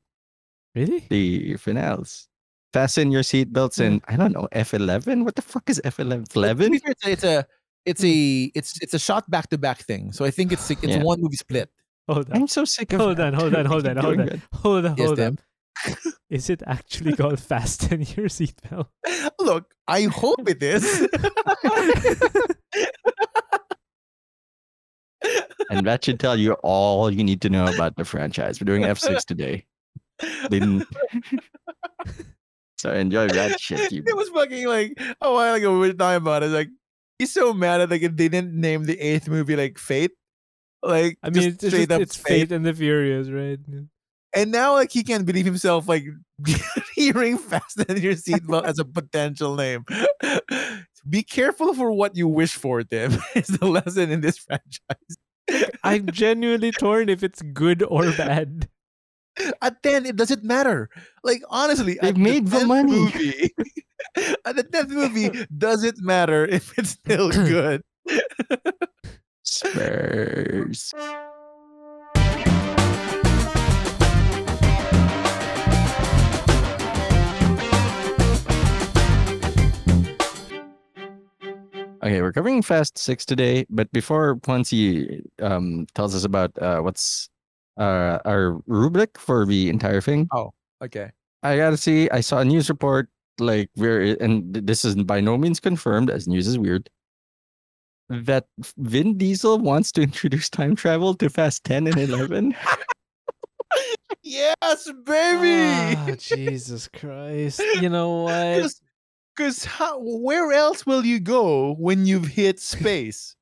Really? 0.74 1.06
the 1.10 1.56
finales. 1.56 2.28
Fasten 2.72 3.10
your 3.12 3.22
seatbelts 3.22 3.78
and 3.78 4.02
I 4.08 4.16
don't 4.16 4.32
know 4.32 4.48
F 4.52 4.74
eleven. 4.74 5.24
What 5.24 5.34
the 5.36 5.42
fuck 5.42 5.68
is 5.70 5.80
F 5.84 5.98
eleven? 6.00 6.24
But 6.32 6.36
Eleven? 6.36 6.74
It's 6.74 6.84
a 7.06 7.10
it's 7.10 7.24
a 7.24 7.46
it's 7.86 8.04
a 8.04 8.50
it's 8.54 8.82
it's 8.82 8.94
a 8.94 8.98
shot 8.98 9.28
back 9.30 9.48
to 9.50 9.58
back 9.58 9.82
thing. 9.82 10.10
So 10.12 10.24
I 10.24 10.30
think 10.30 10.50
it's 10.52 10.70
it's 10.70 10.82
Yeah. 10.82 11.02
one 11.02 11.20
movie 11.20 11.36
split. 11.36 11.70
Hold 12.08 12.30
on. 12.30 12.36
I'm 12.36 12.48
so 12.48 12.64
sick 12.64 12.92
of. 12.92 13.00
Hold 13.00 13.20
on, 13.20 13.32
hold 13.32 13.54
on, 13.54 13.64
hold 13.66 13.86
on, 13.86 13.96
hold 13.98 14.16
doing 14.16 14.30
on, 14.30 14.42
hold 14.52 14.86
on, 14.86 14.96
Yes, 14.96 15.06
hold 15.06 15.20
on. 15.20 15.38
Is 16.30 16.50
it 16.50 16.62
actually 16.66 17.16
called 17.16 17.40
Fasten 17.40 18.00
Your 18.16 18.28
Seatbelt? 18.28 18.86
Look, 19.40 19.74
I 19.88 20.02
hope 20.02 20.48
it 20.48 20.62
is. 20.62 21.08
And 25.70 25.86
that 25.86 26.04
should 26.04 26.20
tell 26.20 26.36
you 26.36 26.52
all 26.62 27.10
you 27.10 27.24
need 27.24 27.40
to 27.42 27.48
know 27.48 27.66
about 27.66 27.96
the 27.96 28.04
franchise. 28.04 28.60
We're 28.60 28.66
doing 28.66 28.84
F 28.84 28.98
six 28.98 29.24
today. 29.24 29.64
Didn't. 30.50 30.86
so 32.78 32.92
enjoy 32.92 33.28
that 33.28 33.58
shit. 33.60 33.90
You 33.90 34.02
it 34.06 34.16
was 34.16 34.28
fucking 34.28 34.66
like 34.66 34.98
a 35.20 35.32
while 35.32 35.54
ago 35.54 35.72
we 35.72 35.88
were 35.88 35.92
talking 35.92 36.16
about 36.16 36.42
it. 36.42 36.48
Like 36.48 36.68
he's 37.18 37.32
so 37.32 37.52
mad 37.54 37.80
at 37.80 37.90
like 37.90 38.02
they 38.02 38.28
didn't 38.28 38.52
name 38.52 38.84
the 38.84 38.98
eighth 39.00 39.28
movie 39.28 39.56
like 39.56 39.78
Fate. 39.78 40.12
Like 40.84 41.18
I 41.22 41.30
mean, 41.30 41.42
just 41.42 41.62
it's, 41.62 41.66
straight 41.68 41.88
just, 41.88 41.90
up 41.90 42.00
it's 42.02 42.16
Fate 42.16 42.52
and 42.52 42.64
the 42.64 42.74
Furious, 42.74 43.28
right? 43.28 43.58
And 44.34 44.52
now 44.52 44.74
like 44.74 44.92
he 44.92 45.02
can't 45.02 45.24
believe 45.24 45.46
himself 45.46 45.88
like 45.88 46.04
hearing 46.94 47.38
Fasten 47.38 47.96
Your 48.02 48.14
Seatbelt 48.14 48.64
as 48.64 48.78
a 48.78 48.84
potential 48.84 49.56
name. 49.56 49.84
Be 51.08 51.22
careful 51.22 51.74
for 51.74 51.90
what 51.92 52.16
you 52.16 52.28
wish 52.28 52.54
for, 52.54 52.82
Tim. 52.82 53.12
is 53.34 53.48
the 53.48 53.66
lesson 53.66 54.10
in 54.10 54.20
this 54.20 54.38
franchise. 54.38 55.72
I'm 55.82 56.06
genuinely 56.06 56.72
torn 56.72 57.08
if 57.08 57.22
it's 57.22 57.42
good 57.42 57.82
or 57.82 58.10
bad. 58.12 58.68
At 59.60 59.82
ten, 59.82 60.06
it 60.06 60.16
doesn't 60.16 60.44
matter. 60.44 60.88
Like 61.22 61.42
honestly, 61.48 61.98
They 62.00 62.12
made 62.12 62.46
the 62.48 62.58
10th 62.58 62.66
money. 62.66 62.92
Movie, 62.92 63.54
at 64.44 64.56
the 64.56 64.62
tenth 64.62 64.90
movie, 64.90 65.46
doesn't 65.56 65.98
matter 66.00 66.44
if 66.44 66.78
it's 66.78 66.90
still 66.90 67.30
good. 67.30 67.82
Spurs. 69.54 70.92
Okay, 82.02 82.20
we're 82.20 82.32
covering 82.32 82.60
Fast 82.60 82.98
Six 82.98 83.24
today, 83.24 83.64
but 83.70 83.90
before 83.92 84.36
Ponzi 84.36 85.22
um, 85.40 85.86
tells 85.94 86.14
us 86.14 86.24
about 86.24 86.52
uh, 86.60 86.80
what's 86.80 87.30
uh, 87.78 88.18
our 88.26 88.60
rubric 88.66 89.18
for 89.18 89.46
the 89.46 89.70
entire 89.70 90.00
thing, 90.00 90.28
Oh, 90.32 90.52
Okay. 90.82 91.10
I 91.42 91.56
gotta 91.56 91.76
see. 91.76 92.08
I 92.10 92.20
saw 92.20 92.40
a 92.40 92.44
news 92.44 92.68
report 92.68 93.08
like 93.38 93.68
very, 93.76 94.18
and 94.20 94.52
this 94.54 94.84
is 94.84 94.94
by 94.96 95.20
no 95.20 95.36
means 95.38 95.60
confirmed, 95.60 96.10
as 96.10 96.26
news 96.28 96.46
is 96.46 96.58
weird. 96.58 96.88
That 98.08 98.46
Vin 98.76 99.16
Diesel 99.16 99.58
wants 99.58 99.90
to 99.92 100.02
introduce 100.02 100.50
time 100.50 100.76
travel 100.76 101.14
to 101.14 101.30
Fast 101.30 101.64
Ten 101.64 101.86
and 101.86 101.96
Eleven. 101.96 102.54
Yes, 104.22 104.90
baby. 105.04 105.98
Oh, 106.10 106.14
Jesus 106.16 106.88
Christ. 106.88 107.60
You 107.80 107.88
know 107.88 108.22
what? 108.22 108.72
Because 109.36 109.64
how? 109.64 109.98
Where 110.00 110.52
else 110.52 110.86
will 110.86 111.04
you 111.04 111.20
go 111.20 111.74
when 111.74 112.06
you've 112.06 112.28
hit 112.28 112.58
space? 112.60 113.36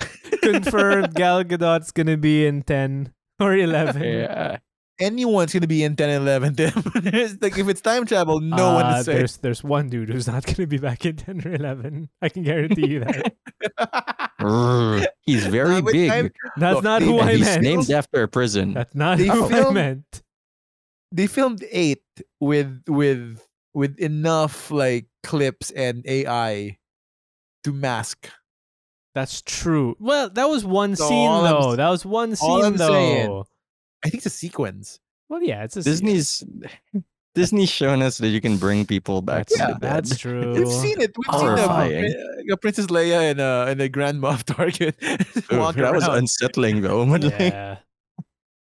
Confirmed 0.42 1.14
Gal 1.14 1.44
Gadot's 1.44 1.90
gonna 1.90 2.16
be 2.16 2.46
in 2.46 2.62
10 2.62 3.12
or 3.40 3.54
11. 3.54 4.02
yeah, 4.02 4.58
Anyone's 5.00 5.52
gonna 5.52 5.66
be 5.66 5.82
in 5.82 5.96
10 5.96 6.08
and 6.08 6.28
11. 6.28 6.54
Like 7.42 7.58
if 7.58 7.68
it's 7.68 7.80
time 7.80 8.06
travel, 8.06 8.38
no 8.40 8.74
one 8.74 8.86
Uh, 8.86 8.96
is 8.98 9.04
safe. 9.06 9.16
There's, 9.16 9.36
there's 9.38 9.64
one 9.64 9.88
dude 9.88 10.08
who's 10.08 10.26
not 10.28 10.46
gonna 10.46 10.66
be 10.68 10.78
back 10.78 11.04
in 11.04 11.16
10 11.16 11.42
or 11.44 11.52
11. 11.54 12.08
I 12.22 12.28
can 12.28 12.42
guarantee 12.44 12.86
you 12.86 13.00
that. 13.00 13.34
He's 15.26 15.46
very 15.46 15.80
with 15.80 15.92
big. 15.94 16.10
time- 16.10 16.30
That's 16.56 16.74
Look, 16.76 16.84
not 16.84 17.00
they- 17.00 17.06
who 17.06 17.18
and 17.18 17.30
I 17.30 17.34
he's 17.34 17.46
meant. 17.46 17.62
named 17.62 17.90
after 17.90 18.22
a 18.22 18.28
prison. 18.28 18.74
That's 18.74 18.94
not 18.94 19.18
They 19.18 19.26
who 19.28 19.46
I 19.48 19.70
meant. 19.72 20.22
they 21.12 21.26
filmed 21.26 21.64
eight 21.70 22.02
with 22.40 22.82
with 22.86 23.40
with 23.72 23.98
enough 23.98 24.70
like 24.70 25.06
clips 25.22 25.70
and 25.72 26.04
AI 26.06 26.78
to 27.64 27.72
mask. 27.72 28.28
That's 29.14 29.42
true. 29.42 29.96
Well, 29.98 30.28
that 30.30 30.48
was 30.48 30.64
one 30.64 30.96
So 30.96 31.08
scene 31.08 31.28
all 31.28 31.46
I'm 31.46 31.52
though. 31.62 31.76
that 31.76 31.88
was 31.88 32.04
one 32.04 32.30
all 32.30 32.36
scene 32.36 32.64
I'm 32.64 32.76
though. 32.76 32.92
saying- 32.92 33.42
I 34.04 34.08
think 34.10 34.16
it's 34.18 34.26
a 34.26 34.30
sequence. 34.30 35.00
Well, 35.28 35.42
yeah, 35.42 35.64
it's 35.64 35.76
a. 35.76 35.82
Disney's 35.82 36.44
Disney's 37.34 37.70
shown 37.70 38.00
us 38.02 38.18
that 38.18 38.28
you 38.28 38.40
can 38.40 38.58
bring 38.58 38.86
people 38.86 39.20
back 39.22 39.48
That's, 39.48 39.56
from 39.56 39.68
Yeah, 39.68 39.74
the 39.74 39.80
dead. 39.80 40.04
that's 40.04 40.18
true. 40.18 40.54
We've 40.54 40.68
seen 40.68 41.00
it. 41.00 41.12
We've 41.16 41.34
seen 41.40 41.46
the, 41.56 41.56
Horrifying. 41.66 42.14
uh, 42.52 42.56
Princess 42.56 42.86
Leia 42.86 43.30
and 43.30 43.40
a 43.40 43.66
and 43.68 43.80
the 43.80 43.88
Grand 43.88 44.20
Moff 44.22 44.44
Tarkin 44.44 44.94
Ooh, 45.52 45.58
walk 45.58 45.74
that 45.76 45.92
was 45.94 46.06
unsettling 46.06 46.82
though. 46.82 47.04
Yeah. 47.16 47.78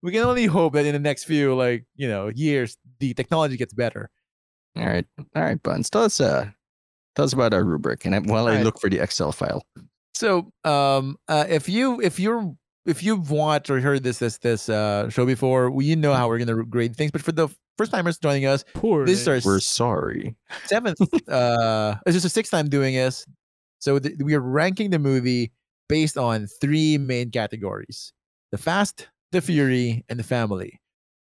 we 0.03 0.12
can 0.12 0.23
only 0.25 0.47
hope 0.47 0.73
that 0.75 0.87
in 0.87 0.93
the 0.93 0.99
next 0.99 1.25
few 1.25 1.55
like 1.55 1.85
you 1.97 2.09
know 2.09 2.31
years 2.35 2.77
the 3.01 3.14
technology 3.14 3.57
gets 3.57 3.75
better. 3.75 4.11
all 4.77 4.87
right, 4.87 5.07
all 5.37 5.43
right, 5.43 5.62
Buns. 5.62 5.88
Tell 5.91 6.03
us, 6.05 6.21
uh, 6.21 6.49
tell 7.14 7.25
us 7.25 7.33
about 7.33 7.53
our 7.55 7.62
rubric, 7.64 8.05
and 8.07 8.14
I- 8.14 8.21
while 8.21 8.47
I 8.49 8.53
Alright. 8.53 8.64
look 8.64 8.81
for 8.81 8.91
the 8.91 8.99
Excel 8.99 9.31
file. 9.33 9.62
So 10.14 10.51
um 10.64 11.17
uh, 11.29 11.45
if 11.49 11.69
you 11.69 12.01
if 12.01 12.19
you're 12.19 12.53
if 12.88 13.03
you've 13.03 13.31
watched 13.31 13.70
or 13.70 13.81
heard 13.81 14.03
this 14.03 14.18
this 14.18 14.38
this 14.38 14.68
uh 14.68 15.09
show 15.11 15.24
before, 15.27 15.70
we 15.70 15.85
you 15.85 15.96
know 15.96 16.14
how 16.14 16.27
we're 16.29 16.38
gonna 16.38 16.64
grade 16.64 16.96
things. 16.96 17.11
But 17.12 17.22
for 17.22 17.33
the 17.33 17.48
first 17.77 17.92
timers 17.92 18.18
joining 18.18 18.46
us, 18.46 18.64
Poor. 18.74 19.07
this 19.07 19.20
is 19.20 19.29
our 19.29 19.40
We're 19.44 19.61
sorry. 19.61 20.35
seventh 20.66 20.98
uh 21.29 21.94
it's 22.07 22.14
just 22.16 22.27
a 22.27 22.29
sixth 22.29 22.51
time 22.51 22.68
doing 22.68 22.94
this 22.94 23.24
so 23.79 23.98
th- 24.01 24.16
we 24.24 24.35
are 24.35 24.40
ranking 24.40 24.90
the 24.90 24.98
movie 24.98 25.53
based 25.88 26.18
on 26.18 26.48
three 26.61 26.98
main 26.98 27.31
categories 27.31 28.12
the 28.51 28.59
fast 28.59 29.07
the 29.31 29.40
fury 29.40 30.05
and 30.09 30.18
the 30.18 30.24
family 30.24 30.81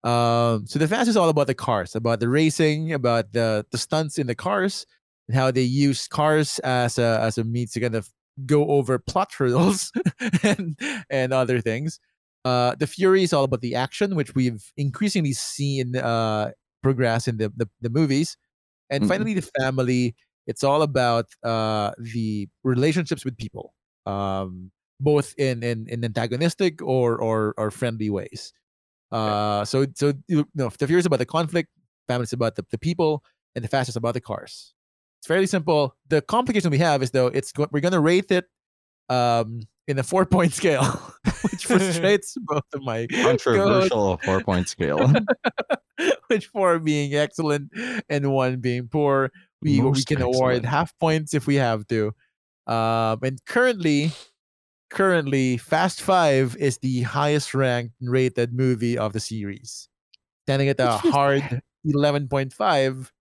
um 0.05 0.65
so 0.65 0.79
the 0.79 0.87
fast 0.87 1.09
is 1.09 1.17
all 1.17 1.27
about 1.27 1.47
the 1.47 1.53
cars 1.53 1.95
about 1.95 2.21
the 2.21 2.29
racing 2.29 2.93
about 2.93 3.33
the 3.33 3.65
the 3.71 3.77
stunts 3.77 4.17
in 4.17 4.27
the 4.27 4.35
cars 4.35 4.85
and 5.27 5.35
how 5.35 5.51
they 5.51 5.61
use 5.63 6.07
cars 6.07 6.59
as 6.59 6.97
a 6.97 7.19
as 7.21 7.37
a 7.37 7.43
means 7.43 7.71
to 7.71 7.81
kind 7.81 7.95
of 7.95 8.07
go 8.45 8.67
over 8.69 8.99
plot 8.99 9.31
hurdles 9.37 9.91
and 10.43 10.79
and 11.09 11.33
other 11.33 11.61
things. 11.61 11.99
Uh 12.45 12.75
the 12.75 12.87
fury 12.87 13.23
is 13.23 13.33
all 13.33 13.43
about 13.43 13.61
the 13.61 13.75
action 13.75 14.15
which 14.15 14.35
we've 14.35 14.71
increasingly 14.77 15.33
seen 15.33 15.95
uh 15.97 16.51
progress 16.83 17.27
in 17.27 17.37
the 17.37 17.51
the, 17.55 17.67
the 17.81 17.89
movies. 17.89 18.37
And 18.89 19.03
Mhm. 19.03 19.07
finally 19.07 19.33
the 19.33 19.49
family. 19.59 20.15
It's 20.47 20.63
all 20.63 20.81
about 20.81 21.25
uh 21.43 21.91
the 21.99 22.47
relationships 22.63 23.25
with 23.25 23.37
people 23.37 23.73
um 24.05 24.71
both 24.99 25.33
in 25.37 25.63
in, 25.63 25.87
in 25.89 26.03
antagonistic 26.05 26.81
or 26.81 27.17
or 27.19 27.53
or 27.57 27.71
friendly 27.71 28.09
ways. 28.09 28.53
Uh 29.11 29.65
so 29.65 29.85
so 29.95 30.13
you 30.27 30.45
know 30.55 30.69
the 30.69 30.87
Fury 30.87 30.99
is 30.99 31.05
about 31.05 31.19
the 31.19 31.25
conflict 31.25 31.69
family 32.07 32.23
is 32.25 32.33
about 32.33 32.55
the, 32.55 32.65
the 32.71 32.77
people 32.79 33.23
and 33.55 33.63
the 33.63 33.69
fast 33.69 33.89
is 33.89 33.95
about 33.97 34.13
the 34.13 34.21
cars 34.21 34.73
it's 35.27 35.33
fairly 35.33 35.47
simple 35.47 35.95
the 36.07 36.21
complication 36.21 36.71
we 36.71 36.77
have 36.77 37.03
is 37.03 37.11
though 37.11 37.27
it's 37.27 37.51
go- 37.51 37.67
we're 37.71 37.81
gonna 37.81 37.99
rate 37.99 38.31
it 38.31 38.45
um 39.09 39.59
in 39.87 39.99
a 39.99 40.03
four 40.03 40.25
point 40.25 40.53
scale 40.53 40.83
which 41.41 41.65
frustrates 41.65 42.35
both 42.45 42.63
of 42.73 42.81
my 42.81 43.07
co-hosts 43.07 43.43
Controversial 43.43 44.17
four 44.23 44.41
point 44.41 44.69
scale. 44.69 45.13
which 46.27 46.47
four 46.47 46.79
being 46.79 47.15
excellent 47.15 47.71
and 48.09 48.31
one 48.31 48.57
being 48.57 48.87
poor. 48.87 49.31
We 49.61 49.77
we 49.77 49.81
Most 49.81 50.07
can 50.07 50.21
award 50.21 50.65
half 50.65 50.97
points 50.99 51.33
if 51.33 51.47
we 51.47 51.55
have 51.55 51.87
to. 51.87 52.13
Um, 52.67 53.19
and 53.23 53.43
currently, 53.45 54.11
currently, 54.89 55.57
Fast 55.57 56.01
Five 56.01 56.55
is 56.59 56.77
the 56.77 57.01
highest 57.03 57.53
ranked 57.53 57.95
rated 58.01 58.53
movie 58.53 58.97
of 58.97 59.13
the 59.13 59.19
series, 59.19 59.89
standing 60.45 60.69
at 60.69 60.79
a 60.79 60.97
hard 60.97 61.61
eleven 61.83 62.27
point 62.27 62.53
five. 62.53 63.11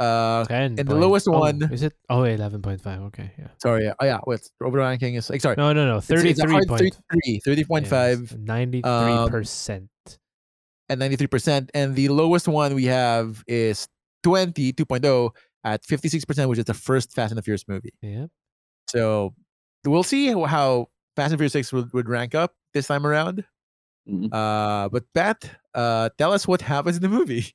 Uh, 0.00 0.44
10 0.46 0.62
and 0.62 0.78
the 0.78 0.84
point- 0.84 1.00
lowest 1.00 1.28
oh, 1.28 1.38
one- 1.38 1.62
is 1.70 1.82
it? 1.82 1.92
Oh, 2.08 2.22
11.5. 2.22 2.80
Okay, 3.08 3.30
yeah. 3.38 3.48
sorry, 3.62 3.84
yeah. 3.84 3.92
oh 4.00 4.04
yeah, 4.06 4.18
what's 4.24 4.50
over 4.64 4.78
ranking 4.78 5.14
is 5.14 5.28
like 5.28 5.42
sorry, 5.42 5.56
No, 5.58 5.72
no, 5.74 5.84
no. 5.84 5.98
it's- 5.98 6.10
it's 6.10 6.40
a 6.40 6.48
33 6.48 6.52
hard 6.52 6.66
point. 6.68 6.98
33, 7.12 7.40
30.5 7.44 8.38
93 8.38 9.28
percent. 9.30 9.90
and 10.88 11.00
93%. 11.00 11.68
And 11.74 11.94
the 11.94 12.08
lowest 12.08 12.48
one 12.48 12.74
we 12.74 12.86
have 12.86 13.44
is 13.46 13.86
20, 14.24 14.72
2.0 14.72 15.30
at 15.64 15.84
56%, 15.84 16.48
which 16.48 16.58
is 16.58 16.64
the 16.64 16.74
first 16.74 17.12
Fast 17.12 17.30
and 17.30 17.38
the 17.38 17.42
Furious 17.42 17.68
movie. 17.68 17.92
Yeah. 18.02 18.26
So 18.88 19.34
we'll 19.84 20.02
see 20.02 20.28
how, 20.28 20.44
how 20.46 20.88
Fast 21.14 21.32
and 21.32 21.38
Furious 21.38 21.52
6 21.52 21.72
would, 21.74 21.92
would 21.92 22.08
rank 22.08 22.34
up 22.34 22.54
this 22.74 22.86
time 22.88 23.06
around. 23.06 23.44
Mhm. 24.08 24.32
Uh, 24.32 24.88
but 24.88 25.04
Pat, 25.14 25.48
uh, 25.74 26.08
tell 26.18 26.32
us 26.32 26.48
what 26.48 26.62
happens 26.62 26.96
in 26.96 27.02
the 27.02 27.08
movie. 27.08 27.52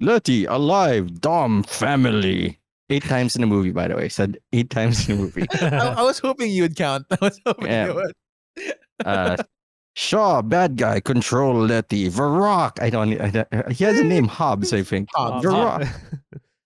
Letty, 0.00 0.44
alive, 0.44 1.20
Dom, 1.20 1.62
family. 1.64 2.58
Eight 2.88 3.02
times 3.02 3.34
in 3.34 3.40
the 3.40 3.46
movie, 3.48 3.72
by 3.72 3.88
the 3.88 3.96
way. 3.96 4.08
Said 4.08 4.38
eight 4.52 4.70
times 4.70 5.08
in 5.08 5.16
the 5.16 5.22
movie. 5.22 5.46
I, 5.60 5.94
I 5.98 6.02
was 6.02 6.18
hoping 6.20 6.50
you 6.52 6.62
would 6.62 6.76
count. 6.76 7.06
I 7.10 7.16
was 7.20 7.40
hoping 7.44 7.66
Yeah. 7.66 7.86
you 7.88 7.94
would. 7.94 8.74
Uh, 9.04 9.36
Shaw, 9.94 10.42
bad 10.42 10.76
guy, 10.76 11.00
control 11.00 11.54
Letty. 11.54 12.08
Varrock, 12.10 12.80
I 12.82 12.90
don't, 12.90 13.18
I 13.20 13.30
don't- 13.30 13.72
he 13.72 13.82
has 13.84 13.98
a 13.98 14.04
name, 14.04 14.28
Hobbs, 14.28 14.72
I 14.74 14.82
think. 14.82 15.08
Hobbs, 15.14 15.42
The 15.42 15.50
Um, 15.50 15.82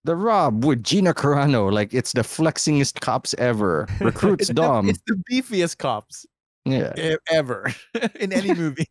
The 0.04 0.16
Rob 0.16 0.64
with 0.64 0.82
Gina 0.82 1.14
Carano, 1.14 1.72
like 1.72 1.94
it's 1.94 2.12
the 2.12 2.22
flexingest 2.22 3.00
cops 3.00 3.32
ever. 3.38 3.86
Recruits 4.00 4.50
It's 4.50 4.56
Dom. 4.56 4.86
the, 4.86 4.90
it's 4.90 5.02
the 5.06 5.22
beefiest 5.30 5.78
cops 5.78 6.26
yeah. 6.64 6.92
e- 6.98 7.16
ever 7.30 7.72
in 8.18 8.32
any 8.32 8.52
movie. 8.52 8.88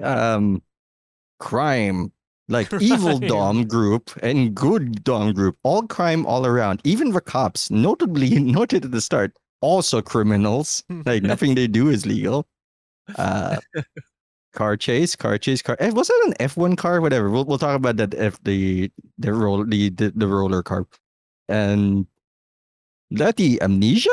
Um, 0.00 0.62
crime. 1.38 2.12
Like 2.52 2.72
evil 2.80 3.18
Dom 3.18 3.64
group 3.66 4.10
and 4.22 4.54
good 4.54 5.02
Dom 5.04 5.32
group, 5.32 5.56
all 5.62 5.82
crime 5.88 6.26
all 6.26 6.44
around. 6.46 6.80
Even 6.84 7.10
the 7.10 7.20
cops, 7.20 7.70
notably 7.70 8.38
noted 8.58 8.84
at 8.84 8.90
the 8.92 9.00
start, 9.00 9.32
also 9.60 10.02
criminals. 10.02 10.84
Like 11.06 11.22
nothing 11.22 11.54
they 11.54 11.66
do 11.66 11.88
is 11.88 12.04
legal. 12.04 12.46
Uh, 13.16 13.56
car 14.52 14.76
chase, 14.76 15.16
car 15.16 15.38
chase, 15.38 15.62
car. 15.62 15.76
eh, 15.80 15.90
Was 15.90 16.08
that 16.08 16.22
an 16.26 16.34
F 16.38 16.56
one 16.56 16.76
car? 16.76 17.00
Whatever. 17.00 17.30
We'll 17.30 17.44
we'll 17.44 17.58
talk 17.58 17.74
about 17.76 17.96
that. 17.96 18.14
F 18.14 18.38
the 18.44 18.90
the 19.18 19.32
roll 19.32 19.64
the 19.64 19.88
the, 19.90 20.12
the 20.14 20.26
roller 20.28 20.62
car, 20.62 20.86
and 21.48 22.06
Letty 23.10 23.60
amnesia. 23.60 24.10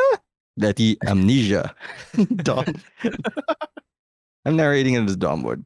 Letty 0.57 0.97
amnesia. 1.05 1.75
Dom. 2.37 2.65
I'm 4.45 4.55
narrating 4.55 4.95
it 4.95 5.03
as 5.05 5.15
Dom 5.15 5.43
would. 5.43 5.63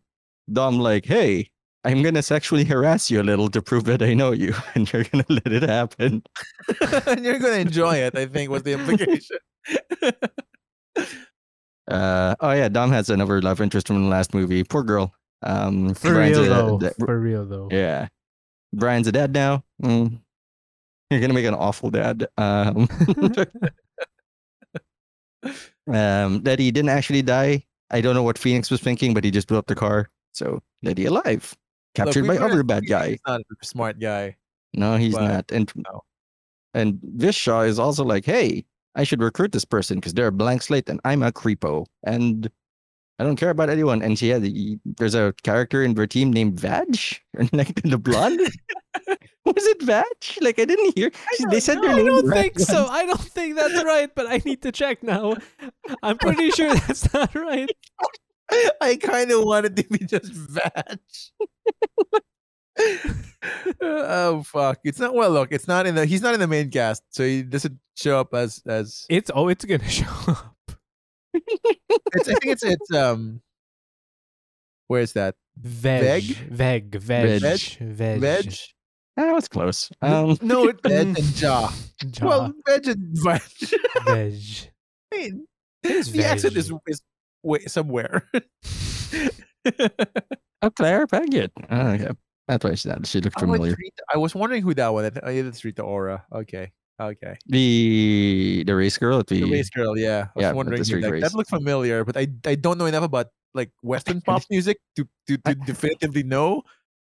Dom 0.51 0.79
like, 0.79 1.05
hey, 1.05 1.49
I'm 1.85 2.01
gonna 2.01 2.21
sexually 2.23 2.63
harass 2.63 3.11
you 3.11 3.21
a 3.21 3.23
little 3.23 3.49
to 3.49 3.61
prove 3.61 3.83
that 3.85 4.01
I 4.01 4.13
know 4.13 4.31
you, 4.31 4.53
and 4.75 4.91
you're 4.91 5.03
gonna 5.05 5.25
let 5.29 5.47
it 5.47 5.63
happen. 5.63 6.23
and 7.07 7.23
you're 7.25 7.39
gonna 7.39 7.57
enjoy 7.57 7.95
it. 7.95 8.17
I 8.17 8.25
think 8.25 8.49
was 8.49 8.63
the 8.63 8.73
implication. 8.73 9.37
Uh, 11.85 12.33
oh 12.39 12.51
yeah, 12.51 12.69
Dom 12.69 12.91
has 12.91 13.09
another 13.09 13.41
love 13.41 13.59
interest 13.59 13.87
from 13.87 14.01
the 14.03 14.07
last 14.09 14.33
movie. 14.33 14.63
Poor 14.63 14.83
girl. 14.83 15.13
Um, 15.41 15.93
For 15.93 16.13
Brian's 16.13 16.39
real 16.39 16.49
though. 16.49 16.77
da- 16.77 16.93
For 16.97 17.19
real 17.19 17.45
though. 17.45 17.67
yeah, 17.71 18.07
Brian's 18.71 19.05
a 19.07 19.11
dad 19.11 19.33
now. 19.33 19.65
Mm. 19.83 20.17
You're 21.09 21.19
gonna 21.19 21.33
make 21.33 21.45
an 21.45 21.53
awful 21.53 21.89
dad. 21.91 22.25
Um, 22.37 22.87
um, 25.87 26.41
that 26.43 26.57
he 26.59 26.71
didn't 26.71 26.89
actually 26.89 27.21
die. 27.21 27.65
I 27.91 27.99
don't 28.01 28.15
know 28.15 28.23
what 28.23 28.37
Fenix 28.37 28.71
was 28.71 28.79
thinking, 28.79 29.13
but 29.13 29.23
he 29.25 29.29
just 29.31 29.47
blew 29.49 29.57
up 29.57 29.67
the 29.67 29.75
car. 29.75 30.09
So 30.31 30.61
Letty 30.83 31.05
alive, 31.05 31.53
captured 31.95 32.25
Look, 32.25 32.39
by 32.39 32.45
other 32.45 32.63
bad 32.63 32.87
guy. 32.87 33.11
He's 33.11 33.19
not 33.27 33.41
a 33.41 33.65
smart 33.65 33.99
guy. 33.99 34.37
No, 34.73 34.97
he's 34.97 35.13
but 35.13 35.27
not. 35.27 35.51
And 35.51 35.71
no. 35.75 36.01
and 36.73 36.99
Vishaw 37.17 37.67
is 37.67 37.79
also 37.79 38.03
like, 38.03 38.25
hey, 38.25 38.65
I 38.95 39.03
should 39.03 39.21
recruit 39.21 39.51
this 39.51 39.65
person 39.65 39.97
because 39.97 40.13
they're 40.13 40.27
a 40.27 40.31
blank 40.31 40.61
slate 40.61 40.89
and 40.89 40.99
I'm 41.05 41.23
a 41.23 41.31
creepo 41.31 41.85
and 42.03 42.49
I 43.19 43.23
don't 43.23 43.35
care 43.35 43.51
about 43.51 43.69
anyone. 43.69 44.01
And 44.01 44.17
she 44.17 44.29
had 44.29 44.43
there's 44.97 45.15
a 45.15 45.33
character 45.43 45.83
in 45.83 45.95
her 45.95 46.07
team 46.07 46.33
named 46.33 46.59
Vag, 46.59 46.97
like 47.51 47.81
the 47.83 47.97
blonde. 47.97 48.39
Was 49.45 49.65
it 49.65 49.81
Vag? 49.83 50.05
Like 50.41 50.59
I 50.59 50.65
didn't 50.65 50.97
hear. 50.97 51.11
she- 51.37 51.45
they 51.49 51.59
said 51.59 51.81
their 51.81 51.95
name. 51.95 52.05
I 52.05 52.09
don't 52.09 52.27
right 52.27 52.41
think 52.55 52.59
so. 52.59 52.87
I 52.87 53.05
don't 53.05 53.19
think 53.19 53.55
that's 53.55 53.83
right, 53.83 54.13
but 54.13 54.27
I 54.27 54.41
need 54.45 54.61
to 54.63 54.71
check 54.71 55.03
now. 55.03 55.35
I'm 56.01 56.17
pretty 56.17 56.49
sure 56.51 56.73
that's 56.87 57.13
not 57.13 57.35
right. 57.35 57.69
I 58.81 58.97
kind 59.01 59.31
of 59.31 59.43
wanted 59.43 59.75
to 59.77 59.83
be 59.83 59.99
just 60.05 60.31
Vag. 60.31 60.99
oh 63.81 64.43
fuck! 64.43 64.79
It's 64.83 64.99
not 64.99 65.13
well. 65.13 65.31
Look, 65.31 65.51
it's 65.51 65.67
not 65.67 65.85
in 65.85 65.95
the. 65.95 66.05
He's 66.05 66.21
not 66.21 66.33
in 66.33 66.39
the 66.39 66.47
main 66.47 66.69
cast, 66.69 67.03
so 67.09 67.23
he 67.23 67.43
doesn't 67.43 67.77
show 67.97 68.19
up 68.19 68.33
as 68.33 68.61
as. 68.65 69.05
It's 69.09 69.29
oh, 69.33 69.47
it's 69.49 69.65
gonna 69.65 69.87
show 69.89 70.05
up. 70.27 70.55
It's, 71.33 72.27
I 72.29 72.33
think 72.35 72.45
it's 72.45 72.63
it's 72.63 72.93
um. 72.93 73.41
Where 74.87 75.01
is 75.01 75.13
that? 75.13 75.35
Veg, 75.57 76.23
veg, 76.23 76.95
veg, 76.95 77.41
Veg? 77.41 77.59
veg, 77.79 78.19
Veg? 78.21 78.53
That 79.15 79.31
was 79.31 79.47
close. 79.47 79.91
Um, 80.01 80.37
No, 80.41 80.67
it's 80.67 80.81
Veg 80.87 81.07
and 81.07 81.35
Jaw. 81.35 81.71
jaw, 82.11 82.27
Well, 82.27 82.53
Veg 82.67 82.87
and 82.87 83.07
Veg. 83.13 83.41
veg. 84.05 84.41
I 85.11 85.15
mean, 85.15 85.47
It 85.83 85.91
is 85.91 86.11
the 86.11 86.25
accent 86.25 86.57
is 86.57 86.71
is 86.87 87.01
way, 87.43 87.59
somewhere. 87.65 88.29
oh, 90.61 90.69
Clara 90.75 91.07
Paget. 91.07 91.51
Oh, 91.69 91.87
okay. 91.89 92.11
That's 92.47 92.63
why 92.65 92.75
she, 92.75 92.89
she 93.05 93.21
looked 93.21 93.39
familiar. 93.39 93.75
I 94.13 94.17
was 94.17 94.35
wondering 94.35 94.63
who 94.63 94.73
that 94.73 94.93
was. 94.93 95.05
I 95.05 95.09
th- 95.09 95.35
yeah, 95.35 95.41
that's 95.43 95.63
Rita 95.63 95.81
Ora. 95.81 96.25
Okay, 96.33 96.71
okay. 96.99 97.37
The 97.45 98.63
the 98.67 98.75
race 98.75 98.97
girl 98.97 99.19
at 99.19 99.27
the, 99.27 99.39
The 99.39 99.51
race 99.51 99.69
girl, 99.69 99.97
yeah. 99.97 100.27
I 100.35 100.39
was 100.39 100.43
Yeah, 100.43 100.51
wondering 100.51 100.83
who 100.83 101.01
that, 101.01 101.21
that 101.21 101.33
looked 101.33 101.49
familiar, 101.49 102.03
but 102.03 102.17
I 102.17 102.27
I 102.45 102.55
don't 102.55 102.77
know 102.77 102.85
enough 102.85 103.03
about 103.03 103.27
like 103.53 103.71
Western 103.81 104.19
pop 104.21 104.43
music 104.49 104.79
to 104.97 105.07
to, 105.27 105.37
to 105.37 105.55
definitively 105.55 106.23
know. 106.23 106.63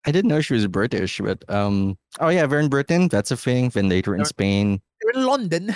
I 0.07 0.12
didn't 0.12 0.28
know 0.28 0.41
she 0.41 0.55
was 0.55 0.66
British, 0.68 1.20
but 1.20 1.43
um, 1.51 1.99
oh 2.20 2.28
yeah, 2.28 2.47
in 2.47 2.68
Britain. 2.68 3.09
That's 3.09 3.30
a 3.30 3.37
thing. 3.37 3.68
Then 3.70 3.89
later 3.89 4.14
in 4.14 4.24
Spain, 4.24 4.80
They're 5.03 5.20
in 5.20 5.26
London. 5.26 5.74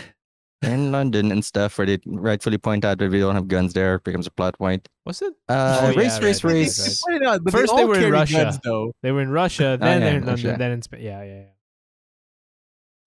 They're 0.61 0.75
in 0.75 0.93
London 0.93 1.33
and 1.33 1.45
stuff, 1.45 1.79
where 1.79 1.87
they 1.87 1.99
rightfully 2.07 2.59
point 2.59 2.85
out 2.85 2.99
that 2.99 3.11
we 3.11 3.19
don't 3.21 3.35
have 3.35 3.49
guns 3.49 3.73
there. 3.73 3.99
Becomes 4.01 4.27
a 4.27 4.31
plot 4.31 4.59
point. 4.59 4.89
Was 5.07 5.23
it? 5.23 5.33
Uh, 5.49 5.81
Oh, 5.83 5.89
race, 5.95 6.19
yeah, 6.21 6.27
race, 6.27 6.45
right, 6.45 6.53
race, 6.53 6.79
right, 6.79 6.87
race. 6.87 7.03
right, 7.09 7.21
right. 7.21 7.29
Out, 7.29 7.51
First 7.51 7.73
they, 7.75 7.83
they 7.83 7.85
were 7.87 7.99
in 7.99 8.13
Russia. 8.13 8.35
guns, 8.45 8.59
though. 8.63 8.93
They 9.03 9.13
were 9.13 9.23
in 9.23 9.31
Russia, 9.31 9.79
then 9.81 10.01
yeah, 10.03 10.07
they're 10.11 10.19
in 10.19 10.27
London, 10.27 10.59
then 10.59 10.71
in 10.73 10.83
Spain. 10.83 11.01
Yeah, 11.03 11.23
yeah, 11.23 11.43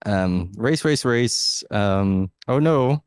yeah. 0.06 0.24
Um, 0.24 0.51
race, 0.58 0.84
race, 0.84 1.06
race. 1.06 1.64
Um, 1.72 2.30
oh 2.47 2.60
no, 2.60 3.04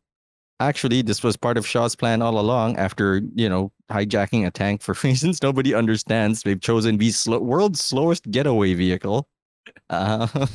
actually, 0.60 1.02
this 1.02 1.22
was 1.22 1.36
part 1.36 1.58
of 1.58 1.66
Shaw's 1.66 1.94
plan 1.94 2.22
all 2.22 2.38
along. 2.38 2.76
After 2.78 3.20
you 3.34 3.48
know 3.48 3.70
hijacking 3.90 4.46
a 4.46 4.50
tank 4.50 4.80
for 4.82 4.94
reasons 5.04 5.42
nobody 5.42 5.74
understands, 5.74 6.42
they've 6.42 6.60
chosen 6.60 6.96
the 6.96 7.10
slow, 7.10 7.38
world's 7.40 7.80
slowest 7.84 8.30
getaway 8.30 8.74
vehicle. 8.74 9.28
Uh, 9.90 10.26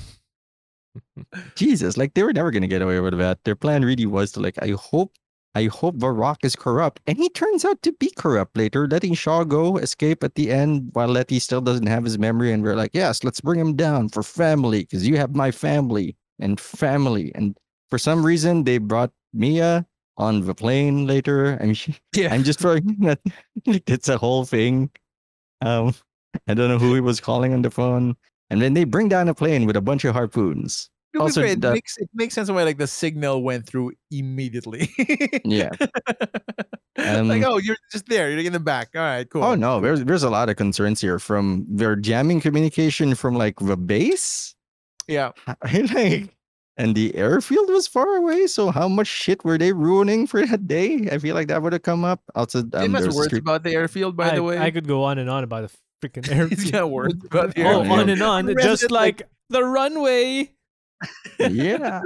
Jesus, 1.55 1.97
like 1.97 2.13
they 2.13 2.23
were 2.23 2.33
never 2.33 2.51
gonna 2.51 2.67
get 2.67 2.81
away 2.81 2.99
with 2.99 3.17
that. 3.17 3.43
Their 3.43 3.55
plan 3.55 3.83
really 3.83 4.05
was 4.05 4.31
to 4.33 4.39
like, 4.39 4.61
I 4.61 4.71
hope, 4.71 5.13
I 5.55 5.65
hope 5.65 5.99
the 5.99 6.09
Rock 6.09 6.39
is 6.43 6.55
corrupt, 6.55 7.01
and 7.07 7.17
he 7.17 7.29
turns 7.29 7.65
out 7.65 7.81
to 7.83 7.91
be 7.93 8.11
corrupt 8.15 8.57
later, 8.57 8.87
letting 8.87 9.13
Shaw 9.13 9.43
go, 9.43 9.77
escape 9.77 10.23
at 10.23 10.35
the 10.35 10.51
end, 10.51 10.89
while 10.93 11.07
Letty 11.07 11.39
still 11.39 11.61
doesn't 11.61 11.87
have 11.87 12.03
his 12.03 12.17
memory, 12.17 12.51
and 12.51 12.63
we're 12.63 12.75
like, 12.75 12.91
yes, 12.93 13.23
let's 13.23 13.41
bring 13.41 13.59
him 13.59 13.75
down 13.75 14.09
for 14.09 14.23
family, 14.23 14.81
because 14.81 15.07
you 15.07 15.17
have 15.17 15.35
my 15.35 15.51
family 15.51 16.15
and 16.39 16.59
family, 16.59 17.31
and 17.35 17.57
for 17.89 17.97
some 17.97 18.25
reason 18.25 18.63
they 18.63 18.77
brought 18.77 19.11
Mia 19.33 19.85
on 20.17 20.41
the 20.41 20.55
plane 20.55 21.07
later. 21.07 21.57
I 21.59 21.65
mean, 21.65 21.73
she, 21.73 21.95
Yeah. 22.15 22.33
I'm 22.33 22.43
just 22.43 22.59
throwing 22.59 22.97
that 23.01 23.19
like 23.65 23.89
it's 23.89 24.09
a 24.09 24.17
whole 24.17 24.45
thing. 24.45 24.89
Um, 25.61 25.93
I 26.47 26.53
don't 26.53 26.69
know 26.69 26.77
who 26.79 26.93
he 26.95 27.01
was 27.01 27.19
calling 27.19 27.53
on 27.53 27.61
the 27.61 27.71
phone. 27.71 28.15
And 28.51 28.61
then 28.61 28.73
they 28.73 28.83
bring 28.83 29.07
down 29.09 29.29
a 29.29 29.33
plane 29.33 29.65
with 29.65 29.75
a 29.77 29.81
bunch 29.81 30.03
of 30.05 30.13
harpoons. 30.13 30.89
To 31.15 31.21
Also, 31.21 31.41
fair, 31.41 31.51
it 31.51 31.61
the- 31.61 31.71
makes 31.73 31.97
it 31.97 32.09
makes 32.13 32.33
sense 32.35 32.49
why 32.51 32.63
like 32.63 32.77
the 32.77 32.87
signal 32.87 33.43
went 33.43 33.65
through 33.65 33.93
immediately. 34.11 34.89
Yeah. 35.43 35.71
like 36.97 37.43
Um, 37.43 37.43
oh, 37.45 37.57
you're 37.57 37.75
just 37.91 38.07
there. 38.07 38.29
You're 38.29 38.45
in 38.45 38.53
the 38.53 38.59
back. 38.59 38.89
All 38.95 39.01
right, 39.01 39.29
cool. 39.29 39.43
Oh 39.43 39.55
no, 39.55 39.79
there's 39.81 40.03
there's 40.05 40.23
a 40.23 40.29
lot 40.29 40.49
of 40.49 40.55
concerns 40.55 41.01
here 41.01 41.19
from 41.19 41.65
their 41.67 41.95
jamming 41.95 42.39
communication 42.41 43.15
from 43.15 43.35
like 43.35 43.59
the 43.59 43.75
base. 43.77 44.55
Yeah. 45.07 45.31
like 45.93 46.35
and 46.77 46.95
the 46.95 47.13
airfield 47.15 47.69
was 47.69 47.87
far 47.87 48.15
away. 48.15 48.47
So 48.47 48.71
how 48.71 48.87
much 48.87 49.07
shit 49.07 49.43
were 49.43 49.57
they 49.57 49.73
ruining 49.73 50.27
for 50.27 50.45
that 50.45 50.67
day? 50.67 51.09
I 51.11 51.17
feel 51.19 51.35
like 51.35 51.47
that 51.47 51.61
would 51.61 51.73
have 51.73 51.83
come 51.83 52.03
up. 52.05 52.21
Also, 52.35 52.63
Tim 52.63 52.81
um, 52.81 52.93
has 52.93 53.03
there's 53.03 53.15
a 53.15 53.17
words 53.17 53.27
street- 53.27 53.39
about 53.43 53.63
the 53.63 53.71
airfield, 53.73 54.15
by 54.15 54.31
I, 54.31 54.35
the 54.35 54.43
way. 54.43 54.57
I 54.57 54.71
could 54.71 54.87
go 54.87 55.03
on 55.03 55.17
and 55.19 55.29
on 55.29 55.43
about 55.43 55.69
the 55.69 55.75
freaking 56.01 56.29
airfield. 56.31 56.59
He's 56.59 56.71
got 56.71 56.89
words 56.89 57.23
about 57.25 57.55
the 57.55 57.63
Oh, 57.63 57.83
Yeah. 57.83 57.91
on 57.91 58.09
and 58.09 58.21
on, 58.21 58.45
Resident, 58.47 58.79
just 58.79 58.91
like 58.91 59.21
the 59.49 59.63
runway. 59.63 60.51
yeah. 61.39 62.01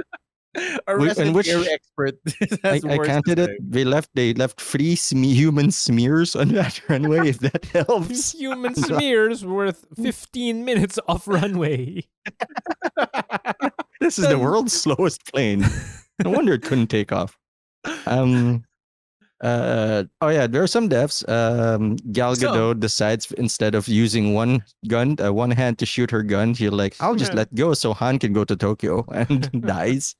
A 0.86 0.96
We- 0.96 1.06
resident 1.08 1.26
and 1.28 1.36
which- 1.36 1.48
air 1.48 1.62
expert. 1.70 2.14
I, 2.64 2.68
has 2.74 2.84
I 2.84 2.96
words 2.96 3.08
counted 3.08 3.38
it. 3.38 3.50
They 3.60 3.84
left. 3.84 4.08
They 4.14 4.32
left 4.32 4.58
three 4.60 4.96
sme- 4.96 5.34
human 5.34 5.70
smears 5.70 6.34
on 6.34 6.48
that 6.48 6.80
runway. 6.88 7.28
If 7.28 7.40
that 7.40 7.64
helps. 7.66 8.32
Human 8.32 8.74
smears 8.88 9.44
worth 9.44 9.84
15 9.96 10.64
minutes 10.64 10.98
off 11.08 11.28
runway. 11.28 12.04
This 14.00 14.18
is 14.18 14.28
the 14.28 14.38
world's 14.38 14.72
slowest 14.72 15.26
plane. 15.32 15.64
No 16.24 16.30
wonder 16.30 16.54
it 16.54 16.62
couldn't 16.62 16.86
take 16.88 17.12
off. 17.12 17.36
Um. 18.06 18.64
Uh. 19.42 20.04
Oh 20.20 20.28
yeah. 20.28 20.46
There 20.46 20.62
are 20.62 20.66
some 20.66 20.88
deaths. 20.88 21.26
Um. 21.28 21.96
Gal 22.12 22.34
So- 22.36 22.52
Gadot 22.52 22.80
decides 22.80 23.30
instead 23.32 23.74
of 23.74 23.86
using 23.88 24.32
one 24.34 24.64
gun, 24.88 25.16
uh, 25.20 25.32
one 25.32 25.50
hand 25.50 25.78
to 25.78 25.86
shoot 25.86 26.10
her 26.10 26.22
gun, 26.22 26.54
she's 26.54 26.70
like, 26.70 26.96
"I'll 27.00 27.14
just 27.16 27.32
Yeah. 27.32 27.38
let 27.44 27.54
go 27.54 27.74
so 27.74 27.92
Han 27.92 28.18
can 28.18 28.32
go 28.32 28.44
to 28.44 28.56
Tokyo," 28.56 29.04
and 29.12 29.50
dies. 29.66 30.14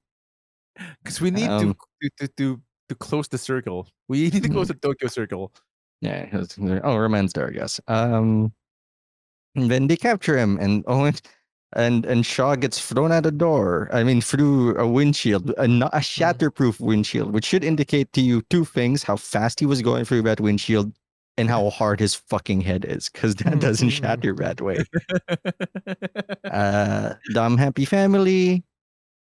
Because 1.03 1.21
we 1.21 1.31
need 1.31 1.49
Um, 1.49 1.75
to, 2.03 2.11
to 2.21 2.29
to 2.37 2.63
to 2.91 2.95
close 2.95 3.29
the 3.29 3.39
circle. 3.39 3.89
We 4.09 4.29
need 4.31 4.43
to 4.43 4.49
close 4.51 4.69
the 4.69 4.75
Tokyo 4.75 5.09
circle. 5.09 5.53
Yeah. 6.03 6.29
Oh, 6.85 6.97
romance 6.97 7.33
there, 7.33 7.49
I 7.49 7.53
guess. 7.53 7.81
Um. 7.89 8.53
And 9.55 9.71
then 9.71 9.87
they 9.87 9.97
capture 9.97 10.37
him, 10.37 10.59
and 10.61 10.85
oh, 10.89 11.11
and 11.75 12.07
and, 12.07 12.25
Shaw 12.25 12.55
gets 12.55 12.81
thrown 12.81 13.13
out 13.13 13.27
a 13.27 13.31
door. 13.31 13.89
I 13.93 14.05
mean, 14.05 14.21
through 14.21 14.77
a 14.79 14.87
windshield, 14.87 15.53
a, 15.59 15.67
not 15.67 15.93
a 15.93 15.99
mm-hmm. 15.99 16.23
shatterproof 16.23 16.81
windshield, 16.81 17.33
which 17.33 17.45
should 17.45 17.65
indicate 17.65 18.13
to 18.13 18.21
you 18.21 18.43
two 18.43 18.65
things: 18.65 19.03
how 19.03 19.17
fast 19.17 19.61
he 19.61 19.67
was 19.67 19.83
going 19.83 20.05
through 20.05 20.23
that 20.23 20.41
windshield, 20.41 20.93
and 21.37 21.49
how 21.49 21.69
hard 21.79 21.99
his 22.01 22.15
fucking 22.15 22.61
head 22.61 22.85
is, 22.85 23.09
because 23.09 23.35
that 23.37 23.47
mm-hmm. 23.47 23.59
doesn't 23.61 23.89
mm-hmm. 23.89 24.05
shatter 24.05 24.35
that 24.35 24.61
way. 24.61 24.79
Uh, 26.45 27.15
dumb 27.33 27.59
happy 27.59 27.85
family. 27.85 28.63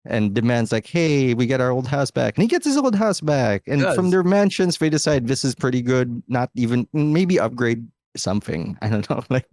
And 0.05 0.33
demands 0.35 0.71
like, 0.71 0.87
"Hey, 0.87 1.35
we 1.35 1.47
get 1.47 1.61
our 1.61 1.71
old 1.73 1.89
house 1.89 2.13
back," 2.13 2.37
and 2.37 2.43
he 2.43 2.49
gets 2.49 2.65
his 2.65 2.77
old 2.77 2.95
house 2.95 3.21
back. 3.21 3.63
And 3.67 3.83
from 3.95 4.11
their 4.11 4.23
mansions, 4.23 4.79
they 4.79 4.89
decide 4.89 5.27
this 5.27 5.45
is 5.45 5.53
pretty 5.53 5.83
good. 5.83 6.23
Not 6.29 6.51
even 6.55 6.87
maybe 6.93 7.41
upgrade 7.41 7.89
something. 8.17 8.77
I 8.83 8.89
don't 8.89 9.09
know. 9.11 9.23
Like, 9.31 9.47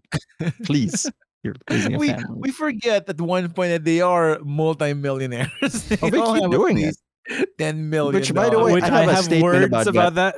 please, 0.63 1.09
you're 1.43 1.55
raising 1.69 1.95
a 1.95 1.97
we 1.97 2.09
family. 2.09 2.39
we 2.39 2.51
forget 2.51 3.07
at 3.09 3.19
one 3.21 3.51
point 3.51 3.71
that 3.71 3.83
they 3.83 4.01
are 4.01 4.39
multimillionaires. 4.43 5.51
Oh, 6.01 6.09
they 6.09 6.21
keep 6.21 6.41
have 6.43 6.51
doing 6.51 6.83
at 6.83 6.95
it. 7.29 7.49
Ten 7.57 7.89
million. 7.89 8.15
Which, 8.15 8.33
by 8.33 8.49
the 8.49 8.59
way, 8.59 8.73
Which 8.73 8.83
I 8.83 9.03
I 9.03 9.05
have 9.13 9.31
a 9.31 9.35
have, 9.35 9.41
words 9.41 9.65
about 9.65 9.87
about 9.87 10.15
that. 10.15 10.35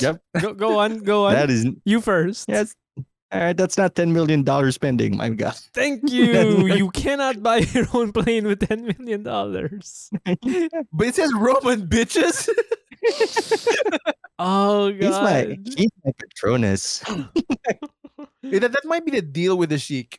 Yep. 0.00 0.20
Go, 0.40 0.54
go 0.54 0.78
on, 0.78 0.98
go 0.98 1.26
on. 1.26 1.34
that 1.34 1.50
is 1.50 1.66
you 1.84 2.00
first. 2.00 2.46
yes. 2.48 2.74
All 3.32 3.38
right, 3.40 3.56
that's 3.56 3.78
not 3.78 3.94
ten 3.94 4.12
million 4.12 4.42
dollar 4.42 4.72
spending. 4.72 5.16
My 5.16 5.28
God. 5.30 5.54
Thank 5.74 6.10
you. 6.10 6.66
you 6.66 6.90
cannot 6.90 7.42
buy 7.44 7.58
your 7.58 7.86
own 7.94 8.10
plane 8.12 8.46
with 8.46 8.66
ten 8.66 8.82
million 8.98 9.22
dollars. 9.22 10.10
but 10.26 11.06
it 11.06 11.14
says 11.14 11.30
Roman 11.38 11.86
bitches. 11.86 12.48
Oh 14.40 14.90
god. 14.90 15.00
He's 15.00 15.10
my 15.20 15.58
he's 15.76 15.90
my 16.04 16.12
Patronus. 16.18 17.04
That, 18.42 18.72
that 18.72 18.84
might 18.84 19.04
be 19.04 19.12
the 19.12 19.22
deal 19.22 19.56
with 19.58 19.70
the 19.70 19.78
Sheik, 19.78 20.16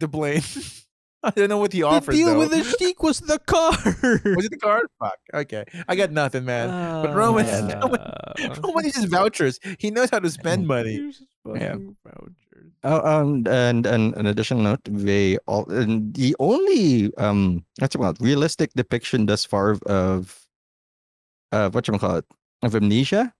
the 0.00 0.08
blame. 0.08 0.42
I 1.24 1.30
don't 1.30 1.48
know 1.48 1.58
what 1.58 1.72
he 1.72 1.80
the 1.82 1.86
offered. 1.86 2.12
The 2.14 2.18
deal 2.18 2.26
though. 2.32 2.38
with 2.40 2.50
the 2.50 2.64
sheik 2.64 3.00
was 3.00 3.20
the 3.20 3.38
car. 3.38 3.70
Was 4.34 4.44
it 4.44 4.50
the 4.50 4.58
car? 4.60 4.82
Fuck. 4.98 5.18
Okay. 5.32 5.64
I 5.86 5.94
got 5.94 6.10
nothing, 6.10 6.44
man. 6.44 6.68
But 7.04 7.14
Roman- 7.14 7.46
Uh, 7.46 8.56
Roman 8.64 8.84
uses 8.84 9.04
vouchers. 9.04 9.60
He 9.78 9.92
knows 9.92 10.10
how 10.10 10.18
to 10.18 10.28
spend 10.28 10.66
money. 10.66 11.12
Yeah. 11.46 11.76
vouchers. 12.04 12.34
Oh, 12.82 13.00
um, 13.06 13.46
and, 13.46 13.86
and 13.86 14.14
an 14.16 14.26
additional 14.26 14.62
note: 14.62 14.80
they 14.84 15.38
all 15.46 15.70
and 15.70 16.12
the 16.14 16.34
only 16.40 17.14
um, 17.16 17.64
what's 17.78 17.94
it 17.94 17.98
called, 17.98 18.20
realistic 18.20 18.72
depiction 18.74 19.26
thus 19.26 19.44
far 19.44 19.70
of 19.70 19.82
of 19.84 20.46
uh, 21.52 21.70
what 21.70 21.86
you 21.86 21.96
call 21.98 22.16
it 22.16 22.24
of 22.62 22.74
amnesia 22.74 23.32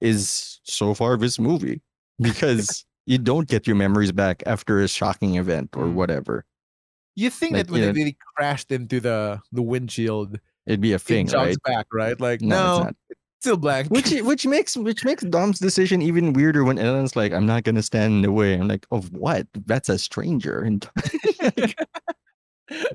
is 0.00 0.60
so 0.64 0.94
far 0.94 1.18
this 1.18 1.38
movie 1.38 1.82
because 2.20 2.86
you 3.06 3.18
don't 3.18 3.48
get 3.48 3.66
your 3.66 3.76
memories 3.76 4.12
back 4.12 4.42
after 4.46 4.80
a 4.80 4.88
shocking 4.88 5.36
event 5.36 5.70
or 5.76 5.84
Mm. 5.84 5.94
whatever. 5.94 6.44
You 7.14 7.30
think 7.30 7.54
Like, 7.54 7.66
that 7.66 7.72
when 7.72 7.80
you 7.80 7.86
they 7.86 7.92
really 7.92 8.16
crashed 8.36 8.70
into 8.72 9.00
the 9.00 9.40
the 9.52 9.62
windshield, 9.62 10.38
It'd 10.66 10.80
be 10.80 10.92
a 10.92 10.96
it 10.96 11.02
thing, 11.02 11.26
jogs 11.28 11.56
right? 11.56 11.62
back, 11.64 11.86
right? 11.92 12.20
Like 12.20 12.40
No, 12.42 12.56
no, 12.56 12.76
it's 12.76 12.84
not. 12.84 12.96
still 13.40 13.56
black. 13.56 13.86
Which 13.86 14.10
which 14.20 14.44
makes 14.46 14.76
which 14.76 15.04
makes 15.04 15.22
Dom's 15.24 15.58
decision 15.58 16.02
even 16.02 16.32
weirder 16.34 16.64
when 16.64 16.78
Elena's 16.78 17.16
like, 17.16 17.32
"I'm 17.32 17.46
not 17.46 17.62
gonna 17.64 17.82
stand 17.82 18.12
in 18.14 18.22
the 18.22 18.32
way." 18.32 18.54
I'm 18.54 18.68
like, 18.68 18.86
"Of 18.90 19.12
what? 19.12 19.46
That's 19.66 19.88
a 19.88 19.96
stranger." 19.98 20.60
And 20.60 20.84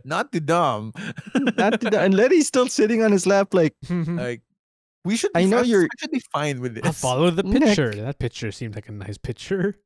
not 0.04 0.32
too 0.32 0.40
dumb. 0.42 0.92
not 1.58 1.80
to, 1.82 2.00
and 2.00 2.14
Letty's 2.14 2.48
still 2.48 2.68
sitting 2.68 3.02
on 3.04 3.12
his 3.12 3.26
lap, 3.26 3.54
like, 3.54 3.74
like 3.90 4.42
we 5.06 5.16
should. 5.16 5.32
I 5.34 5.46
know 5.46 5.60
fine- 5.62 5.70
you're- 5.70 5.86
I 5.86 5.96
should 6.00 6.12
be 6.12 6.22
fine 6.32 6.60
with 6.62 6.76
this. 6.76 6.84
I'll 6.86 6.94
follow 6.94 7.30
the 7.32 7.44
Nick. 7.44 7.64
picture. 7.64 7.94
That 7.96 8.20
picture 8.20 8.52
seemed 8.52 8.76
like 8.76 8.90
a 8.90 8.92
nice 8.92 9.18
picture. 9.18 9.78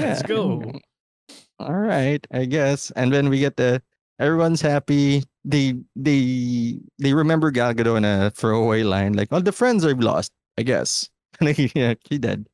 Let's 0.00 0.22
go. 0.22 0.72
All 1.58 1.72
right, 1.74 2.24
I 2.32 2.44
guess. 2.44 2.90
And 2.96 3.12
then 3.12 3.28
we 3.28 3.38
get 3.38 3.56
the 3.56 3.82
everyone's 4.20 4.60
happy. 4.60 5.22
They 5.44 5.74
they 5.96 6.78
they 6.98 7.14
remember 7.14 7.50
Gal 7.50 7.72
Gadot 7.74 7.96
in 7.98 8.04
a 8.04 8.30
throwaway 8.30 8.82
line 8.82 9.14
like, 9.14 9.32
"All 9.32 9.40
the 9.40 9.52
friends 9.52 9.84
I've 9.84 10.00
lost." 10.00 10.32
I 10.58 10.62
guess. 10.62 11.08
yeah, 11.40 11.94
he 12.08 12.18
did. 12.18 12.46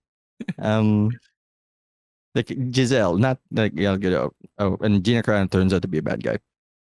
Um, 0.58 1.10
like 2.34 2.52
Giselle, 2.72 3.16
not 3.18 3.38
like 3.50 3.74
Gal 3.74 3.96
Gadot. 3.98 4.30
Oh, 4.58 4.76
and 4.80 5.04
Gina 5.04 5.22
Carano 5.22 5.50
turns 5.50 5.72
out 5.74 5.82
to 5.82 5.88
be 5.88 5.98
a 5.98 6.02
bad 6.02 6.22
guy. 6.22 6.38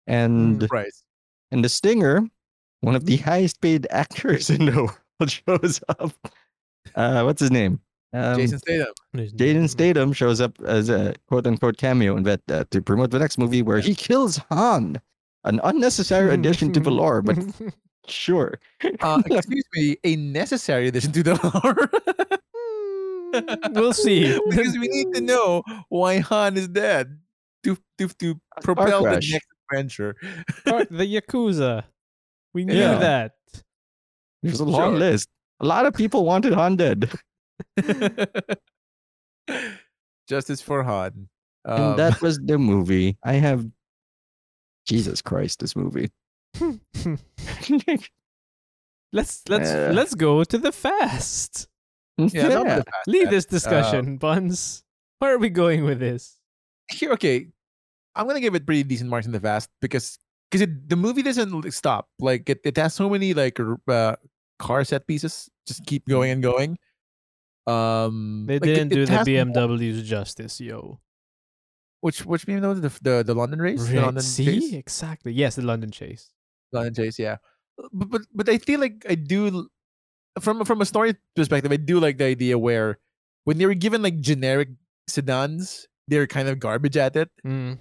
And 0.07 0.61
Mm. 0.63 0.69
Right. 0.71 0.93
and 1.51 1.65
the 1.65 1.69
Stinger, 1.69 2.23
one 2.81 2.95
of 2.95 3.05
the 3.07 3.17
highest 3.19 3.61
paid 3.61 3.87
actors 3.91 4.51
in 4.51 4.67
the 4.67 4.83
world, 4.85 5.31
shows 5.31 5.81
up. 5.89 6.13
Uh, 6.95 7.23
what's 7.23 7.41
his 7.41 7.51
name? 7.51 7.81
Um, 8.15 8.37
Jason 8.39 8.59
Statham. 8.59 8.95
Jason 9.37 9.69
Statham 9.69 10.13
shows 10.15 10.41
up 10.41 10.59
as 10.65 10.89
a 10.89 11.15
quote 11.27 11.47
unquote 11.47 11.77
cameo 11.77 12.17
in 12.17 12.23
that 12.23 12.41
uh, 12.51 12.65
to 12.71 12.81
promote 12.81 13.11
the 13.11 13.19
next 13.19 13.37
movie 13.39 13.61
where 13.63 13.81
he 13.81 13.95
kills 13.95 14.39
Han. 14.51 15.01
An 15.45 15.61
unnecessary 15.65 16.33
addition 16.35 16.73
to 16.73 16.81
the 16.87 16.91
lore, 16.91 17.23
but 17.23 17.37
sure. 18.07 18.59
Uh, 19.01 19.23
excuse 19.31 19.65
me, 19.75 19.97
a 20.05 20.17
necessary 20.17 20.89
addition 20.89 21.13
to 21.13 21.23
the 21.23 21.35
lore. 21.53 21.89
We'll 23.73 23.93
see. 23.93 24.39
because 24.49 24.77
we 24.79 24.89
need 24.89 25.15
to 25.15 25.21
know 25.21 25.63
why 25.91 26.19
Han 26.21 26.57
is 26.57 26.69
dead 26.69 27.19
to 27.65 27.77
to 27.99 28.09
to 28.09 28.41
propel 28.63 29.03
the 29.05 29.11
next 29.21 29.47
adventure. 29.71 30.17
The 30.65 31.21
Yakuza. 31.21 31.85
We 32.55 32.65
knew 32.65 32.75
Yeah. 32.75 32.99
that. 32.99 33.33
There's 34.43 34.61
a 34.61 34.65
long 34.65 34.93
Sure. 34.93 34.99
list. 34.99 35.29
A 35.61 35.67
lot 35.67 35.85
of 35.87 35.93
people 35.95 36.25
wanted 36.25 36.53
Han 36.55 36.77
dead. 36.77 37.11
Justice 40.29 40.61
for 40.61 40.83
Han. 40.83 41.29
Um, 41.65 41.83
and 41.83 41.99
that 41.99 42.21
was 42.23 42.39
the 42.39 42.59
movie. 42.59 43.17
I 43.25 43.35
have 43.35 43.67
Jesus 44.87 45.23
Christ, 45.23 45.61
this 45.61 45.77
movie. 45.77 46.11
let's 49.13 49.43
let's 49.49 49.71
Uh. 49.71 49.93
let's 49.95 50.15
go 50.15 50.45
to 50.45 50.59
the 50.59 50.73
fast. 50.73 51.69
yeah, 52.17 52.27
be 52.27 52.55
fast 52.65 52.87
pass. 52.87 53.31
this 53.31 53.45
discussion, 53.45 54.17
Buns. 54.17 54.83
Where 55.19 55.35
are 55.35 55.39
we 55.39 55.51
going 55.51 55.85
with 55.85 56.01
this? 56.01 56.37
Here, 56.91 57.13
okay, 57.13 57.49
I'm 58.15 58.27
gonna 58.27 58.41
give 58.41 58.55
it 58.55 58.67
pretty 58.67 58.83
decent 58.83 59.11
marks 59.11 59.27
in 59.27 59.33
the 59.33 59.41
fast 59.41 59.69
because 59.81 60.19
because 60.51 60.67
the 60.87 60.97
movie 60.97 61.23
doesn't 61.23 61.73
stop. 61.73 62.09
Like 62.19 62.49
it, 62.49 62.61
it 62.65 62.77
has 62.77 62.95
so 62.95 63.09
many 63.09 63.35
like 63.35 63.59
uh, 63.89 64.17
car 64.59 64.85
set 64.85 65.07
pieces, 65.07 65.49
just 65.67 65.85
keep 65.87 66.07
going 66.09 66.31
and 66.31 66.43
going. 66.43 66.79
Um, 67.69 68.45
They 68.47 68.55
like, 68.55 68.63
didn't 68.63 68.93
it 68.93 68.95
do 68.95 69.07
the 69.07 69.13
has 69.13 69.27
more- 69.27 69.45
BMW's 69.45 70.09
justice, 70.09 70.61
yo. 70.61 71.01
Which 72.01 72.25
which 72.25 72.47
BMW 72.47 72.81
the 72.81 72.93
the, 73.03 73.23
the 73.25 73.35
London 73.35 73.59
race, 73.61 73.85
the 73.87 73.97
Right, 73.99 74.05
London 74.05 74.23
See, 74.23 74.45
chase, 74.47 74.73
exactly. 74.73 75.33
Yes, 75.33 75.57
the 75.57 75.63
London 75.63 75.91
Chase. 75.91 76.31
London 76.73 76.95
chase, 76.95 77.19
yeah. 77.19 77.39
But 77.93 78.09
but 78.11 78.23
but 78.33 78.49
I 78.49 78.59
feel 78.59 78.79
like 78.79 79.05
I 79.09 79.15
do 79.17 79.69
from 80.41 80.65
from 80.65 80.81
a 80.81 80.87
story 80.87 81.17
perspective, 81.35 81.73
I 81.73 81.77
do 81.77 81.99
like 81.99 82.19
the 82.19 82.27
idea 82.27 82.57
where 82.59 82.99
when 83.45 83.59
they 83.59 83.67
were 83.67 83.75
given 83.75 84.01
like 84.03 84.21
generic 84.21 84.69
sedans, 85.09 85.89
they're 86.07 86.27
kind 86.29 86.47
of 86.49 86.61
garbage 86.61 86.97
at 86.97 87.17
it. 87.17 87.31
Mm, 87.45 87.79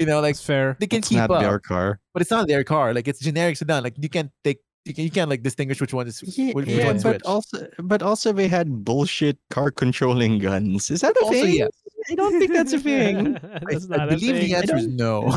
You 0.00 0.06
know, 0.06 0.18
like 0.20 0.34
that's 0.34 0.44
fair. 0.44 0.76
they 0.80 0.86
can 0.90 0.98
It's 0.98 1.08
keep 1.08 1.18
not 1.18 1.30
up, 1.30 1.40
their 1.42 1.60
car. 1.60 2.00
but 2.14 2.22
it's 2.22 2.30
not 2.34 2.48
their 2.48 2.64
car. 2.64 2.92
Like 2.92 3.06
it's 3.06 3.20
generic 3.20 3.56
sedan. 3.56 3.84
Like 3.84 3.94
you 4.02 4.08
can't 4.10 4.32
take. 4.42 4.58
You, 4.84 4.94
can, 4.94 5.04
you 5.04 5.10
can't 5.10 5.28
like 5.28 5.42
distinguish 5.42 5.80
which 5.80 5.92
one 5.92 6.06
is 6.06 6.22
Yeah, 6.38 6.52
which, 6.54 6.66
which 6.66 6.76
yeah, 6.76 6.86
one's 6.86 7.02
but 7.02 7.16
which. 7.16 7.22
also, 7.24 7.66
but 7.78 8.02
also 8.02 8.32
they 8.32 8.48
had 8.48 8.84
bullshit 8.84 9.36
car 9.50 9.70
controlling 9.70 10.38
guns. 10.38 10.90
Is 10.90 11.02
that 11.02 11.14
a 11.16 11.24
Also, 11.24 11.32
thing? 11.32 11.54
yes. 11.56 11.70
I 12.10 12.14
don't 12.14 12.38
think 12.38 12.52
that's 12.54 12.72
a 12.72 12.78
thing. 12.80 13.36
I, 13.42 13.60
That's 13.70 13.90
I 13.90 13.96
not 13.96 14.08
a 14.08 14.16
believe 14.16 14.34
the 14.36 14.40
thing. 14.40 14.54
answer 14.54 14.76
is 14.76 14.86
no. 14.86 15.30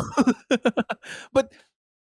but 1.34 1.52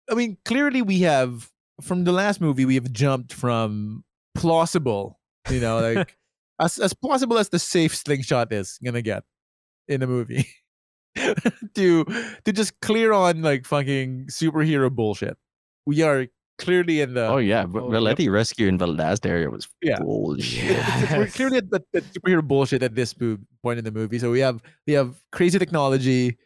I 0.09 0.13
mean, 0.13 0.37
clearly 0.45 0.81
we 0.83 0.99
have 1.01 1.49
from 1.81 2.03
the 2.03 2.11
last 2.11 2.41
movie 2.41 2.65
we 2.65 2.75
have 2.75 2.91
jumped 2.91 3.33
from 3.33 4.03
plausible, 4.35 5.19
you 5.49 5.59
know, 5.61 5.79
like 5.79 6.15
as 6.59 6.77
as 6.77 6.93
plausible 6.93 7.39
as 7.39 7.49
the 7.49 7.57
safe 7.59 7.95
slingshot 7.95 8.51
is 8.53 8.77
gonna 8.83 9.01
get 9.01 9.23
in 9.87 10.03
a 10.03 10.07
movie, 10.07 10.45
to 11.15 12.05
to 12.45 12.51
just 12.53 12.79
clear 12.81 13.13
on 13.13 13.41
like 13.41 13.65
fucking 13.65 14.27
superhero 14.27 14.91
bullshit. 14.91 15.37
We 15.87 16.01
are 16.03 16.27
clearly 16.61 17.01
in 17.01 17.13
the 17.17 17.25
Oh 17.27 17.37
yeah, 17.41 17.65
Oh, 17.73 17.89
the 17.89 18.23
yep. 18.23 18.31
Rescue 18.31 18.67
in 18.69 18.77
the 18.77 18.87
last 18.87 19.25
area 19.25 19.49
was 19.49 19.67
Yeah. 19.81 19.99
bullshit. 19.99 20.71
It's- 20.77 21.11
we're 21.17 21.27
clearly 21.27 21.57
at 21.57 21.69
the, 21.69 21.81
the 21.91 22.01
superhero 22.01 22.45
bullshit 22.45 22.83
at 22.83 22.93
this 22.95 23.13
point 23.63 23.77
in 23.79 23.83
the 23.85 23.91
movie. 23.91 24.19
So 24.19 24.31
we 24.31 24.39
have 24.39 24.61
we 24.87 24.93
have 24.93 25.17
crazy 25.31 25.57
technology, 25.59 26.37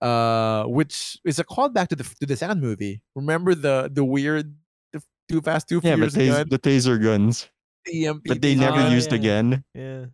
uh, 0.00 0.64
which 0.64 1.18
is 1.24 1.38
a 1.38 1.44
callback 1.44 1.88
to 1.92 1.96
the 1.96 2.04
to 2.20 2.26
the 2.26 2.36
sound 2.36 2.60
movie. 2.60 3.02
Remember 3.14 3.54
the 3.54 3.90
the 3.92 4.04
weird 4.04 4.56
the 4.92 5.02
Too 5.28 5.40
Fast 5.44 5.68
Too 5.68 5.80
Yeah, 5.84 5.94
Furious 6.00 6.16
gun, 6.16 6.48
the 6.48 6.58
taser 6.58 6.96
guns, 6.96 7.48
the 7.84 8.16
but 8.26 8.40
they 8.40 8.54
never 8.56 8.88
used 8.90 9.12
yeah. 9.12 9.18
again. 9.20 9.46
Yeah. 9.74 10.04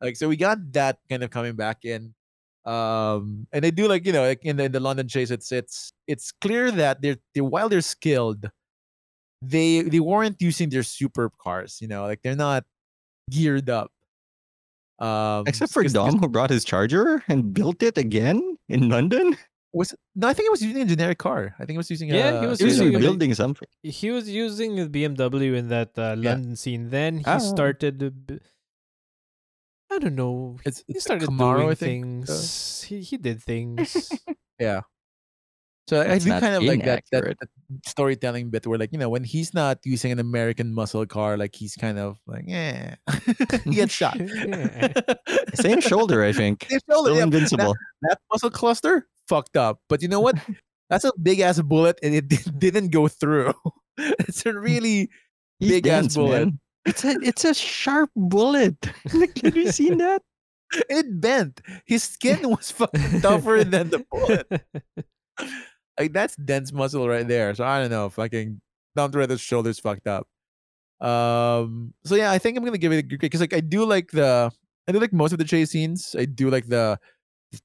Like 0.00 0.16
so, 0.16 0.26
we 0.26 0.36
got 0.36 0.58
that 0.72 0.98
kind 1.08 1.22
of 1.22 1.30
coming 1.30 1.54
back 1.54 1.84
in. 1.84 2.14
Um, 2.64 3.46
and 3.50 3.62
they 3.64 3.70
do 3.74 3.88
like 3.90 4.06
you 4.06 4.12
know 4.14 4.22
like 4.22 4.44
in 4.46 4.56
the, 4.56 4.64
in 4.64 4.72
the 4.72 4.78
London 4.78 5.08
chase, 5.08 5.30
it's 5.34 5.50
it's 5.50 5.92
it's 6.06 6.30
clear 6.30 6.70
that 6.70 7.02
they're, 7.02 7.18
they're 7.34 7.42
while 7.42 7.68
they're 7.68 7.82
skilled, 7.82 8.46
they 9.42 9.82
they 9.82 10.00
weren't 10.00 10.40
using 10.40 10.70
their 10.70 10.82
supercars. 10.86 11.80
You 11.82 11.88
know, 11.88 12.06
like 12.06 12.22
they're 12.22 12.36
not 12.36 12.64
geared 13.30 13.68
up. 13.68 13.90
Um, 14.98 15.44
Except 15.50 15.72
for 15.72 15.82
'cause- 15.82 15.92
'cause 15.92 16.12
Dom, 16.12 16.18
who 16.22 16.28
brought 16.28 16.50
his 16.50 16.64
charger 16.64 17.24
and 17.28 17.52
built 17.52 17.82
it 17.82 17.98
again 17.98 18.38
in 18.68 18.88
London. 18.88 19.36
Was 19.74 19.94
no, 20.14 20.28
I 20.28 20.34
think 20.34 20.46
it 20.46 20.52
was 20.52 20.60
using 20.62 20.82
a 20.82 20.84
generic 20.84 21.16
car. 21.18 21.56
I 21.58 21.64
think 21.64 21.74
it 21.76 21.82
was 21.82 21.90
using. 21.90 22.08
Yeah, 22.10 22.38
a, 22.38 22.40
he 22.42 22.46
was 22.46 22.58
He 22.60 22.64
was 22.66 22.78
using 22.78 22.94
a 22.94 22.98
building 23.00 23.32
something. 23.34 23.66
He 23.82 24.10
was 24.12 24.28
using 24.28 24.78
a 24.78 24.86
BMW 24.86 25.56
in 25.56 25.68
that 25.68 25.96
uh, 25.98 26.14
London 26.16 26.54
scene. 26.56 26.90
Then 26.90 27.18
he 27.18 27.24
Ah. 27.26 27.38
started. 27.38 27.98
I 29.90 29.98
don't 29.98 30.14
know. 30.14 30.58
It's, 30.64 30.84
He 30.86 30.94
it's 30.94 31.04
started 31.04 31.28
Camaro, 31.28 31.56
doing 31.58 31.70
I 31.70 31.74
think. 31.74 32.04
uh, 32.04 32.26
things. 32.32 32.82
He 32.84 33.00
he 33.00 33.16
did 33.16 33.42
things. 33.42 34.12
yeah. 34.60 34.82
So 35.88 36.00
I 36.00 36.18
do 36.18 36.30
kind 36.30 36.54
of 36.54 36.62
like 36.62 36.84
that, 36.84 37.02
that 37.10 37.24
that 37.24 37.48
storytelling 37.86 38.50
bit 38.50 38.66
where 38.66 38.78
like 38.78 38.92
you 38.92 38.98
know 38.98 39.08
when 39.10 39.24
he's 39.24 39.52
not 39.52 39.78
using 39.84 40.12
an 40.12 40.20
American 40.20 40.72
muscle 40.74 41.04
car, 41.06 41.36
like 41.36 41.54
he's 41.56 41.74
kind 41.74 41.98
of 41.98 42.18
like 42.26 42.44
yeah, 42.46 42.94
he 43.64 43.74
gets 43.74 43.92
shot. 43.92 44.16
Yeah. 44.18 44.92
Same 45.54 45.80
shoulder, 45.80 46.22
I 46.22 46.32
think. 46.32 46.66
Same 46.70 46.78
shoulder, 46.88 47.10
Still 47.10 47.16
yeah. 47.16 47.22
invincible. 47.24 47.74
that 48.02 48.18
muscle 48.32 48.50
cluster 48.50 49.08
fucked 49.28 49.56
up. 49.56 49.80
But 49.88 50.02
you 50.02 50.08
know 50.08 50.20
what? 50.20 50.36
That's 50.88 51.04
a 51.04 51.12
big 51.20 51.40
ass 51.40 51.60
bullet, 51.60 51.98
and 52.02 52.14
it 52.14 52.28
didn't 52.58 52.88
go 52.90 53.08
through. 53.08 53.52
it's 53.98 54.46
a 54.46 54.52
really 54.54 55.10
He's 55.58 55.70
big 55.70 55.86
ass 55.88 56.14
bullet. 56.14 56.46
man. 56.46 56.58
It's 56.86 57.04
a 57.04 57.16
it's 57.22 57.44
a 57.44 57.54
sharp 57.54 58.10
bullet. 58.14 58.76
Like, 59.12 59.38
Have 59.42 59.56
you 59.56 59.72
seen 59.72 59.98
that? 59.98 60.22
it 60.88 61.20
bent. 61.20 61.60
His 61.86 62.02
skin 62.04 62.48
was 62.48 62.70
fucking 62.70 63.20
tougher 63.20 63.64
than 63.64 63.90
the 63.90 64.04
bullet. 64.10 64.46
Like 65.98 66.12
that's 66.12 66.36
dense 66.36 66.72
muscle 66.72 67.08
right 67.08 67.26
there. 67.26 67.54
So 67.54 67.64
I 67.64 67.80
don't 67.80 67.90
know. 67.90 68.08
Fucking 68.10 68.60
Dom 68.96 69.10
Toretto's 69.12 69.40
shoulders 69.40 69.78
fucked 69.78 70.06
up. 70.06 70.26
Um. 71.00 71.92
So 72.04 72.14
yeah, 72.14 72.30
I 72.30 72.38
think 72.38 72.56
I'm 72.56 72.64
gonna 72.64 72.78
give 72.78 72.92
it 72.92 72.98
a 72.98 73.02
good 73.02 73.20
because 73.20 73.40
like 73.40 73.54
I 73.54 73.60
do 73.60 73.84
like 73.84 74.10
the 74.10 74.50
I 74.88 74.92
do 74.92 75.00
like 75.00 75.12
most 75.12 75.32
of 75.32 75.38
the 75.38 75.44
chase 75.44 75.70
scenes. 75.70 76.14
I 76.18 76.24
do 76.24 76.50
like 76.50 76.66
the 76.66 76.98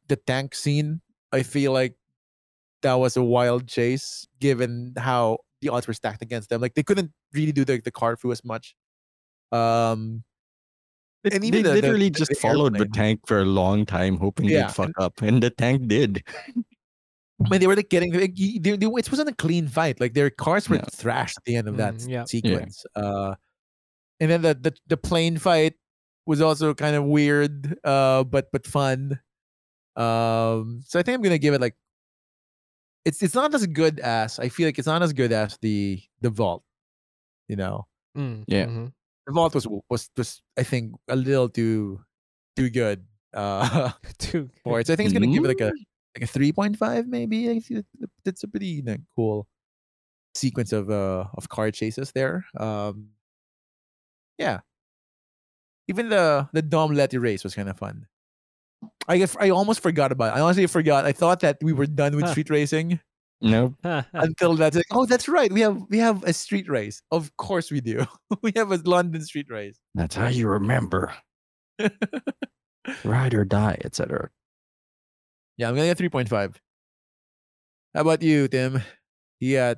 the 0.07 0.15
tank 0.15 0.55
scene. 0.55 1.01
I 1.31 1.43
feel 1.43 1.71
like 1.71 1.95
that 2.81 2.93
was 2.95 3.17
a 3.17 3.23
wild 3.23 3.67
chase, 3.67 4.27
given 4.39 4.93
how 4.97 5.39
the 5.61 5.69
odds 5.69 5.87
were 5.87 5.93
stacked 5.93 6.21
against 6.21 6.49
them. 6.49 6.61
Like 6.61 6.73
they 6.75 6.83
couldn't 6.83 7.11
really 7.33 7.51
do 7.51 7.65
the 7.65 7.79
the 7.79 7.91
car 7.91 8.15
through 8.15 8.31
as 8.31 8.43
much. 8.43 8.75
Um, 9.51 10.23
They, 11.23 11.31
And 11.31 11.43
they 11.43 11.47
even 11.47 11.63
the- 11.63 11.69
the- 11.69 11.75
literally 11.75 12.09
the- 12.09 12.19
just 12.19 12.29
the 12.31 12.35
followed 12.35 12.77
the 12.77 12.85
tank 12.85 13.21
for 13.25 13.39
a 13.39 13.45
long 13.45 13.85
time, 13.85 14.17
hoping 14.17 14.45
Yeah, 14.49 14.67
they'd 14.67 14.73
fuck 14.75 14.91
up, 14.99 15.21
and 15.21 15.41
the 15.41 15.49
tank 15.49 15.87
did. 15.87 16.23
I 17.45 17.49
mean, 17.49 17.59
they 17.59 17.67
were 17.67 17.75
like 17.75 17.89
getting 17.89 18.11
like, 18.13 18.35
they, 18.35 18.57
they, 18.57 18.71
it 18.71 19.11
wasn't 19.11 19.29
a 19.29 19.35
clean 19.35 19.67
fight. 19.67 19.99
Like 19.99 20.13
their 20.13 20.29
cars 20.31 20.67
were 20.69 20.77
No. 20.77 20.83
thrashed 20.91 21.37
at 21.37 21.43
the 21.45 21.55
end 21.55 21.67
of 21.67 21.77
that 21.77 21.93
Mm, 21.95 22.09
yeah. 22.09 22.23
sequence. 22.25 22.83
Uh, 22.95 23.35
and 24.19 24.31
then 24.31 24.41
the, 24.41 24.55
the 24.55 24.73
the 24.87 24.97
plane 24.97 25.37
fight 25.37 25.75
was 26.25 26.41
also 26.41 26.73
kind 26.73 26.95
of 26.95 27.03
weird, 27.05 27.77
uh, 27.83 28.23
but 28.23 28.49
but 28.51 28.65
fun. 28.65 29.19
Um, 29.95 30.81
so 30.85 30.99
I 30.99 31.03
think 31.03 31.15
I'm 31.15 31.21
gonna 31.21 31.37
give 31.37 31.53
it 31.53 31.61
like 31.61 31.75
it's 33.05 33.21
it's 33.21 33.35
not 33.35 33.53
as 33.53 33.65
good 33.67 33.99
as 33.99 34.39
I 34.39 34.49
feel 34.49 34.67
like 34.67 34.77
it's 34.79 34.87
not 34.87 35.01
as 35.03 35.13
good 35.13 35.31
as 35.31 35.57
the 35.61 36.01
the 36.21 36.29
vault. 36.29 36.63
You 37.47 37.55
know, 37.55 37.87
Mm, 38.17 38.43
Yeah. 38.47 38.65
mhm. 38.65 38.91
the 39.27 39.33
vault 39.33 39.53
was 39.53 39.67
was 39.89 40.09
was 40.17 40.41
I 40.57 40.63
think 40.63 40.93
a 41.07 41.15
little 41.15 41.49
too 41.49 42.01
too 42.55 42.69
good. 42.69 43.05
Uh, 43.33 43.91
Too 44.17 44.49
for 44.63 44.79
it. 44.79 44.87
So 44.87 44.93
I 44.93 44.95
think 44.95 45.07
it's 45.07 45.13
gonna 45.13 45.27
give 45.31 45.45
it 45.45 45.49
like 45.49 45.61
a. 45.61 45.71
like 46.17 46.23
a 46.23 46.31
three 46.33 46.51
point 46.51 46.77
five 46.77 47.07
maybe. 47.07 47.49
I 47.49 47.59
think 47.61 47.85
it- 47.85 48.09
It's 48.25 48.43
a 48.43 48.47
pretty 48.47 48.81
like, 48.81 49.01
cool 49.15 49.47
sequence 50.35 50.73
of 50.73 50.89
uh 50.89 51.25
of 51.37 51.49
car 51.49 51.71
chases 51.71 52.11
there. 52.11 52.45
Um, 52.57 53.09
yeah. 54.37 54.59
Even 55.87 56.09
the 56.09 56.49
the 56.53 56.61
Dom 56.61 56.93
Letty 56.93 57.17
race 57.17 57.43
was 57.43 57.55
kind 57.55 57.69
of 57.69 57.77
fun. 57.77 58.07
I 59.07 59.25
I 59.39 59.49
almost 59.49 59.79
forgot 59.81 60.11
about. 60.11 60.35
It. 60.35 60.39
I 60.39 60.41
honestly 60.41 60.67
forgot. 60.67 61.05
I 61.05 61.11
thought 61.13 61.39
that 61.41 61.57
we 61.61 61.73
were 61.73 61.87
done 61.87 62.15
with 62.15 62.25
Huh. 62.25 62.31
street 62.31 62.49
racing 62.49 62.99
Nope. 63.41 63.75
until 64.13 64.55
that's 64.55 64.75
like, 64.75 64.85
oh, 64.91 65.05
that's 65.05 65.27
right. 65.29 65.51
We 65.51 65.61
have 65.61 65.81
we 65.89 65.97
have 65.99 66.23
a 66.25 66.33
street 66.33 66.67
race. 66.69 67.01
Of 67.11 67.35
course 67.37 67.71
we 67.71 67.81
do. 67.81 68.05
we 68.43 68.51
have 68.55 68.71
a 68.71 68.77
London 68.83 69.21
street 69.23 69.47
race. 69.49 69.79
That's 69.95 70.15
how 70.15 70.27
you 70.27 70.47
remember. 70.49 71.13
Ride 73.03 73.33
or 73.33 73.45
die, 73.45 73.77
etc. 73.83 74.29
yeah, 75.57 75.69
I'm 75.69 75.75
gonna 75.75 75.87
get 75.87 75.97
three 75.97 76.09
point 76.09 76.29
five. 76.29 76.59
How 77.93 78.01
about 78.01 78.21
you, 78.21 78.47
Tim? 78.47 78.81
Yeah, 79.39 79.75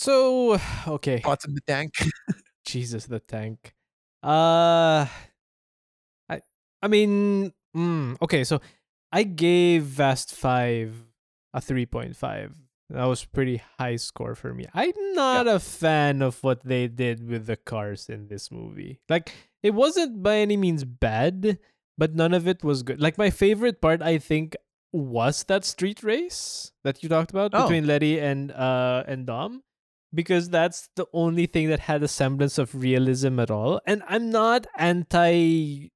so 0.00 0.58
okay. 0.88 1.18
thoughts 1.18 1.44
on 1.44 1.54
the 1.54 1.60
tank. 1.60 1.92
Jesus, 2.66 3.04
the 3.04 3.20
tank. 3.20 3.74
Uh, 4.22 5.04
I 6.28 6.40
I 6.82 6.88
mean, 6.88 7.52
mm, 7.76 8.16
okay. 8.22 8.44
So 8.44 8.60
I 9.12 9.24
gave 9.24 9.86
Fast 9.86 10.34
Five 10.34 10.96
a 11.52 11.60
three 11.60 11.84
point 11.84 12.16
five. 12.16 12.56
That 12.88 13.04
was 13.04 13.24
pretty 13.24 13.62
high 13.78 13.96
score 13.96 14.34
for 14.34 14.52
me. 14.52 14.66
I'm 14.74 14.96
not 15.14 15.46
a 15.46 15.60
fan 15.60 16.22
of 16.22 16.42
what 16.42 16.64
they 16.64 16.88
did 16.88 17.28
with 17.28 17.46
the 17.46 17.56
cars 17.56 18.08
in 18.08 18.26
this 18.26 18.50
movie. 18.50 19.00
Like 19.08 19.32
it 19.62 19.74
wasn't 19.74 20.22
by 20.22 20.36
any 20.38 20.56
means 20.56 20.84
bad, 20.84 21.58
but 21.96 22.14
none 22.16 22.34
of 22.34 22.48
it 22.48 22.64
was 22.64 22.82
good. 22.82 23.00
Like 23.00 23.16
my 23.18 23.30
favorite 23.30 23.80
part, 23.80 24.02
I 24.02 24.18
think, 24.18 24.56
was 24.92 25.44
that 25.44 25.64
street 25.64 26.02
race 26.02 26.72
that 26.84 27.02
you 27.02 27.08
talked 27.08 27.30
about 27.30 27.50
Oh. 27.54 27.62
between 27.62 27.86
Letty 27.86 28.18
and 28.18 28.50
uh 28.52 29.04
and 29.06 29.26
Dom 29.26 29.62
because 30.12 30.48
that's 30.50 30.88
the 30.96 31.06
only 31.12 31.46
thing 31.46 31.68
that 31.68 31.78
had 31.80 32.02
a 32.02 32.08
semblance 32.08 32.58
of 32.58 32.74
realism 32.74 33.38
at 33.38 33.50
all. 33.50 33.80
And 33.86 34.02
I'm 34.08 34.30
not 34.30 34.66
anti 34.76 35.90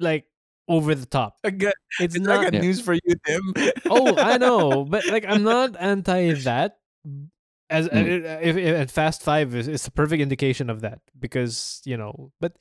like 0.00 0.26
over 0.68 0.94
the 0.96 1.06
top. 1.06 1.36
I 1.44 1.50
got, 1.50 1.74
It's 2.00 2.16
I 2.16 2.18
not 2.18 2.42
got 2.42 2.54
Yeah. 2.54 2.60
news 2.62 2.80
for 2.80 2.94
you, 2.94 3.14
Tim. 3.24 3.54
Oh, 3.88 4.16
I 4.18 4.36
know, 4.42 4.84
but 4.84 5.06
like 5.06 5.24
I'm 5.28 5.44
not 5.44 5.76
anti 5.78 6.32
that. 6.42 6.78
As 7.70 7.88
Mm. 7.88 8.24
uh, 8.24 8.38
if, 8.42 8.56
if 8.56 8.76
and 8.76 8.90
Fast 8.90 9.22
Five 9.22 9.54
is, 9.54 9.66
is 9.68 9.82
the 9.84 9.90
perfect 9.90 10.20
indication 10.22 10.70
of 10.70 10.80
that 10.82 11.00
because 11.18 11.80
you 11.84 11.96
know, 11.96 12.32
but 12.40 12.56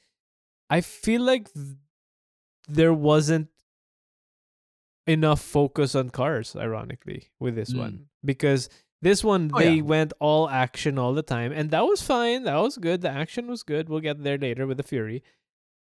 I 0.70 0.82
feel 0.82 1.22
like 1.22 1.52
th- 1.54 1.78
there 2.68 2.94
wasn't 2.94 3.50
enough 5.08 5.42
focus 5.42 5.96
on 5.96 6.10
cars, 6.10 6.56
ironically, 6.56 7.30
with 7.40 7.56
this 7.56 7.74
Mm. 7.74 7.78
one 7.80 8.06
because 8.24 8.70
this 9.02 9.24
one 9.24 9.52
Oh, 9.54 9.60
they 9.60 9.76
yeah. 9.76 9.82
went 9.84 10.14
all 10.20 10.50
action 10.50 10.98
all 10.98 11.14
the 11.14 11.22
time, 11.22 11.52
and 11.52 11.70
that 11.72 11.86
was 11.86 12.02
fine. 12.02 12.44
That 12.44 12.58
was 12.58 12.78
good. 12.78 13.02
The 13.02 13.10
action 13.10 13.48
was 13.48 13.62
good. 13.64 13.88
We'll 13.90 14.00
get 14.00 14.24
there 14.24 14.38
later 14.38 14.66
with 14.66 14.78
the 14.78 14.84
Fury, 14.84 15.22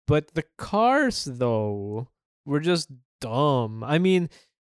but 0.07 0.35
the 0.35 0.45
cars 0.57 1.25
though 1.25 2.09
were 2.47 2.61
just 2.61 2.89
dumb. 3.21 3.85
I 3.85 3.99
mean, 3.99 4.31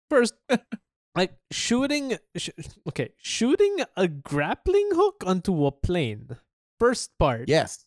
first, 0.09 0.33
like 1.15 1.37
shooting, 1.51 2.17
sh- 2.35 2.49
okay, 2.89 3.13
shooting 3.17 3.77
a 3.95 4.07
grappling 4.09 4.89
hook 4.93 5.23
onto 5.25 5.65
a 5.65 5.71
plane. 5.71 6.35
First 6.79 7.17
part, 7.17 7.47
yes. 7.47 7.85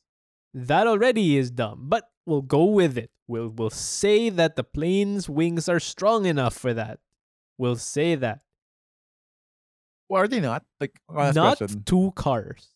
That 0.57 0.87
already 0.87 1.37
is 1.37 1.51
dumb, 1.51 1.85
but 1.89 2.09
we'll 2.25 2.43
go 2.43 2.65
with 2.65 2.97
it. 2.97 3.11
We'll 3.29 3.49
we'll 3.49 3.71
say 3.71 4.31
that 4.31 4.57
the 4.57 4.65
plane's 4.65 5.29
wings 5.29 5.69
are 5.69 5.81
strong 5.81 6.25
enough 6.25 6.55
for 6.57 6.73
that. 6.73 6.99
We'll 7.59 7.77
say 7.77 8.15
that. 8.17 8.41
Well, 10.09 10.23
are 10.23 10.29
they 10.29 10.41
not? 10.41 10.65
Like, 10.81 10.99
Not 11.11 11.59
question. 11.59 11.83
two 11.85 12.13
cars. 12.15 12.69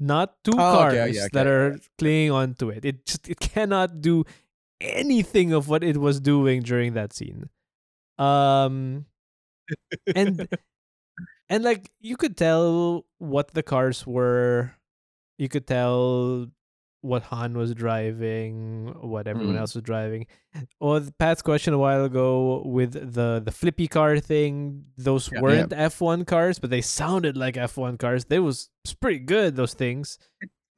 Not 0.00 0.42
two 0.42 0.52
Oh, 0.54 0.56
cars 0.56 0.94
okay, 0.94 1.12
yeah, 1.12 1.28
that 1.32 1.46
okay, 1.46 1.76
are 1.76 1.78
clinging 1.98 2.30
onto 2.32 2.70
it. 2.70 2.84
It 2.84 3.06
just 3.06 3.28
it 3.28 3.38
cannot 3.38 4.00
do 4.00 4.24
anything 4.80 5.52
of 5.52 5.68
what 5.68 5.84
it 5.84 5.96
was 5.98 6.18
doing 6.18 6.62
during 6.62 6.94
that 6.94 7.12
scene. 7.12 7.48
Um 8.18 9.06
and 10.16 10.48
and 11.48 11.62
like 11.62 11.92
you 12.00 12.16
could 12.16 12.36
tell 12.36 13.04
what 13.18 13.52
the 13.54 13.62
cars 13.62 14.06
were. 14.06 14.72
You 15.38 15.48
could 15.48 15.66
tell 15.66 16.48
what 17.02 17.22
Han 17.24 17.56
was 17.58 17.74
driving, 17.74 18.94
what 19.02 19.26
everyone 19.26 19.56
Mm. 19.56 19.60
else 19.60 19.74
was 19.74 19.82
driving. 19.82 20.26
Or 20.80 21.00
the 21.00 21.12
Pat's 21.12 21.42
question 21.42 21.74
a 21.74 21.78
while 21.78 22.04
ago 22.04 22.62
with 22.64 22.92
the 22.94 23.42
the 23.44 23.50
flippy 23.52 23.88
car 23.88 24.18
thing. 24.20 24.86
Those 24.96 25.30
Yeah. 25.30 25.40
weren't 25.42 25.72
F 25.72 26.00
one 26.00 26.24
cars, 26.24 26.58
but 26.58 26.70
they 26.70 26.80
sounded 26.80 27.36
like 27.36 27.56
F 27.56 27.76
one 27.76 27.98
cars. 27.98 28.24
They 28.26 28.38
was 28.38 28.70
it's 28.84 28.94
pretty 28.94 29.18
good. 29.18 29.56
Those 29.56 29.74
things. 29.74 30.16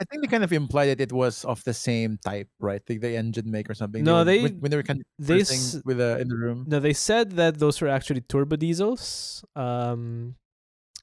I 0.01 0.05
think 0.11 0.23
they 0.23 0.29
kind 0.29 0.43
of 0.43 0.53
implied 0.53 0.87
that 0.91 1.01
it 1.01 1.13
was 1.13 1.45
of 1.45 1.63
the 1.65 1.73
same 1.73 2.19
type, 2.19 2.49
right? 2.59 2.83
Like 2.89 3.01
the 3.01 3.15
engine 3.17 3.49
make 3.51 3.71
or 3.71 3.75
something. 3.75 4.03
No, 4.03 4.17
were- 4.17 4.25
they- 4.25 4.43
when, 4.43 4.61
when 4.61 4.71
they 4.73 4.77
were 4.77 4.83
kind 4.83 5.01
of 5.01 5.07
They 5.25 5.41
s- 5.43 5.79
with 5.85 6.01
uh, 6.01 6.19
in 6.21 6.29
the 6.29 6.37
room. 6.37 6.65
No, 6.67 6.81
they 6.81 6.93
said 6.95 7.33
that 7.39 7.59
those 7.63 7.81
were 7.81 7.89
actually 7.89 8.23
turbo 8.23 8.57
diesels, 8.57 9.45
um, 9.55 10.35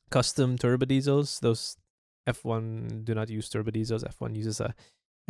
custom 0.10 0.58
turbo 0.58 0.86
diesels. 0.86 1.40
Those 1.40 1.78
F1 2.28 3.06
do 3.06 3.16
not 3.16 3.30
use 3.30 3.50
turbo 3.50 3.72
diesels. 3.72 4.04
F1 4.04 4.36
uses 4.36 4.60
a 4.60 4.76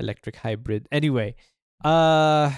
electric 0.01 0.35
hybrid. 0.37 0.87
Anyway, 0.91 1.35
uh, 1.85 2.51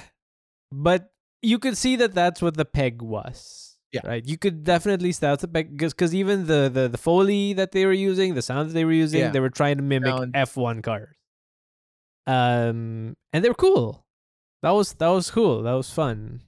but 0.72 1.12
you 1.44 1.60
could 1.60 1.78
see 1.78 1.96
that 1.98 2.14
that's 2.16 2.41
what 2.41 2.58
the 2.58 2.66
peg 2.66 3.02
was. 3.02 3.78
Yeah. 3.91 4.02
Right. 4.08 4.26
You 4.26 4.39
could 4.39 4.64
definitely 4.64 5.12
start 5.12 5.39
the 5.41 5.48
peg 5.48 5.78
because 5.78 6.16
even 6.16 6.48
the, 6.48 6.68
the 6.74 6.88
the 6.89 6.98
foley 6.98 7.54
that 7.54 7.74
they 7.74 7.86
were 7.86 7.94
using, 7.94 8.34
the 8.34 8.41
sound 8.41 8.70
that 8.70 8.74
they 8.74 8.86
were 8.86 8.91
using, 9.06 9.20
Yeah. 9.20 9.30
they 9.30 9.39
were 9.39 9.52
trying 9.52 9.78
to 9.78 9.84
mimic 9.84 10.16
F1 10.34 10.82
cars. 10.82 11.14
Um, 12.26 13.16
and 13.32 13.44
they 13.44 13.50
were 13.50 13.54
cool. 13.56 14.06
That 14.64 14.72
was 14.72 14.94
that 14.94 15.10
was 15.10 15.30
cool. 15.30 15.62
That 15.64 15.74
was 15.74 15.91
fun. 15.91 16.41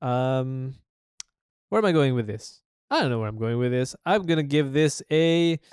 Um, 0.00 0.74
where 1.70 1.80
am 1.80 1.84
I 1.86 1.92
going 1.92 2.14
with 2.14 2.26
this? 2.26 2.60
I 2.90 3.00
don't 3.00 3.10
know 3.10 3.18
where 3.18 3.28
I'm 3.28 3.38
going 3.38 3.58
with 3.58 3.72
this. 3.72 3.96
I'm 4.04 4.26
gonna 4.26 4.42
give 4.42 4.72
this 4.72 5.02
a. 5.10 5.58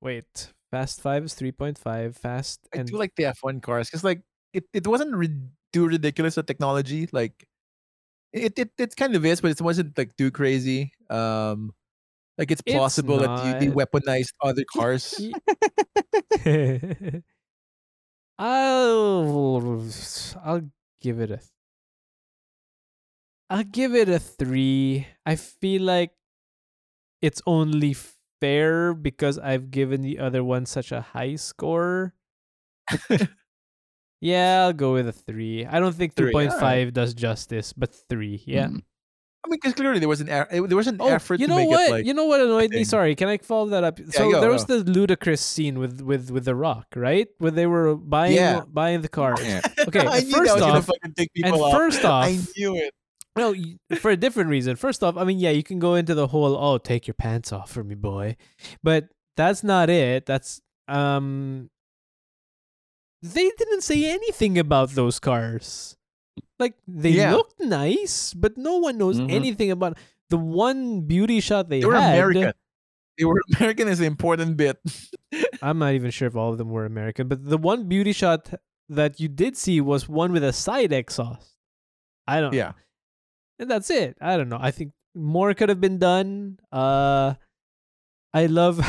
Wait, 0.00 0.52
Fast 0.70 1.00
Five 1.00 1.24
is 1.24 1.34
three 1.34 1.52
point 1.52 1.78
five. 1.78 2.16
Fast 2.16 2.68
I 2.72 2.78
and 2.78 2.86
do 2.86 2.96
like 2.96 3.14
the 3.16 3.26
F1 3.26 3.60
cars 3.60 3.88
because 3.88 4.04
like 4.04 4.22
it, 4.52 4.64
it 4.72 4.86
wasn't 4.86 5.14
rid- 5.14 5.50
too 5.72 5.86
ridiculous 5.86 6.36
of 6.36 6.46
technology. 6.46 7.08
Like 7.12 7.46
it, 8.32 8.58
it 8.58 8.72
it 8.78 8.96
kind 8.96 9.16
of 9.16 9.24
is, 9.26 9.40
but 9.40 9.52
it 9.52 9.60
wasn't 9.60 9.96
like 9.98 10.16
too 10.16 10.30
crazy. 10.30 10.92
Um, 11.10 11.72
like 12.38 12.50
it's 12.50 12.62
It's 12.66 12.74
possible 12.78 13.18
that 13.20 13.32
you, 13.42 13.54
they 13.54 13.68
weaponized 13.68 14.32
other 14.42 14.64
cars. 14.74 15.30
I'll 18.38 19.86
I'll 20.42 20.70
give 21.00 21.20
it 21.20 21.30
a 21.30 21.40
I'll 23.50 23.64
give 23.64 23.94
it 23.94 24.08
a 24.08 24.18
three. 24.18 25.06
I 25.26 25.36
feel 25.36 25.82
like 25.82 26.14
it's 27.22 27.42
only 27.46 27.94
fair 28.40 28.94
because 28.94 29.38
I've 29.38 29.70
given 29.70 30.02
the 30.02 30.18
other 30.18 30.42
one 30.42 30.66
such 30.66 30.92
a 30.92 31.00
high 31.00 31.36
score. 31.36 32.14
yeah, 34.20 34.62
I'll 34.64 34.72
go 34.72 34.92
with 34.94 35.08
a 35.08 35.12
three. 35.12 35.64
I 35.66 35.80
don't 35.80 35.94
think 35.94 36.14
Three, 36.14 36.32
point 36.32 36.52
five 36.52 36.92
does 36.92 37.14
justice, 37.14 37.72
but 37.72 37.94
three, 38.08 38.42
yeah. 38.46 38.66
Mm. 38.66 38.82
I 39.42 39.48
mean, 39.48 39.58
because 39.62 39.72
clearly 39.72 39.98
there 40.00 40.08
was 40.08 40.20
an 40.20 40.26
there 40.26 40.76
was 40.76 40.86
an 40.86 40.98
Oh, 41.00 41.08
effort 41.08 41.40
you 41.40 41.46
to 41.46 41.50
know 41.50 41.56
make 41.56 41.68
what? 41.70 41.88
it 41.88 41.92
like 41.92 42.04
you 42.04 42.12
know 42.12 42.26
what 42.26 42.42
annoyed 42.42 42.70
me? 42.70 42.84
Sorry, 42.84 43.14
can 43.14 43.28
I 43.28 43.38
follow 43.38 43.68
that 43.70 43.84
up? 43.84 43.98
so 44.10 44.30
go, 44.30 44.40
there 44.40 44.50
was 44.50 44.64
go. 44.64 44.80
the 44.82 44.90
ludicrous 44.90 45.40
scene 45.40 45.78
with 45.78 46.02
with 46.02 46.30
with 46.30 46.44
the 46.44 46.54
Rock, 46.54 46.88
right? 46.94 47.26
Where 47.38 47.50
they 47.50 47.66
were 47.66 47.96
buying 47.96 48.34
Yeah. 48.34 48.62
buying 48.68 49.00
the 49.00 49.08
cars. 49.08 49.40
Yeah. 49.42 49.60
Okay, 49.88 50.00
first 50.04 50.30
that 50.30 50.42
was 50.42 50.60
gonna 50.60 50.72
off, 50.78 50.90
and 51.42 51.54
off. 51.54 51.72
first 51.72 52.04
off, 52.04 52.26
I 52.26 52.38
knew 52.56 52.76
it. 52.76 52.92
No, 53.36 53.54
for 53.96 54.10
a 54.10 54.16
different 54.16 54.50
reason. 54.50 54.76
First 54.76 55.02
off, 55.02 55.16
I 55.16 55.24
mean, 55.24 55.38
yeah, 55.38 55.50
you 55.50 55.62
can 55.62 55.78
go 55.78 55.94
into 55.94 56.14
the 56.14 56.26
whole 56.28 56.56
"oh, 56.56 56.78
take 56.78 57.06
your 57.06 57.14
pants 57.14 57.52
off 57.52 57.70
for 57.70 57.84
me, 57.84 57.94
boy," 57.94 58.36
but 58.82 59.08
that's 59.36 59.62
not 59.62 59.88
it. 59.90 60.26
That's 60.26 60.60
um, 60.88 61.70
they 63.22 63.50
didn't 63.56 63.82
say 63.82 64.10
anything 64.10 64.58
about 64.58 64.90
those 64.90 65.18
cars. 65.18 65.96
Like 66.58 66.74
they 66.86 67.10
Yeah. 67.10 67.34
looked 67.34 67.60
nice, 67.60 68.34
but 68.34 68.56
no 68.56 68.76
one 68.78 68.98
knows 68.98 69.18
Mhm. 69.20 69.30
anything 69.30 69.70
about 69.70 69.98
the 70.30 70.38
one 70.38 71.02
beauty 71.02 71.40
shot 71.40 71.68
they, 71.68 71.80
They 71.80 71.86
were 71.86 71.94
had. 72.00 72.14
American. 72.14 72.52
They 73.18 73.24
were 73.24 73.40
American 73.60 73.88
is 73.88 73.98
the 73.98 74.06
important 74.06 74.56
bit. 74.56 74.78
I'm 75.62 75.78
not 75.78 75.94
even 75.94 76.10
sure 76.10 76.28
if 76.28 76.36
all 76.36 76.52
of 76.52 76.58
them 76.58 76.70
were 76.70 76.84
American, 76.86 77.28
but 77.28 77.44
the 77.44 77.58
one 77.58 77.88
beauty 77.88 78.12
shot 78.12 78.52
that 78.88 79.20
you 79.20 79.28
did 79.28 79.56
see 79.56 79.80
was 79.80 80.08
one 80.08 80.32
with 80.32 80.42
a 80.44 80.52
side 80.52 80.92
exhaust. 80.92 81.56
I 82.26 82.40
don't 82.40 82.52
know. 82.52 82.72
And 83.60 83.70
that's 83.70 83.90
it. 83.90 84.16
I 84.20 84.36
don't 84.38 84.48
know. 84.48 84.58
I 84.60 84.70
think 84.72 84.92
more 85.14 85.52
could 85.54 85.68
have 85.68 85.80
been 85.80 85.98
done. 85.98 86.58
Uh 86.72 87.34
I 88.32 88.46
love 88.46 88.80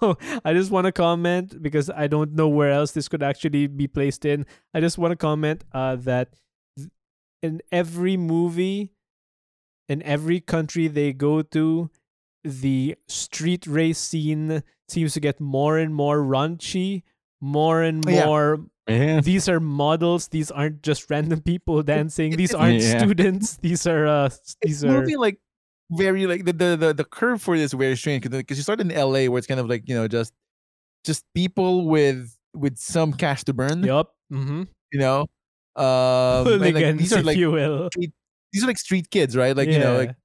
I 0.44 0.52
just 0.52 0.70
want 0.70 0.84
to 0.84 0.92
comment 0.92 1.60
because 1.62 1.88
I 1.90 2.06
don't 2.06 2.34
know 2.34 2.48
where 2.48 2.70
else 2.70 2.92
this 2.92 3.08
could 3.08 3.22
actually 3.22 3.66
be 3.66 3.88
placed 3.88 4.24
in. 4.24 4.44
I 4.74 4.80
just 4.80 4.98
want 4.98 5.12
to 5.12 5.16
comment 5.16 5.64
uh 5.72 5.96
that 5.96 6.34
in 7.42 7.62
every 7.72 8.16
movie 8.16 8.92
in 9.88 10.02
every 10.02 10.40
country 10.40 10.88
they 10.88 11.12
go 11.14 11.40
to 11.40 11.90
the 12.44 12.96
street 13.08 13.66
race 13.66 13.98
scene 13.98 14.62
seems 14.88 15.14
to 15.14 15.20
get 15.20 15.40
more 15.40 15.78
and 15.78 15.94
more 15.94 16.18
raunchy, 16.18 17.02
more 17.40 17.82
and 17.82 18.04
Oh, 18.06 18.10
yeah. 18.10 18.26
More 18.88 18.98
Yeah. 18.98 19.20
these 19.20 19.48
are 19.48 19.60
models. 19.60 20.28
These 20.28 20.50
aren't 20.50 20.82
just 20.82 21.08
random 21.10 21.40
people 21.40 21.82
dancing. 21.94 22.36
These 22.36 22.54
aren't 22.54 22.82
Yeah. 22.82 22.98
students. 22.98 23.56
These 23.58 23.86
are 23.86 24.06
uh, 24.06 24.28
these 24.62 24.82
It's 24.82 24.84
are 24.84 25.00
moving 25.00 25.18
like 25.18 25.38
very 25.90 26.26
like 26.26 26.44
the 26.44 26.52
the 26.52 26.76
the, 26.76 26.94
the 26.94 27.04
curve 27.04 27.40
for 27.42 27.56
this 27.56 27.72
is 27.72 27.78
very 27.78 27.96
strange 27.96 28.22
because 28.28 28.56
you 28.58 28.62
start 28.62 28.80
in 28.80 28.90
L.A. 28.92 29.28
where 29.28 29.38
it's 29.38 29.46
kind 29.46 29.60
of 29.60 29.68
like 29.68 29.88
you 29.88 29.94
know 29.94 30.08
just 30.08 30.32
just 31.04 31.24
people 31.34 31.86
with 31.86 32.34
with 32.54 32.76
some 32.78 33.12
cash 33.12 33.44
to 33.44 33.52
burn. 33.54 33.82
Yep. 33.84 34.06
Mm-hmm. 34.32 34.62
You 34.92 34.98
know, 35.00 35.20
um, 35.76 36.60
like, 36.60 36.74
these 36.96 37.12
are 37.12 37.20
if 37.20 37.24
like 37.24 37.36
you 37.36 37.50
will. 37.50 37.88
these 37.96 38.64
are 38.64 38.66
like 38.66 38.78
street 38.78 39.10
kids, 39.10 39.36
right? 39.36 39.56
Like 39.56 39.68
you 39.68 39.78
know, 39.78 39.96
like 39.98 40.16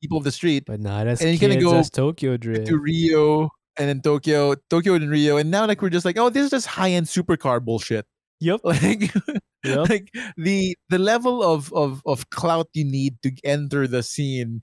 people 0.00 0.18
of 0.18 0.24
the 0.24 0.32
street. 0.32 0.64
but 0.66 0.80
not 0.80 1.06
as 1.06 1.20
and 1.20 1.32
you 1.32 1.38
kids 1.38 1.54
kinda 1.54 1.64
go 1.64 1.76
as 1.76 1.90
Tokyo 1.90 2.36
Drift. 2.36 2.66
to 2.68 2.78
Rio 2.78 3.50
and 3.78 3.88
then 3.88 4.00
Tokyo, 4.02 4.54
Tokyo 4.70 4.94
and 4.94 5.10
Rio, 5.10 5.36
and 5.36 5.50
now 5.50 5.66
like 5.66 5.82
we're 5.82 5.90
just 5.90 6.04
like, 6.04 6.18
oh, 6.18 6.30
this 6.30 6.44
is 6.44 6.50
just 6.50 6.66
high 6.66 6.90
end 6.92 7.06
supercar 7.06 7.64
bullshit. 7.64 8.06
Yep. 8.40 8.60
Like, 8.64 9.14
Yup. 9.64 9.88
like 9.88 10.14
the 10.36 10.76
the 10.90 10.98
level 10.98 11.42
of 11.42 11.72
of 11.72 12.00
of 12.06 12.30
clout 12.30 12.68
you 12.74 12.84
need 12.84 13.20
to 13.22 13.32
enter 13.42 13.88
the 13.88 14.02
scene 14.02 14.62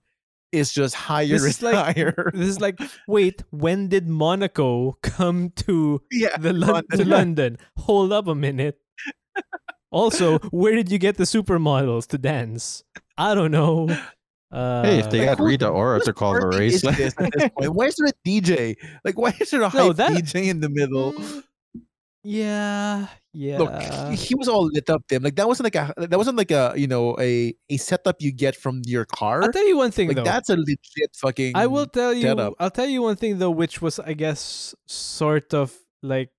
is 0.53 0.71
just 0.71 0.93
higher 0.95 1.27
This 1.27 1.41
and 1.43 1.49
is 1.49 1.61
like- 1.63 1.95
higher. 1.95 2.31
This 2.33 2.47
is 2.47 2.61
like, 2.61 2.79
wait, 3.07 3.43
when 3.49 3.89
did 3.89 4.07
Monaco 4.07 4.97
come 5.01 5.49
to 5.65 6.01
yeah, 6.11 6.37
the 6.37 6.53
Lon- 6.53 6.85
to 6.91 6.97
London. 6.97 7.09
London? 7.09 7.57
Hold 7.77 8.13
up 8.13 8.27
a 8.27 8.35
minute. 8.35 8.77
also, 9.91 10.39
where 10.51 10.75
did 10.75 10.91
you 10.91 10.97
get 10.97 11.17
the 11.17 11.23
supermodels 11.25 12.07
to 12.07 12.17
dance? 12.17 12.83
I 13.17 13.35
don't 13.35 13.51
know. 13.51 13.89
Uh, 14.53 14.83
Hey, 14.83 14.99
if 14.99 15.09
they 15.09 15.25
Like, 15.27 15.37
got 15.37 15.43
Rita 15.43 15.67
Ora 15.67 15.97
whose 15.97 16.05
to 16.05 16.13
call 16.13 16.33
the 16.39 16.47
race, 16.47 16.75
is 16.75 16.81
this 16.95 17.13
at 17.17 17.33
this 17.33 17.49
point? 17.57 17.73
Why 17.73 17.85
is 17.87 17.95
there 17.95 18.07
a 18.07 18.13
DJ? 18.27 18.75
Like, 19.03 19.17
why 19.17 19.33
is 19.39 19.49
there 19.49 19.63
a 19.63 19.69
hype 19.73 19.95
that- 19.97 20.11
DJ 20.13 20.47
in 20.49 20.59
the 20.59 20.69
middle? 20.69 21.13
Yeah, 22.23 23.07
yeah. 23.33 23.57
Look, 23.57 23.73
he, 24.11 24.15
he 24.15 24.35
was 24.35 24.47
all 24.47 24.65
lit 24.67 24.89
up. 24.89 25.03
Tim, 25.09 25.23
like 25.23 25.35
that 25.35 25.47
wasn't 25.47 25.65
like 25.65 25.75
a 25.75 25.93
that 25.97 26.17
wasn't 26.17 26.37
like 26.37 26.51
a 26.51 26.73
you 26.77 26.87
know 26.87 27.17
a 27.19 27.53
a 27.69 27.77
setup 27.77 28.21
you 28.21 28.31
get 28.31 28.55
from 28.55 28.81
your 28.85 29.03
car. 29.05 29.43
I'll 29.43 29.51
tell 29.51 29.67
you 29.67 29.75
one 29.77 29.91
thing 29.91 30.07
Like 30.07 30.17
though. 30.17 30.23
that's 30.23 30.49
a 30.49 30.55
legit 30.55 31.11
fucking. 31.15 31.55
I 31.55 31.67
will 31.67 31.85
tell 31.87 32.13
you. 32.13 32.21
setup. 32.21 32.53
I'll 32.59 32.71
tell 32.71 32.87
you 32.87 33.01
one 33.01 33.17
thing 33.17 33.39
though, 33.39 33.51
which 33.51 33.81
was 33.81 33.99
I 33.99 34.13
guess 34.13 34.73
sort 34.87 35.53
of 35.53 35.75
like, 36.01 36.29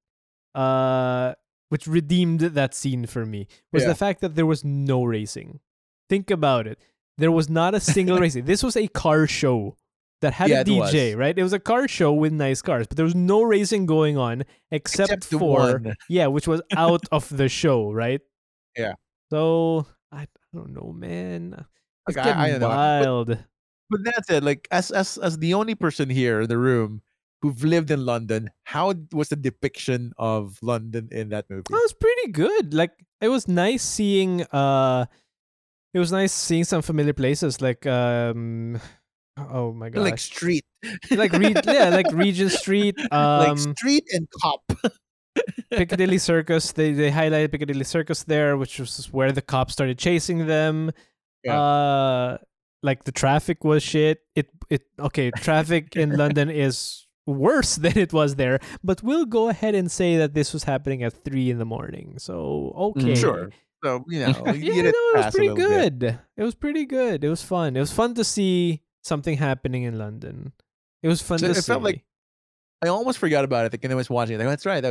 uh, 0.55 1.35
which 1.69 1.87
redeemed 1.87 2.41
that 2.41 2.75
scene 2.75 3.05
for 3.07 3.27
me 3.27 3.47
was 3.73 3.83
Yeah. 3.83 3.89
the 3.89 3.95
fact 3.95 4.21
that 4.23 4.37
there 4.37 4.47
was 4.47 4.65
no 4.65 5.05
racing. 5.05 5.61
Think 6.09 6.31
about 6.31 6.67
it. 6.67 6.79
There 7.19 7.31
was 7.33 7.49
not 7.49 7.75
a 7.75 7.81
single 7.81 8.19
racing. 8.25 8.45
This 8.45 8.62
was 8.62 8.77
a 8.77 8.89
car 8.89 9.27
show 9.27 9.77
that 10.21 10.33
had 10.33 10.49
Yeah, 10.51 10.61
a 10.61 10.65
DJ, 10.65 11.17
right? 11.17 11.37
It 11.39 11.43
was 11.43 11.53
a 11.53 11.59
car 11.61 11.87
show 11.89 12.12
with 12.12 12.33
nice 12.33 12.62
cars, 12.62 12.87
but 12.87 12.97
there 12.97 13.05
was 13.05 13.15
no 13.15 13.43
racing 13.43 13.87
going 13.87 14.17
on 14.17 14.45
except, 14.71 15.12
except 15.12 15.25
for 15.41 15.83
yeah, 16.09 16.27
which 16.29 16.49
was 16.49 16.62
out 16.77 17.03
of 17.12 17.29
the 17.37 17.49
show, 17.49 17.93
right? 17.93 18.21
Yeah. 18.77 18.95
So 19.31 19.87
I, 20.11 20.23
I 20.23 20.27
don't 20.55 20.73
know, 20.73 20.93
man. 20.97 21.65
It's 22.09 22.17
Like, 22.17 22.27
I- 22.27 22.49
I 22.49 22.51
know. 22.53 22.59
But- 22.61 22.69
wild. 22.69 23.39
But 23.91 24.01
that's 24.03 24.31
it. 24.31 24.43
Like 24.43 24.67
as 24.71 24.91
as 24.91 25.19
as 25.19 25.37
the 25.39 25.53
only 25.55 25.75
person 25.75 26.09
here 26.09 26.41
in 26.41 26.49
the 26.49 26.57
room 26.57 27.03
who've 27.43 27.62
lived 27.62 27.91
in 27.91 28.07
London, 28.07 28.49
how 28.65 28.95
was 29.12 29.29
the 29.29 29.37
depiction 29.37 30.12
of 30.17 30.57
London 30.62 31.11
in 31.12 31.29
that 31.29 31.45
movie? 31.51 31.69
That 31.69 31.77
was 31.85 31.93
pretty 31.93 32.33
good. 32.33 32.73
Like 32.73 32.93
it 33.21 33.29
was 33.29 33.47
nice 33.47 33.83
seeing 33.85 34.43
uh 34.51 35.05
it 35.95 35.99
was 35.99 36.12
nice 36.12 36.32
seeing 36.32 36.64
some 36.64 36.82
familiar 36.82 37.12
places 37.14 37.61
like 37.62 37.86
um 37.86 38.80
oh 39.36 39.72
my 39.72 39.88
god. 39.88 40.03
like 40.03 40.18
street, 40.18 40.64
Like, 41.11 41.32
Re- 41.32 41.55
yeah, 41.64 41.88
like 41.88 42.11
Regent 42.12 42.53
Street, 42.53 42.97
um 43.11 43.57
like 43.57 43.59
street 43.78 44.05
and 44.12 44.28
cop. 44.42 44.62
Piccadilly 45.70 46.18
Circus. 46.30 46.72
They 46.72 46.92
they 46.92 47.11
highlighted 47.11 47.51
Piccadilly 47.53 47.84
Circus 47.84 48.24
there, 48.24 48.57
which 48.57 48.78
was 48.78 49.11
where 49.12 49.32
the 49.32 49.42
cops 49.42 49.72
started 49.72 49.99
chasing 49.99 50.47
them. 50.47 50.90
Yeah. 51.42 51.61
Uh 51.61 52.38
like 52.82 53.05
the 53.05 53.12
traffic 53.12 53.64
was 53.64 53.82
shit. 53.82 54.20
It 54.36 54.51
it 54.70 54.82
okay, 54.99 55.30
traffic 55.30 55.97
in 55.97 56.16
London 56.22 56.51
is 56.51 57.07
worse 57.26 57.76
than 57.76 57.97
it 57.97 58.12
was 58.12 58.36
there, 58.36 58.61
but 58.84 59.03
we'll 59.03 59.24
go 59.26 59.49
ahead 59.49 59.74
and 59.74 59.90
say 59.90 60.16
that 60.18 60.34
this 60.34 60.53
was 60.53 60.64
happening 60.64 61.03
at 61.03 61.24
three 61.24 61.51
in 61.51 61.59
the 61.59 61.64
morning. 61.64 62.18
So 62.18 62.72
okay. 62.95 63.14
Sure. 63.14 63.51
So 63.85 64.05
you 64.09 64.20
know, 64.26 64.53
you 64.53 64.72
yeah, 64.72 64.82
no, 64.82 64.89
it 64.89 65.16
was 65.16 65.35
pretty 65.35 65.51
little 65.51 65.68
bit. 65.68 65.99
good. 65.99 66.18
It 66.37 66.43
was 66.43 66.55
pretty 66.55 66.87
good. 66.87 67.22
It 67.22 67.28
was 67.28 67.43
fun. 67.43 67.76
It 67.76 67.80
was 67.80 67.93
fun 67.93 68.14
to 68.14 68.24
see 68.24 68.80
something 69.03 69.37
happening 69.37 69.82
in 69.82 69.99
London. 69.99 70.53
It 71.03 71.09
was 71.09 71.20
fun 71.20 71.39
So 71.39 71.47
to 71.47 71.51
it 71.53 71.57
see. 71.57 71.62
felt 71.72 71.82
like- 71.82 72.03
I 72.82 72.89
almost 72.89 73.18
forgot 73.18 73.45
about 73.45 73.66
it. 73.66 73.72
Like, 73.72 73.85
and 73.85 73.93
I 73.93 73.97
was 73.97 74.09
watching 74.11 74.35
it. 74.35 74.39
Like, 74.39 74.49
that's 74.49 74.66
right. 74.66 74.85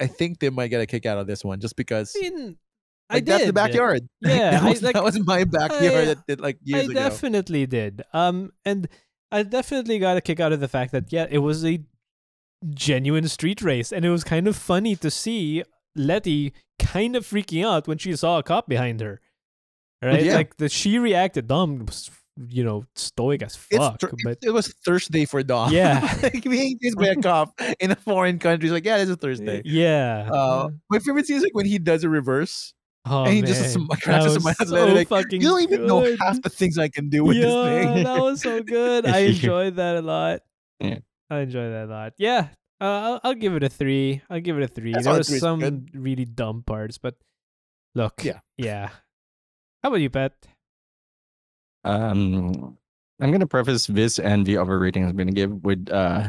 I 0.00 0.06
think 0.06 0.38
they 0.40 0.48
might 0.50 0.68
get 0.68 0.80
a 0.80 0.86
kick 0.86 1.04
out 1.06 1.18
of 1.18 1.26
this 1.26 1.44
one 1.44 1.60
just 1.60 1.76
because 1.76 2.14
I 2.16 2.20
mean, 2.30 2.56
I 3.10 3.14
like, 3.14 3.24
that's 3.26 3.44
the 3.46 3.52
backyard. 3.52 4.08
Yeah, 4.22 4.52
that, 4.52 4.62
I- 4.62 4.68
was, 4.70 4.82
like, 4.82 4.94
that 4.94 5.04
was 5.04 5.18
my 5.26 5.44
backyard. 5.44 5.82
I- 5.82 6.04
that 6.06 6.26
did 6.26 6.40
like 6.40 6.58
years 6.64 6.82
I 6.88 6.90
ago. 6.92 6.94
definitely 6.94 7.66
did. 7.66 8.02
Um, 8.14 8.52
and 8.64 8.88
I 9.30 9.42
definitely 9.42 9.98
got 9.98 10.16
a 10.16 10.20
kick 10.22 10.40
out 10.40 10.52
of 10.52 10.60
the 10.60 10.68
fact 10.68 10.92
that 10.92 11.12
yeah, 11.12 11.26
it 11.30 11.38
was 11.38 11.64
a 11.64 11.80
genuine 12.74 13.28
street 13.28 13.62
race, 13.62 13.92
and 13.92 14.04
it 14.04 14.10
was 14.10 14.24
kind 14.24 14.48
of 14.48 14.56
funny 14.56 14.96
to 14.96 15.10
see 15.10 15.62
Letty 15.96 16.52
kind 16.78 17.16
of 17.16 17.26
freaking 17.26 17.64
out 17.66 17.86
when 17.88 17.98
she 17.98 18.14
saw 18.16 18.38
a 18.38 18.42
cop 18.42 18.68
behind 18.68 19.00
her. 19.00 19.20
Right, 20.02 20.24
Yeah. 20.24 20.34
like 20.36 20.56
the 20.56 20.68
she 20.68 20.98
reacted. 20.98 21.46
dumb 21.46 21.84
was, 21.84 22.10
you 22.48 22.64
know, 22.64 22.84
stoic 22.94 23.42
as 23.42 23.54
fuck, 23.56 24.00
Thur- 24.00 24.12
but 24.24 24.38
it 24.42 24.50
was 24.50 24.68
Thursday 24.84 25.26
for 25.26 25.42
Dom. 25.42 25.72
Yeah. 25.72 26.00
like 26.22 26.42
being 26.44 26.78
chased 26.82 26.96
by 26.96 27.08
a 27.08 27.16
cop 27.16 27.52
in 27.80 27.90
a 27.90 27.96
foreign 27.96 28.38
country. 28.38 28.66
He's 28.66 28.72
like, 28.72 28.84
yeah, 28.86 28.96
it's 28.96 29.10
a 29.10 29.16
Thursday. 29.16 29.60
yeah. 29.64 30.30
Uh, 30.32 30.70
my 30.88 30.98
favorite 31.00 31.26
scene 31.26 31.36
is 31.36 31.42
like 31.42 31.54
when 31.54 31.66
he 31.66 31.78
does 31.78 32.02
a 32.02 32.08
reverse. 32.08 32.72
oh, 33.04 33.24
and 33.24 33.34
he 33.34 33.42
just 33.42 33.60
man. 33.60 33.70
sm- 33.70 33.86
That 33.90 34.00
cracks 34.00 34.24
a 34.24 34.28
was 34.28 34.42
smile 34.42 34.54
so 34.64 34.74
later, 34.74 34.94
like, 34.94 35.08
fucking 35.08 35.42
You 35.42 35.48
don't 35.48 35.62
even 35.62 35.86
know 35.86 36.16
half 36.18 36.40
the 36.40 36.48
things 36.50 36.78
I 36.78 36.88
can 36.88 37.10
do 37.10 37.24
with 37.24 37.36
yeah, 37.36 37.42
this 37.44 37.84
thing. 37.94 38.04
that 38.04 38.20
was 38.20 38.40
so 38.40 38.62
good. 38.62 39.04
I 39.06 39.18
enjoyed 39.18 39.76
that 39.76 39.96
a 39.96 40.02
lot. 40.02 40.40
Yeah. 40.80 40.98
I 41.28 41.40
enjoyed 41.40 41.72
that 41.72 41.84
a 41.88 41.92
lot. 41.92 42.12
Yeah, 42.18 42.48
uh, 42.80 42.84
I'll, 42.84 43.20
I'll 43.24 43.34
give 43.34 43.54
it 43.54 43.62
a 43.62 43.68
three. 43.68 44.22
I'll 44.30 44.40
give 44.40 44.56
it 44.58 44.62
a 44.62 44.68
three. 44.68 44.92
That's 44.92 45.04
there 45.04 45.12
all 45.12 45.18
was 45.18 45.38
some 45.38 45.60
good. 45.60 45.90
really 45.94 46.24
dumb 46.24 46.62
parts, 46.62 46.98
but 46.98 47.16
look, 47.94 48.24
Yeah. 48.24 48.40
yeah. 48.56 48.90
How 49.82 49.88
about 49.88 50.00
you, 50.00 50.10
Pat? 50.10 50.34
Um, 51.84 52.76
I'm 53.20 53.32
gonna 53.32 53.46
preface 53.46 53.86
this 53.86 54.18
and 54.18 54.44
the 54.46 54.56
other 54.58 54.78
rating 54.78 55.04
I'm 55.04 55.16
gonna 55.16 55.32
give 55.32 55.64
with 55.64 55.88
uh 55.90 56.28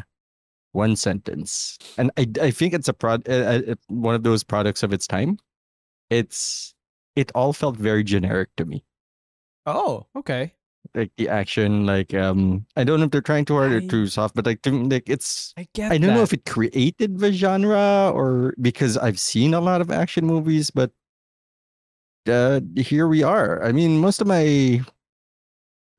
one 0.71 0.95
sentence, 0.95 1.77
and 1.97 2.11
I 2.17 2.27
I 2.41 2.51
think 2.51 2.73
it's 2.73 2.87
a 2.87 2.93
prod 2.93 3.27
uh, 3.27 3.61
uh, 3.71 3.75
one 3.87 4.15
of 4.15 4.23
those 4.23 4.43
products 4.43 4.83
of 4.83 4.93
its 4.93 5.07
time. 5.07 5.37
It's 6.09 6.73
it 7.15 7.31
all 7.35 7.51
felt 7.53 7.75
very 7.75 8.03
generic 8.03 8.49
to 8.57 8.65
me. 8.65 8.85
oh, 9.65 10.07
Okay, 10.15 10.53
Like 10.93 11.11
the 11.15 11.29
action, 11.29 11.85
like 11.85 12.13
um, 12.13 12.65
I 12.75 12.83
don't 12.83 12.99
know 12.99 13.05
if 13.05 13.11
they're 13.11 13.21
trying 13.21 13.45
too 13.45 13.53
hard 13.55 13.71
or 13.71 13.81
too 13.81 14.07
soft, 14.07 14.35
but 14.35 14.45
like 14.45 14.61
to 14.63 14.71
like 14.71 15.09
it's 15.09 15.53
I 15.55 15.67
get. 15.73 15.91
I 15.91 15.97
don't 15.97 16.13
know 16.13 16.23
if 16.23 16.33
it 16.33 16.45
created 16.45 17.19
the 17.19 17.31
genre 17.31 18.11
or 18.13 18.53
because 18.59 18.97
I've 18.97 19.19
seen 19.19 19.53
a 19.53 19.61
lot 19.61 19.79
of 19.79 19.89
action 19.89 20.25
movies, 20.25 20.69
but 20.69 20.91
uh, 22.27 22.59
here 22.75 23.07
we 23.07 23.23
are. 23.23 23.63
I 23.63 23.71
mean, 23.71 23.99
most 23.99 24.19
of 24.19 24.27
my 24.27 24.81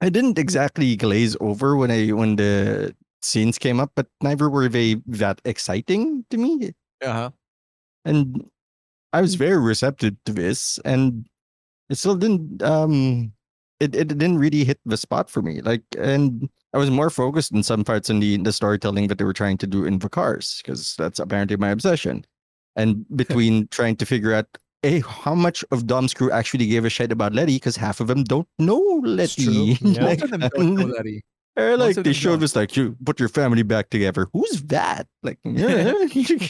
I 0.03 0.09
didn't 0.09 0.37
exactly 0.37 0.97
glaze 0.97 1.37
over 1.41 1.77
when 1.77 1.91
I 1.91 2.09
when 2.09 2.35
the 2.35 2.95
scenes 3.23 3.57
came 3.57 3.79
up, 3.79 3.93
but 3.95 4.09
neither 4.21 4.51
were 4.51 4.69
they 4.69 4.97
that 5.07 5.41
exciting 5.45 6.27
to 6.31 6.37
me. 6.37 6.75
Uh-huh. 7.03 7.31
And 8.05 8.51
I 9.13 9.21
was 9.21 9.37
very 9.37 9.59
receptive 9.59 10.17
to 10.25 10.33
this, 10.33 10.81
and 10.85 11.29
it 11.89 11.97
still 11.97 12.17
didn't 12.17 12.63
um 12.63 13.33
it, 13.83 13.95
it 13.95 14.09
didn't 14.09 14.39
really 14.39 14.65
hit 14.65 14.81
the 14.85 14.97
spot 14.97 15.29
for 15.29 15.43
me. 15.43 15.61
Like 15.61 15.83
and 15.99 16.49
I 16.75 16.79
was 16.79 16.91
more 16.91 17.11
focused 17.11 17.53
in 17.53 17.63
some 17.63 17.85
parts 17.85 18.09
in 18.09 18.21
the 18.21 18.39
the 18.39 18.53
storytelling 18.53 19.09
that 19.09 19.19
they 19.19 19.25
were 19.25 19.33
trying 19.33 19.59
to 19.59 19.67
do 19.67 19.85
in 19.85 19.99
the 19.99 20.09
cars, 20.09 20.63
because 20.63 20.95
that's 20.97 21.19
apparently 21.19 21.57
my 21.57 21.71
obsession. 21.71 22.25
And 22.77 23.05
between 23.17 23.69
trying 23.69 23.97
to 23.97 24.07
figure 24.07 24.33
out 24.33 24.47
a 24.85 25.01
how 25.01 25.35
much 25.35 25.65
of 25.71 25.87
Dom's 25.87 26.15
crew 26.15 26.31
actually 26.31 26.67
gave 26.67 26.85
a 26.85 26.91
shit 26.91 27.13
about 27.13 27.35
Letty, 27.35 27.57
because 27.57 27.77
half 27.77 28.01
of 28.01 28.07
them 28.07 28.25
don't 28.25 28.49
know 28.59 29.01
Letty. 29.05 29.77
Yeah. 29.81 30.01
Most 30.03 30.23
of 30.23 30.31
them 30.31 30.41
don't 30.41 30.75
know 30.75 30.87
Letty. 30.87 31.23
Or 31.55 31.77
like 31.77 31.97
they 31.97 32.15
showed 32.15 32.37
don't. 32.37 32.45
us 32.45 32.57
like 32.57 32.75
you 32.79 32.97
put 33.05 33.21
your 33.21 33.29
family 33.29 33.63
back 33.63 33.91
together. 33.91 34.27
Who's 34.33 34.63
that? 34.63 35.07
Like 35.23 35.39
yeah. 35.45 35.93
I 35.93 35.93
oh, 35.93 36.09
mean, 36.09 36.41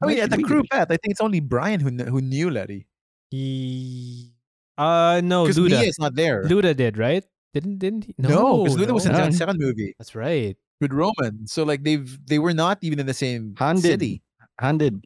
Like, 0.00 0.18
at 0.18 0.30
the 0.30 0.40
crew 0.44 0.62
path, 0.70 0.86
I 0.88 0.98
think 0.98 1.10
it's 1.10 1.20
only 1.20 1.40
Brian 1.40 1.80
who 1.80 1.90
who 2.04 2.20
knew 2.20 2.48
Letty. 2.48 2.86
He, 3.32 4.35
uh, 4.78 5.20
no, 5.24 5.44
Because 5.44 5.58
Luda. 5.58 5.80
Mia 5.80 5.88
is 5.88 5.98
not 5.98 6.14
there. 6.14 6.44
Luda 6.44 6.76
did 6.76 6.98
right? 6.98 7.24
Didn't 7.54 7.78
didn't 7.78 8.04
he? 8.04 8.14
no, 8.18 8.64
because 8.64 8.76
Luda 8.76 8.92
was 8.92 9.06
in 9.06 9.12
no. 9.12 9.24
the 9.26 9.32
second 9.32 9.58
movie 9.58 9.94
That's 9.98 10.14
right. 10.14 10.56
with 10.80 10.92
Roman. 10.92 11.46
So 11.46 11.62
like 11.64 11.82
they've 11.84 12.18
they 12.26 12.38
were 12.38 12.52
not 12.52 12.78
even 12.82 12.98
in 13.00 13.06
the 13.06 13.14
same 13.14 13.54
Han 13.58 13.76
did. 13.76 13.82
city. 13.82 14.22
Handed. 14.60 15.04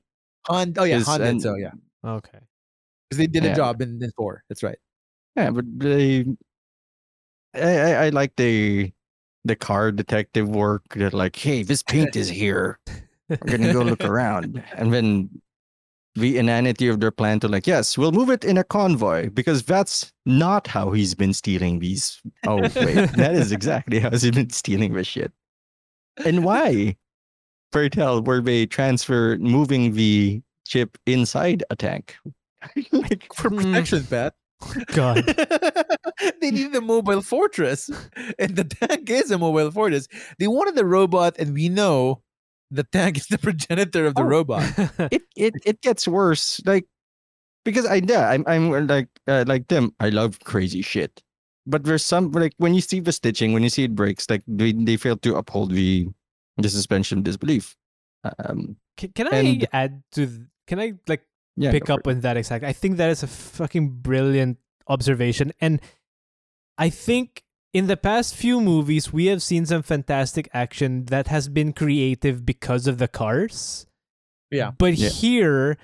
Han, 0.48 0.74
oh 0.78 0.84
yeah, 0.84 0.96
Is- 0.96 1.06
Han 1.06 1.20
did 1.20 1.42
so 1.42 1.54
yeah, 1.54 1.70
Okay. 2.04 2.38
because 3.08 3.18
they 3.18 3.26
did 3.28 3.44
Yeah. 3.44 3.52
a 3.52 3.56
job 3.56 3.80
in, 3.82 4.02
in 4.02 4.10
four. 4.16 4.42
That's 4.48 4.62
right. 4.62 4.78
Yeah, 5.36 5.50
but 5.50 5.64
they 5.78 6.24
I, 7.54 7.60
I, 7.60 7.90
I 8.06 8.08
like 8.10 8.34
the 8.36 8.92
the 9.44 9.56
car 9.56 9.90
detective 9.92 10.48
work 10.48 10.82
that 10.96 11.14
like, 11.14 11.36
hey, 11.36 11.62
this 11.62 11.82
paint 11.82 12.16
is 12.16 12.28
here. 12.28 12.78
We're 13.28 13.36
gonna 13.38 13.72
go 13.72 13.82
look 13.82 14.04
around. 14.12 14.62
And 14.76 14.92
then 14.92 15.30
the 16.20 16.38
inanity 16.38 16.88
of 16.88 17.00
their 17.00 17.10
plan 17.10 17.40
to 17.40 17.48
like, 17.48 17.66
yes, 17.66 17.98
we'll 17.98 18.12
move 18.12 18.30
it 18.30 18.44
in 18.44 18.56
a 18.58 18.64
convoy 18.64 19.30
because 19.30 19.62
that's 19.64 20.12
not 20.26 20.66
how 20.66 20.92
he's 20.92 21.14
been 21.14 21.32
stealing 21.32 21.78
these. 21.80 22.20
Oh 22.46 22.60
wait, 22.60 23.12
that 23.12 23.34
is 23.34 23.52
exactly 23.52 23.98
how 23.98 24.10
he's 24.10 24.30
been 24.30 24.50
stealing 24.50 24.92
this 24.94 25.06
shit. 25.06 25.32
And 26.24 26.44
why? 26.44 26.96
Pray 27.72 27.88
tell, 27.88 28.22
were 28.22 28.40
they 28.40 28.66
transfer 28.66 29.36
moving 29.38 29.94
the 29.94 30.42
chip 30.66 30.98
inside 31.06 31.62
a 31.70 31.76
tank? 31.76 32.16
like, 32.92 33.32
For 33.34 33.48
Hmm. 33.48 33.56
protection, 33.56 34.04
Pat. 34.04 34.34
God. 34.92 35.24
they 36.40 36.50
need 36.50 36.74
a 36.74 36.80
mobile 36.82 37.22
fortress, 37.22 37.88
and 38.38 38.56
the 38.56 38.64
tank 38.64 39.08
is 39.08 39.30
a 39.30 39.38
mobile 39.38 39.70
fortress. 39.70 40.06
They 40.38 40.48
wanted 40.48 40.74
the 40.74 40.84
robot, 40.84 41.36
and 41.38 41.54
we 41.54 41.68
know 41.70 42.22
the 42.70 42.84
tank 42.84 43.16
is 43.18 43.26
the 43.26 43.38
progenitor 43.38 44.06
of 44.06 44.14
the 44.14 44.22
Oh. 44.22 44.26
robot. 44.26 44.62
it 45.10 45.22
it 45.36 45.54
it 45.64 45.80
gets 45.82 46.06
worse. 46.08 46.60
Like 46.64 46.86
because 47.64 47.84
I 47.86 47.96
yeah, 48.04 48.28
I'm 48.30 48.44
I'm 48.46 48.70
like 48.86 49.08
uh, 49.26 49.44
like 49.46 49.68
them. 49.68 49.94
I 50.00 50.08
love 50.10 50.38
crazy 50.44 50.82
shit. 50.82 51.22
But 51.66 51.84
there's 51.84 52.04
some 52.04 52.32
like 52.32 52.54
when 52.58 52.74
you 52.74 52.80
see 52.80 53.00
the 53.00 53.12
stitching, 53.12 53.52
when 53.52 53.62
you 53.62 53.68
see 53.70 53.84
it 53.84 53.94
breaks, 53.94 54.28
like 54.30 54.42
they, 54.48 54.72
they 54.72 54.96
fail 54.96 55.16
to 55.18 55.36
uphold 55.36 55.72
the 55.72 56.08
the 56.56 56.68
suspension 56.68 57.18
of 57.18 57.24
disbelief. 57.24 57.76
Um, 58.24 58.76
can, 58.96 59.12
can 59.12 59.28
I 59.28 59.36
And- 59.36 59.66
add 59.72 60.02
to? 60.12 60.26
th- 60.26 60.40
Can 60.66 60.78
I 60.78 60.92
like 61.08 61.24
yeah, 61.56 61.70
pick 61.72 61.90
up 61.90 62.06
on 62.06 62.20
that 62.20 62.36
exact? 62.36 62.64
I 62.64 62.72
think 62.72 62.96
that 62.96 63.10
is 63.10 63.22
a 63.22 63.26
fucking 63.26 64.00
brilliant 64.00 64.58
observation, 64.88 65.52
and 65.60 65.80
I 66.78 66.90
think 66.90 67.42
in 67.72 67.86
the 67.86 67.96
past 67.96 68.34
few 68.34 68.60
movies 68.60 69.12
we 69.12 69.26
have 69.26 69.42
seen 69.42 69.64
some 69.66 69.82
fantastic 69.82 70.48
action 70.52 71.04
that 71.06 71.28
has 71.28 71.48
been 71.48 71.72
creative 71.72 72.44
because 72.44 72.86
of 72.86 72.98
the 72.98 73.08
cars. 73.08 73.86
Yeah. 74.50 74.72
But 74.76 74.94
Yeah. 74.94 75.08
here, 75.08 75.76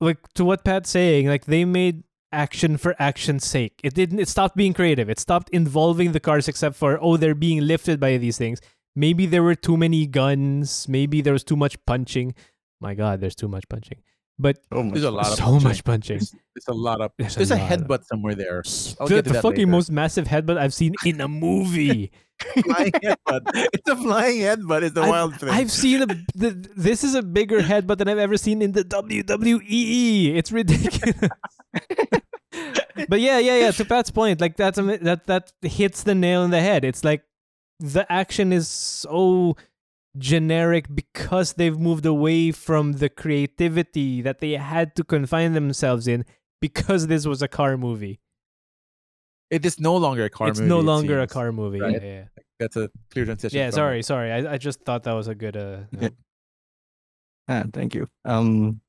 like 0.00 0.18
to 0.34 0.44
what 0.44 0.64
Pat's 0.64 0.90
saying, 0.90 1.26
like 1.26 1.46
they 1.46 1.64
made 1.64 2.04
action 2.32 2.76
for 2.76 2.94
action's 2.98 3.44
sake. 3.46 3.80
It 3.82 3.94
didn't. 3.94 4.20
It 4.20 4.28
stopped 4.28 4.56
being 4.56 4.74
creative. 4.74 5.08
It 5.08 5.18
stopped 5.18 5.48
involving 5.50 6.12
the 6.12 6.20
cars, 6.20 6.48
except 6.48 6.76
for 6.76 6.98
oh, 7.00 7.16
they're 7.16 7.34
being 7.34 7.60
lifted 7.60 7.98
by 7.98 8.16
these 8.18 8.36
things. 8.38 8.60
Maybe 8.94 9.26
there 9.26 9.42
were 9.42 9.54
too 9.54 9.76
many 9.76 10.06
guns. 10.06 10.88
Maybe 10.88 11.20
there 11.20 11.32
was 11.32 11.44
too 11.44 11.56
much 11.56 11.76
punching. 11.86 12.34
My 12.80 12.94
God, 12.94 13.20
there's 13.20 13.34
too 13.34 13.48
much 13.48 13.68
punching. 13.68 13.98
But 14.38 14.58
Oh 14.70 14.90
There's 14.90 15.04
a 15.04 15.10
lot 15.10 15.28
of 15.28 15.34
so 15.38 15.44
punching. 15.44 15.68
much 15.68 15.84
punching. 15.84 16.18
There's, 16.18 16.30
there's 16.54 16.68
a 16.68 16.74
lot 16.74 17.00
of. 17.00 17.10
There's 17.18 17.34
a 17.34 17.38
There's 17.38 17.50
a, 17.52 17.56
lot 17.56 17.72
of- 17.72 17.80
headbutt 17.80 18.04
somewhere 18.04 18.34
there. 18.34 18.62
I'll 19.00 19.06
the 19.06 19.14
get 19.14 19.24
to 19.24 19.30
the 19.30 19.32
that 19.34 19.42
fucking 19.42 19.58
later. 19.60 19.66
most 19.70 19.90
massive 19.90 20.26
headbutt 20.26 20.58
I've 20.58 20.74
seen 20.74 20.94
in 21.06 21.20
a 21.22 21.28
movie. 21.28 22.12
flying 22.64 22.92
headbutt. 22.92 23.40
It's 23.72 23.88
a 23.88 23.96
flying 23.96 24.40
headbutt. 24.40 24.82
It's 24.82 24.94
the 24.94 25.00
I've- 25.02 25.10
wild 25.10 25.36
thing. 25.40 25.48
I've 25.48 25.70
seen 25.72 26.02
a 26.02 26.06
the, 26.34 26.68
this 26.76 27.02
is 27.02 27.14
a 27.14 27.22
bigger 27.22 27.60
headbutt 27.60 27.96
than 27.96 28.08
I've 28.08 28.18
ever 28.18 28.36
seen 28.36 28.60
in 28.60 28.72
the 28.72 28.84
WWE. 28.84 30.34
It's 30.36 30.52
ridiculous. 30.52 31.30
but 33.08 33.20
yeah, 33.20 33.38
yeah, 33.38 33.58
yeah. 33.58 33.70
To 33.70 33.84
Pat's 33.84 34.10
point, 34.10 34.40
like 34.40 34.56
that's 34.56 34.78
a, 34.78 34.82
that 34.98 35.26
that 35.26 35.52
hits 35.62 36.02
the 36.02 36.14
nail 36.14 36.44
in 36.44 36.50
the 36.50 36.60
head. 36.60 36.84
It's 36.84 37.04
like 37.04 37.22
the 37.80 38.10
action 38.12 38.52
is 38.52 38.68
so 38.68 39.56
generic 40.18 40.86
because 40.94 41.54
they've 41.54 41.78
moved 41.78 42.06
away 42.06 42.50
from 42.52 42.92
the 42.94 43.08
creativity 43.08 44.22
that 44.22 44.38
they 44.40 44.52
had 44.52 44.94
to 44.96 45.04
confine 45.04 45.52
themselves 45.52 46.06
in 46.08 46.24
because 46.60 47.06
this 47.06 47.26
was 47.26 47.42
a 47.42 47.48
car 47.48 47.76
movie. 47.76 48.20
it 49.50 49.64
is 49.64 49.78
no 49.78 49.96
longer 49.96 50.24
a 50.24 50.30
car 50.30 50.48
it's 50.48 50.58
movie. 50.58 50.66
It's 50.66 50.70
no 50.70 50.80
it 50.80 50.84
longer 50.84 51.20
a 51.20 51.26
car 51.26 51.52
movie. 51.52 51.80
right? 51.80 52.02
Yeah, 52.02 52.08
yeah. 52.08 52.24
That's 52.58 52.76
a 52.76 52.90
clear 53.10 53.24
transition. 53.26 53.56
Yeah, 53.58 53.68
from- 53.70 53.76
sorry, 53.76 54.02
sorry. 54.02 54.32
I, 54.32 54.54
I 54.54 54.58
just 54.58 54.80
thought 54.82 55.02
that 55.04 55.12
was 55.12 55.28
a 55.28 55.34
good 55.34 55.56
uh 55.56 55.80
Yeah. 56.00 56.08
Ah, 57.48 57.64
thank 57.72 57.94
you. 57.94 58.08
Um, 58.24 58.80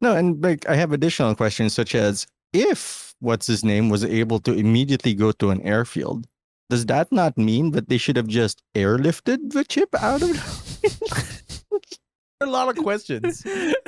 no, 0.00 0.14
and 0.14 0.42
like 0.42 0.68
I 0.68 0.74
have 0.76 0.92
additional 0.92 1.34
questions 1.34 1.72
such 1.72 1.94
as 1.94 2.26
if 2.52 3.14
what's 3.20 3.46
his 3.46 3.64
name 3.64 3.88
was 3.88 4.04
able 4.04 4.38
to 4.40 4.52
immediately 4.52 5.14
go 5.14 5.32
to 5.32 5.50
an 5.50 5.60
airfield, 5.62 6.26
does 6.70 6.86
that 6.86 7.10
not 7.10 7.36
mean 7.38 7.70
that 7.72 7.88
they 7.88 7.98
should 7.98 8.16
have 8.16 8.26
just 8.28 8.62
airlifted 8.74 9.52
the 9.52 9.64
chip 9.64 9.94
out 10.00 10.22
of 10.22 10.30
A 12.40 12.46
lot 12.46 12.68
of 12.68 12.76
questions. 12.82 13.44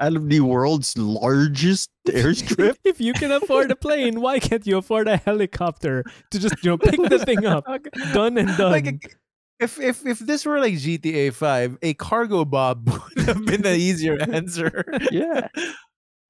out 0.00 0.16
of 0.16 0.28
the 0.28 0.40
world's 0.40 0.98
largest 0.98 1.90
airstrip? 2.08 2.74
if 2.84 3.00
you 3.00 3.12
can 3.12 3.30
afford 3.30 3.70
a 3.70 3.76
plane, 3.76 4.20
why 4.20 4.40
can't 4.40 4.66
you 4.66 4.78
afford 4.78 5.06
a 5.06 5.16
helicopter 5.16 6.02
to 6.32 6.38
just 6.40 6.56
you 6.64 6.70
know 6.70 6.78
pick 6.78 7.00
the 7.08 7.20
thing 7.24 7.46
up, 7.46 7.64
done 8.12 8.36
and 8.36 8.48
done? 8.56 8.72
like 8.72 9.16
if 9.60 9.78
if 9.78 10.04
if 10.04 10.18
this 10.18 10.44
were 10.44 10.58
like 10.58 10.74
GTA 10.74 11.32
Five, 11.32 11.78
a 11.82 11.94
Cargobob 11.94 12.90
would 13.16 13.26
have 13.26 13.46
been 13.46 13.62
the 13.62 13.76
easier 13.76 14.18
answer. 14.22 14.84
yeah. 15.12 15.46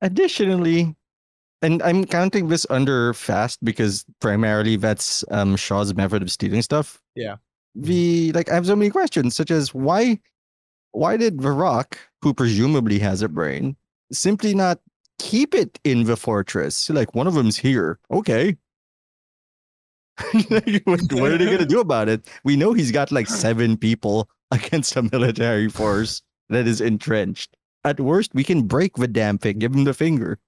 Additionally, 0.02 0.94
and 1.62 1.82
I'm 1.82 2.04
counting 2.04 2.48
this 2.48 2.66
under 2.70 3.14
fast 3.14 3.64
because 3.64 4.04
primarily 4.20 4.76
that's 4.76 5.24
um 5.30 5.56
Shaw's 5.56 5.94
method 5.94 6.22
of 6.22 6.30
stealing 6.30 6.62
stuff. 6.62 7.00
Yeah. 7.14 7.36
The 7.74 8.32
like 8.32 8.50
I 8.50 8.54
have 8.54 8.66
so 8.66 8.76
many 8.76 8.90
questions, 8.90 9.34
such 9.34 9.50
as 9.50 9.74
why 9.74 10.18
why 10.92 11.16
did 11.16 11.40
The 11.40 11.52
Rock, 11.52 11.98
who 12.22 12.32
presumably 12.32 12.98
has 12.98 13.22
a 13.22 13.28
brain, 13.28 13.76
simply 14.12 14.54
not 14.54 14.80
keep 15.18 15.54
it 15.54 15.78
in 15.84 16.04
the 16.04 16.16
fortress? 16.16 16.88
Like 16.90 17.14
one 17.14 17.26
of 17.26 17.34
them's 17.34 17.56
here. 17.56 17.98
Okay. 18.10 18.56
Like, 20.50 20.82
what, 20.84 21.00
what 21.12 21.30
are 21.30 21.38
they 21.38 21.44
gonna 21.46 21.64
do 21.64 21.78
about 21.78 22.08
it? 22.08 22.26
We 22.42 22.56
know 22.56 22.72
he's 22.72 22.90
got 22.90 23.12
like 23.12 23.28
seven 23.28 23.76
people 23.76 24.28
against 24.50 24.96
a 24.96 25.02
military 25.02 25.68
force 25.68 26.22
that 26.48 26.66
is 26.66 26.80
entrenched. 26.80 27.56
At 27.84 28.00
worst, 28.00 28.34
we 28.34 28.42
can 28.42 28.62
break 28.62 28.96
the 28.96 29.06
damn 29.06 29.38
thing, 29.38 29.60
give 29.60 29.72
him 29.72 29.84
the 29.84 29.94
finger. 29.94 30.38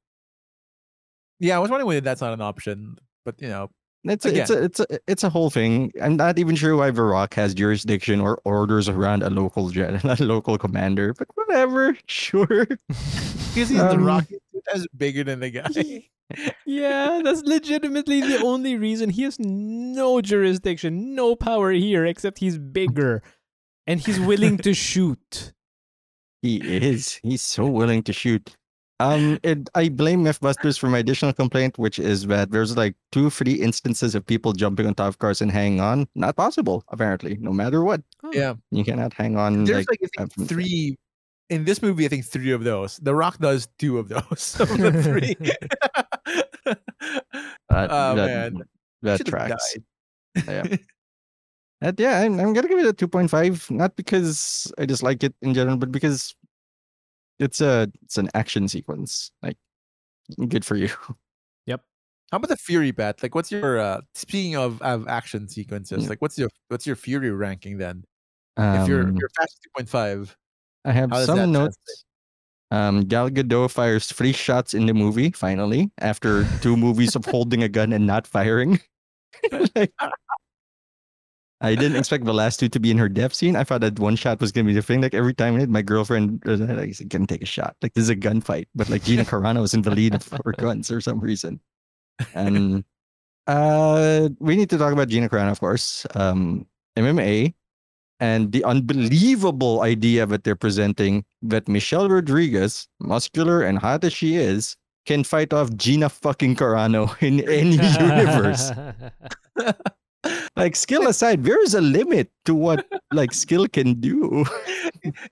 Yeah, 1.40 1.56
I 1.56 1.58
was 1.58 1.70
wondering 1.70 1.88
whether 1.88 2.00
that's 2.00 2.20
not 2.20 2.32
an 2.32 2.40
option, 2.40 2.96
but 3.24 3.40
you 3.42 3.48
know, 3.48 3.70
It's 4.04 4.24
a, 4.24 4.40
it's 4.40 4.50
a 4.50 4.62
it's 4.64 4.80
a 4.80 4.86
it's 5.08 5.24
a 5.24 5.30
whole 5.30 5.50
thing. 5.50 5.90
I'm 6.00 6.16
not 6.16 6.38
even 6.38 6.54
sure 6.54 6.76
why 6.76 6.90
The 6.90 7.02
Rock 7.02 7.34
has 7.34 7.52
jurisdiction 7.54 8.20
or 8.20 8.40
orders 8.44 8.88
around 8.88 9.22
a 9.22 9.30
local 9.30 9.70
jet, 9.70 10.04
a 10.20 10.24
local 10.24 10.56
commander. 10.58 11.12
But 11.14 11.28
whatever, 11.34 11.96
sure. 12.06 12.46
because 12.88 13.68
he's 13.68 13.70
the 13.72 13.90
Um, 13.90 14.04
rock, 14.04 14.26
that's 14.72 14.86
bigger 14.96 15.24
than 15.24 15.40
the 15.40 15.50
guy. 15.50 16.08
yeah, 16.64 17.20
that's 17.24 17.42
legitimately 17.42 18.20
the 18.20 18.38
only 18.44 18.76
reason 18.76 19.10
he 19.10 19.22
has 19.24 19.38
no 19.40 20.20
jurisdiction, 20.20 21.14
no 21.14 21.34
power 21.34 21.72
here, 21.72 22.04
except 22.06 22.38
he's 22.38 22.56
bigger, 22.58 23.22
and 23.86 23.98
he's 24.00 24.20
willing 24.20 24.56
to 24.58 24.72
shoot. 24.72 25.52
He 26.42 26.56
is. 26.56 27.18
He's 27.22 27.42
so 27.42 27.66
willing 27.66 28.02
to 28.04 28.12
shoot. 28.12 28.56
Um, 29.00 29.38
it, 29.42 29.68
I 29.74 29.88
blame 29.88 30.22
MythBusters 30.24 30.78
for 30.78 30.88
my 30.88 30.98
additional 30.98 31.32
complaint, 31.32 31.78
which 31.78 31.98
is 31.98 32.26
that 32.26 32.50
there's 32.50 32.76
like 32.76 32.94
two, 33.12 33.30
three 33.30 33.54
instances 33.54 34.14
of 34.14 34.26
people 34.26 34.52
jumping 34.52 34.86
on 34.86 34.94
top 34.94 35.08
of 35.08 35.18
cars 35.18 35.40
and 35.40 35.50
hanging 35.50 35.80
on. 35.80 36.06
Not 36.14 36.36
possible, 36.36 36.84
apparently. 36.88 37.38
No 37.40 37.50
matter 37.50 37.82
what, 37.82 38.02
Yeah, 38.32 38.54
you 38.70 38.84
cannot 38.84 39.14
hang 39.14 39.38
on. 39.38 39.64
there's 39.64 39.86
like, 39.88 40.00
like, 40.02 40.10
I 40.18 40.20
think 40.24 40.34
from- 40.34 40.46
three 40.46 40.98
in 41.48 41.64
this 41.64 41.80
movie. 41.80 42.04
I 42.04 42.08
think 42.08 42.26
three 42.26 42.52
of 42.52 42.62
those. 42.62 42.98
The 42.98 43.14
Rock 43.14 43.38
does 43.38 43.68
two 43.78 43.98
of 43.98 44.08
those. 44.08 44.56
Of 44.60 44.68
the 44.76 45.02
three. 45.02 45.34
that, 47.68 47.88
oh 47.90 48.14
that, 48.14 48.52
man, 48.52 48.62
that 49.02 49.26
tracks. 49.26 49.76
Yeah. 50.46 50.64
Uh, 51.82 51.92
yeah, 51.96 52.20
I'm, 52.20 52.38
I'm 52.38 52.52
gonna 52.52 52.68
give 52.68 52.78
it 52.78 52.86
a 52.86 52.92
two 52.92 53.08
point 53.08 53.30
five. 53.30 53.66
Not 53.70 53.96
because 53.96 54.70
I 54.76 54.84
dislike 54.84 55.24
it 55.24 55.34
in 55.40 55.54
general, 55.54 55.78
but 55.78 55.90
because 55.90 56.34
it's 57.40 57.60
a 57.60 57.90
it's 58.04 58.16
an 58.18 58.28
action 58.34 58.68
sequence. 58.68 59.32
Like, 59.42 59.56
good 60.48 60.64
for 60.64 60.76
you. 60.76 60.88
Yep. 61.66 61.82
How 62.30 62.36
about 62.36 62.48
the 62.48 62.56
Fury 62.56 62.90
bet? 62.92 63.22
Like, 63.22 63.34
what's 63.34 63.50
your 63.50 63.78
uh, 63.78 64.00
speaking 64.14 64.56
of, 64.56 64.80
of 64.82 65.06
action 65.08 65.48
sequences? 65.48 66.04
Yeah. 66.04 66.08
Like, 66.10 66.22
what's 66.22 66.38
your 66.38 66.48
what's 66.68 66.86
your 66.86 66.96
Fury 66.96 67.30
ranking 67.32 67.76
then? 67.78 68.04
if 68.56 68.88
you're 68.88 69.00
if 69.02 69.08
Um, 69.08 69.16
you're 69.16 69.30
fast 69.36 69.58
two 69.62 69.70
point 69.76 69.88
five, 69.88 70.36
I 70.84 70.92
have 70.92 71.10
how 71.10 71.16
does 71.16 71.26
that 71.26 71.36
some 71.36 71.38
translate? 71.52 71.62
notes. 71.64 72.04
Um, 72.72 73.00
Gal 73.02 73.30
Gadot 73.30 73.70
fires 73.70 74.06
three 74.06 74.32
shots 74.32 74.74
in 74.74 74.86
the 74.86 74.94
movie. 74.94 75.32
Finally, 75.32 75.90
after 75.98 76.46
two 76.60 76.76
movies 76.76 77.16
of 77.16 77.24
holding 77.24 77.62
a 77.64 77.68
gun 77.68 77.92
and 77.92 78.06
not 78.06 78.26
firing. 78.26 78.78
Like, 79.74 79.92
I 81.60 81.74
didn't 81.74 81.98
expect 81.98 82.24
the 82.24 82.32
last 82.32 82.58
two 82.58 82.68
to 82.70 82.80
be 82.80 82.90
in 82.90 82.96
her 82.98 83.08
death 83.08 83.34
scene. 83.34 83.54
I 83.54 83.64
thought 83.64 83.82
that 83.82 83.98
one 83.98 84.16
shot 84.16 84.40
was 84.40 84.50
gonna 84.50 84.66
be 84.66 84.72
the 84.72 84.82
thing. 84.82 85.02
Like 85.02 85.14
every 85.14 85.34
time 85.34 85.58
it, 85.60 85.68
my 85.68 85.82
girlfriend 85.82 86.42
was 86.44 86.60
like, 86.60 86.78
I 86.78 86.92
can 87.10 87.26
take 87.26 87.42
a 87.42 87.46
shot. 87.46 87.76
Like 87.82 87.92
this 87.92 88.02
is 88.02 88.10
a 88.10 88.16
gunfight, 88.16 88.66
but 88.74 88.88
like 88.88 89.04
Gina 89.04 89.24
Carano 89.24 89.60
was 89.60 89.74
in 89.74 89.82
the 89.82 89.90
lead 89.90 90.22
for 90.22 90.52
guns 90.52 90.88
for 90.88 91.00
some 91.00 91.20
reason. 91.20 91.60
And 92.34 92.84
uh, 93.46 94.30
we 94.38 94.56
need 94.56 94.70
to 94.70 94.78
talk 94.78 94.92
about 94.92 95.08
Gina 95.08 95.28
Carano, 95.28 95.50
of 95.50 95.60
course. 95.60 96.06
Um, 96.14 96.66
MMA 96.96 97.54
and 98.20 98.52
the 98.52 98.64
unbelievable 98.64 99.82
idea 99.82 100.26
that 100.26 100.44
they're 100.44 100.56
presenting 100.56 101.24
that 101.42 101.68
Michelle 101.68 102.08
Rodriguez, 102.08 102.88
muscular 103.00 103.62
and 103.62 103.78
hot 103.78 104.04
as 104.04 104.12
she 104.12 104.36
is, 104.36 104.76
can 105.06 105.24
fight 105.24 105.52
off 105.52 105.74
Gina 105.76 106.08
fucking 106.08 106.56
Carano 106.56 107.20
in 107.22 107.40
any 107.48 107.76
universe. 107.98 108.70
Like 110.56 110.76
skill 110.76 111.08
aside, 111.08 111.44
there 111.44 111.62
is 111.62 111.74
a 111.74 111.80
limit 111.80 112.30
to 112.44 112.54
what 112.54 112.86
like 113.12 113.32
skill 113.32 113.66
can 113.68 114.00
do. 114.00 114.44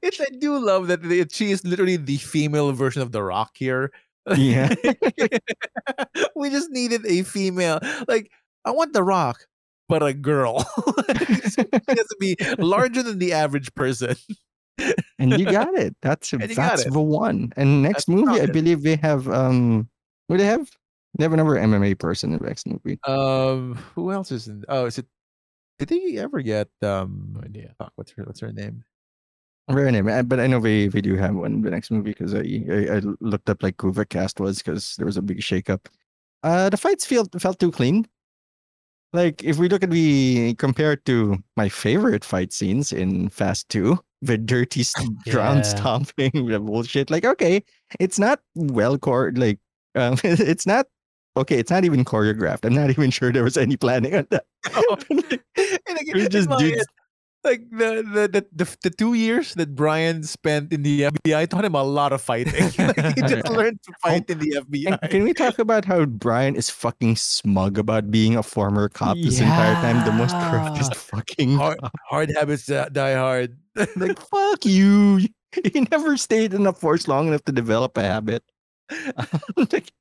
It's 0.01 0.19
I 0.21 0.27
do 0.39 0.59
love 0.59 0.87
that 0.89 1.03
they, 1.03 1.27
she 1.31 1.51
is 1.51 1.63
literally 1.65 1.97
the 1.99 2.17
female 2.17 2.73
version 2.73 3.03
of 3.03 3.13
The 3.13 3.23
Rock 3.23 3.53
here. 3.59 3.93
Yeah. 4.35 4.73
we 6.37 6.49
just 6.49 6.71
needed 6.71 7.05
a 7.07 7.23
female. 7.23 7.79
Like, 8.07 8.31
I 8.65 8.71
want 8.71 8.95
The 8.95 9.03
Rock, 9.03 9.47
but 9.89 10.03
a 10.03 10.15
girl. 10.15 10.61
she 11.09 11.65
has 11.69 12.07
to 12.07 12.17
be 12.19 12.37
larger 12.59 13.03
than 13.03 13.19
the 13.19 13.33
average 13.35 13.75
person. 13.75 14.17
and 15.19 15.39
you 15.39 15.45
got 15.45 15.75
it. 15.75 15.95
That's 16.01 16.33
And 16.33 16.43
you 16.49 16.55
got 16.57 16.71
that's 16.71 16.87
it. 16.87 16.93
the 16.93 17.01
one. 17.01 17.53
And 17.57 17.83
next 17.83 18.07
That's 18.07 18.09
movie, 18.09 18.41
I 18.41 18.47
believe 18.47 18.83
they 18.83 18.97
have 18.97 19.29
um 19.29 19.89
what 20.29 20.37
do 20.39 20.43
they 20.45 20.49
have? 20.49 20.71
Have 21.21 21.33
another 21.33 21.57
MMA 21.57 21.99
person 21.99 22.33
in 22.33 22.39
the 22.39 22.47
next 22.47 22.67
movie. 22.67 22.99
Um, 23.05 23.75
who 23.95 24.13
else 24.13 24.31
is 24.31 24.49
in? 24.49 24.65
Oh, 24.69 24.87
is 24.87 24.99
it? 24.99 25.07
Did 25.79 25.89
they 25.89 26.19
ever 26.19 26.43
get 26.43 26.69
um? 26.83 27.31
No 27.35 27.41
idea. 27.41 27.75
Fuck, 27.79 27.93
what's 27.97 28.13
her 28.13 28.25
What's 28.25 28.41
her 28.41 28.53
name? 28.53 28.85
Very 29.71 29.93
name, 29.93 30.09
uh, 30.09 30.23
but 30.23 30.41
I 30.41 30.47
know 30.47 30.61
they, 30.61 30.89
they 30.89 31.03
do 31.03 31.15
have 31.17 31.35
one 31.35 31.53
in 31.53 31.61
the 31.61 31.71
next 31.71 31.91
movie 31.91 32.11
because 32.17 32.35
I, 32.35 32.39
I 32.39 32.97
I 32.97 33.03
looked 33.21 33.51
up 33.51 33.63
like 33.63 33.81
who 33.81 33.93
the 33.93 34.07
cast 34.07 34.41
was 34.41 34.59
because 34.59 34.97
there 34.97 35.05
was 35.05 35.19
a 35.19 35.23
big 35.23 35.41
shakeup. 35.41 35.87
Uh, 36.43 36.71
the 36.71 36.79
fights 36.79 37.05
felt 37.05 37.39
felt 37.41 37.59
too 37.59 37.71
clean. 37.71 38.07
Like 39.13 39.43
if 39.45 39.59
we 39.59 39.69
look 39.69 39.83
at 39.83 39.91
the 39.91 40.55
compared 40.55 41.05
to 41.07 41.37
my 41.57 41.69
favorite 41.69 42.25
fight 42.25 42.53
scenes 42.53 42.93
in 42.93 43.29
Fast 43.29 43.69
Two, 43.69 43.99
the 44.23 44.39
dirty 44.39 44.81
s- 44.81 44.95
ground 45.29 45.67
stomping, 45.67 46.31
the 46.47 46.61
bullshit. 46.61 47.11
Like 47.11 47.25
okay, 47.27 47.63
it's 48.01 48.19
not 48.19 48.41
well 48.55 48.97
core. 48.99 49.33
Like 49.35 49.59
um, 49.95 50.17
it's 50.25 50.67
not 50.67 50.87
okay. 51.39 51.59
It's 51.59 51.71
not 51.71 51.85
even 51.85 52.05
choreographed. 52.05 52.65
I'm 52.65 52.75
not 52.75 52.91
even 52.95 53.11
sure 53.11 53.33
there 53.33 53.45
was 53.45 53.57
any 53.57 53.77
planning 53.77 54.15
on 54.15 54.27
that. 54.31 54.45
and 55.11 55.99
again, 56.01 56.15
We 56.15 56.29
just 56.29 56.49
did- 56.59 56.83
like 57.45 57.63
the, 57.71 58.03
the 58.03 58.45
the 58.53 58.77
the 58.83 58.91
two 58.91 59.15
years 59.15 59.55
that 59.55 59.77
Brian 59.77 60.25
spent 60.25 60.73
in 60.73 60.83
the 60.83 61.03
FBI 61.03 61.47
taught 61.49 61.65
him 61.65 61.77
a 61.77 61.85
lot 61.85 62.13
of 62.13 62.21
fighting. 62.21 62.65
like, 62.77 62.99
he 63.15 63.23
just 63.23 63.49
learned 63.49 63.79
to 63.85 63.93
fight 64.03 64.29
in 64.29 64.41
the 64.41 64.59
FBI. 64.67 65.09
can 65.09 65.23
we 65.23 65.33
talk 65.33 65.61
about 65.61 65.85
how 65.85 66.05
Brian 66.05 66.57
is 66.57 66.69
fucking 66.69 67.15
smug 67.15 67.79
about 67.79 68.11
being 68.11 68.35
a 68.35 68.43
former 68.43 68.89
cop 68.89 69.17
this 69.23 69.39
entire 69.39 69.75
time? 69.81 70.05
The 70.05 70.11
most 70.13 70.35
Yeah. 70.35 70.51
correctest 70.51 70.95
fucking 70.97 71.57
Hard, 71.57 71.79
hard 72.11 72.31
habits 72.37 72.67
die 72.67 73.15
hard. 73.15 73.57
Like 73.95 74.19
fuck 74.19 74.67
you. 74.67 75.21
He 75.65 75.87
never 75.93 76.17
stayed 76.19 76.53
in 76.53 76.65
the 76.65 76.73
force 76.75 77.07
long 77.07 77.29
enough 77.29 77.45
to 77.45 77.53
develop 77.53 77.97
a 77.97 78.03
habit. 78.03 78.43
Like, 79.57 79.93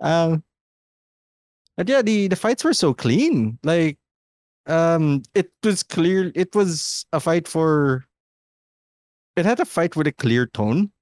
um, 0.00 0.44
but 1.80 1.88
yeah, 1.88 2.02
the 2.02 2.28
the 2.28 2.36
fights 2.36 2.62
were 2.62 2.74
so 2.74 2.92
clean. 2.92 3.58
Like, 3.64 3.96
um, 4.66 5.22
it 5.34 5.50
was 5.64 5.82
clear. 5.82 6.30
It 6.34 6.54
was 6.54 7.06
a 7.14 7.20
fight 7.20 7.48
for. 7.48 8.04
It 9.34 9.46
had 9.46 9.60
a 9.60 9.64
fight 9.64 9.96
with 9.96 10.06
a 10.06 10.12
clear 10.12 10.44
tone, 10.44 10.92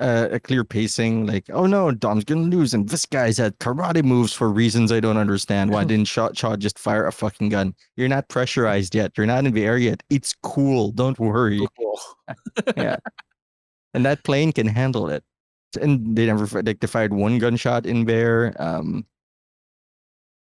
uh, 0.00 0.26
a 0.32 0.40
clear 0.40 0.64
pacing. 0.64 1.26
Like, 1.26 1.44
oh 1.50 1.66
no, 1.66 1.92
Dom's 1.92 2.24
gonna 2.24 2.50
lose, 2.50 2.74
and 2.74 2.88
this 2.88 3.06
guy's 3.06 3.38
had 3.38 3.60
karate 3.60 4.02
moves 4.02 4.32
for 4.32 4.50
reasons 4.50 4.90
I 4.90 4.98
don't 4.98 5.18
understand. 5.18 5.70
Why 5.70 5.84
didn't 5.90 6.08
Shaw, 6.08 6.30
Shaw 6.34 6.56
just 6.56 6.80
fire 6.80 7.06
a 7.06 7.12
fucking 7.12 7.50
gun? 7.50 7.72
You're 7.94 8.08
not 8.08 8.28
pressurized 8.28 8.96
yet. 8.96 9.12
You're 9.16 9.24
not 9.24 9.46
in 9.46 9.54
the 9.54 9.64
air 9.64 9.78
yet. 9.78 10.02
It's 10.10 10.34
cool. 10.42 10.90
Don't 10.90 11.20
worry. 11.20 11.64
Cool. 11.78 12.00
and 13.94 14.04
that 14.04 14.24
plane 14.24 14.50
can 14.50 14.66
handle 14.66 15.10
it. 15.10 15.22
And 15.80 16.16
they 16.16 16.26
never 16.26 16.60
like 16.60 16.80
they 16.80 16.88
fired 16.88 17.12
one 17.12 17.38
gunshot 17.38 17.86
in 17.86 18.06
there. 18.06 18.56
Um, 18.58 19.06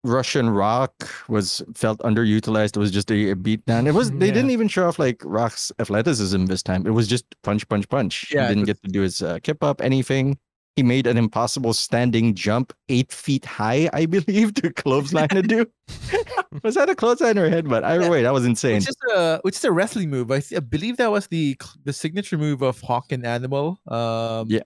Russian 0.04 0.48
Rock 0.50 0.92
was 1.28 1.62
felt 1.74 1.98
underutilized. 2.00 2.76
It 2.76 2.80
was 2.80 2.90
just 2.90 3.10
a, 3.10 3.30
a 3.30 3.36
beatdown. 3.36 3.86
It 3.86 3.92
was 3.94 4.10
they 4.12 4.28
Yeah. 4.28 4.34
didn't 4.34 4.50
even 4.50 4.68
show 4.68 4.86
off 4.88 4.98
like 4.98 5.20
Rock's 5.24 5.72
athleticism 5.78 6.46
this 6.46 6.62
time. 6.62 6.86
It 6.86 6.90
was 6.90 7.08
just 7.08 7.24
punch, 7.42 7.68
punch, 7.68 7.88
punch. 7.88 8.32
Yeah, 8.32 8.42
he 8.48 8.54
didn't 8.54 8.66
get 8.66 8.80
to 8.82 8.88
do 8.88 9.02
his 9.02 9.22
uh, 9.22 9.38
kip 9.42 9.62
up 9.62 9.80
anything. 9.80 10.38
He 10.76 10.84
made 10.84 11.08
an 11.08 11.16
impossible 11.18 11.72
standing 11.72 12.36
jump 12.36 12.72
eight 12.88 13.10
feet 13.10 13.44
high, 13.44 13.90
I 13.92 14.06
believe, 14.06 14.54
to 14.62 14.72
clothesline 14.72 15.28
a 15.32 15.42
dude. 15.42 15.68
was 16.62 16.76
that 16.76 16.88
a 16.88 16.94
clothesline 16.94 17.36
or 17.36 17.46
a 17.46 17.50
headbutt? 17.50 17.82
Either 17.82 18.04
Yeah. 18.04 18.10
way, 18.10 18.22
that 18.22 18.32
was 18.32 18.46
insane. 18.46 18.76
Which 18.76 18.88
is 18.90 18.96
a 19.12 19.38
which 19.42 19.56
is 19.56 19.64
a 19.64 19.72
wrestling 19.72 20.10
move. 20.10 20.30
I, 20.30 20.38
th- 20.38 20.56
I 20.56 20.60
believe 20.60 20.96
that 20.98 21.10
was 21.10 21.26
the 21.26 21.56
the 21.84 21.92
signature 21.92 22.38
move 22.38 22.62
of 22.62 22.80
Hawk 22.82 23.10
and 23.10 23.26
Animal. 23.26 23.80
Um, 23.88 24.46
Yeah. 24.48 24.60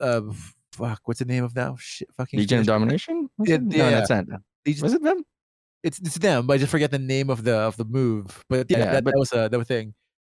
Uh, 0.00 0.22
fuck, 0.72 1.00
what's 1.04 1.20
the 1.20 1.24
name 1.24 1.44
of 1.44 1.54
that? 1.54 1.72
Shit, 1.78 2.08
fucking 2.16 2.40
Legion 2.40 2.60
of. 2.60 2.66
Domination? 2.66 3.30
Yeah. 3.38 3.58
No, 3.58 3.76
yeah. 3.76 3.90
that's 3.90 4.10
not. 4.10 4.26
Legion- 4.66 4.82
Was 4.82 4.94
it 4.94 5.02
them? 5.02 5.22
It's 5.82 5.98
it's 6.00 6.16
them, 6.18 6.46
but 6.46 6.54
I 6.54 6.58
just 6.58 6.70
forget 6.70 6.90
the 6.90 6.98
name 6.98 7.30
of 7.30 7.44
the 7.44 7.56
of 7.56 7.76
the 7.76 7.84
move. 7.84 8.42
But 8.48 8.70
yeah, 8.70 8.78
Yeah, 8.78 8.92
that, 8.92 9.04
but- 9.04 9.12
that 9.12 9.18
was 9.18 9.32
a 9.32 9.48
that 9.48 9.52
was 9.52 9.62
a 9.62 9.72
thing. 9.74 9.94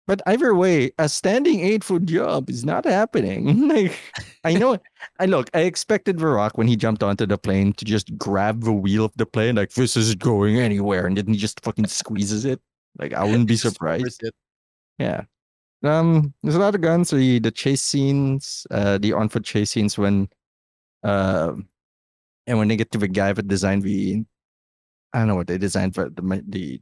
But 0.07 0.21
either 0.25 0.55
way, 0.55 0.89
a 0.97 1.07
standing 1.07 1.59
eight 1.59 1.83
foot 1.83 2.05
jump 2.05 2.49
is 2.49 2.65
not 2.65 2.83
happening. 2.85 3.67
like 3.73 3.93
I 4.43 4.53
know 4.55 4.77
I 5.19 5.25
look, 5.27 5.49
I 5.53 5.61
expected 5.61 6.17
the 6.17 6.25
Rock 6.25 6.57
when 6.57 6.67
he 6.67 6.75
jumped 6.75 7.03
onto 7.03 7.27
the 7.27 7.37
plane 7.37 7.73
to 7.73 7.85
just 7.85 8.17
grab 8.17 8.63
the 8.63 8.73
wheel 8.73 9.05
of 9.05 9.11
the 9.17 9.27
plane, 9.27 9.55
like 9.55 9.71
this 9.73 9.95
is 9.95 10.15
going 10.15 10.57
anywhere, 10.57 11.05
and 11.05 11.15
then 11.15 11.27
he 11.27 11.37
just 11.37 11.61
fucking 11.61 11.85
squeezes 11.87 12.43
it. 12.45 12.59
Like 12.97 13.13
I 13.13 13.23
wouldn't 13.23 13.47
be 13.47 13.55
surprised. 13.67 14.23
Yeah. 14.97 15.25
Um, 15.83 16.33
there's 16.41 16.55
a 16.55 16.59
lot 16.59 16.73
of 16.75 16.81
guns. 16.81 17.11
The 17.11 17.37
the 17.39 17.51
chase 17.51 17.81
scenes, 17.83 18.65
uh, 18.71 18.97
the 18.97 19.13
on 19.13 19.29
foot 19.29 19.45
chase 19.45 19.69
scenes 19.69 19.95
when, 19.97 20.27
uh, 21.03 21.53
and 22.49 22.57
when 22.57 22.67
they 22.67 22.75
get 22.75 22.89
to 22.91 22.97
the 22.97 23.07
guy 23.07 23.31
that 23.31 23.47
designed 23.47 23.83
the, 23.85 24.25
I 25.13 25.19
don't 25.19 25.27
know 25.29 25.35
what 25.37 25.45
they 25.47 25.57
designed, 25.61 25.93
but 25.93 26.15
the 26.17 26.81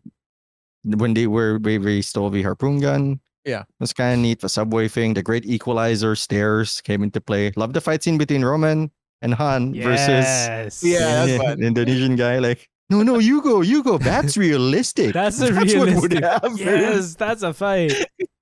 the 0.88 0.97
when 0.97 1.13
they 1.13 1.28
were 1.28 1.59
they, 1.59 1.78
they 1.78 2.01
stole 2.01 2.30
the 2.32 2.41
harpoon 2.41 2.80
gun. 2.80 3.20
Yeah. 3.45 3.63
was 3.80 3.93
kind 3.93 4.13
of 4.13 4.20
neat. 4.20 4.39
The 4.41 4.49
subway 4.49 4.88
thing, 4.88 5.13
the 5.13 5.24
great 5.24 5.45
equalizer 5.45 6.15
stairs 6.15 6.82
came 6.82 7.03
into 7.03 7.22
play. 7.22 7.51
Love 7.55 7.72
the 7.74 7.80
fight 7.82 8.03
scene 8.03 8.18
between 8.18 8.43
Roman 8.43 8.91
and 9.22 9.34
Han 9.36 9.74
versus 9.74 10.84
Yeah, 10.84 11.26
that's 11.26 11.38
the. 11.59 11.65
Indonesian 11.65 12.15
guy. 12.18 12.39
Like, 12.39 12.68
no, 12.89 13.03
no, 13.03 13.20
you 13.20 13.41
go, 13.41 13.61
you 13.61 13.84
go. 13.84 13.97
That's 13.97 14.36
realistic. 14.47 15.13
That's 15.13 15.39
a 15.41 15.51
That's 15.53 15.76
what 15.76 15.88
would 16.01 16.11
realistic. 16.11 16.24
happen. 16.24 16.57
Yes, 16.57 17.15
that's 17.15 17.43
a 17.43 17.53
fight. 17.53 17.93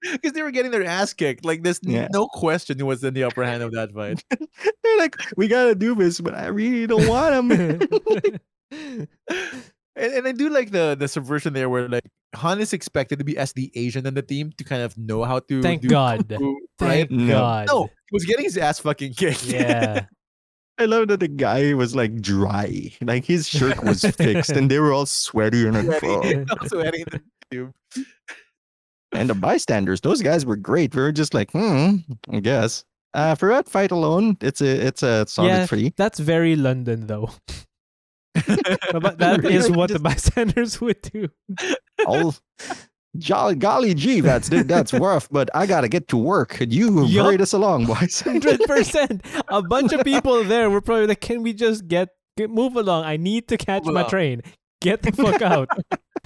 because 0.14 0.34
they 0.34 0.42
were 0.42 0.52
getting 0.52 0.72
their 0.72 0.84
ass 0.86 1.14
kicked. 1.14 1.46
Like 1.46 1.64
there's 1.64 1.80
Yeah. 1.84 2.08
no 2.12 2.28
question 2.28 2.80
who 2.80 2.86
was 2.86 3.04
in 3.04 3.14
the 3.14 3.24
upper 3.24 3.44
hand 3.44 3.64
of 3.64 3.72
that 3.74 3.92
fight. 3.94 4.24
They're 4.84 4.98
like, 4.98 5.16
we 5.38 5.48
gotta 5.48 5.76
do 5.76 5.96
this, 5.96 6.20
but 6.22 6.34
I 6.36 6.48
really 6.48 6.88
don't 6.88 7.08
want 7.08 7.52
him. 7.52 7.82
and, 8.72 9.08
and 9.96 10.28
I 10.28 10.32
do 10.32 10.50
like 10.50 10.72
the 10.72 10.96
the 11.00 11.08
subversion 11.08 11.54
there, 11.54 11.70
where 11.70 11.88
like 11.88 12.06
Han 12.36 12.60
is 12.60 12.74
expected 12.74 13.20
to 13.20 13.26
be 13.26 13.38
as 13.38 13.54
the 13.54 13.72
Asian 13.76 14.06
on 14.08 14.14
the 14.14 14.22
team 14.22 14.52
to 14.58 14.64
kind 14.64 14.82
of 14.82 14.98
know 14.98 15.24
how 15.24 15.40
to. 15.40 15.62
Thank 15.62 15.82
do 15.82 15.88
God. 15.90 16.28
kung 16.30 16.38
fu, 16.40 16.60
right? 16.82 17.08
Thank 17.08 17.12
No. 17.12 17.28
God. 17.40 17.68
No, 17.68 17.84
he 17.86 18.14
was 18.14 18.26
getting 18.26 18.46
his 18.46 18.58
ass 18.58 18.80
fucking 18.80 19.14
kicked. 19.14 19.46
Yeah. 19.46 20.06
I 20.78 20.86
love 20.86 21.08
that 21.08 21.22
the 21.22 21.30
guy 21.30 21.74
was 21.74 21.96
like 21.96 22.20
dry, 22.22 22.92
like 23.02 23.24
his 23.24 23.48
shirt 23.48 23.82
was 23.82 24.02
fixed, 24.04 24.52
and 24.52 24.70
they 24.70 24.78
were 24.80 24.92
all 24.92 25.06
sweaty 25.06 25.66
and 25.66 25.88
like, 25.88 26.00
Sweaty. 26.00 26.44
"Oh." 26.52 26.56
also 26.60 26.82
adding 26.82 27.06
the 27.10 27.22
tube. 27.50 27.74
And 29.16 29.30
the 29.30 29.34
bystanders, 29.36 30.02
those 30.02 30.22
guys 30.22 30.46
were 30.46 30.56
great. 30.56 30.94
We 30.96 31.02
were 31.02 31.12
just 31.12 31.34
like, 31.34 31.52
hmm, 31.52 31.98
I 32.30 32.40
guess. 32.40 32.84
Uh, 33.14 33.34
for 33.36 33.50
that 33.50 33.70
fight 33.70 33.92
alone, 33.92 34.36
it's 34.42 34.60
a 34.62 34.86
it's 34.88 35.02
a 35.04 35.26
solid 35.28 35.48
Yeah. 35.50 35.66
three. 35.66 35.94
That's 35.96 36.20
very 36.20 36.56
London 36.56 37.08
though. 37.08 37.30
But 38.92 39.18
that 39.20 39.46
is 39.46 39.72
what 39.72 39.90
the 39.90 40.00
bystanders 40.00 40.82
would 40.82 41.02
do. 41.02 41.30
All 42.06 42.36
jolly 43.18 43.56
golly 43.56 43.94
gee, 43.94 44.20
that's 44.20 44.50
that's 44.50 44.94
rough, 45.08 45.30
but 45.32 45.50
I 45.56 45.66
gotta 45.66 45.88
get 45.88 46.10
to 46.10 46.18
work. 46.18 46.50
Could 46.50 46.74
you 46.74 47.06
Yup. 47.06 47.26
hurry 47.28 47.38
us 47.40 47.54
along, 47.54 47.86
boys? 47.86 48.20
Hundred 48.20 48.60
percent. 48.68 49.24
A 49.48 49.62
bunch 49.62 49.94
of 49.94 50.04
people 50.04 50.44
there 50.44 50.70
were 50.70 50.82
probably 50.82 51.08
like, 51.08 51.22
"Can 51.22 51.42
we 51.44 51.54
just 51.54 51.88
get, 51.88 52.10
get 52.36 52.50
move 52.50 52.76
along? 52.76 53.06
I 53.06 53.16
need 53.16 53.48
to 53.48 53.58
catch 53.58 53.86
Move 53.86 53.94
my 53.94 54.02
along." 54.02 54.10
train. 54.10 54.42
Get 54.82 55.02
the 55.02 55.14
fuck 55.14 55.42
out." 55.42 55.70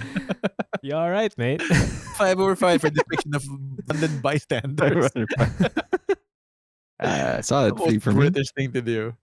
you 0.81 0.95
all 0.95 1.09
right, 1.09 1.35
mate? 1.37 1.61
five 2.17 2.39
over 2.39 2.55
five 2.55 2.81
for 2.81 2.89
depiction 2.89 3.35
of 3.35 3.43
London 3.87 4.19
bystanders. 4.21 5.09
uh, 6.99 7.41
solid 7.41 7.77
The 7.77 7.83
three 7.83 7.93
most 7.95 8.03
for 8.03 8.11
me. 8.13 8.19
British 8.29 8.51
thing 8.55 8.71
to 8.73 8.81
do. 8.81 9.13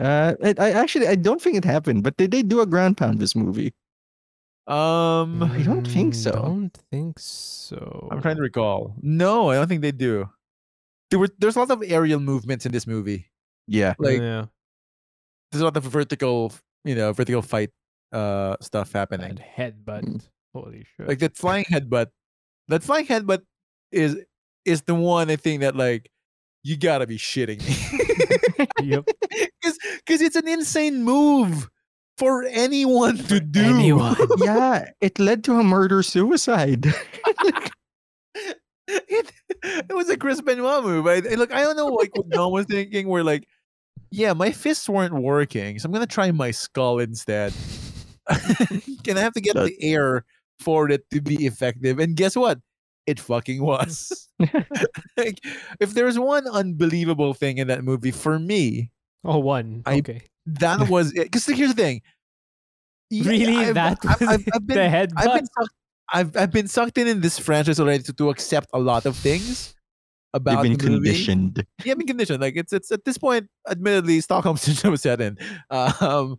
Uh, 0.00 0.34
I, 0.42 0.54
I 0.58 0.70
actually 0.72 1.08
I 1.08 1.14
don't 1.16 1.40
think 1.40 1.56
it 1.56 1.64
happened, 1.64 2.02
but 2.02 2.16
did 2.16 2.30
they 2.30 2.42
do 2.42 2.60
a 2.60 2.66
ground 2.66 2.96
pound 2.96 3.18
this 3.18 3.34
movie? 3.34 3.74
Um, 4.66 5.42
I 5.42 5.62
don't 5.62 5.86
think 5.86 6.14
Mm, 6.14 6.16
so. 6.16 6.32
Don't 6.32 6.76
think 6.90 7.18
so. 7.20 8.08
I'm 8.10 8.20
trying 8.20 8.36
to 8.36 8.42
recall. 8.42 8.94
No, 9.00 9.50
I 9.50 9.54
don't 9.54 9.68
think 9.68 9.82
they 9.82 9.92
do. 9.92 10.28
There 11.10 11.18
were 11.20 11.28
there's 11.38 11.54
a 11.56 11.60
lot 11.60 11.70
of 11.70 11.82
aerial 11.86 12.18
movements 12.18 12.66
in 12.66 12.72
this 12.72 12.86
movie. 12.86 13.30
Yeah, 13.68 13.94
Like 13.98 14.18
yeah, 14.20 14.46
there's 15.50 15.62
a 15.62 15.64
lot 15.64 15.76
of 15.76 15.84
vertical, 15.84 16.52
you 16.84 16.94
know, 16.94 17.12
vertical 17.12 17.42
fight 17.42 17.70
uh 18.12 18.56
stuff 18.60 18.94
and 18.94 18.98
happening. 18.98 19.38
headbutt. 19.56 20.04
Mm. 20.04 20.28
Holy 20.54 20.84
shit! 20.96 21.08
Like 21.08 21.18
that 21.20 21.36
flying 21.36 21.64
headbutt. 21.66 22.08
That 22.68 22.82
flying 22.82 23.06
headbutt 23.06 23.42
is 23.92 24.16
is 24.64 24.82
the 24.82 24.94
one 24.94 25.30
I 25.30 25.36
think 25.36 25.60
that 25.60 25.76
like 25.76 26.10
you 26.64 26.76
gotta 26.76 27.06
be 27.06 27.18
shitting 27.18 27.60
me. 27.66 28.66
yep. 28.88 29.04
Because 29.62 30.20
it's 30.22 30.36
an 30.36 30.46
insane 30.46 31.02
move 31.02 31.68
for 32.16 32.44
anyone 32.44 33.18
to 33.18 33.40
do. 33.40 33.60
Anyone. 33.60 34.16
yeah, 34.38 34.90
it 35.00 35.18
led 35.18 35.42
to 35.44 35.58
a 35.58 35.64
murder 35.64 36.02
suicide. 36.04 36.86
it, 38.88 39.32
it 39.62 39.94
was 39.94 40.08
a 40.08 40.16
Chris 40.16 40.40
Benoit 40.40 40.84
move. 40.84 41.06
I, 41.06 41.16
I- 41.16 41.34
look, 41.34 41.52
I 41.52 41.62
don't 41.62 41.76
know 41.76 41.88
like 41.88 42.16
what 42.16 42.28
Dom 42.30 42.52
was 42.52 42.66
thinking. 42.66 43.08
Where 43.08 43.24
like, 43.24 43.46
yeah, 44.10 44.32
my 44.32 44.52
fists 44.52 44.88
weren't 44.88 45.14
working, 45.14 45.78
so 45.78 45.86
I'm 45.86 45.92
gonna 45.92 46.06
try 46.06 46.30
my 46.30 46.52
skull 46.52 47.00
instead. 47.00 47.52
Can 49.04 49.16
I 49.16 49.20
have 49.20 49.32
to 49.34 49.40
get 49.40 49.54
the 49.54 49.74
air 49.80 50.24
for 50.60 50.90
it 50.90 51.08
to 51.10 51.20
be 51.20 51.46
effective? 51.46 51.98
And 51.98 52.16
guess 52.16 52.36
what? 52.36 52.58
It 53.06 53.20
fucking 53.20 53.62
was. 53.62 54.28
like, 55.16 55.38
if 55.80 55.94
there's 55.94 56.18
one 56.18 56.46
unbelievable 56.48 57.34
thing 57.34 57.58
in 57.58 57.68
that 57.68 57.84
movie 57.84 58.10
for 58.10 58.38
me, 58.38 58.90
Oh, 59.24 59.38
one. 59.38 59.82
I- 59.86 59.98
okay. 59.98 60.22
that 60.46 60.88
was 60.88 61.12
it. 61.14 61.24
Because 61.24 61.46
here's 61.46 61.74
the 61.74 61.82
thing. 61.82 62.02
Yeah, 63.10 63.28
Really? 63.30 63.56
I've- 63.56 63.72
that 63.72 63.98
I've- 64.04 64.24
was 64.24 64.34
I've- 64.34 64.44
I've 64.54 64.66
been- 64.66 64.76
the 64.76 64.82
headbutt? 64.82 65.12
I've 65.16 65.34
been 65.34 65.46
sucked, 65.46 65.74
I've 66.12 66.36
I've 66.36 66.52
been 66.52 66.68
sucked 66.68 66.98
in 66.98 67.08
in 67.08 67.20
this 67.20 67.38
franchise 67.38 67.80
already 67.80 68.02
to, 68.04 68.12
to 68.14 68.30
accept 68.30 68.68
a 68.72 68.78
lot 68.78 69.06
of 69.06 69.16
things 69.16 69.74
about 70.34 70.64
You've 70.66 70.78
been 70.78 70.94
conditioned. 70.94 71.64
Yeah, 71.84 71.92
I've 71.92 71.98
been 71.98 72.06
conditioned. 72.06 72.40
Like 72.40 72.54
it's 72.56 72.72
it's 72.72 72.90
at 72.92 73.04
this 73.04 73.18
point, 73.18 73.48
admittedly, 73.68 74.20
Stockholm 74.20 74.56
syndrome 74.56 74.96
set 74.96 75.20
in. 75.20 75.36
Um, 75.70 76.38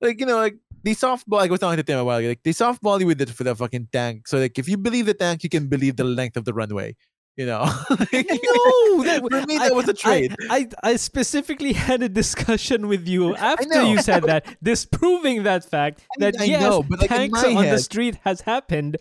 like 0.00 0.20
you 0.20 0.26
know, 0.26 0.36
like 0.36 0.56
they 0.82 0.92
softball. 0.92 1.38
Like 1.38 1.50
I 1.50 1.52
was 1.52 1.60
talking 1.60 1.76
to 1.76 1.82
Tim 1.82 1.98
a 1.98 2.04
while 2.04 2.18
ago. 2.18 2.28
Like 2.28 2.42
they 2.42 2.52
softball 2.52 3.00
you 3.00 3.06
with 3.06 3.20
it 3.20 3.30
for 3.30 3.44
the 3.44 3.54
fucking 3.54 3.88
tank. 3.92 4.28
So 4.28 4.38
like 4.38 4.58
if 4.58 4.68
you 4.68 4.76
believe 4.76 5.06
the 5.06 5.14
tank, 5.14 5.42
you 5.42 5.50
can 5.50 5.68
believe 5.68 5.96
the 5.96 6.04
length 6.04 6.36
of 6.36 6.44
the 6.44 6.54
runway. 6.54 6.96
You 7.36 7.46
know. 7.46 7.62
Like, 7.90 8.26
no, 8.30 9.04
that, 9.04 9.20
for 9.30 9.46
me 9.46 9.56
I- 9.58 9.68
that 9.68 9.74
was 9.74 9.88
a 9.88 9.94
trade. 9.94 10.34
I, 10.50 10.66
I, 10.82 10.90
I 10.90 10.96
specifically 10.96 11.72
had 11.72 12.02
a 12.02 12.08
discussion 12.08 12.88
with 12.88 13.06
you 13.06 13.36
after 13.36 13.82
you 13.82 14.00
said 14.02 14.24
that, 14.24 14.56
disproving 14.62 15.44
that 15.44 15.64
fact 15.64 16.04
I 16.16 16.20
that 16.20 16.40
I 16.40 16.44
yes, 16.44 16.62
know, 16.62 16.82
but, 16.82 17.00
like, 17.00 17.08
tanks 17.08 17.44
on 17.44 17.64
the 17.64 17.78
street 17.78 18.18
has 18.24 18.40
happened. 18.40 18.96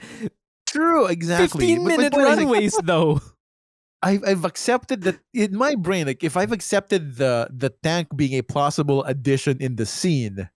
True, 0.68 1.08
exactly. 1.08 1.76
15 1.76 1.84
But 1.84 1.88
minute 1.88 2.14
is, 2.14 2.24
like, 2.24 2.38
runways 2.38 2.80
though. 2.84 3.22
I've 4.04 4.24
I've 4.24 4.46
accepted 4.46 5.02
that 5.04 5.18
in 5.34 5.58
my 5.58 5.74
brain, 5.76 6.06
like 6.06 6.24
if 6.24 6.38
I've 6.38 6.52
accepted 6.52 7.16
the 7.18 7.50
the 7.52 7.72
tank 7.82 8.10
being 8.16 8.34
a 8.34 8.44
plausible 8.44 9.04
addition 9.06 9.58
in 9.60 9.76
the 9.76 9.86
scene, 9.86 10.50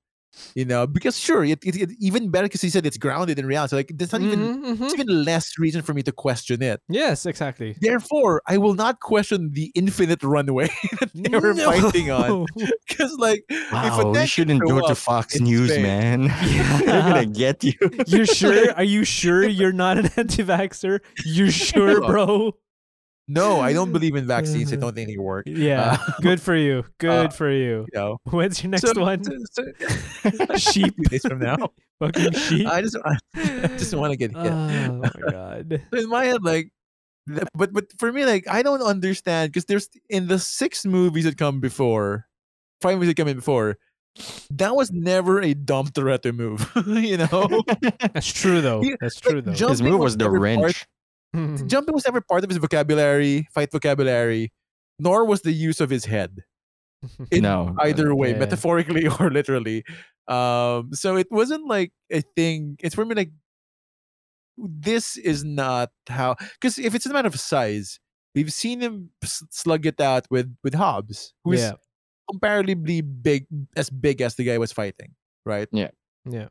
you 0.55 0.65
know, 0.65 0.87
because 0.87 1.17
sure, 1.17 1.43
it, 1.43 1.59
it, 1.65 1.75
it 1.75 1.89
even 1.99 2.29
better 2.29 2.45
because 2.45 2.61
he 2.61 2.69
said 2.69 2.85
it's 2.85 2.97
grounded 2.97 3.37
in 3.39 3.45
reality. 3.45 3.75
Like 3.75 3.91
there's 3.95 4.11
not 4.11 4.21
even 4.21 4.39
Mhm, 4.39 4.77
mhm. 4.77 4.83
it's 4.85 4.93
even 4.93 5.23
less 5.25 5.57
reason 5.59 5.81
for 5.81 5.93
me 5.93 6.03
to 6.03 6.11
question 6.11 6.61
it. 6.61 6.81
Yes, 6.89 7.25
exactly. 7.25 7.75
Therefore, 7.79 8.41
I 8.47 8.57
will 8.57 8.73
not 8.75 8.99
question 8.99 9.51
the 9.53 9.71
infinite 9.75 10.23
runway 10.23 10.67
that 10.99 11.11
they 11.13 11.37
were 11.37 11.53
fighting 11.55 12.11
on. 12.11 12.45
Because 12.87 13.15
like 13.17 13.43
if 13.49 13.71
Wow, 13.71 14.13
you 14.13 14.25
shouldn't 14.27 14.61
can 14.61 14.69
go 14.69 14.81
show 14.81 14.87
to 14.89 14.95
Fox 14.95 15.39
News, 15.39 15.71
space- 15.71 15.81
man. 15.81 16.27
They're 16.85 17.01
gonna 17.01 17.25
get 17.25 17.63
you. 17.63 17.73
You're 18.07 18.25
sure? 18.25 18.71
Are 18.73 18.83
you 18.83 19.03
sure 19.05 19.43
you're 19.47 19.71
not 19.71 19.97
an 19.97 20.09
anti-vaxxer? 20.17 20.99
You 21.25 21.49
sure, 21.49 22.01
bro? 22.01 22.53
No, 23.27 23.59
I 23.61 23.73
don't 23.73 23.91
believe 23.97 24.15
in 24.15 24.27
vaccines. 24.27 24.73
I 24.73 24.75
don't 24.77 24.93
think 24.95 25.09
they 25.09 25.17
work. 25.17 25.45
Yeah. 25.47 25.97
Uh, 26.07 26.11
Good 26.21 26.41
for 26.41 26.55
you. 26.55 26.83
Good 26.99 27.27
uh, 27.27 27.29
for 27.29 27.49
you. 27.51 27.85
You 27.93 27.99
know, 27.99 28.17
When's 28.25 28.61
your 28.63 28.71
next 28.71 28.87
So- 28.93 28.99
one? 29.01 29.23
so- 29.23 29.37
so- 29.51 30.55
Sheep. 30.57 30.95
Few 30.95 31.03
days 31.05 31.21
from 31.21 31.39
now. 31.39 31.57
Fucking 31.99 32.31
sheep. 32.33 32.67
I 32.67 32.81
just 32.81 32.97
I 33.05 33.15
just 33.77 33.93
want 33.93 34.11
to 34.11 34.17
get 34.17 34.31
hit. 34.35 34.51
Oh 34.51 34.93
my 34.95 35.11
god. 35.31 35.81
In 35.93 36.09
my 36.09 36.25
head, 36.25 36.43
like, 36.43 36.71
but 37.53 37.71
but 37.73 37.85
for 37.99 38.11
me, 38.11 38.25
like, 38.25 38.47
I 38.49 38.63
don't 38.63 38.81
understand 38.81 39.51
because 39.51 39.65
there's 39.65 39.87
in 40.09 40.27
the 40.27 40.39
six 40.39 40.83
movies 40.83 41.25
that 41.25 41.37
come 41.37 41.59
before, 41.59 42.25
five 42.81 42.95
movies 42.95 43.09
that 43.09 43.17
come 43.17 43.27
in 43.27 43.35
before, 43.35 43.77
that 44.49 44.75
was 44.75 44.91
never 44.91 45.41
a 45.41 45.53
dumb 45.53 45.87
Toretto 45.89 46.33
move, 46.35 46.71
you 46.87 47.17
know. 47.17 47.61
That's 48.13 48.27
true 48.33 48.61
though. 48.61 48.81
Yeah, 48.81 48.95
That's 48.99 49.19
true 49.19 49.41
though. 49.43 49.53
jump- 49.53 49.69
His 49.69 49.81
move 49.83 49.99
was 49.99 50.13
was 50.13 50.17
the 50.17 50.29
wrench. 50.29 50.59
part- 50.59 50.87
wrench. 51.33 51.61
Mhm. 51.61 51.67
Jumping 51.67 51.93
was 51.93 52.05
never 52.05 52.21
part 52.21 52.43
of 52.43 52.49
his 52.49 52.57
vocabulary, 52.57 53.47
fight 53.53 53.71
vocabulary, 53.71 54.51
nor 54.99 55.25
was 55.25 55.41
the 55.41 55.51
use 55.51 55.79
of 55.81 55.89
his 55.89 56.05
head. 56.05 56.43
In 57.31 57.43
no, 57.43 57.75
either 57.79 58.13
way, 58.15 58.31
Yeah. 58.31 58.39
metaphorically 58.39 59.07
or 59.19 59.31
literally. 59.31 59.83
Um, 60.27 60.93
so 60.93 61.15
it 61.17 61.27
wasn't 61.31 61.67
like 61.67 61.91
a 62.11 62.21
thing. 62.35 62.77
It's 62.79 62.95
for 62.95 63.05
me 63.05 63.15
like 63.15 63.31
this 64.57 65.17
is 65.17 65.43
not 65.43 65.89
how 66.07 66.35
because 66.59 66.77
if 66.77 66.93
it's 66.95 67.05
a 67.05 67.13
matter 67.13 67.27
of 67.27 67.39
size, 67.39 67.99
we've 68.35 68.53
seen 68.53 68.81
him 68.81 69.09
slug 69.23 69.85
it 69.85 69.99
out 69.99 70.27
with 70.29 70.55
with 70.63 70.73
Hobbs, 70.75 71.33
who 71.43 71.53
is 71.53 71.61
yeah. 71.61 71.73
comparatively 72.29 73.01
big, 73.01 73.47
as 73.75 73.89
big 73.89 74.21
as 74.21 74.35
the 74.35 74.43
guy 74.43 74.57
was 74.59 74.71
fighting, 74.71 75.15
right? 75.45 75.67
Yeah. 75.71 75.89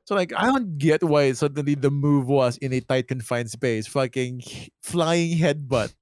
So 0.05 0.15
like, 0.15 0.33
I 0.37 0.47
don't 0.47 0.79
get 0.79 1.03
why 1.05 1.33
suddenly 1.33 1.75
the 1.75 1.91
move 1.91 2.27
was 2.27 2.57
in 2.59 2.73
a 2.73 2.81
tight 2.81 3.09
confined 3.09 3.51
space, 3.51 3.87
fucking 3.87 4.43
flying 4.83 5.39
headbutt 5.39 5.95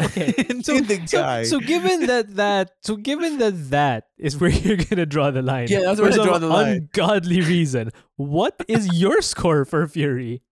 Okay. 0.00 0.32
into 0.48 0.64
So, 0.64 0.80
the 0.80 1.06
so, 1.06 1.18
guy. 1.20 1.42
so 1.44 1.60
given 1.60 2.06
that 2.06 2.34
that 2.36 2.70
so 2.82 2.96
given 2.96 3.36
that 3.38 3.70
that 3.70 4.04
is 4.18 4.40
where 4.40 4.48
you're 4.64 4.78
gonna 4.78 5.04
draw 5.06 5.30
the 5.30 5.42
line. 5.42 5.66
Yeah, 5.68 5.80
that's 5.80 6.00
where 6.00 6.10
for 6.10 6.20
I 6.20 6.24
draw 6.24 6.32
some 6.34 6.42
the 6.42 6.48
line. 6.48 6.88
Ungodly 6.94 7.42
reason. 7.42 7.90
What 8.16 8.56
is 8.66 8.88
your 8.98 9.20
score 9.20 9.64
for 9.66 9.86
Fury? 9.86 10.42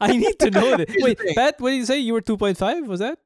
I 0.00 0.16
need 0.16 0.38
to 0.40 0.50
know 0.50 0.76
this. 0.80 0.94
Wait, 0.98 1.18
thing. 1.18 1.34
Pat, 1.34 1.54
what 1.60 1.70
did 1.70 1.76
you 1.76 1.86
say? 1.86 1.98
You 1.98 2.12
were 2.12 2.20
two 2.20 2.36
point 2.36 2.58
five? 2.58 2.86
Was 2.86 3.00
that 3.00 3.18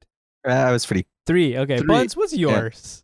Uh, 0.47 0.53
I 0.53 0.71
was 0.73 0.85
free. 0.85 1.05
three? 1.27 1.59
Okay, 1.59 1.79
Three. 1.79 1.87
Buns, 1.89 2.17
what's 2.17 2.33
yours? 2.37 3.03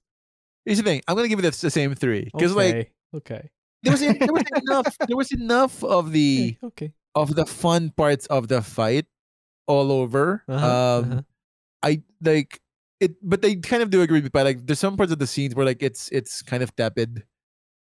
Here's 0.65 0.79
the 0.79 0.85
thing. 0.85 1.03
I'm 1.09 1.17
gonna 1.17 1.29
give 1.29 1.41
it 1.43 1.53
the 1.53 1.71
same 1.71 1.95
three 1.97 2.31
because 2.33 2.53
okay. 2.53 2.73
like 2.79 2.93
okay, 3.17 3.51
there 3.83 3.93
was 3.93 4.01
there 4.01 4.33
was 4.33 4.45
enough 4.57 4.97
there 5.09 5.17
was 5.17 5.33
enough 5.33 5.85
of 5.85 6.13
the 6.13 6.57
okay. 6.65 6.93
of 7.15 7.35
the 7.35 7.47
fun 7.47 7.91
parts 7.91 8.27
of 8.27 8.49
the 8.49 8.63
fight 8.63 9.07
all 9.67 9.93
over. 9.93 10.43
Uh-huh, 10.49 10.67
um, 10.67 11.13
uh-huh. 11.13 11.23
I 11.83 12.03
like 12.23 12.61
it, 13.01 13.17
but 13.23 13.43
they 13.43 13.57
kind 13.57 13.83
of 13.83 13.91
do 13.91 14.03
agree 14.03 14.21
with. 14.21 14.33
But 14.33 14.47
like, 14.47 14.67
there's 14.67 14.79
some 14.79 14.97
parts 14.97 15.13
of 15.13 15.19
the 15.19 15.27
scenes 15.27 15.55
where 15.55 15.67
like 15.67 15.83
it's 15.83 16.09
it's 16.11 16.43
kind 16.43 16.63
of 16.63 16.75
tepid. 16.77 17.25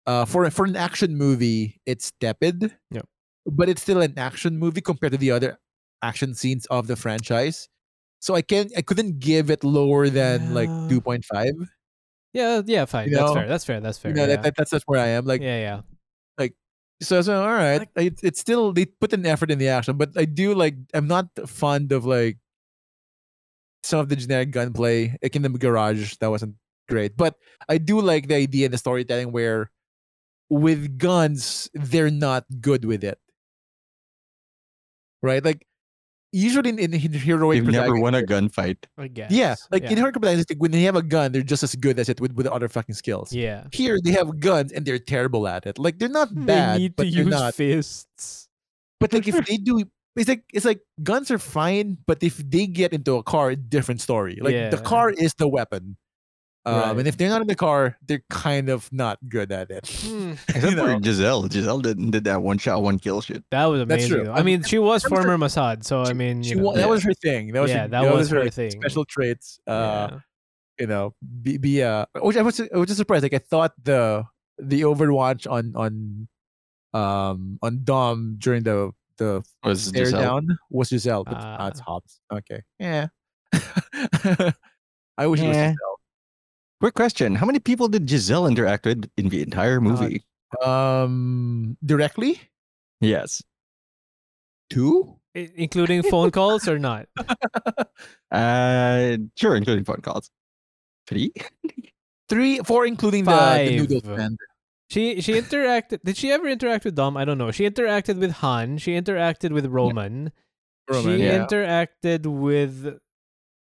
Uh, 0.05 0.26
for 0.26 0.49
for 0.49 0.65
an 0.65 0.76
action 0.76 1.15
movie, 1.15 1.81
it's 1.85 2.11
tepid. 2.19 2.76
Yeah. 2.89 3.01
But 3.45 3.69
it's 3.69 3.81
still 3.81 4.01
an 4.01 4.17
action 4.17 4.57
movie 4.57 4.81
compared 4.81 5.11
to 5.11 5.17
the 5.17 5.31
other 5.31 5.57
action 6.01 6.34
scenes 6.34 6.65
of 6.67 6.88
the 6.88 6.95
franchise. 6.95 7.67
So 8.19 8.35
I 8.35 8.41
can't 8.41 8.71
I 8.77 8.81
couldn't 8.81 9.19
give 9.19 9.49
it 9.49 9.63
lower 9.63 10.09
than 10.09 10.53
like 10.53 10.69
two 10.89 11.01
point 11.01 11.26
five. 11.26 11.53
Yeah, 12.34 12.61
yeah, 12.65 12.85
fine. 12.85 13.10
you 13.10 13.15
that's 13.15 13.30
know, 13.30 13.34
fair. 13.34 13.47
That's 13.47 13.65
fair. 13.65 13.80
That's 13.80 13.97
fair. 13.97 14.11
You 14.11 14.15
know, 14.15 14.22
yeah. 14.23 14.27
that, 14.27 14.43
that, 14.43 14.56
that's 14.56 14.72
that's 14.72 14.84
where 14.85 14.99
I 14.99 15.07
am. 15.07 15.26
Like 15.26 15.41
yeah, 15.41 15.60
yeah. 15.60 15.81
Like, 16.38 16.53
so 17.01 17.22
so 17.22 17.41
all 17.41 17.53
right. 17.53 17.88
It, 17.95 18.19
it's 18.22 18.39
still 18.39 18.72
they 18.72 18.85
put 18.85 19.14
an 19.14 19.26
effort 19.26 19.49
in 19.49 19.57
the 19.57 19.69
action, 19.69 19.97
but 19.97 20.11
I 20.15 20.26
do 20.26 20.53
like 20.53 20.76
I'm 20.93 21.07
not 21.07 21.27
fond 21.47 21.91
of 21.91 22.06
like 22.06 22.38
some 23.84 23.99
of 23.99 24.10
the 24.10 24.15
generic 24.15 24.51
gunplay. 24.51 25.18
Like 25.23 25.35
in 25.35 25.41
the 25.41 25.49
garage, 25.49 26.15
that 26.18 26.30
wasn't 26.30 26.56
great. 26.88 27.18
But 27.18 27.35
I 27.68 27.77
do 27.80 27.99
like 27.99 28.27
the 28.27 28.35
idea 28.35 28.65
and 28.65 28.73
the 28.73 28.77
storytelling 28.77 29.31
where 29.31 29.72
with 30.49 30.97
guns, 30.97 31.69
they're 31.73 32.11
not 32.11 32.45
good 32.61 32.85
with 32.85 33.03
it. 33.03 33.19
Right? 35.22 35.43
Like 35.43 35.65
usually 36.31 36.69
in, 36.69 36.80
in 36.80 36.91
heroic 36.93 37.57
They've 37.64 37.72
never 37.72 37.88
protagonists- 37.93 38.01
won 38.01 38.15
a 38.15 38.22
gunfight. 38.23 38.77
I 38.97 39.07
guess. 39.07 39.31
Yeah, 39.31 39.56
like 39.72 39.84
yeah. 39.84 39.91
in 39.91 39.97
heroic 39.97 40.14
protagonists, 40.14 40.53
when 40.57 40.72
they 40.72 40.84
have 40.84 40.95
a 40.95 41.01
gun, 41.01 41.31
they're 41.31 41.41
just 41.41 41.64
as 41.64 41.76
good 41.76 41.97
as 41.99 42.10
it 42.10 42.19
with, 42.22 42.34
with 42.34 42.47
other 42.47 42.68
fucking 42.69 42.95
skills. 42.95 43.34
yeah. 43.34 43.64
Here 43.72 43.97
they 44.03 44.11
have 44.11 44.39
guns 44.39 44.72
and 44.72 44.85
they're 44.85 44.99
terrible 44.99 45.47
at 45.47 45.65
it. 45.65 45.77
Like 45.80 45.99
they're 45.99 46.10
not 46.10 46.34
They 46.34 46.41
bad, 46.45 46.80
need 46.80 46.95
but 46.95 47.03
to 47.06 47.11
they're 47.11 47.23
use 47.23 47.31
not. 47.31 47.56
fists. 47.56 48.47
But 48.99 49.14
like 49.14 49.27
if 49.27 49.45
they 49.47 49.57
do, 49.57 49.84
it's 50.15 50.27
like 50.27 50.43
it's 50.53 50.65
like 50.65 50.81
guns 51.01 51.31
are 51.31 51.39
fine, 51.39 51.97
but 52.06 52.22
if 52.22 52.38
they 52.38 52.68
get 52.68 52.91
into 52.93 53.15
a 53.15 53.23
car, 53.23 53.56
different 53.56 54.01
story. 54.01 54.38
Like 54.41 54.72
the 54.72 54.77
car 54.84 55.10
is 55.11 55.34
the 55.35 55.47
weapon. 55.47 55.95
Um, 56.65 56.76
Right. 56.76 56.98
And 56.99 57.07
if 57.07 57.15
they're 57.18 57.30
not 57.30 57.41
in 57.41 57.48
the 57.48 57.56
car, 57.56 57.98
they're 58.06 58.22
kind 58.30 58.69
of 58.69 58.91
not 58.91 59.18
good 59.30 59.52
at 59.52 59.72
it. 59.72 59.88
Hmm, 59.88 60.34
Except 60.49 60.76
for. 60.77 60.99
Giselle. 61.02 61.49
Giselle 61.49 61.80
did, 61.80 62.11
did 62.11 62.23
that 62.26 62.41
one 62.41 62.57
shot, 62.57 62.81
one 62.84 62.99
kill 62.99 63.22
shit. 63.22 63.44
that 63.52 63.65
was 63.65 63.81
amazing. 63.81 63.88
That's 63.88 64.11
amazing. 64.11 64.26
true. 64.26 64.34
I 64.34 64.44
mean, 64.44 64.64
she 64.64 64.77
was 64.77 65.03
I'm 65.06 65.10
sure 65.10 65.23
former 65.23 65.38
Mossad, 65.38 65.84
so 65.86 66.03
I 66.03 66.14
mean, 66.14 66.44
She 66.44 66.56
know, 66.56 66.64
wa- 66.64 66.73
that 66.73 66.90
was 66.90 67.02
her 67.03 67.14
thing. 67.14 67.53
That 67.53 67.61
was 67.61 67.72
Yeah, 67.72 67.84
her, 67.84 67.88
that 67.90 68.14
was 68.14 68.30
her 68.30 68.44
like, 68.44 68.53
thing. 68.53 68.72
Special 68.72 69.06
traits. 69.06 69.60
Uh, 69.65 70.10
yeah. 70.11 70.19
you 70.80 70.88
know, 70.88 71.15
be, 71.41 71.57
be 71.57 71.81
uh, 71.81 72.06
which 72.22 72.36
I 72.38 72.41
was 72.41 72.60
I 72.60 72.77
was 72.77 72.88
just 72.88 72.98
surprised. 72.98 73.23
Like 73.23 73.34
I 73.34 73.40
thought 73.40 73.73
the 73.81 74.26
the 74.57 74.81
Overwatch 74.81 75.49
on 75.49 75.72
on 75.76 76.27
um 76.94 77.57
on 77.61 77.81
Dom 77.86 78.36
during 78.38 78.64
the 78.64 78.91
the 79.18 79.44
Was 79.64 79.84
stare 79.86 80.06
Giselle. 80.06 80.22
down 80.22 80.57
was 80.69 80.90
Giselle, 80.90 81.23
but 81.23 81.36
ah, 81.38 81.68
it's 81.68 81.80
Ah. 81.81 81.84
Hobbs. 81.88 82.19
Okay, 82.31 82.61
yeah. 82.80 83.07
I 85.18 85.27
wish 85.27 85.40
it 85.41 85.48
was 85.48 85.56
Yeah. 85.56 85.72
Giselle. 85.72 85.98
Quick 86.80 86.93
question. 86.93 87.35
How 87.35 87.45
many 87.45 87.60
people 87.60 87.88
did 87.89 88.10
Giselle 88.10 88.47
interact 88.47 88.85
with 88.85 89.10
in 89.18 89.30
the 89.30 89.41
entire 89.41 89.81
movie? 89.81 90.23
Um, 90.64 91.77
directly 91.85 92.41
yes. 93.01 93.43
two. 94.69 95.15
I- 95.35 95.51
including 95.56 96.03
phone 96.10 96.31
calls 96.31 96.68
or 96.68 96.80
not? 96.80 97.07
Uh, 98.31 99.18
sure, 99.35 99.56
including 99.56 99.84
phone 99.84 100.01
calls. 100.01 100.30
Three? 101.07 101.34
Three, 102.30 102.60
four, 102.60 102.85
including 102.85 103.26
the, 103.26 103.31
the 103.31 103.77
noodle 103.77 104.01
Five. 104.01 104.18
man. 104.18 104.38
She 104.91 105.19
she 105.19 105.34
interacted. 105.34 105.99
Did 106.03 106.15
she 106.15 106.31
ever 106.31 106.47
interact 106.47 106.85
with 106.85 106.93
Dom? 106.93 107.18
I 107.18 107.26
don't 107.26 107.39
know. 107.39 107.49
She 107.49 107.68
interacted 107.68 108.19
with 108.19 108.34
Han. 108.34 108.77
She 108.77 108.91
interacted 108.91 109.51
with 109.51 109.65
Roman. 109.65 110.31
Roman, 110.88 111.03
she 111.03 111.23
yeah. 111.23 111.43
interacted 111.43 112.27
with 112.27 112.99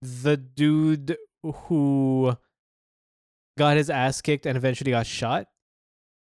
the 0.01 0.37
dude 0.37 1.17
who 1.43 2.37
got 3.57 3.77
his 3.77 3.91
ass 3.91 4.21
kicked 4.21 4.47
and 4.47 4.57
eventually 4.57 4.91
got 4.91 5.07
shot. 5.07 5.47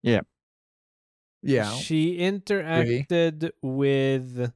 yeah. 0.03 0.22
Yeah. 1.41 1.69
She 1.76 2.18
interacted 2.18 3.52
with 3.61 4.52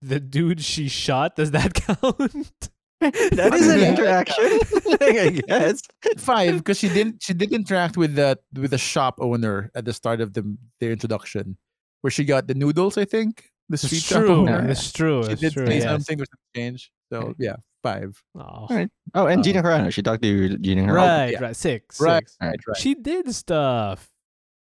the 0.00 0.18
dude 0.20 0.62
she 0.62 0.88
shot. 0.88 1.36
Does 1.36 1.50
that 1.50 1.74
count? 1.86 2.70
That 3.00 3.52
is 3.54 3.68
an 3.68 3.80
interaction, 3.80 4.44
I 5.00 5.40
guess. 5.46 5.82
five 6.18 6.56
because 6.58 6.78
she 6.78 6.88
didn't 6.88 7.22
she 7.22 7.34
did 7.34 7.52
interact 7.52 7.96
with 7.98 8.14
the 8.14 8.38
with 8.54 8.70
the 8.72 8.78
shop 8.78 9.16
owner 9.20 9.70
at 9.74 9.84
the 9.84 9.92
start 9.92 10.20
of 10.22 10.32
the 10.34 10.56
their 10.80 10.90
introduction 10.92 11.56
where 12.02 12.10
she 12.10 12.24
got 12.24 12.46
the 12.46 12.54
noodles 12.54 12.98
i 12.98 13.04
think 13.06 13.44
the 13.70 13.78
street 13.78 13.98
It's 13.98 14.06
shop 14.06 14.20
true. 14.24 14.34
owner 14.40 14.68
It's 14.68 14.92
true. 14.92 15.24
she 15.24 15.32
It's 15.32 15.40
did 15.40 15.52
true. 15.54 15.66
say 15.66 15.76
yes. 15.78 15.84
something 15.84 16.20
or 16.20 16.24
something 16.26 16.48
change 16.54 16.90
so 17.10 17.34
yeah 17.38 17.56
five 17.82 18.22
Oh. 18.36 18.40
Alright. 18.68 18.88
Oh, 19.14 19.26
and 19.26 19.42
Gina 19.42 19.60
oh. 19.60 19.62
Carano. 19.62 19.92
She 19.92 20.02
talked 20.02 20.22
to 20.22 20.56
Gina 20.58 20.82
Carano. 20.82 20.94
Right, 20.94 21.32
yeah. 21.32 21.40
right. 21.40 21.56
Six. 21.56 22.00
Right. 22.00 22.22
six. 22.28 22.36
Right. 22.40 22.56
right 22.66 22.76
She 22.76 22.94
did 22.94 23.34
stuff. 23.34 24.08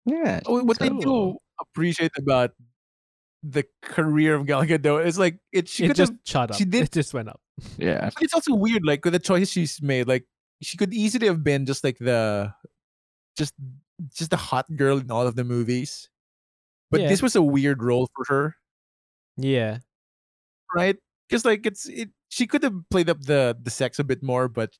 Yeah. 0.04 0.40
Oh, 0.46 0.62
what 0.64 0.80
I 0.82 0.88
do 0.88 1.00
Cool. 1.02 1.42
appreciate 1.60 2.12
about 2.18 2.52
the 3.42 3.64
career 3.82 4.34
of 4.34 4.46
Gal 4.46 4.62
Gadot 4.64 5.04
is 5.06 5.18
like 5.18 5.38
it 5.52 5.68
she 5.68 5.84
it 5.84 5.94
just 5.96 6.12
have 6.12 6.18
shot 6.24 6.50
up. 6.50 6.56
she 6.56 6.64
did- 6.64 6.84
It 6.84 6.92
just 6.92 7.14
went 7.14 7.28
up. 7.28 7.40
Yeah. 7.76 8.10
but 8.14 8.22
it's 8.22 8.34
also 8.34 8.54
weird 8.54 8.84
like 8.84 9.04
with 9.04 9.12
the 9.14 9.18
choices 9.18 9.50
she's 9.50 9.82
made 9.82 10.06
like 10.08 10.26
she 10.62 10.76
could 10.76 10.92
easily 10.94 11.26
have 11.26 11.42
been 11.44 11.66
just 11.66 11.82
like 11.84 11.98
the 11.98 12.52
just 13.36 13.54
just 14.14 14.30
the 14.30 14.36
hot 14.36 14.66
girl 14.76 14.98
in 14.98 15.10
all 15.10 15.26
of 15.26 15.34
the 15.36 15.44
movies 15.44 16.08
but 16.90 17.00
Yeah. 17.00 17.08
this 17.08 17.20
was 17.22 17.34
a 17.36 17.42
weird 17.42 17.82
role 17.82 18.08
for 18.14 18.24
her 18.28 18.56
Yeah. 19.36 19.78
right? 20.74 20.96
Because 21.28 21.44
like 21.44 21.66
it's 21.66 21.86
it, 21.86 22.10
she 22.28 22.46
could 22.46 22.62
have 22.62 22.74
played 22.90 23.08
up 23.10 23.22
the 23.22 23.56
the 23.60 23.70
sex 23.70 23.98
a 23.98 24.04
bit 24.04 24.22
more, 24.22 24.48
but 24.48 24.76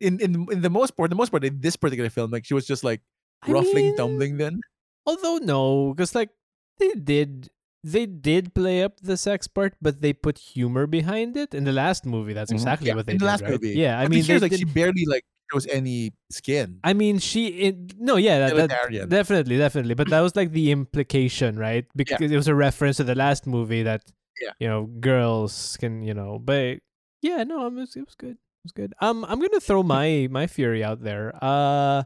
in 0.00 0.20
in 0.20 0.46
in 0.50 0.60
the 0.62 0.70
most 0.70 0.96
part, 0.96 1.10
the 1.10 1.16
most 1.16 1.30
part 1.30 1.44
in 1.44 1.60
this 1.60 1.76
particular 1.76 2.10
film, 2.10 2.30
like 2.30 2.44
she 2.44 2.54
was 2.54 2.66
just 2.66 2.84
like 2.84 3.02
I 3.42 3.52
ruffling, 3.52 3.86
mean, 3.92 3.96
tumbling. 3.96 4.36
Then 4.38 4.60
Although 5.06 5.38
no, 5.38 5.92
because 5.94 6.14
like 6.14 6.30
they 6.78 6.92
did 6.94 7.50
they 7.82 8.06
did 8.06 8.54
play 8.54 8.82
up 8.84 9.00
the 9.00 9.16
sex 9.16 9.48
part, 9.48 9.74
but 9.82 10.00
they 10.00 10.12
put 10.12 10.38
humor 10.38 10.86
behind 10.86 11.36
it. 11.36 11.52
In 11.54 11.64
the 11.64 11.72
last 11.74 12.06
movie, 12.06 12.32
that's 12.32 12.52
Mhm. 12.52 12.62
exactly 12.62 12.88
Yeah, 12.88 12.94
what 12.94 13.06
they 13.06 13.12
in 13.14 13.18
the 13.18 13.24
did. 13.24 13.30
last 13.30 13.42
right? 13.42 13.50
movie. 13.50 13.74
Yeah, 13.74 13.98
I 13.98 14.04
But 14.04 14.12
mean, 14.12 14.24
here's 14.24 14.42
like 14.42 14.54
she 14.54 14.64
barely 14.64 15.02
like 15.06 15.24
shows 15.50 15.66
any 15.66 16.14
skin. 16.30 16.78
I 16.84 16.94
mean, 16.94 17.18
she 17.18 17.48
it, 17.66 17.98
no, 17.98 18.14
yeah, 18.16 18.38
that, 18.48 18.68
that- 18.68 19.10
definitely, 19.10 19.58
definitely. 19.58 19.94
But 19.94 20.08
that 20.10 20.20
was 20.20 20.36
like 20.36 20.52
the 20.52 20.70
implication, 20.70 21.58
right? 21.58 21.84
Because 21.96 22.22
it 22.30 22.36
was 22.36 22.46
a 22.46 22.54
reference 22.54 22.98
to 22.98 23.04
the 23.04 23.16
last 23.18 23.46
movie 23.46 23.82
that 23.82 24.06
Yeah. 24.40 24.52
you 24.62 24.68
know 24.68 24.86
girls 25.02 25.76
can 25.82 26.02
you 26.06 26.14
know. 26.14 26.38
But 26.38 26.78
yeah, 27.22 27.44
no, 27.44 27.66
it 27.66 27.72
was, 27.72 27.96
it 27.96 28.04
was 28.04 28.14
good. 28.14 28.36
It 28.36 28.64
was 28.64 28.72
good. 28.72 28.94
Um, 29.00 29.24
I'm 29.24 29.40
gonna 29.40 29.60
throw 29.60 29.82
my 29.82 30.28
my 30.30 30.46
fury 30.46 30.84
out 30.84 31.02
there. 31.02 31.32
Uh, 31.42 32.04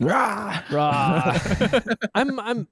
Rah! 0.00 0.60
rah. 0.70 1.38
I'm 2.14 2.40
I'm 2.40 2.68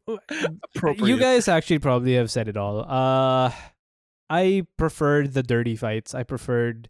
you 0.99 1.19
guys 1.19 1.47
actually 1.47 1.79
probably 1.79 2.15
have 2.15 2.31
said 2.31 2.49
it 2.49 2.57
all. 2.57 2.81
Uh 2.81 3.53
I 4.29 4.67
preferred 4.77 5.35
the 5.35 5.43
dirty 5.43 5.77
fights. 5.77 6.15
I 6.15 6.25
preferred 6.25 6.89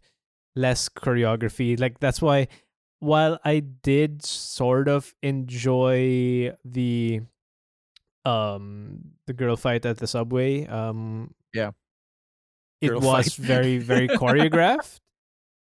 less 0.55 0.89
choreography. 0.89 1.79
Like 1.79 1.99
that's 1.99 2.21
why 2.21 2.47
while 2.99 3.39
I 3.45 3.59
did 3.59 4.23
sort 4.25 4.87
of 4.87 5.13
enjoy 5.21 6.53
the 6.65 7.21
um 8.25 9.01
the 9.27 9.33
girl 9.33 9.55
fight 9.55 9.85
at 9.85 9.97
the 9.97 10.07
subway, 10.07 10.65
um 10.65 11.35
Yeah. 11.53 11.71
It 12.83 12.93
was 13.01 13.35
fight. 13.35 13.45
very 13.47 13.77
very 13.79 14.07
choreographed. 14.07 14.99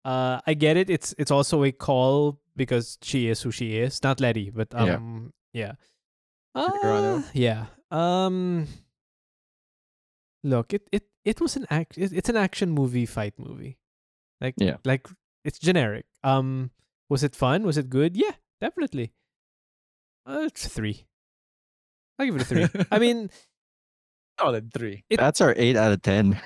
Uh 0.05 0.39
I 0.47 0.53
get 0.55 0.77
it. 0.77 0.89
It's 0.89 1.13
it's 1.19 1.29
also 1.29 1.63
a 1.65 1.73
call 1.73 2.39
because 2.55 2.97
she 3.03 3.27
is 3.27 3.41
who 3.43 3.51
she 3.51 3.77
is. 3.77 4.01
Not 4.01 4.21
Letty, 4.21 4.49
but 4.49 4.69
Yeah. 4.71 4.95
um 4.95 5.33
yeah. 5.51 5.73
Carano. 6.55 7.19
Uh, 7.19 7.23
yeah. 7.33 7.65
Um 7.91 8.67
Look, 10.43 10.73
it 10.73 10.87
it 10.91 11.03
it 11.25 11.41
was 11.41 11.57
an 11.57 11.67
act 11.69 11.97
it, 11.97 12.13
it's 12.13 12.29
an 12.29 12.37
action 12.37 12.71
movie 12.71 13.05
fight 13.05 13.33
movie. 13.37 13.77
Like 14.39 14.55
Yeah. 14.57 14.77
like 14.85 15.07
it's 15.43 15.59
generic. 15.59 16.05
Um 16.23 16.71
was 17.09 17.23
it 17.23 17.35
fun? 17.35 17.63
Was 17.67 17.77
it 17.77 17.89
good? 17.89 18.15
Yeah, 18.15 18.39
definitely. 18.61 19.11
Uh, 20.25 20.43
it's 20.47 20.65
a 20.65 20.69
3. 20.69 21.05
I'll 22.19 22.25
give 22.25 22.35
it 22.35 22.41
a 22.43 22.45
3. 22.45 22.85
I 22.91 22.99
mean, 22.99 23.29
solid 24.39 24.71
three. 24.71 25.03
It- 25.09 25.17
That's 25.19 25.41
our 25.41 25.53
eight 25.57 25.75
out 25.75 25.91
of 25.91 26.01
ten. 26.03 26.39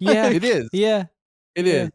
Yeah. 0.00 0.28
It 0.28 0.44
is. 0.44 0.68
yeah. 0.72 1.06
It 1.54 1.66
yeah. 1.66 1.72
is. 1.72 1.90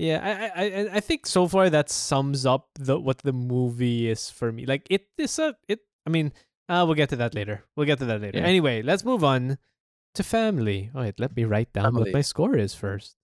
Yeah, 0.00 0.18
I, 0.24 0.30
I 0.32 0.64
I 0.64 0.88
I 0.96 1.00
think 1.00 1.26
so 1.26 1.46
far 1.46 1.68
that 1.68 1.90
sums 1.90 2.46
up 2.46 2.70
the 2.78 2.98
what 2.98 3.18
the 3.18 3.34
movie 3.34 4.08
is 4.08 4.30
for 4.30 4.50
me. 4.50 4.64
Like 4.64 4.86
it 4.88 5.04
is 5.18 5.38
a 5.38 5.54
it. 5.68 5.80
I 6.06 6.10
mean, 6.10 6.32
uh, 6.70 6.84
we'll 6.86 6.96
get 6.96 7.10
to 7.10 7.16
that 7.16 7.34
later. 7.34 7.64
We'll 7.76 7.84
get 7.84 7.98
to 7.98 8.06
that 8.06 8.22
later. 8.22 8.38
Yeah. 8.38 8.46
Anyway, 8.46 8.80
let's 8.80 9.04
move 9.04 9.22
on 9.22 9.58
to 10.14 10.22
family. 10.22 10.90
All 10.94 11.02
right, 11.02 11.18
let 11.20 11.36
me 11.36 11.44
write 11.44 11.74
down 11.74 11.94
what 11.94 12.14
my 12.14 12.22
score 12.22 12.56
is 12.56 12.74
first. 12.74 13.16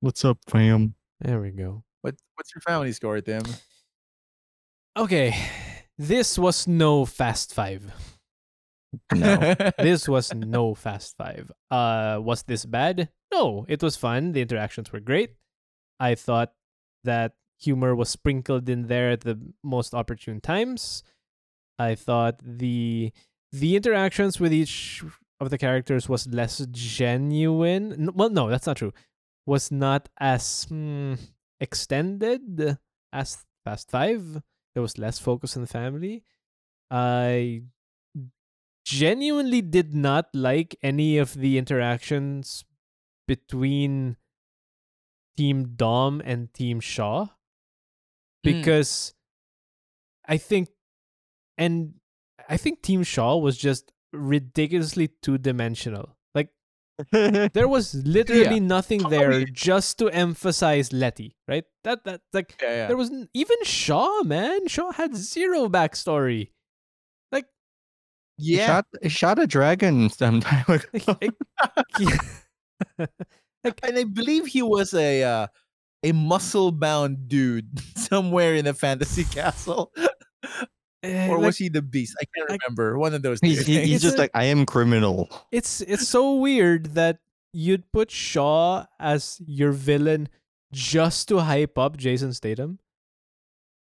What's 0.00 0.24
up, 0.24 0.38
fam? 0.48 0.94
There 1.20 1.42
we 1.42 1.50
go. 1.50 1.84
What 2.00 2.14
what's 2.36 2.54
your 2.54 2.62
family 2.62 2.92
score, 2.92 3.20
Tim? 3.20 3.42
Okay, 4.96 5.36
this 5.98 6.38
was 6.38 6.66
no 6.66 7.04
Fast 7.04 7.52
Five. 7.52 7.92
No. 9.14 9.54
This 9.78 10.08
was 10.08 10.32
no 10.34 10.74
Fast 10.74 11.16
Five. 11.16 11.50
Uh, 11.70 12.18
was 12.20 12.42
this 12.42 12.64
bad? 12.64 13.08
No, 13.32 13.66
it 13.68 13.82
was 13.82 13.96
fun. 13.96 14.32
The 14.32 14.42
interactions 14.42 14.92
were 14.92 15.00
great. 15.00 15.34
I 15.98 16.14
thought 16.14 16.52
that 17.04 17.32
humor 17.58 17.94
was 17.94 18.08
sprinkled 18.08 18.68
in 18.68 18.86
there 18.86 19.10
at 19.10 19.22
the 19.22 19.38
most 19.62 19.94
opportune 19.94 20.40
times. 20.40 21.02
I 21.78 21.94
thought 21.94 22.40
the 22.42 23.12
the 23.52 23.76
interactions 23.76 24.40
with 24.40 24.52
each 24.52 25.02
of 25.40 25.50
the 25.50 25.58
characters 25.58 26.08
was 26.08 26.26
less 26.26 26.64
genuine. 26.70 28.10
Well, 28.14 28.30
no, 28.30 28.48
that's 28.48 28.66
not 28.66 28.76
true. 28.76 28.92
Was 29.46 29.70
not 29.70 30.08
as 30.18 30.64
hmm, 30.68 31.14
extended 31.60 32.78
as 33.12 33.44
Fast 33.64 33.90
Five. 33.90 34.42
There 34.74 34.82
was 34.82 34.98
less 34.98 35.18
focus 35.18 35.56
on 35.56 35.62
the 35.62 35.68
family. 35.68 36.24
I 36.90 37.62
genuinely 38.84 39.62
did 39.62 39.94
not 39.94 40.28
like 40.34 40.76
any 40.82 41.18
of 41.18 41.34
the 41.34 41.58
interactions 41.58 42.64
between 43.26 44.16
Team 45.36 45.74
Dom 45.76 46.22
and 46.24 46.52
Team 46.52 46.80
Shaw 46.80 47.24
hmm. 47.26 47.30
because 48.42 49.14
I 50.26 50.36
think 50.36 50.68
and 51.58 51.94
I 52.48 52.56
think 52.56 52.82
Team 52.82 53.02
Shaw 53.02 53.36
was 53.36 53.56
just 53.56 53.92
ridiculously 54.12 55.08
two 55.22 55.38
dimensional. 55.38 56.16
Like 56.34 56.50
There 57.10 57.68
was 57.68 57.94
literally 57.94 58.60
nothing 58.60 59.00
How 59.00 59.08
there 59.08 59.44
just 59.44 59.98
to 59.98 60.08
emphasize 60.10 60.92
Letty, 60.92 61.36
right? 61.48 61.64
That 61.84 62.04
that 62.04 62.20
like 62.32 62.56
Yeah, 62.62 62.68
yeah. 62.68 62.86
there 62.88 62.96
was 62.96 63.10
even 63.32 63.56
Shaw, 63.64 64.22
man. 64.22 64.68
Shaw 64.68 64.92
had 64.92 65.16
zero 65.16 65.68
backstory. 65.68 66.50
Yeah. 68.38 68.66
shot, 68.66 68.86
shot 69.08 69.38
a 69.38 69.46
dragon 69.46 70.10
some 70.10 70.40
time 70.44 70.64
ago. 70.68 71.16
like, 71.20 71.34
like 73.64 73.80
and 73.82 73.98
I 73.98 74.04
believe 74.04 74.46
he 74.46 74.62
was 74.62 74.92
a 74.94 75.22
uh, 75.22 75.46
a 76.02 76.12
muscle 76.12 76.72
bound 76.72 77.28
dude 77.28 77.80
somewhere 77.96 78.54
in 78.54 78.66
a 78.66 78.74
fantasy 78.74 79.24
castle, 79.24 79.92
eh, 81.02 81.28
or 81.28 81.36
like, 81.38 81.46
was 81.46 81.56
he 81.58 81.68
the 81.68 81.82
beast? 81.82 82.16
I 82.20 82.24
can't 82.36 82.50
like- 82.50 82.60
remember. 82.62 82.98
One 82.98 83.14
of 83.14 83.22
those. 83.22 83.38
He's, 83.40 83.66
he- 83.66 83.80
he's 83.86 84.02
just 84.02 84.16
a- 84.16 84.22
like, 84.22 84.30
I 84.34 84.44
am 84.44 84.66
criminal. 84.66 85.28
it's 85.52 85.80
it's 85.82 86.06
so 86.08 86.34
weird 86.36 86.94
that 86.94 87.18
you'd 87.52 87.90
put 87.92 88.10
Shaw 88.10 88.84
as 88.98 89.40
your 89.46 89.72
villain 89.72 90.28
just 90.72 91.28
to 91.28 91.38
hype 91.38 91.78
up 91.78 91.96
Jason 91.96 92.32
Statham. 92.34 92.78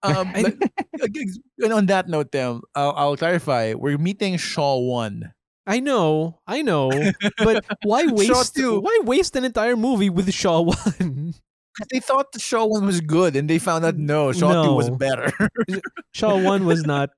Um, 0.04 0.32
but- 0.34 0.56
and 1.64 1.74
on 1.74 1.86
that 1.88 2.08
note, 2.08 2.32
then 2.32 2.62
I'll, 2.76 2.92
I'll 2.96 3.18
clarify. 3.18 3.74
We're 3.74 3.98
meeting 3.98 4.38
Shaw 4.38 4.78
one. 4.78 5.34
I 5.66 5.82
know, 5.82 6.40
I 6.48 6.62
know, 6.62 6.90
but 7.40 7.66
why 7.84 8.06
waste 8.06 8.58
why 8.58 9.00
waste 9.04 9.36
an 9.36 9.44
entire 9.44 9.76
movie 9.76 10.10
with 10.10 10.32
Shaw 10.34 10.62
one? 10.72 11.34
They 11.92 12.00
thought 12.00 12.32
the 12.32 12.40
Shaw 12.40 12.66
one 12.66 12.86
was 12.86 13.02
good, 13.02 13.36
and 13.36 13.50
they 13.50 13.60
found 13.60 13.84
out 13.84 13.98
no, 13.98 14.32
Shaw 14.32 14.64
two 14.64 14.74
was 14.74 14.90
better. 14.90 15.32
Shaw 16.14 16.38
one 16.42 16.66
was 16.66 16.84
not. 16.86 17.10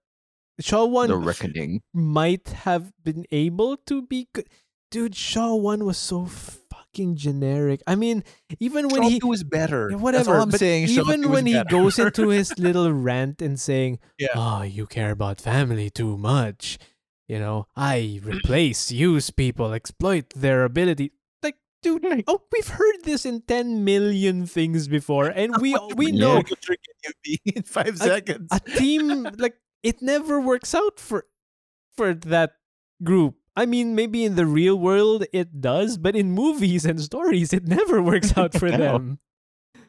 Shaw 0.59 0.85
one 0.85 1.09
The 1.09 1.15
reckoning. 1.17 1.81
might 1.93 2.49
have 2.65 2.91
been 3.03 3.23
able 3.31 3.77
to 3.85 4.01
be 4.01 4.27
good. 4.33 4.49
Dude, 4.91 5.15
Shaw 5.15 5.53
one 5.55 5.85
was 5.85 5.97
so 5.99 6.25
fucking 6.93 7.15
generic. 7.15 7.81
I 7.87 7.95
mean, 7.95 8.23
even 8.59 8.87
when 8.89 9.03
Shaw 9.03 9.09
he 9.09 9.19
was 9.23 9.43
better. 9.43 9.91
Whatever. 9.97 10.35
I'm 10.39 10.51
saying. 10.51 10.89
Even 10.89 11.23
2 11.23 11.29
when 11.29 11.45
he 11.45 11.53
better. 11.53 11.69
goes 11.69 11.99
into 11.99 12.29
his 12.37 12.57
little 12.57 12.91
rant 12.91 13.41
and 13.41 13.59
saying, 13.59 13.99
Yeah. 14.17 14.29
"Oh, 14.35 14.61
you 14.63 14.85
care 14.87 15.11
about 15.11 15.41
family 15.41 15.89
too 15.89 16.17
much," 16.17 16.77
you 17.27 17.39
know, 17.39 17.67
I 17.75 18.19
replace, 18.23 18.91
use 19.07 19.29
people, 19.29 19.73
exploit 19.73 20.29
their 20.35 20.63
ability. 20.65 21.11
Like, 21.43 21.55
dude, 21.83 22.03
Like- 22.03 22.25
oh, 22.27 22.41
we've 22.51 22.67
heard 22.67 23.03
this 23.03 23.25
in 23.25 23.41
ten 23.41 23.83
million 23.83 24.45
things 24.45 24.87
before, 24.87 25.27
and 25.35 25.57
we 25.61 25.75
we 25.95 26.11
know 26.11 26.41
Good 26.41 26.61
trick 26.61 26.79
you 27.25 27.37
in 27.55 27.63
five 27.63 27.95
A- 27.95 27.97
seconds. 27.97 28.49
a 28.51 28.59
team 28.59 29.23
like 29.37 29.55
it 29.83 30.01
never 30.01 30.41
works 30.41 30.73
out 30.75 30.99
for 30.99 31.25
for 31.95 32.13
that 32.13 32.53
group. 33.03 33.35
I 33.59 33.65
mean, 33.67 33.91
maybe 33.93 34.23
in 34.23 34.35
the 34.39 34.45
real 34.47 34.79
world 34.79 35.25
it 35.35 35.59
does, 35.59 35.97
but 35.99 36.15
in 36.15 36.31
movies 36.31 36.85
and 36.87 36.95
stories, 37.01 37.51
it 37.51 37.67
never 37.67 37.99
works 38.11 38.31
out 38.39 38.53
for 38.55 38.69
No. 38.71 38.77
them. 38.77 39.19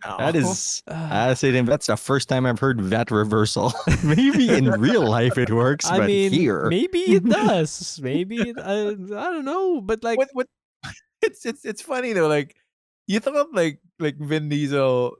That 0.03 0.35
is, 0.35 0.83
Ah. 0.89 1.29
I 1.31 1.35
say, 1.35 1.53
that's 1.61 1.87
the 1.87 1.97
first 1.97 2.27
time 2.29 2.47
I've 2.47 2.59
heard 2.59 2.91
that 2.91 3.11
reversal. 3.13 3.71
Maybe 4.03 4.49
in 4.49 4.65
real 4.81 5.07
life 5.07 5.37
it 5.39 5.51
works, 5.53 5.87
I 5.87 5.99
but 5.99 6.07
mean, 6.09 6.33
here, 6.33 6.67
maybe 6.73 7.21
it 7.21 7.25
does. 7.29 8.01
Maybe 8.03 8.41
it, 8.49 8.59
uh, 8.59 8.97
I 8.97 9.29
don't 9.31 9.45
know, 9.45 9.81
but 9.85 10.03
like, 10.03 10.17
what 10.19 10.31
what 10.33 10.49
it's 11.23 11.45
it's 11.45 11.65
it's 11.69 11.83
funny 11.85 12.15
though 12.17 12.29
like 12.33 12.57
you 13.07 13.21
thought 13.21 13.53
like 13.53 13.79
like 14.01 14.17
Vin 14.17 14.49
Diesel 14.49 15.15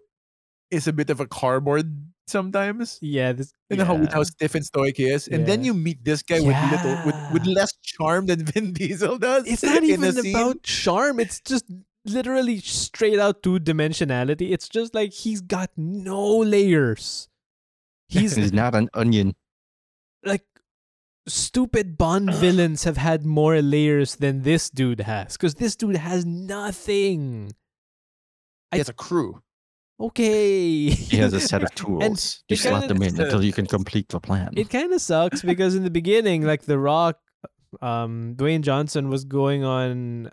is 0.73 0.89
a 0.89 0.95
bit 0.97 1.11
of 1.11 1.21
a 1.21 1.27
cardboard 1.29 1.93
sometimes 2.31 2.98
yeah, 3.02 3.32
this. 3.32 3.52
you 3.69 3.77
know 3.77 3.85
how 3.85 3.97
yeah. 3.97 4.12
how 4.12 4.23
stiff 4.23 4.55
and 4.55 4.65
stoic 4.65 4.97
he 4.97 5.05
is 5.05 5.28
and 5.28 5.47
then 5.47 5.65
you 5.65 5.74
meet 5.74 6.05
this 6.05 6.23
guy 6.23 6.40
with 6.40 6.57
little 6.70 6.97
with, 7.05 7.16
with 7.32 7.47
less 7.47 7.73
charm 7.82 8.27
than 8.27 8.44
Vin 8.51 8.73
Diesel 8.73 9.19
does 9.19 9.47
It's 9.47 9.62
not 9.62 9.82
even 9.82 10.16
about 10.19 10.62
charm. 10.62 11.20
It's 11.20 11.40
just 11.40 11.66
literally 12.05 12.59
straight 12.61 13.19
out 13.19 13.43
two 13.43 13.59
dimensionality. 13.59 14.52
It's 14.52 14.69
just 14.69 14.94
like 14.94 15.12
he's 15.12 15.40
got 15.40 15.70
no 15.77 16.39
layers. 16.39 17.28
He's 18.09 18.36
he's 18.40 18.52
not 18.52 18.74
an 18.74 18.89
onion. 18.94 19.35
like 20.24 20.44
stupid 21.27 21.98
Bond 21.98 22.32
villains 22.35 22.85
have 22.85 22.97
had 22.97 23.24
more 23.24 23.61
layers 23.61 24.16
than 24.16 24.43
this 24.43 24.70
dude 24.70 25.01
has 25.01 25.36
because 25.36 25.55
this 25.57 25.77
dude 25.77 25.97
has 25.97 26.24
nothing. 26.24 27.52
he 28.73 28.78
has 28.78 28.89
a 28.89 28.94
crew 28.94 29.43
Okay. 30.01 30.89
He 30.91 31.17
has 31.19 31.33
a 31.35 31.41
set 31.53 31.63
of 31.63 31.75
tools. 31.75 32.43
you 32.49 32.55
it 32.55 32.59
slot 32.59 32.89
them 32.89 33.03
in 33.03 33.21
until 33.21 33.45
you 33.45 33.53
can 33.53 33.67
complete 33.67 34.09
the 34.09 34.19
plan. 34.21 34.51
it 34.57 34.71
kind 34.71 34.93
of 34.95 35.01
sucks 35.01 35.43
because 35.43 35.75
in 35.75 35.85
the 35.85 35.91
beginning, 35.91 36.43
like 36.43 36.63
The 36.63 36.79
Rock, 36.79 37.19
um, 37.83 38.35
Dwayne 38.37 38.63
Johnson 38.63 39.11
was 39.11 39.25
going 39.25 39.63
on 39.65 40.31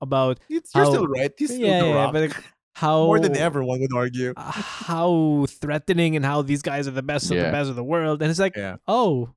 about 0.00 0.40
It's- 0.50 0.70
you're 0.74 0.84
How- 0.84 0.90
still 0.90 1.06
right 1.06 1.30
he's 1.38 1.50
still 1.54 1.60
yeah, 1.66 1.80
the 1.80 1.88
yeah, 1.88 2.10
but 2.12 2.22
like, 2.30 2.44
how 2.74 3.04
more 3.06 3.20
than 3.20 3.36
ever 3.36 3.62
one 3.62 3.80
would 3.80 3.94
argue 3.94 4.34
how 4.36 5.46
threatening 5.48 6.16
and 6.16 6.24
how 6.24 6.42
these 6.42 6.60
guys 6.60 6.88
are 6.88 6.90
the 6.90 7.02
best 7.04 7.30
of 7.30 7.36
the 7.36 7.44
best 7.52 7.70
of 7.70 7.76
the 7.76 7.84
world, 7.84 8.20
and 8.20 8.30
it's 8.30 8.40
like, 8.40 8.56
Yeah. 8.56 8.76
oh, 8.88 9.30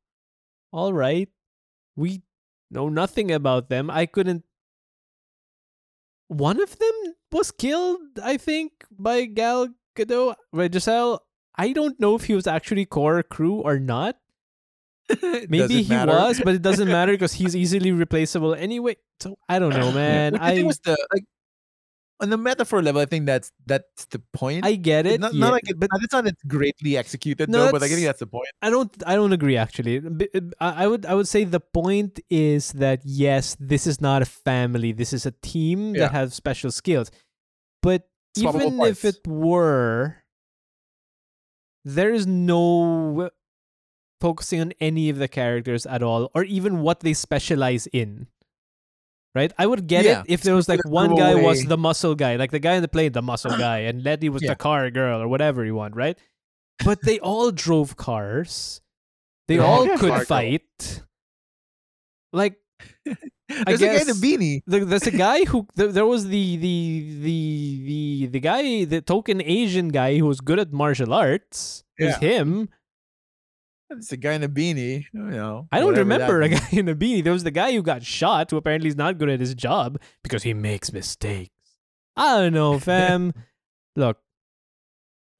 all 0.74 0.92
right, 0.92 1.30
we 1.96 2.24
know 2.72 2.90
nothing 2.90 3.32
about 3.32 3.70
them. 3.70 3.92
I 3.92 4.08
couldn't. 4.08 4.44
One 6.28 6.60
of 6.60 6.78
them 6.80 7.14
was 7.32 7.52
killed, 7.52 8.20
I 8.24 8.38
think, 8.38 8.72
by 8.92 9.26
Gal 9.26 9.70
Gadot. 9.96 10.36
Right, 10.52 10.74
Giselle. 10.74 11.24
I 11.56 11.74
don't 11.74 12.00
know 12.00 12.16
if 12.16 12.26
he 12.26 12.36
was 12.36 12.48
actually 12.48 12.86
core 12.86 13.24
crew 13.24 13.56
or 13.62 13.80
not. 13.80 14.16
Maybe 15.50 15.84
he 15.84 15.90
matter? 15.90 16.12
was, 16.12 16.42
but 16.44 16.56
it 16.56 16.62
doesn't 16.62 16.88
matter 16.88 17.12
because 17.18 17.34
he's 17.34 17.56
easily 17.56 17.92
replaceable 17.92 18.54
anyway. 18.54 18.98
So 19.20 19.38
I 19.48 19.60
don't 19.60 19.74
know, 19.74 19.92
man. 19.92 20.34
Which 20.34 20.42
I 20.42 20.56
think 20.56 20.68
was 20.68 20.80
the 20.80 20.98
like 21.14 21.24
on 22.20 22.30
the 22.32 22.38
metaphor 22.38 22.82
level 22.82 23.00
I 23.02 23.06
think 23.06 23.26
that's 23.26 23.52
that's 23.66 24.06
the 24.06 24.20
point 24.34 24.66
I 24.66 24.76
get 24.76 25.06
it, 25.06 25.20
not, 25.22 25.34
yeah, 25.34 25.40
not 25.40 25.52
like 25.54 25.70
it, 25.70 25.80
but 25.80 25.90
it's 26.02 26.12
not 26.14 26.26
it's 26.28 26.42
greatly 26.44 26.98
executed 26.98 27.50
No, 27.50 27.66
though, 27.66 27.72
but 27.74 27.84
I 27.84 27.88
think 27.88 28.02
that's- 28.02 28.20
the 28.20 28.28
point. 28.28 28.48
I 28.62 28.70
don't 28.70 28.92
I 29.06 29.16
don't 29.16 29.34
agree 29.34 29.56
actually. 29.58 30.02
Uh, 30.34 30.42
I 30.60 30.88
would 30.88 31.06
I 31.06 31.14
would 31.14 31.28
say 31.28 31.44
the 31.44 31.60
point 31.60 32.20
is 32.30 32.72
that 32.74 33.02
yes, 33.06 33.56
this 33.60 33.86
is 33.86 34.02
not 34.02 34.22
a 34.22 34.26
family. 34.26 34.92
This 34.94 35.14
is 35.14 35.26
a 35.26 35.32
team 35.44 35.94
Yeah. 35.96 36.02
that 36.08 36.12
has 36.14 36.34
special 36.34 36.72
skills. 36.72 37.12
But 37.84 38.08
Swappable 38.38 38.56
even 38.74 38.82
if 38.82 39.06
it 39.06 39.20
were 39.28 40.24
there 41.86 42.12
is 42.14 42.28
no 42.28 43.30
focusing 44.20 44.60
on 44.62 44.74
any 44.82 45.10
of 45.10 45.18
the 45.18 45.28
characters 45.28 45.86
at 45.86 46.02
all 46.04 46.30
or 46.34 46.44
even 46.44 46.82
what 46.82 47.02
they 47.02 47.14
specialize 47.14 47.88
in. 47.94 48.28
Right? 49.38 49.54
I 49.62 49.66
would 49.70 49.86
get 49.86 50.04
Yeah, 50.04 50.22
it 50.26 50.34
if 50.34 50.42
there 50.42 50.56
was 50.58 50.66
like 50.68 50.82
one 50.90 51.10
throw 51.14 51.18
guy 51.22 51.36
was 51.38 51.64
the 51.70 51.78
muscle 51.78 52.16
guy, 52.18 52.36
like 52.42 52.50
the 52.50 52.58
guy 52.60 52.74
in 52.74 52.82
the 52.82 52.88
plane, 52.90 53.12
the 53.14 53.22
muscle 53.22 53.54
guy, 53.68 53.86
and 53.86 54.02
Letty 54.04 54.30
was 54.34 54.42
Yeah. 54.42 54.52
the 54.52 54.56
car 54.58 54.90
girl 54.90 55.22
or 55.22 55.28
whatever 55.30 55.62
you 55.64 55.76
want, 55.78 55.94
right? 55.96 56.18
But 56.84 57.02
they 57.06 57.20
all 57.22 57.52
drove 57.52 57.96
cars. 57.98 58.82
They 59.48 59.58
They're 59.58 59.66
all 59.66 59.86
all 59.90 59.98
could 59.98 60.10
car 60.10 60.26
girl. 60.26 60.26
fight. 60.26 61.04
Like 62.34 62.58
There's 63.06 63.82
a 63.82 63.86
guy 63.88 64.02
in 64.02 64.10
a 64.10 64.18
beanie. 64.20 64.62
the, 64.68 64.84
there's 64.84 65.08
a 65.08 65.12
guy 65.16 65.46
who 65.46 65.68
there, 65.76 65.92
there 65.92 66.06
was 66.06 66.28
the 66.28 66.58
the 66.58 66.76
the 67.24 67.40
the 67.88 68.26
the 68.36 68.40
guy 68.42 68.84
the 68.86 69.02
token 69.02 69.42
Asian 69.42 69.88
guy 69.90 70.18
who 70.18 70.26
was 70.26 70.42
good 70.42 70.60
at 70.60 70.74
martial 70.74 71.14
arts. 71.14 71.84
It 71.98 72.06
was 72.06 72.16
Yeah. 72.22 72.42
him. 72.42 72.70
It's 73.90 74.12
a 74.12 74.18
guy 74.18 74.34
in 74.34 74.44
a 74.44 74.50
beanie. 74.50 75.06
You 75.14 75.22
know, 75.22 75.68
I 75.72 75.80
don't 75.80 75.96
remember 75.96 76.42
a 76.42 76.50
guy 76.50 76.68
in 76.72 76.90
a 76.90 76.96
beanie. 76.96 77.24
There 77.24 77.34
was 77.34 77.44
the 77.44 77.52
guy 77.52 77.72
who 77.72 77.82
got 77.82 78.04
shot 78.04 78.52
who 78.52 78.58
apparently 78.58 78.90
is 78.90 78.96
not 78.98 79.18
good 79.18 79.30
at 79.30 79.40
his 79.40 79.56
job 79.56 80.00
because 80.24 80.44
he 80.44 80.54
makes 80.54 80.92
mistakes. 80.92 81.52
I 82.16 82.38
don't 82.42 82.54
know, 82.54 82.80
fam. 82.80 83.34
Look, 83.96 84.18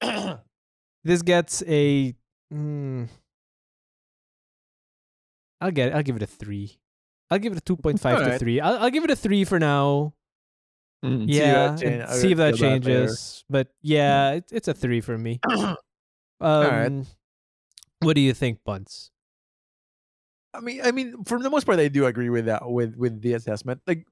this 1.04 1.22
gets 1.22 1.62
a. 1.66 2.14
Mm, 2.52 3.08
I'll 5.60 5.70
get. 5.70 5.88
It. 5.88 5.94
I'll 5.94 6.02
give 6.02 6.16
it 6.16 6.22
a 6.22 6.26
three. 6.26 6.78
I'll 7.30 7.38
give 7.38 7.52
it 7.52 7.58
a 7.58 7.62
two 7.62 7.76
point 7.76 8.00
five 8.00 8.16
to 8.18 8.24
Alright. 8.24 8.40
three. 8.40 8.60
I'll, 8.60 8.78
I'll 8.78 8.90
give 8.90 9.04
it 9.04 9.10
a 9.10 9.16
three 9.16 9.44
for 9.44 9.58
now. 9.58 10.14
Mm. 11.04 11.26
Yeah, 11.28 11.70
and 11.70 11.78
change- 11.80 12.08
see 12.08 12.32
if 12.32 12.38
that 12.38 12.56
changes. 12.56 13.44
But 13.50 13.68
yeah, 13.82 14.32
it, 14.32 14.44
it's 14.50 14.68
a 14.68 14.74
three 14.74 15.00
for 15.00 15.18
me. 15.18 15.40
Um, 16.40 16.64
Alright. 16.64 17.06
What 18.00 18.14
do 18.14 18.20
you 18.20 18.32
think, 18.34 18.60
Bunce? 18.64 19.10
I 20.54 20.60
mean, 20.60 20.80
I 20.82 20.92
mean, 20.92 21.24
for 21.24 21.40
the 21.40 21.50
most 21.50 21.64
part, 21.64 21.78
I 21.78 21.88
do 21.88 22.06
agree 22.06 22.30
with 22.30 22.46
that 22.46 22.68
with 22.68 22.96
with 22.96 23.20
the 23.20 23.34
assessment. 23.34 23.80
Like, 23.86 24.06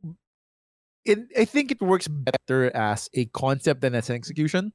it, 1.05 1.19
I 1.37 1.45
think 1.45 1.71
it 1.71 1.81
works 1.81 2.09
better 2.09 2.75
as 2.77 3.09
a 3.15 3.27
concept 3.27 3.81
than 3.81 3.95
as 3.95 4.11
an 4.11 4.17
execution, 4.17 4.73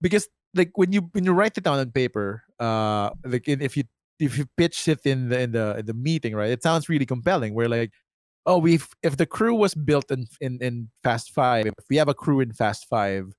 because 0.00 0.28
like 0.54 0.70
when 0.74 0.92
you 0.92 1.10
when 1.12 1.24
you 1.24 1.32
write 1.32 1.58
it 1.58 1.64
down 1.64 1.78
on 1.78 1.90
paper, 1.90 2.42
uh, 2.58 3.10
like 3.24 3.48
if 3.48 3.76
you 3.76 3.84
if 4.18 4.38
you 4.38 4.46
pitch 4.56 4.88
it 4.88 5.00
in 5.04 5.28
the 5.28 5.40
in 5.40 5.52
the 5.52 5.76
in 5.78 5.86
the 5.86 5.94
meeting, 5.94 6.34
right, 6.34 6.50
it 6.50 6.62
sounds 6.62 6.88
really 6.88 7.06
compelling. 7.06 7.54
Where 7.54 7.68
like, 7.68 7.92
oh, 8.46 8.58
we 8.58 8.80
if 9.02 9.16
the 9.16 9.26
crew 9.26 9.54
was 9.54 9.74
built 9.74 10.10
in 10.10 10.26
in 10.40 10.58
in 10.62 10.90
Fast 11.02 11.32
Five, 11.32 11.66
if 11.66 11.84
we 11.90 11.96
have 11.96 12.08
a 12.08 12.14
crew 12.14 12.40
in 12.40 12.52
Fast 12.52 12.86
Five, 12.88 13.32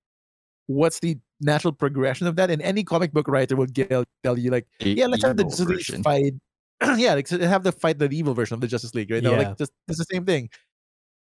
what's 0.67 0.99
the 0.99 1.17
natural 1.41 1.73
progression 1.73 2.27
of 2.27 2.35
that? 2.37 2.49
And 2.51 2.61
any 2.61 2.83
comic 2.83 3.13
book 3.13 3.27
writer 3.27 3.55
will 3.55 3.67
tell 3.67 4.03
tell 4.23 4.37
you 4.37 4.51
like 4.51 4.67
The 4.79 4.89
yeah, 4.91 5.07
let's 5.07 5.23
have 5.23 5.37
the 5.37 5.43
evil 5.43 5.49
Justice 5.67 5.89
League 5.95 6.03
fight. 6.03 6.33
yeah, 6.97 7.13
like 7.15 7.27
so 7.27 7.39
have 7.39 7.63
the 7.63 7.71
fight 7.71 7.99
the 7.99 8.09
evil 8.09 8.33
version 8.33 8.53
of 8.55 8.61
the 8.61 8.67
Justice 8.67 8.93
League, 8.95 9.09
right? 9.11 9.23
No, 9.23 9.31
Yeah. 9.31 9.37
like 9.49 9.57
just 9.57 9.71
it's 9.87 9.97
the 9.97 10.05
same 10.11 10.25
thing. 10.25 10.49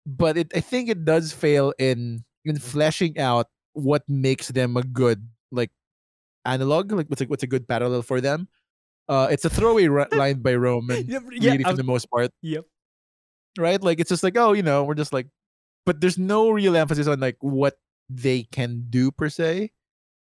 but 0.05 0.37
it 0.37 0.51
I 0.55 0.59
think 0.61 0.89
it 0.89 1.03
does 1.05 1.31
fail 1.33 1.73
in 1.79 2.23
in 2.45 2.57
fleshing 2.59 3.17
out 3.19 3.47
what 3.73 4.03
makes 4.07 4.47
them 4.49 4.77
a 4.77 4.83
good 4.83 5.27
like 5.51 5.71
analog, 6.45 6.91
like 6.91 7.07
what's 7.07 7.21
a, 7.21 7.25
what's 7.25 7.43
a 7.43 7.47
good 7.47 7.67
parallel 7.67 8.01
for 8.01 8.21
them. 8.21 8.47
Uh, 9.09 9.27
it's 9.31 9.45
a 9.45 9.49
throwaway 9.49 9.87
ri- 9.87 10.05
line 10.13 10.41
by 10.41 10.55
Roman, 10.55 11.05
Yeah, 11.07 11.19
really 11.25 11.63
for 11.63 11.67
I'm- 11.69 11.75
the 11.75 11.83
most 11.83 12.09
part, 12.09 12.31
Yep. 12.41 12.65
right? 13.57 13.81
Like 13.81 13.99
it's 13.99 14.09
just 14.09 14.23
like 14.23 14.37
oh, 14.37 14.53
you 14.53 14.63
know, 14.63 14.83
we're 14.83 14.95
just 14.95 15.13
like, 15.13 15.27
but 15.85 16.01
there's 16.01 16.17
no 16.17 16.49
real 16.51 16.75
emphasis 16.75 17.07
on 17.07 17.19
like 17.19 17.37
what 17.41 17.75
they 18.09 18.43
can 18.51 18.85
do 18.89 19.11
per 19.11 19.29
se. 19.29 19.71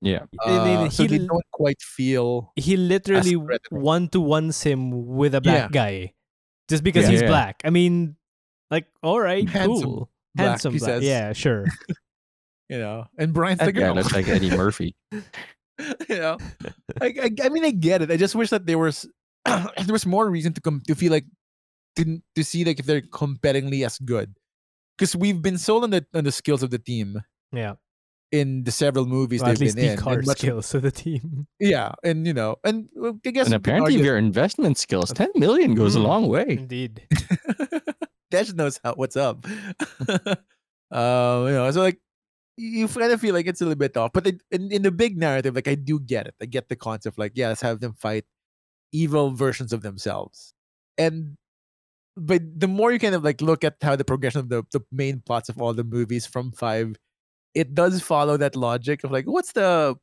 Yeah. 0.03 0.25
I 0.45 0.65
mean, 0.65 0.77
Uh, 0.87 0.89
so 0.89 1.03
they 1.07 1.17
he- 1.17 1.27
don't 1.27 1.45
quite 1.51 1.81
feel 1.81 2.51
He 2.55 2.75
literally 2.77 3.35
one 3.71 4.09
to 4.09 4.19
ones 4.21 4.61
him 4.61 4.91
with 5.15 5.33
a 5.33 5.41
black 5.41 5.71
guy, 5.71 6.13
just 6.69 6.83
because 6.83 7.05
Yeah. 7.05 7.11
he's 7.11 7.21
Yeah. 7.23 7.27
black. 7.31 7.61
I 7.63 7.69
mean, 7.71 8.17
like, 8.69 8.87
all 9.01 9.19
right, 9.19 9.47
Handsome 9.47 9.81
cool, 9.83 10.09
black, 10.35 10.47
handsome 10.59 10.73
he 10.73 10.79
black. 10.79 10.89
says. 10.89 11.03
Yeah, 11.03 11.31
sure. 11.33 11.65
you 12.69 12.77
know, 12.79 13.05
and 13.17 13.33
Brian's 13.33 13.59
That 13.59 13.65
the 13.67 13.71
guy 13.73 13.79
girl. 13.87 13.95
looks 13.95 14.13
like 14.13 14.27
Eddie 14.27 14.49
Murphy. 14.51 14.95
you 15.11 15.21
know, 16.19 16.37
I, 17.01 17.07
I, 17.23 17.29
I 17.43 17.49
mean, 17.49 17.63
I 17.65 17.71
get 17.71 18.01
it. 18.01 18.11
I 18.11 18.17
just 18.17 18.35
wish 18.35 18.49
that 18.51 18.65
there 18.65 18.77
was 18.79 19.07
there 19.45 19.91
was 19.93 20.05
more 20.05 20.29
reason 20.29 20.53
to 20.53 20.61
come 20.61 20.81
to 20.87 20.95
feel 20.95 21.11
like 21.11 21.25
to, 21.95 22.21
to 22.35 22.43
see 22.43 22.63
like 22.65 22.79
if 22.79 22.85
they're 22.85 23.01
competitively 23.01 23.85
as 23.85 23.97
good, 23.99 24.35
because 24.97 25.15
we've 25.15 25.41
been 25.41 25.57
sold 25.57 25.83
on 25.83 25.89
the 25.91 26.05
on 26.13 26.23
the 26.23 26.31
skills 26.31 26.63
of 26.63 26.71
the 26.71 26.79
team 26.79 27.21
Yeah, 27.51 27.75
in 28.33 28.63
the 28.65 28.71
several 28.73 29.05
movies 29.05 29.41
Well, 29.41 29.51
they've 29.53 29.61
least 29.61 29.75
been 29.77 29.85
the 29.85 29.91
in. 29.93 29.97
car 29.99 30.17
much- 30.25 30.39
skills 30.39 30.73
of 30.73 30.81
the 30.81 30.89
team. 30.91 31.45
yeah, 31.61 31.93
and 32.03 32.25
you 32.25 32.33
know, 32.33 32.57
and 32.65 32.89
I 33.23 33.29
guess 33.29 33.45
And 33.45 33.53
apparently 33.55 33.93
argue- 33.93 34.05
your 34.05 34.17
investment 34.17 34.77
skills, 34.79 35.13
10 35.13 35.29
million 35.35 35.75
goes 35.75 35.95
a 35.95 35.99
Mm. 35.99 36.03
long 36.03 36.27
way. 36.27 36.45
Indeed. 36.49 37.05
Dash 38.33 38.51
knows 38.53 38.79
how 38.83 38.95
what's 38.95 39.15
up. 39.15 39.45
um, 40.91 41.47
you 41.47 41.53
know, 41.53 41.69
so 41.71 41.81
like 41.81 41.99
you 42.57 42.87
kind 42.87 43.11
of 43.11 43.21
feel 43.21 43.33
like 43.33 43.47
it's 43.47 43.61
a 43.61 43.65
little 43.65 43.77
bit 43.77 43.95
off, 43.97 44.11
but 44.13 44.27
it, 44.27 44.41
in 44.51 44.71
in 44.71 44.81
the 44.81 44.91
big 44.91 45.17
narrative, 45.17 45.55
like 45.55 45.67
I 45.67 45.75
do 45.75 45.99
get 45.99 46.27
it. 46.27 46.35
I 46.41 46.45
get 46.45 46.69
the 46.69 46.75
concept. 46.75 47.17
Like, 47.19 47.33
yeah, 47.35 47.49
let's 47.49 47.61
have 47.61 47.79
them 47.79 47.93
fight 47.93 48.25
evil 48.91 49.31
versions 49.31 49.73
of 49.73 49.81
themselves, 49.81 50.53
and 50.97 51.37
but 52.17 52.41
the 52.59 52.67
more 52.67 52.91
you 52.91 52.99
kind 52.99 53.15
of 53.15 53.23
like 53.23 53.41
look 53.41 53.63
at 53.63 53.77
how 53.81 53.95
the 53.95 54.05
progression 54.05 54.39
of 54.39 54.49
the 54.49 54.63
the 54.71 54.81
main 54.91 55.21
plots 55.25 55.49
of 55.49 55.61
all 55.61 55.73
the 55.73 55.83
movies 55.83 56.25
from 56.25 56.51
five, 56.51 56.95
it 57.55 57.73
does 57.75 58.01
follow 58.01 58.37
that 58.37 58.55
logic 58.55 59.03
of 59.03 59.11
like, 59.11 59.25
what's 59.25 59.51
the 59.53 59.95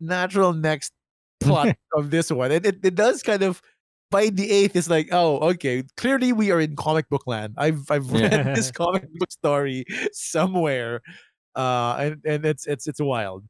natural 0.00 0.52
next 0.52 0.92
plot 1.40 1.76
of 1.94 2.10
this 2.10 2.30
one? 2.30 2.52
And 2.52 2.66
it, 2.66 2.78
it 2.84 2.94
does 2.94 3.22
kind 3.22 3.42
of 3.42 3.62
by 4.10 4.30
the 4.30 4.50
eighth 4.50 4.74
it's 4.74 4.88
like 4.88 5.08
oh 5.12 5.36
okay 5.50 5.82
clearly 5.98 6.32
we 6.32 6.50
are 6.50 6.60
in 6.60 6.74
comic 6.74 7.06
book 7.10 7.24
land 7.26 7.52
i've 7.58 7.90
i've 7.90 8.10
read 8.12 8.32
Yeah. 8.32 8.54
this 8.54 8.70
comic 8.70 9.04
book 9.16 9.30
story 9.30 9.84
somewhere 10.12 11.02
uh 11.56 11.94
and 12.00 12.22
and 12.24 12.46
it's 12.46 12.66
it's 12.66 12.86
it's 12.88 13.00
wild 13.02 13.44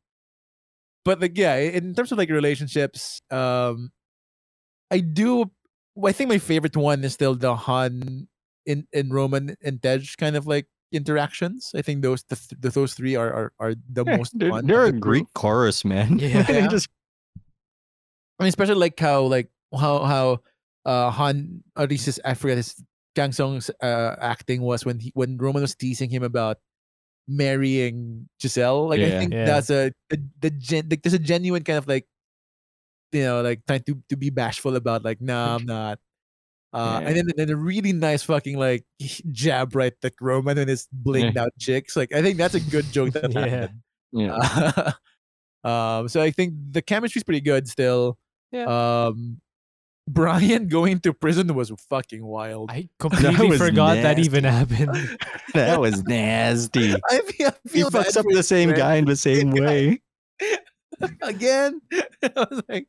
but 1.05 1.21
like 1.21 1.37
yeah 1.39 1.57
in 1.57 1.95
terms 1.95 2.13
of 2.13 2.19
like 2.19 2.31
relationships 2.31 3.21
um 3.31 3.91
i 4.91 4.99
do 5.01 5.51
i 6.05 6.13
think 6.13 6.29
my 6.29 6.39
favorite 6.39 6.77
one 6.77 7.05
is 7.05 7.13
still 7.15 7.35
the 7.35 7.55
han 7.55 8.29
in 8.67 8.87
in 8.93 9.11
roman 9.11 9.55
and 9.63 9.83
tej 9.83 10.03
kind 10.19 10.37
of 10.37 10.47
like 10.47 10.67
interactions 10.93 11.73
i 11.77 11.83
think 11.83 12.03
those 12.03 12.25
the, 12.29 12.37
th- 12.37 12.61
the 12.61 12.71
those 12.71 12.95
three 12.95 13.15
are 13.17 13.33
are, 13.33 13.53
are 13.61 13.75
the 13.93 14.05
Yeah, 14.05 14.17
most 14.17 14.39
they're 14.39 14.51
fun 14.51 14.67
they're 14.67 14.83
of 14.85 14.89
a 14.89 14.93
the 14.93 14.99
Greek 14.99 15.25
group. 15.25 15.35
chorus, 15.35 15.85
man. 15.85 16.19
Yeah. 16.19 16.47
Yeah. 16.49 16.67
just 16.69 16.89
I 18.39 18.45
mean, 18.45 18.49
especially 18.49 18.77
like 18.77 18.99
how 18.99 19.23
like 19.23 19.51
how 19.77 20.05
how 20.05 20.41
uh 20.87 21.11
Han 21.11 21.65
at 21.77 21.91
least 21.91 22.07
his, 22.07 22.21
I 22.25 22.35
forget 22.35 22.57
his 22.57 22.75
Kang 23.15 23.33
Song's 23.33 23.69
uh 23.83 24.15
acting 24.21 24.63
was 24.63 24.87
when 24.87 25.01
he 25.01 25.11
when 25.15 25.37
Roman 25.37 25.61
was 25.63 25.75
teasing 25.75 26.09
him 26.09 26.23
about 26.23 26.59
marrying 27.27 28.29
Giselle. 28.41 28.89
Like 28.89 29.01
I 29.01 29.19
think 29.19 29.33
Yeah. 29.35 29.45
that's 29.45 29.71
a 29.71 29.93
the, 30.09 30.23
the 30.41 30.51
gen, 30.51 30.87
like, 30.89 31.03
there's 31.03 31.15
a 31.15 31.19
genuine 31.19 31.65
kind 31.65 31.79
of 31.79 31.89
like 31.89 32.07
you 33.13 33.25
know 33.25 33.43
like 33.43 33.67
trying 33.67 33.83
to 33.85 34.01
to 34.09 34.17
be 34.17 34.31
bashful 34.31 34.77
about 34.77 35.03
like 35.05 35.21
nah 35.21 35.57
I'm 35.57 35.67
not. 35.67 35.99
Uh, 36.73 36.99
Yeah. 37.03 37.09
and 37.09 37.17
then 37.17 37.27
then 37.37 37.51
a 37.51 37.57
really 37.57 37.93
nice 37.93 38.23
fucking 38.23 38.59
like 38.59 38.85
jab 39.33 39.75
right 39.75 39.95
at 40.03 40.13
Roman 40.21 40.59
and 40.59 40.69
his 40.69 40.87
blinged 41.05 41.37
out 41.37 41.53
chicks. 41.59 41.97
Like 41.97 42.13
I 42.15 42.21
think 42.23 42.37
that's 42.39 42.55
a 42.55 42.61
good 42.61 42.85
joke 42.93 43.13
that 43.15 43.33
Yeah. 43.33 43.47
happened. 43.49 43.81
yeah. 44.13 44.93
um, 45.99 46.09
so 46.09 46.21
I 46.23 46.31
think 46.31 46.55
the 46.71 46.83
chemistry's 46.83 47.25
pretty 47.25 47.41
good 47.41 47.69
still. 47.69 48.19
Yeah. 48.53 48.65
Um, 49.07 49.41
Brian 50.11 50.69
going 50.69 51.01
to 51.01 51.13
prison 51.13 51.55
was 51.55 51.71
fucking 51.91 52.25
wild. 52.25 52.71
I 52.71 52.89
completely 52.99 53.49
was 53.49 53.59
forgot 53.59 53.97
that 53.97 54.19
even 54.19 54.45
happened. 54.45 54.97
that 55.53 55.79
was 55.81 56.03
nasty. 56.05 56.95
I 57.11 57.21
feel, 57.21 57.49
I 57.49 57.53
He 57.65 57.69
feel 57.69 57.91
bad 57.91 58.07
fucks 58.07 58.17
up 58.17 58.25
the 58.31 58.43
same 58.43 58.71
friend 58.71 58.81
guy 58.81 58.95
in 58.97 59.05
the 59.05 59.17
same 59.17 59.51
way. 59.51 60.01
again. 61.23 61.83
I 61.93 62.47
was 62.51 62.63
like, 62.71 62.87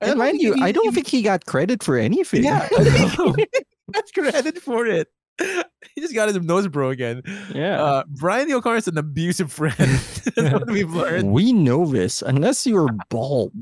I 0.00 0.06
And 0.06 0.10
don't 0.10 0.18
mind 0.18 0.32
think 0.32 0.42
you, 0.42 0.54
he- 0.54 0.62
I 0.62 0.72
don't 0.72 0.92
think 0.94 1.06
he 1.06 1.22
got 1.22 1.46
credit 1.46 1.82
for 1.82 1.96
anything. 1.96 2.44
Yeah, 2.44 2.68
I 2.76 2.84
think 2.84 3.36
he 3.36 3.92
got 3.92 4.12
credit 4.12 4.58
for 4.62 4.86
it. 4.86 5.08
He 5.94 6.00
just 6.02 6.14
got 6.14 6.28
his 6.28 6.38
nose 6.42 6.68
broken. 6.68 7.22
yeah. 7.54 7.82
Uh, 7.82 8.04
Brian 8.08 8.50
O'Conner 8.52 8.76
is 8.76 8.88
an 8.88 8.98
abusive 8.98 9.50
friend. 9.50 9.76
That's 10.36 10.52
what 10.52 10.66
we've 10.70 10.92
learned. 10.92 11.30
we 11.32 11.52
know 11.54 11.86
this 11.86 12.20
unless 12.22 12.66
you're 12.66 12.88
bald. 13.08 13.52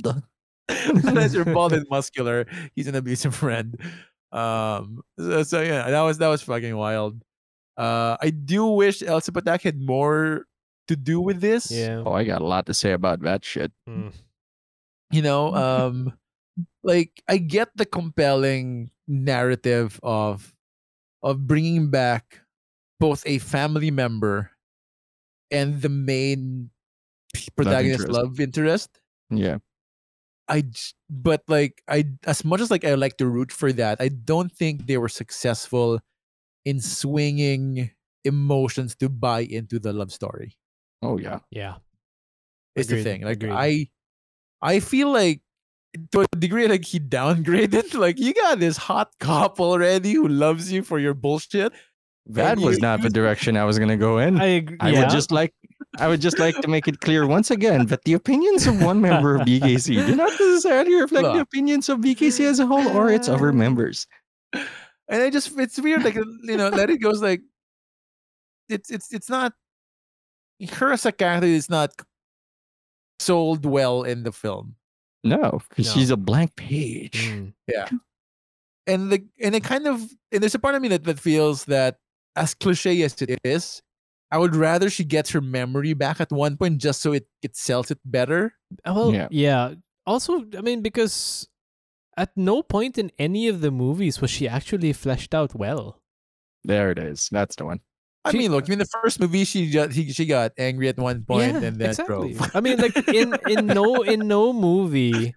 unless 0.68 1.34
you're 1.34 1.44
bald 1.44 1.72
and 1.72 1.86
muscular, 1.90 2.46
he's 2.74 2.88
an 2.88 2.94
abusive 2.96 3.34
friend. 3.36 3.78
Um, 4.32 5.02
so, 5.18 5.42
so 5.44 5.60
yeah, 5.62 5.88
that 5.90 6.00
was 6.02 6.18
that 6.18 6.28
was 6.28 6.42
fucking 6.42 6.76
wild. 6.76 7.22
Uh, 7.76 8.16
I 8.20 8.30
do 8.30 8.66
wish 8.66 9.02
Elsa 9.02 9.30
Pataky 9.30 9.62
had 9.64 9.80
more 9.80 10.46
to 10.88 10.96
do 10.96 11.20
with 11.20 11.40
this. 11.40 11.70
yeah. 11.70 12.02
Oh, 12.04 12.12
I 12.12 12.24
got 12.24 12.40
a 12.40 12.46
lot 12.46 12.66
to 12.66 12.74
say 12.74 12.92
about 12.92 13.20
that 13.22 13.44
shit. 13.44 13.70
Mm. 13.88 14.12
you 15.12 15.22
know, 15.22 15.54
um, 15.54 16.12
like 16.82 17.22
I 17.28 17.38
get 17.38 17.70
the 17.76 17.86
compelling 17.86 18.90
narrative 19.08 20.00
of 20.02 20.54
of 21.22 21.46
bringing 21.46 21.90
back 21.90 22.40
both 23.00 23.22
a 23.26 23.38
family 23.38 23.90
member 23.90 24.50
and 25.50 25.80
the 25.82 25.88
main 25.88 26.70
protagonist 27.56 28.04
interest. 28.04 28.08
love 28.08 28.40
interest. 28.40 29.00
Yeah. 29.30 29.58
I 30.48 30.64
but 31.08 31.42
like 31.48 31.82
I 31.88 32.04
as 32.26 32.44
much 32.44 32.60
as 32.60 32.70
like 32.70 32.84
I 32.84 32.94
like 32.94 33.16
to 33.18 33.26
root 33.26 33.50
for 33.50 33.72
that, 33.72 34.00
I 34.00 34.08
don't 34.08 34.52
think 34.52 34.86
they 34.86 34.98
were 34.98 35.08
successful 35.08 36.00
in 36.64 36.80
swinging 36.80 37.90
emotions 38.24 38.94
to 38.96 39.08
buy 39.08 39.40
into 39.40 39.78
the 39.78 39.92
love 39.92 40.12
story. 40.12 40.56
Oh 41.02 41.18
yeah. 41.18 41.40
Yeah. 41.50 41.76
Is 42.76 42.88
the 42.88 43.02
thing. 43.02 43.22
Like 43.22 43.42
agreed. 43.42 43.52
I 43.52 43.88
I 44.60 44.80
feel 44.80 45.12
like 45.12 45.43
to 46.12 46.20
a 46.20 46.36
degree 46.36 46.66
like 46.66 46.84
he 46.84 47.00
downgraded 47.00 47.94
like 47.98 48.18
you 48.18 48.34
got 48.34 48.58
this 48.58 48.76
hot 48.76 49.12
cop 49.20 49.60
already 49.60 50.12
who 50.12 50.28
loves 50.28 50.70
you 50.70 50.82
for 50.82 50.98
your 50.98 51.14
bullshit. 51.14 51.72
That 52.26 52.58
was 52.58 52.78
not 52.78 53.02
the 53.02 53.10
direction 53.10 53.56
I 53.56 53.64
was 53.64 53.78
gonna 53.78 53.96
go 53.96 54.18
in. 54.18 54.40
I 54.40 54.44
I, 54.44 54.46
agree. 54.46 54.78
yeah. 54.82 55.00
would 55.00 55.10
just 55.10 55.30
like 55.30 55.54
I 55.98 56.08
would 56.08 56.20
just 56.20 56.38
like 56.38 56.58
to 56.60 56.68
make 56.68 56.88
it 56.88 57.00
clear 57.00 57.26
once 57.26 57.50
again 57.50 57.86
that 57.86 58.04
the 58.04 58.14
opinions 58.14 58.66
of 58.66 58.82
one 58.82 59.00
member 59.00 59.36
of 59.36 59.42
BKC 59.42 60.06
do 60.06 60.16
not 60.16 60.30
necessarily 60.40 60.94
reflect 60.94 61.34
the 61.34 61.40
opinions 61.40 61.88
of 61.88 62.00
BKC 62.00 62.46
as 62.46 62.58
a 62.58 62.66
whole 62.66 62.88
or 62.88 63.10
its 63.10 63.28
other 63.28 63.52
members. 63.52 64.06
And 64.52 65.22
I 65.22 65.30
just 65.30 65.58
it's 65.58 65.78
weird 65.78 66.02
like 66.02 66.14
you 66.14 66.56
know, 66.56 66.70
let 66.70 66.90
it 66.90 66.98
goes 66.98 67.22
like 67.22 67.42
it's 68.68 68.90
it's 68.90 69.12
it's 69.12 69.28
not 69.28 69.52
her 70.72 70.92
as 70.92 71.04
a 71.04 71.12
character 71.12 71.46
is 71.46 71.68
not 71.68 71.90
sold 73.18 73.66
well 73.66 74.02
in 74.02 74.22
the 74.22 74.32
film. 74.32 74.76
No, 75.24 75.60
because 75.68 75.86
No. 75.86 75.92
she's 75.94 76.10
a 76.10 76.16
blank 76.16 76.54
page. 76.56 77.28
Mm. 77.30 77.52
and 78.86 79.10
the 79.10 79.24
and 79.42 79.54
it 79.54 79.64
kind 79.64 79.86
of 79.86 80.00
and 80.32 80.42
there's 80.42 80.54
a 80.54 80.58
part 80.58 80.74
of 80.74 80.82
me 80.82 80.88
that, 80.88 81.04
that 81.04 81.18
feels 81.18 81.64
that 81.66 81.98
as 82.36 82.54
cliche 82.54 83.00
as 83.02 83.20
it 83.22 83.38
is, 83.44 83.80
I 84.30 84.38
would 84.38 84.54
rather 84.54 84.90
she 84.90 85.04
gets 85.04 85.30
her 85.30 85.40
memory 85.40 85.94
back 85.94 86.20
at 86.20 86.30
one 86.30 86.56
point 86.56 86.78
just 86.78 87.00
so 87.00 87.12
it, 87.12 87.26
it 87.42 87.56
sells 87.56 87.90
it 87.90 87.98
better. 88.04 88.54
Uh, 88.84 88.92
Well, 88.94 89.14
Yeah. 89.14 89.28
yeah. 89.30 89.74
Also, 90.06 90.44
I 90.58 90.60
mean, 90.60 90.82
because 90.82 91.48
at 92.16 92.30
no 92.36 92.62
point 92.62 92.98
in 92.98 93.10
any 93.18 93.48
of 93.48 93.60
the 93.62 93.70
movies 93.70 94.20
was 94.20 94.30
she 94.30 94.46
actually 94.46 94.92
fleshed 94.92 95.34
out 95.34 95.54
well. 95.54 96.02
There 96.64 96.90
it 96.90 96.98
is. 96.98 97.28
That's 97.32 97.56
the 97.56 97.64
one. 97.64 97.80
I 98.24 98.30
She- 98.32 98.38
mean, 98.38 98.52
look, 98.52 98.64
I 98.66 98.68
mean, 98.70 98.78
the 98.78 98.86
first 98.86 99.20
movie 99.20 99.44
she 99.44 99.70
got 99.70 99.92
he, 99.92 100.10
she 100.12 100.24
got 100.26 100.52
angry 100.56 100.88
at 100.88 100.96
one 100.96 101.24
point 101.24 101.52
yeah, 101.52 101.68
and 101.68 101.78
then 101.78 101.90
exactly. 101.90 102.34
drove. 102.34 102.50
I 102.56 102.60
mean, 102.60 102.78
like 102.78 102.96
in 103.08 103.34
in 103.48 103.66
no 103.66 104.02
in 104.02 104.26
no 104.26 104.52
movie 104.52 105.34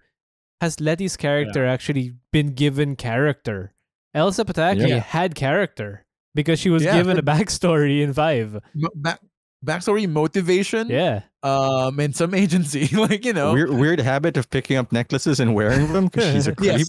has 0.60 0.80
Letty's 0.80 1.16
character 1.16 1.66
actually 1.66 2.14
been 2.32 2.54
given 2.54 2.96
character. 2.96 3.74
Elsa 4.14 4.44
Pataky 4.44 4.88
Yeah. 4.88 4.98
had 5.00 5.34
character 5.34 6.06
because 6.34 6.58
she 6.58 6.70
was 6.70 6.82
Yeah. 6.82 6.96
given 6.96 7.18
a 7.18 7.22
backstory 7.22 8.00
in 8.02 8.12
five. 8.14 8.58
Back 8.96 9.20
backstory, 9.64 10.08
motivation, 10.08 10.88
Yeah, 10.88 11.22
um, 11.42 11.98
and 12.00 12.14
some 12.16 12.32
agency. 12.32 12.88
like 12.96 13.24
you 13.24 13.32
know, 13.34 13.52
Weird, 13.52 13.70
weird 13.70 14.00
habit 14.00 14.36
of 14.36 14.48
picking 14.50 14.76
up 14.78 14.92
necklaces 14.92 15.40
and 15.40 15.54
wearing 15.54 15.92
them 15.92 16.06
because 16.06 16.32
she's 16.32 16.46
a 16.46 16.54
creep. 16.54 16.72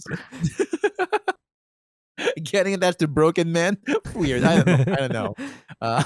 getting 2.42 2.74
attached 2.74 2.98
to 3.00 3.08
broken 3.08 3.52
men. 3.52 3.78
Weird. 4.14 4.44
I 4.44 4.62
don't 4.62 4.66
know. 4.86 4.92
I 4.92 4.96
don't 4.96 5.12
know. 5.12 5.34
Uh, 5.80 6.04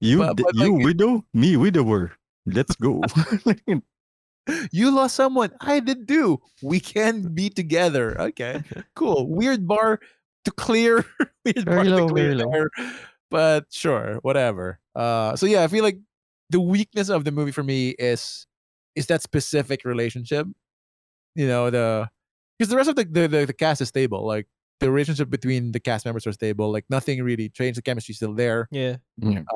You, 0.00 0.18
But- 0.18 0.36
but, 0.36 0.54
you 0.54 0.76
like- 0.76 0.84
widow, 0.84 1.24
me 1.34 1.56
widower. 1.56 2.12
Let's 2.46 2.76
go. 2.76 3.02
you 4.70 4.90
lost 4.90 5.16
someone. 5.16 5.50
I 5.60 5.80
did 5.80 6.06
too. 6.06 6.40
We 6.62 6.78
can 6.80 7.34
be 7.34 7.50
together. 7.50 8.20
Okay, 8.20 8.62
cool. 8.94 9.26
Weird 9.28 9.66
bar 9.66 9.98
to 10.44 10.50
clear. 10.52 11.04
Weird 11.44 11.64
bar 11.64 11.84
Very 11.84 11.88
to 11.96 12.06
clear 12.06 12.34
very 12.34 12.34
low. 12.36 12.66
But 13.30 13.66
sure, 13.72 14.18
whatever. 14.22 14.78
Uh, 14.94 15.34
so 15.34 15.46
yeah, 15.46 15.64
I 15.64 15.68
feel 15.68 15.82
like 15.82 15.98
the 16.50 16.60
weakness 16.60 17.08
of 17.08 17.24
the 17.24 17.32
movie 17.32 17.50
for 17.50 17.64
me 17.64 17.90
is 17.98 18.46
is 18.94 19.06
that 19.06 19.22
specific 19.22 19.84
relationship. 19.84 20.46
You 21.34 21.48
know 21.48 21.70
the 21.70 22.08
because 22.58 22.70
the 22.70 22.76
rest 22.76 22.88
of 22.88 22.94
the, 22.94 23.04
the 23.04 23.26
the 23.26 23.46
the 23.46 23.52
cast 23.52 23.80
is 23.80 23.88
stable. 23.88 24.24
Like 24.24 24.46
the 24.80 24.90
relationship 24.90 25.30
between 25.30 25.72
the 25.72 25.80
cast 25.80 26.04
members 26.04 26.26
are 26.26 26.32
stable. 26.32 26.70
Like 26.70 26.84
nothing 26.90 27.22
really 27.22 27.48
changed. 27.48 27.78
The 27.78 27.82
chemistry's 27.82 28.16
still 28.18 28.34
there 28.34 28.68
Yeah. 28.70 28.96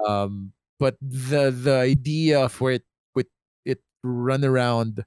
um 0.09 0.53
but 0.79 0.97
the 1.03 1.51
the 1.51 1.77
idea 1.77 2.49
for 2.49 2.73
it 2.73 2.85
with 3.15 3.27
it 3.67 3.81
run 4.03 4.45
around 4.45 5.05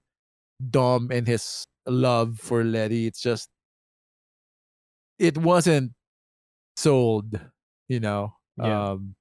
dom 0.70 1.10
and 1.12 1.26
his 1.28 1.66
love 1.88 2.38
for 2.40 2.64
letty 2.64 3.08
it's 3.08 3.20
just 3.20 3.50
it 5.20 5.38
wasn't 5.38 5.92
sold 6.78 7.40
you 7.90 8.00
know 8.00 8.34
Yeah. 8.58 8.92
um 8.94 9.16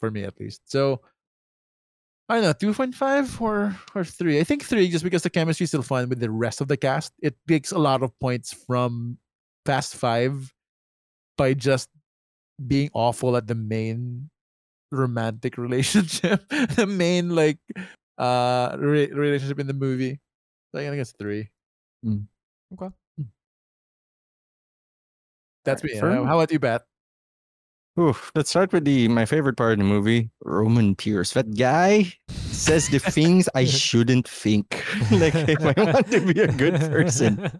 for 0.00 0.10
me 0.10 0.24
at 0.24 0.38
least 0.40 0.62
so 0.66 1.00
I 2.28 2.40
don't 2.40 2.42
know, 2.42 2.72
2.5 2.72 3.40
or 3.40 3.78
or 3.94 4.02
3. 4.04 4.40
I 4.40 4.42
think 4.42 4.64
3 4.64 4.88
just 4.90 5.04
because 5.04 5.22
the 5.22 5.30
chemistry 5.30 5.62
is 5.62 5.70
still 5.70 5.82
fun 5.86 6.08
with 6.08 6.18
the 6.18 6.28
rest 6.28 6.60
of 6.60 6.66
the 6.66 6.76
cast. 6.76 7.12
It 7.22 7.36
takes 7.46 7.70
a 7.70 7.78
lot 7.78 8.02
of 8.02 8.10
points 8.18 8.52
from 8.52 9.18
Fast 9.66 9.96
5 9.96 10.54
by 11.36 11.54
just 11.54 11.90
being 12.66 12.88
awful 12.94 13.36
at 13.36 13.46
the 13.46 13.54
main 13.54 14.30
romantic 14.90 15.58
relationship, 15.58 16.48
the 16.48 16.86
main 16.86 17.34
like 17.34 17.58
uh 18.16 18.76
re- 18.78 19.12
relationship 19.12 19.58
in 19.58 19.66
the 19.66 19.74
movie. 19.74 20.20
So 20.72 20.80
I 20.80 20.88
think 20.88 21.00
it's 21.00 21.12
3. 21.18 21.50
Okay. 22.06 22.88
That's 25.64 25.82
Alright, 25.82 25.94
me. 25.94 26.00
How 26.00 26.24
how 26.24 26.38
about 26.38 26.52
you, 26.52 26.60
Pat? 26.60 26.86
Oof, 27.98 28.30
let's 28.34 28.50
start 28.50 28.72
with 28.72 28.84
the 28.84 29.08
my 29.08 29.24
favorite 29.24 29.56
part 29.56 29.72
of 29.72 29.78
the 29.78 29.84
movie, 29.84 30.30
Roman 30.44 30.94
Pierce. 30.94 31.32
That 31.32 31.56
guy 31.56 32.12
says 32.28 32.88
the 32.88 32.98
things 32.98 33.48
I 33.54 33.64
shouldn't 33.82 34.28
think. 34.28 34.84
like 35.10 35.34
if 35.34 35.64
I 35.64 35.74
want 35.82 36.10
to 36.12 36.20
be 36.20 36.40
a 36.40 36.52
good 36.52 36.76
person. 36.76 37.50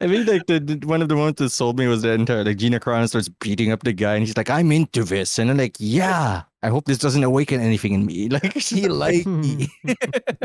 I 0.00 0.06
mean, 0.06 0.24
like 0.24 0.46
the, 0.46 0.80
one 0.84 1.02
of 1.02 1.08
the 1.08 1.14
moments 1.14 1.40
that 1.40 1.50
sold 1.50 1.78
me 1.78 1.86
was 1.86 2.02
the 2.02 2.12
entire 2.12 2.42
like 2.42 2.56
Gina 2.56 2.80
Carano 2.80 3.06
starts 3.06 3.28
beating 3.28 3.70
up 3.70 3.82
the 3.82 3.92
guy, 3.92 4.14
and 4.14 4.26
he's 4.26 4.36
like, 4.36 4.48
"I'm 4.48 4.72
into 4.72 5.04
this," 5.04 5.38
and 5.38 5.50
I'm 5.50 5.58
like, 5.58 5.76
"Yeah, 5.78 6.42
I 6.62 6.68
hope 6.68 6.86
this 6.86 6.98
doesn't 6.98 7.22
awaken 7.22 7.60
anything 7.60 7.92
in 7.92 8.06
me." 8.06 8.28
Like 8.30 8.54
He 8.54 8.88
like 8.88 9.26
me. 9.26 9.68
Hmm. 9.84 9.92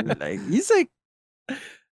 like 0.20 0.40
he's 0.50 0.70
like 0.70 0.90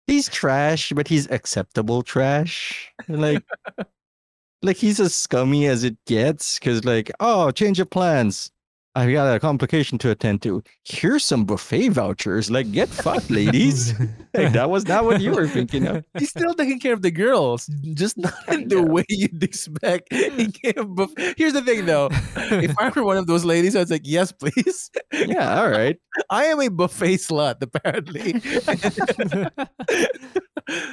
he's 0.06 0.28
trash, 0.28 0.92
but 0.94 1.06
he's 1.08 1.30
acceptable 1.30 2.02
trash. 2.02 2.92
Like 3.08 3.44
like 4.62 4.76
he's 4.76 5.00
as 5.00 5.14
scummy 5.14 5.66
as 5.66 5.84
it 5.84 5.96
gets 6.06 6.58
because 6.58 6.84
like 6.84 7.10
oh 7.20 7.50
change 7.50 7.80
of 7.80 7.90
plans 7.90 8.50
i 8.94 9.10
got 9.10 9.34
a 9.34 9.40
complication 9.40 9.98
to 9.98 10.10
attend 10.10 10.42
to 10.42 10.62
here's 10.84 11.24
some 11.24 11.44
buffet 11.44 11.88
vouchers 11.88 12.50
like 12.50 12.70
get 12.72 12.88
fucked 12.88 13.30
ladies 13.30 13.98
like 14.34 14.52
that 14.52 14.68
was 14.70 14.86
not 14.86 15.04
what 15.04 15.20
you 15.20 15.32
were 15.32 15.48
thinking 15.48 15.86
of 15.86 16.04
He's 16.18 16.30
still 16.30 16.54
taking 16.54 16.78
care 16.78 16.92
of 16.92 17.02
the 17.02 17.10
girls, 17.10 17.66
just 17.94 18.16
not 18.18 18.34
in 18.48 18.68
the 18.68 18.82
way 18.82 19.04
you'd 19.08 19.42
expect. 19.42 20.12
He 20.12 20.46
gave 20.46 20.86
buff- 20.94 21.10
Here's 21.36 21.54
the 21.54 21.62
thing, 21.62 21.86
though. 21.86 22.08
If 22.36 22.78
I 22.78 22.90
were 22.90 23.02
one 23.02 23.16
of 23.16 23.26
those 23.26 23.44
ladies, 23.44 23.74
I 23.74 23.80
was 23.80 23.90
like, 23.90 24.02
"Yes, 24.04 24.30
please." 24.30 24.90
yeah 25.12 25.60
all 25.60 25.70
right 25.70 25.98
I 26.30 26.44
am 26.44 26.60
a 26.60 26.68
buffet 26.68 27.16
slut, 27.16 27.62
apparently. 27.62 28.32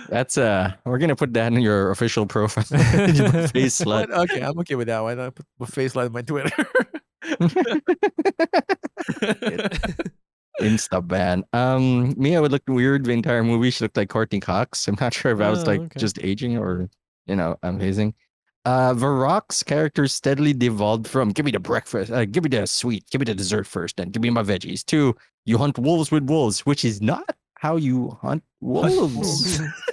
that's 0.09 0.37
uh 0.37 0.73
we're 0.85 0.97
gonna 0.97 1.15
put 1.15 1.33
that 1.33 1.53
in 1.53 1.61
your 1.61 1.91
official 1.91 2.25
profile 2.25 2.63
buffet 2.69 3.69
slut 3.69 4.09
okay, 4.09 4.41
I'm 4.41 4.57
okay 4.59 4.75
with 4.75 4.87
that 4.87 5.01
one. 5.01 5.19
I 5.19 5.29
put 5.29 5.45
buffet 5.59 5.87
slut 5.87 6.05
on 6.07 6.11
my 6.13 6.21
Twitter. 6.21 6.51
insta 10.61 11.05
ban. 11.05 11.43
Um 11.53 12.13
mia 12.17 12.41
would 12.41 12.51
look 12.51 12.63
weird 12.67 13.05
the 13.05 13.11
entire 13.11 13.43
movie 13.43 13.69
she 13.71 13.83
looked 13.83 13.97
like 13.97 14.09
Courteney 14.09 14.39
Cox. 14.39 14.87
I'm 14.87 14.97
not 14.99 15.13
sure 15.13 15.31
if 15.31 15.39
i 15.41 15.49
was 15.49 15.63
Oh, 15.63 15.67
like 15.67 15.81
okay. 15.81 15.99
just 15.99 16.19
aging 16.21 16.57
or 16.57 16.89
you 17.27 17.35
know 17.35 17.57
amazing. 17.63 18.13
Uh 18.65 18.93
the 18.93 19.07
Rock's 19.07 19.63
character 19.63 20.07
steadily 20.07 20.53
devolved 20.53 21.07
from 21.07 21.29
give 21.29 21.45
me 21.45 21.51
the 21.51 21.59
breakfast 21.59 22.11
uh, 22.11 22.25
give 22.25 22.43
me 22.43 22.49
the 22.49 22.65
sweet 22.67 23.05
give 23.09 23.21
me 23.21 23.25
the 23.25 23.35
dessert 23.35 23.65
first 23.67 23.97
then 23.97 24.09
give 24.09 24.21
me 24.21 24.29
my 24.29 24.43
veggies 24.43 24.85
to 24.87 25.15
you 25.45 25.57
hunt 25.57 25.77
wolves 25.79 26.11
with 26.11 26.29
wolves 26.29 26.65
which 26.65 26.83
is 26.83 27.01
not 27.01 27.35
how 27.55 27.77
you 27.77 28.17
hunt 28.21 28.43
wolves 28.59 29.61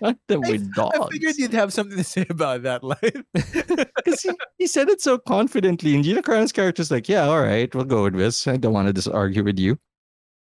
Like, 0.00 0.16
them 0.28 0.44
I- 0.44 0.50
with 0.50 0.74
dogs 0.74 0.98
I 0.98 1.08
figured 1.10 1.36
you'd 1.36 1.52
have 1.52 1.72
something 1.72 1.96
to 1.98 2.04
say 2.04 2.26
about 2.30 2.62
that 2.62 2.82
line. 2.84 3.24
because 3.32 4.20
he, 4.22 4.30
he 4.58 4.66
said 4.66 4.88
it 4.88 5.00
so 5.00 5.18
confidently 5.18 5.94
and 5.94 6.04
Gina 6.04 6.22
Carano's 6.22 6.52
character's 6.52 6.90
like 6.90 7.08
yeah 7.08 7.24
all 7.24 7.40
right 7.42 7.72
we'll 7.74 7.84
go 7.84 8.04
with 8.04 8.14
this 8.16 8.46
I 8.46 8.56
don't 8.56 8.72
want 8.72 8.86
to 8.88 8.92
just 8.92 9.08
argue 9.08 9.42
with 9.44 9.58
you 9.58 9.78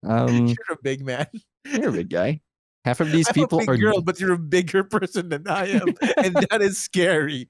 um 0.06 0.46
You're 0.48 0.72
a 0.72 0.82
big 0.82 1.04
man. 1.04 1.26
You're 1.64 1.88
a 1.90 1.92
big 1.92 2.10
guy. 2.10 2.40
Half 2.84 3.00
of 3.00 3.10
these 3.12 3.28
I'm 3.28 3.34
people 3.34 3.58
a 3.58 3.62
big 3.62 3.68
are 3.70 3.76
girl, 3.78 4.02
but 4.02 4.20
you're 4.20 4.34
a 4.34 4.38
bigger 4.38 4.84
person 4.84 5.30
than 5.30 5.48
I 5.48 5.68
am, 5.68 5.88
and 6.18 6.34
that 6.50 6.60
is 6.60 6.76
scary. 6.76 7.46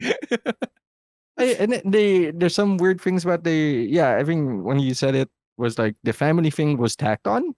I- 1.37 1.57
and 1.59 1.83
they 1.85 2.31
there's 2.31 2.55
some 2.55 2.77
weird 2.77 3.01
things 3.01 3.25
about 3.25 3.43
the 3.43 3.87
yeah, 3.91 4.17
I 4.17 4.23
think 4.23 4.63
when 4.65 4.79
you 4.79 4.95
said 4.95 5.17
it 5.17 5.29
was 5.57 5.79
like 5.79 5.97
the 6.05 6.13
family 6.13 6.51
thing 6.51 6.79
was 6.79 6.95
tacked 6.95 7.27
on. 7.27 7.55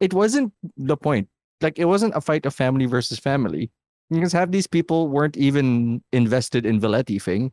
It 0.00 0.12
wasn't 0.12 0.52
the 0.76 0.96
point. 0.98 1.28
Like 1.60 1.78
it 1.78 1.86
wasn't 1.86 2.16
a 2.16 2.20
fight 2.20 2.46
of 2.46 2.54
family 2.54 2.86
versus 2.86 3.18
family. 3.18 3.70
Because 4.10 4.32
half 4.32 4.50
these 4.50 4.68
people 4.68 5.08
weren't 5.08 5.36
even 5.36 6.02
invested 6.12 6.64
in 6.64 6.78
the 6.78 6.88
Letty 6.88 7.18
thing. 7.18 7.52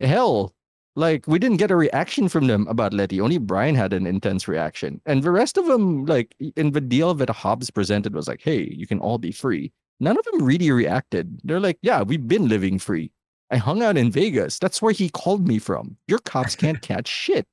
Hell, 0.00 0.54
like 0.96 1.26
we 1.26 1.38
didn't 1.38 1.56
get 1.56 1.70
a 1.70 1.76
reaction 1.76 2.28
from 2.28 2.46
them 2.46 2.66
about 2.68 2.92
Letty. 2.92 3.20
Only 3.20 3.38
Brian 3.38 3.74
had 3.74 3.92
an 3.92 4.06
intense 4.06 4.46
reaction. 4.46 5.00
And 5.06 5.22
the 5.22 5.30
rest 5.30 5.56
of 5.56 5.66
them, 5.66 6.04
like 6.04 6.34
in 6.56 6.72
the 6.72 6.80
deal 6.80 7.14
that 7.14 7.30
Hobbs 7.30 7.70
presented 7.70 8.14
was 8.14 8.28
like, 8.28 8.42
hey, 8.42 8.68
you 8.70 8.86
can 8.86 8.98
all 8.98 9.18
be 9.18 9.32
free. 9.32 9.72
None 10.00 10.18
of 10.18 10.24
them 10.24 10.42
really 10.42 10.70
reacted. 10.70 11.40
They're 11.44 11.60
like, 11.60 11.78
yeah, 11.80 12.02
we've 12.02 12.26
been 12.26 12.48
living 12.48 12.78
free. 12.78 13.12
I 13.50 13.56
hung 13.56 13.82
out 13.82 13.96
in 13.96 14.10
Vegas. 14.10 14.58
That's 14.58 14.82
where 14.82 14.92
he 14.92 15.10
called 15.10 15.46
me 15.46 15.58
from. 15.58 15.96
Your 16.08 16.18
cops 16.18 16.56
can't 16.56 16.82
catch 16.82 17.06
shit. 17.06 17.46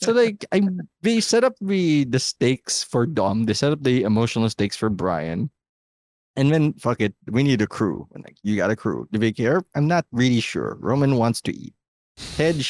So 0.00 0.12
like 0.12 0.44
I 0.52 0.62
they 1.02 1.20
set 1.20 1.44
up 1.44 1.54
the 1.60 2.04
the 2.04 2.18
stakes 2.18 2.82
for 2.82 3.06
Dom. 3.06 3.44
They 3.44 3.54
set 3.54 3.72
up 3.72 3.82
the 3.82 4.02
emotional 4.02 4.48
stakes 4.50 4.76
for 4.76 4.88
Brian. 4.90 5.50
And 6.36 6.52
then 6.52 6.74
fuck 6.74 7.00
it, 7.00 7.14
we 7.30 7.42
need 7.42 7.62
a 7.62 7.66
crew. 7.66 8.06
And 8.12 8.22
like, 8.22 8.36
you 8.42 8.56
got 8.56 8.70
a 8.70 8.76
crew. 8.76 9.08
Do 9.10 9.18
they 9.18 9.32
care? 9.32 9.62
I'm 9.74 9.86
not 9.86 10.04
really 10.12 10.40
sure. 10.40 10.76
Roman 10.80 11.16
wants 11.16 11.40
to 11.42 11.56
eat. 11.56 11.72
Tej 12.36 12.62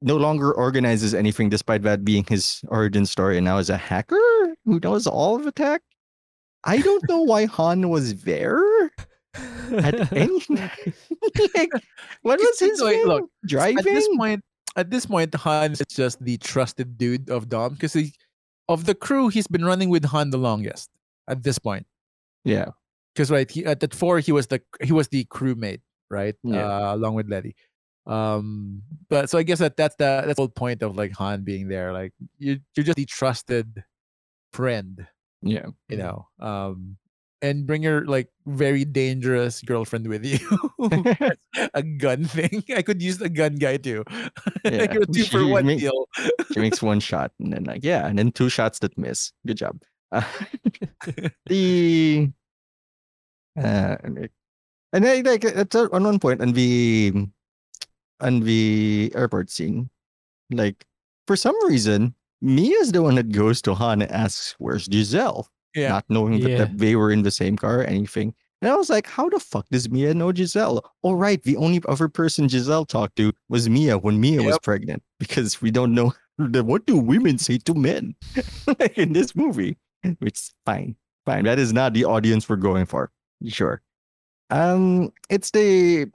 no 0.00 0.16
longer 0.16 0.52
organizes 0.52 1.14
anything 1.14 1.50
despite 1.50 1.82
that 1.82 2.04
being 2.04 2.24
his 2.28 2.62
origin 2.68 3.06
story 3.06 3.36
and 3.36 3.44
now 3.44 3.58
is 3.58 3.70
a 3.70 3.76
hacker 3.76 4.18
who 4.64 4.80
knows 4.80 5.06
all 5.06 5.36
of 5.36 5.46
attack. 5.46 5.82
I 6.64 6.78
don't 6.78 7.06
know 7.08 7.20
why 7.20 7.46
Han 7.46 7.88
was 7.88 8.22
there 8.22 8.62
at 9.34 10.12
any 10.16 10.40
like 10.48 11.70
what 12.22 12.40
was 12.40 12.58
his 12.58 12.80
look, 12.80 13.28
driving? 13.46 13.78
At 13.78 13.84
this 13.84 14.08
point, 14.16 14.44
at 14.76 14.90
this 14.90 15.06
point, 15.06 15.34
Han 15.34 15.72
is 15.72 15.82
just 15.88 16.22
the 16.24 16.38
trusted 16.38 16.96
dude 16.98 17.28
of 17.30 17.48
Dom 17.48 17.74
because 17.74 17.96
of 18.68 18.86
the 18.86 18.94
crew, 18.94 19.28
he's 19.28 19.46
been 19.46 19.64
running 19.64 19.90
with 19.90 20.04
Han 20.06 20.30
the 20.30 20.38
longest. 20.38 20.90
At 21.28 21.44
this 21.44 21.58
point, 21.58 21.86
yeah. 22.44 22.70
because 23.14 23.30
right, 23.30 23.48
he 23.48 23.64
at 23.64 23.78
that 23.80 23.94
four, 23.94 24.18
he 24.18 24.32
was 24.32 24.48
the 24.48 24.60
he 24.82 24.92
was 24.92 25.06
the 25.08 25.24
crewmate, 25.26 25.80
right? 26.10 26.34
Yeah. 26.42 26.66
Uh, 26.66 26.94
along 26.96 27.14
with 27.14 27.28
Letty. 27.30 27.54
Um, 28.06 28.82
but 29.08 29.30
so 29.30 29.38
I 29.38 29.44
guess 29.44 29.60
that 29.60 29.76
that's 29.76 29.94
the 29.96 30.22
that's 30.26 30.34
the 30.36 30.42
whole 30.42 30.48
point 30.48 30.82
of 30.82 30.96
like 30.96 31.12
Han 31.12 31.42
being 31.44 31.68
there. 31.68 31.92
Like 31.92 32.12
you, 32.38 32.58
you're 32.74 32.84
just 32.84 32.96
the 32.96 33.04
trusted 33.06 33.84
friend, 34.52 35.06
Yeah. 35.42 35.66
you 35.88 35.96
know. 35.98 36.26
Um, 36.40 36.96
and 37.42 37.66
bring 37.66 37.82
your 37.82 38.06
like 38.06 38.30
very 38.46 38.84
dangerous 38.84 39.60
girlfriend 39.62 40.06
with 40.08 40.24
you. 40.24 40.38
a 41.74 41.82
gun 41.82 42.24
thing. 42.24 42.62
I 42.74 42.82
could 42.82 43.02
use 43.02 43.18
the 43.18 43.28
gun 43.28 43.56
guy 43.56 43.76
too. 43.76 44.04
Yeah. 44.64 44.78
like 44.86 44.94
a 44.94 45.06
two 45.06 45.24
for 45.24 45.40
She 45.42 45.50
one 45.50 45.66
make- 45.66 45.80
deal. 45.80 46.06
she 46.54 46.60
makes 46.60 46.80
one 46.80 47.00
shot 47.00 47.32
and 47.40 47.52
then 47.52 47.64
like 47.64 47.82
yeah 47.82 48.06
and 48.06 48.16
then 48.18 48.30
two 48.30 48.48
shots 48.48 48.78
that 48.78 48.96
miss 48.96 49.32
good 49.44 49.56
job 49.58 49.82
uh, 50.12 50.22
the 51.46 52.30
uh, 53.58 53.96
and 54.04 54.30
then 54.92 55.24
like 55.24 55.44
at 55.44 55.74
on 55.74 56.04
one 56.04 56.18
point 56.20 56.40
on 56.40 56.52
the 56.52 57.12
on 58.20 58.40
the 58.40 59.10
airport 59.14 59.50
scene 59.50 59.90
like 60.52 60.86
for 61.26 61.34
some 61.36 61.56
reason 61.66 62.14
Mia's 62.40 62.92
the 62.92 63.02
one 63.02 63.14
that 63.16 63.32
goes 63.32 63.62
to 63.62 63.74
Han 63.74 64.02
and 64.02 64.10
asks 64.12 64.54
where's 64.58 64.86
Giselle 64.90 65.48
Yeah. 65.74 65.88
not 65.88 66.04
knowing 66.08 66.40
that, 66.40 66.50
Yeah. 66.50 66.58
that 66.58 66.78
they 66.78 66.96
were 66.96 67.10
in 67.10 67.22
the 67.22 67.30
same 67.30 67.56
car 67.56 67.80
or 67.80 67.84
anything 67.84 68.34
And 68.62 68.70
I 68.70 68.76
was 68.76 68.88
like, 68.88 69.08
how 69.08 69.28
the 69.28 69.40
fuck 69.40 69.66
does 69.70 69.90
Mia 69.90 70.14
know 70.14 70.32
Giselle? 70.32 70.84
All 71.02 71.16
right, 71.16 71.42
the 71.42 71.56
only 71.56 71.82
other 71.88 72.08
person 72.08 72.48
Giselle 72.48 72.84
talked 72.86 73.16
to 73.16 73.32
was 73.48 73.68
Mia 73.68 73.98
when 73.98 74.20
Mia 74.20 74.40
was 74.42 74.56
pregnant 74.62 75.02
because 75.18 75.60
we 75.60 75.70
don't 75.72 75.94
know 75.94 76.12
what 76.38 76.86
do 76.86 76.96
women 76.96 77.38
say 77.38 77.58
to 77.58 77.74
men 77.74 78.14
like 78.78 78.96
in 79.04 79.12
this 79.14 79.34
movie, 79.34 79.76
which 80.20 80.38
is 80.38 80.54
fine, 80.64 80.94
fine. 81.26 81.42
That 81.44 81.58
is 81.58 81.72
not 81.72 81.92
the 81.92 82.04
audience 82.04 82.48
we're 82.48 82.54
going 82.70 82.86
for. 82.86 83.10
Sure. 83.48 83.82
Um, 84.50 85.10
it's 85.28 85.50
the 85.50 86.06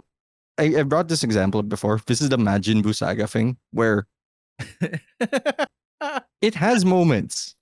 I, 0.58 0.80
I 0.80 0.84
brought 0.84 1.10
this 1.10 1.24
example 1.24 1.60
up 1.60 1.68
before. 1.70 2.00
This 2.08 2.22
is 2.22 2.30
the 2.30 2.38
Majin 2.38 2.82
Buu 2.82 2.96
saga 2.96 3.28
thing 3.28 3.58
where 3.72 4.08
it 6.42 6.56
has 6.56 6.86
moments. 6.86 7.56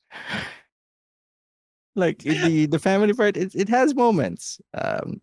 Like 1.95 2.19
the 2.19 2.65
the 2.65 2.79
family 2.79 3.13
part, 3.13 3.37
it, 3.37 3.55
it 3.55 3.69
has 3.69 3.95
moments. 3.95 4.59
Um, 4.73 5.21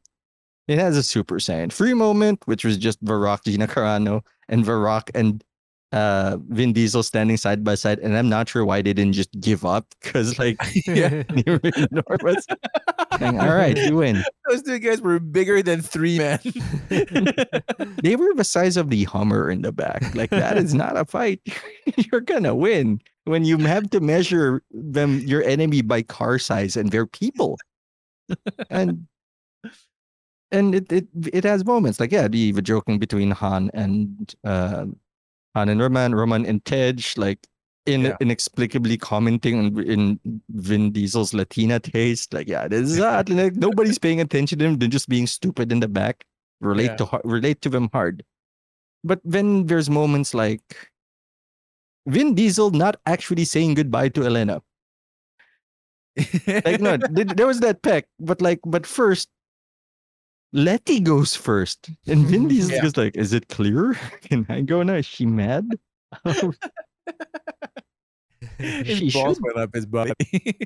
it 0.69 0.78
has 0.78 0.97
a 0.97 1.03
Super 1.03 1.36
Saiyan 1.36 1.73
free 1.73 1.94
moment, 1.94 2.43
which 2.47 2.65
was 2.65 2.77
just 2.78 3.05
the 3.05 3.15
Rock, 3.15 3.44
Gina 3.44 3.66
Carano, 3.69 4.23
and 4.49 4.65
the 4.65 4.74
Rock 4.74 5.11
and 5.15 5.44
uh 5.93 6.39
Vin 6.49 6.73
Diesel 6.73 7.03
standing 7.03 7.36
side 7.36 7.62
by 7.62 7.74
side. 7.74 7.99
And 7.99 8.16
I'm 8.16 8.31
not 8.31 8.49
sure 8.49 8.65
why 8.65 8.81
they 8.81 8.94
didn't 8.94 9.12
just 9.12 9.31
give 9.40 9.66
up 9.66 9.86
because 10.01 10.39
like 10.39 10.57
yeah. 10.86 11.23
enormous. 11.28 12.47
All 13.20 13.55
right, 13.55 13.77
you 13.77 13.97
win. 13.97 14.24
Those 14.49 14.62
two 14.62 14.78
guys 14.78 15.03
were 15.03 15.20
bigger 15.20 15.62
than 15.62 15.82
three 15.82 16.16
men. 16.16 16.40
They 18.03 18.16
were 18.16 18.32
the 18.35 18.44
size 18.44 18.78
of 18.78 18.89
the 18.89 19.05
Hummer 19.05 19.51
in 19.51 19.61
the 19.61 19.73
back. 19.73 20.15
Like 20.15 20.31
that 20.31 20.57
is 20.57 20.73
not 20.73 20.97
a 20.97 21.05
fight. 21.05 21.43
You're 22.11 22.23
gonna 22.23 22.55
win 22.55 23.03
when 23.24 23.44
you 23.44 23.57
have 23.59 23.90
to 23.90 24.01
measure 24.01 24.62
them 24.70 25.20
your 25.20 25.43
enemy 25.44 25.82
by 25.82 26.03
car 26.03 26.39
size 26.39 26.77
and 26.77 26.90
their 26.90 27.07
people. 27.07 27.59
And 28.70 29.07
and 30.51 30.74
it 30.74 30.90
it 30.93 31.07
it 31.32 31.44
has 31.44 31.65
moments 31.65 31.99
like 32.01 32.12
yeah 32.12 32.28
the, 32.28 32.53
the 32.53 32.62
joking 32.62 32.99
between 32.99 33.31
Han 33.31 33.70
and 33.74 34.35
uh, 34.44 34.86
Han 35.55 35.69
and 35.69 35.81
Roman, 35.81 36.15
Roman 36.15 36.47
and 36.47 36.65
Tej 36.65 36.97
like 37.16 37.47
in, 37.86 38.03
Yeah. 38.03 38.16
inexplicably 38.20 38.97
commenting 38.97 39.59
on, 39.59 39.82
in 39.82 40.20
Vin 40.51 40.93
Diesel's 40.93 41.35
Latina 41.35 41.81
taste. 41.81 42.32
Like 42.32 42.49
yeah, 42.49 42.69
this 42.69 42.90
is 42.90 42.97
that. 42.99 43.28
Like, 43.31 43.57
nobody's 43.57 43.99
paying 43.99 44.20
attention 44.20 44.59
to 44.61 44.65
them. 44.65 44.78
They're 44.78 44.89
just 44.89 45.09
being 45.09 45.27
stupid 45.27 45.73
in 45.73 45.81
the 45.81 45.89
back. 45.89 46.24
Relate 46.61 46.93
Yeah. 46.93 46.97
to 46.97 47.20
relate 47.24 47.61
to 47.62 47.69
them 47.69 47.89
hard. 47.93 48.23
But 49.05 49.20
then 49.24 49.66
there's 49.66 49.90
moments 49.90 50.32
like 50.32 50.91
Vin 52.06 52.34
Diesel 52.34 52.70
not 52.70 52.96
actually 53.06 53.44
saying 53.44 53.74
goodbye 53.74 54.08
to 54.10 54.24
Elena. 54.24 54.62
Like 56.46 56.80
no, 56.80 56.96
there 57.10 57.46
was 57.46 57.60
that 57.60 57.82
peck, 57.82 58.06
but 58.20 58.42
like, 58.42 58.60
but 58.66 58.86
first, 58.86 59.28
Letty 60.52 61.00
goes 61.00 61.34
first, 61.34 61.90
and 62.06 62.26
Vin 62.26 62.48
Diesel 62.52 62.76
Yeah. 62.76 62.90
like, 62.96 63.16
"Is 63.16 63.32
it 63.32 63.48
clear? 63.48 63.94
Can 64.22 64.44
I 64.48 64.60
go 64.60 64.82
now? 64.82 64.94
Is 64.94 65.06
she 65.06 65.24
mad?" 65.26 65.68
His 68.58 68.98
She 68.98 69.10
balls 69.10 69.36
should. 69.36 69.44
went 69.44 69.56
up 69.58 69.74
his 69.74 69.86
butt. 69.86 70.16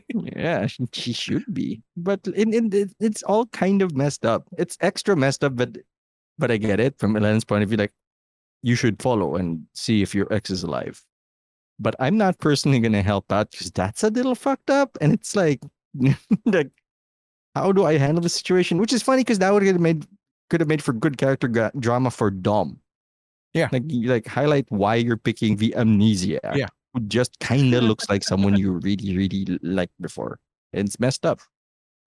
yeah, 0.08 0.66
she, 0.66 0.86
she 0.92 1.12
should 1.12 1.44
be, 1.52 1.82
but 1.96 2.26
in, 2.28 2.52
in 2.54 2.72
it, 2.72 2.90
it's 3.00 3.22
all 3.22 3.46
kind 3.46 3.82
of 3.82 3.94
messed 3.94 4.24
up. 4.24 4.48
It's 4.58 4.76
extra 4.80 5.14
messed 5.14 5.44
up, 5.44 5.56
but 5.56 5.76
but 6.38 6.50
I 6.50 6.56
get 6.56 6.80
it 6.80 6.98
from 6.98 7.16
Elena's 7.16 7.44
point 7.44 7.62
of 7.62 7.68
view. 7.68 7.78
Like, 7.78 7.92
you 8.62 8.74
should 8.76 9.00
follow 9.00 9.36
and 9.36 9.64
see 9.74 10.02
if 10.02 10.14
your 10.14 10.30
ex 10.32 10.50
is 10.50 10.62
alive. 10.62 11.02
But 11.78 11.94
I'm 12.00 12.16
not 12.16 12.38
personally 12.38 12.80
gonna 12.80 13.02
help 13.02 13.30
out 13.30 13.50
because 13.50 13.70
that's 13.70 14.02
a 14.02 14.10
little 14.10 14.34
fucked 14.34 14.70
up, 14.70 14.96
and 15.00 15.12
it's 15.12 15.36
like, 15.36 15.60
like, 16.46 16.70
how 17.54 17.72
do 17.72 17.84
I 17.84 17.98
handle 17.98 18.22
the 18.22 18.28
situation? 18.28 18.78
Which 18.78 18.92
is 18.92 19.02
funny 19.02 19.22
because 19.22 19.38
that 19.40 19.52
would 19.52 19.62
have 19.62 19.80
made 19.80 20.06
could 20.50 20.60
have 20.60 20.68
made 20.68 20.82
for 20.82 20.92
good 20.92 21.18
character 21.18 21.48
gra- 21.48 21.72
drama 21.78 22.10
for 22.10 22.30
Dom. 22.30 22.80
Yeah. 23.54 23.68
like 23.72 23.84
you 23.86 24.10
like 24.10 24.26
highlight 24.26 24.66
why 24.68 24.96
you're 24.96 25.16
picking 25.16 25.56
the 25.56 25.74
amnesia. 25.76 26.40
Yeah. 26.54 26.66
who 26.92 27.00
just 27.00 27.38
kind 27.40 27.72
of 27.72 27.84
looks 27.84 28.08
like 28.10 28.22
someone 28.32 28.56
you 28.56 28.72
really 28.72 29.16
really 29.16 29.58
liked 29.62 29.94
before. 30.00 30.38
And 30.72 30.86
it's 30.86 31.00
messed 31.00 31.24
up. 31.24 31.40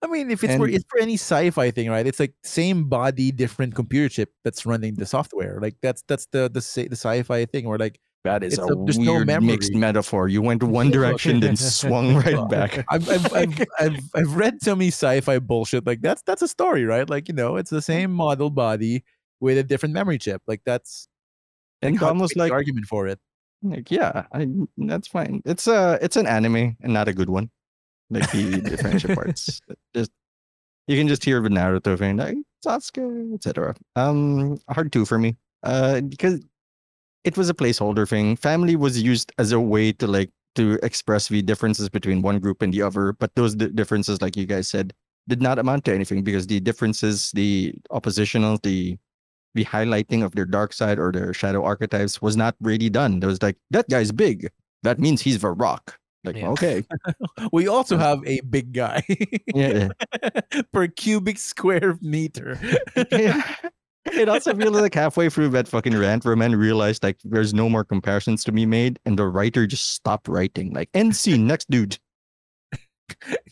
I 0.02 0.08
mean, 0.08 0.32
if 0.32 0.44
it's 0.44 0.56
for 0.56 0.68
it's 0.68 0.86
for 0.88 1.00
any 1.00 1.16
sci-fi 1.16 1.72
thing, 1.72 1.90
right? 1.90 2.08
It's 2.08 2.20
like 2.20 2.34
same 2.44 2.88
body, 2.88 3.32
different 3.32 3.76
computer 3.76 4.08
chip 4.08 4.32
that's 4.44 4.66
running 4.66 4.96
the 4.96 5.06
software. 5.06 5.60
Like 5.60 5.76
that's 5.82 6.04
that's 6.08 6.28
the 6.32 6.50
the 6.50 6.62
the 6.88 6.96
sci-fi 6.96 7.46
thing 7.46 7.68
where 7.68 7.80
like 7.80 8.00
That 8.26 8.44
is 8.44 8.58
a, 8.58 8.64
a- 8.66 8.86
there's 8.86 9.00
no 9.00 9.14
weird 9.24 9.44
mixed 9.44 9.74
metaphor. 9.74 10.28
You 10.28 10.42
went 10.42 10.62
one 10.62 10.92
direction, 10.98 11.40
then 11.40 11.56
swung 11.58 12.16
right 12.16 12.50
back. 12.50 12.86
I've 12.90 13.10
I've, 13.10 13.34
I've 13.34 13.62
I've 13.80 14.00
I've 14.16 14.36
read 14.36 14.62
so 14.62 14.76
many 14.76 14.90
sci-fi 14.90 15.40
bullshit. 15.40 15.86
Like 15.88 16.02
that's 16.02 16.22
that's 16.24 16.42
a 16.42 16.48
story, 16.48 16.84
right? 16.86 17.10
Like 17.10 17.28
you 17.30 17.34
know, 17.34 17.56
it's 17.56 17.70
the 17.70 17.82
same 17.82 18.12
model 18.12 18.50
body 18.50 19.04
with 19.40 19.58
a 19.58 19.64
different 19.64 19.94
memory 19.94 20.18
chip. 20.18 20.42
Like 20.48 20.62
that's 20.66 21.08
And 21.82 21.98
how 21.98 22.08
to 22.08 22.10
Dom 22.12 22.20
was 22.20 22.32
make 22.32 22.34
the 22.36 22.40
like, 22.44 22.52
argument 22.52 22.88
for 22.88 23.08
it. 23.08 23.20
like, 23.64 23.90
yeah, 23.90 24.26
I, 24.34 24.48
that's 24.78 25.08
fine. 25.08 25.42
It's 25.46 25.68
a 25.68 25.98
it's 26.02 26.18
an 26.18 26.28
anime 26.28 26.76
and 26.82 26.94
not 26.94 27.08
a 27.08 27.14
good 27.14 27.30
one. 27.30 27.50
Like 28.10 28.30
the, 28.32 28.78
friendship 28.82 29.16
parts. 29.16 29.62
Just 29.96 30.12
you 30.88 30.98
can 30.98 31.08
just 31.08 31.24
hear 31.24 31.42
the 31.42 31.50
Naruto 31.50 31.98
thing, 31.98 32.18
like 32.18 32.36
Sasuke, 32.66 33.34
etc. 33.36 33.76
Um, 33.96 34.60
hard 34.70 34.92
two 34.92 35.06
for 35.06 35.18
me. 35.20 35.38
Uh, 35.64 36.02
because 36.02 36.42
it 37.24 37.38
was 37.38 37.50
a 37.50 37.54
placeholder 37.54 38.08
thing. 38.08 38.36
Family 38.36 38.76
was 38.76 39.02
used 39.02 39.32
as 39.38 39.52
a 39.52 39.60
way 39.60 39.92
to 39.94 40.08
like 40.08 40.30
to 40.56 40.80
express 40.84 41.28
the 41.28 41.42
differences 41.42 41.90
between 41.90 42.22
one 42.22 42.40
group 42.40 42.62
and 42.62 42.74
the 42.74 42.82
other, 42.82 43.14
but 43.14 43.34
those 43.36 43.56
di- 43.56 43.70
differences, 43.70 44.22
like 44.22 44.36
you 44.36 44.46
guys 44.46 44.68
said, 44.68 44.94
did 45.28 45.42
not 45.42 45.60
amount 45.60 45.86
to 45.86 45.94
anything 45.94 46.24
because 46.24 46.48
the 46.48 46.60
differences, 46.60 47.32
the 47.32 47.74
oppositional, 47.92 48.58
the 48.64 48.98
the 49.56 49.66
highlighting 49.66 50.24
of 50.24 50.36
their 50.36 50.46
dark 50.46 50.74
side 50.74 51.00
or 51.00 51.12
their 51.12 51.34
shadow 51.34 51.64
archetypes 51.64 52.22
was 52.22 52.38
not 52.38 52.56
really 52.62 52.90
done. 52.90 53.20
There 53.20 53.30
was 53.30 53.42
like 53.42 53.58
that 53.72 53.90
guy's 53.90 54.12
big. 54.12 54.50
That 54.84 55.00
means 55.00 55.22
he's 55.22 55.40
the 55.40 55.52
rock. 55.52 55.98
Like 56.24 56.36
Yeah. 56.36 56.50
okay, 56.50 56.84
We 57.54 57.68
also 57.68 57.98
have 57.98 58.20
a 58.26 58.42
big 58.42 58.74
guy 58.74 59.04
yeah. 59.56 59.90
per 60.74 60.88
cubic 60.88 61.38
square 61.38 61.98
meter. 62.02 62.60
It 64.06 64.30
also 64.30 64.56
feels 64.56 64.80
like 64.80 64.94
halfway 64.94 65.30
through 65.30 65.50
that 65.50 65.68
fucking 65.68 65.98
rant, 65.98 66.26
Roman 66.26 66.56
realized 66.56 67.04
like 67.04 67.18
there's 67.24 67.54
no 67.54 67.70
more 67.70 67.84
comparisons 67.84 68.44
to 68.46 68.52
be 68.52 68.66
made, 68.66 69.00
and 69.06 69.20
the 69.20 69.28
writer 69.28 69.68
just 69.68 69.92
stopped 69.94 70.28
writing. 70.28 70.74
Like 70.74 70.90
end 70.94 71.16
scene, 71.16 71.46
next 71.48 71.70
dude. 71.70 71.98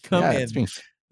Come 0.04 0.24
yeah, 0.24 0.32
in. 0.40 0.50
That's, 0.54 0.82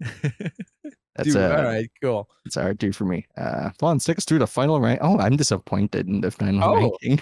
that's 1.16 1.28
Dude, 1.28 1.36
uh, 1.36 1.56
all 1.56 1.64
right, 1.64 1.90
cool. 2.02 2.28
It's 2.44 2.54
hard 2.54 2.80
to 2.80 2.92
for 2.92 3.04
me. 3.04 3.26
Uh, 3.36 3.70
take 3.98 4.18
us 4.18 4.24
through 4.24 4.38
the 4.38 4.46
final 4.46 4.80
rank. 4.80 5.00
Oh, 5.02 5.18
I'm 5.18 5.36
disappointed 5.36 6.06
in 6.08 6.20
the 6.20 6.30
final 6.30 6.62
Oh. 6.62 6.74
ranking. 6.76 7.20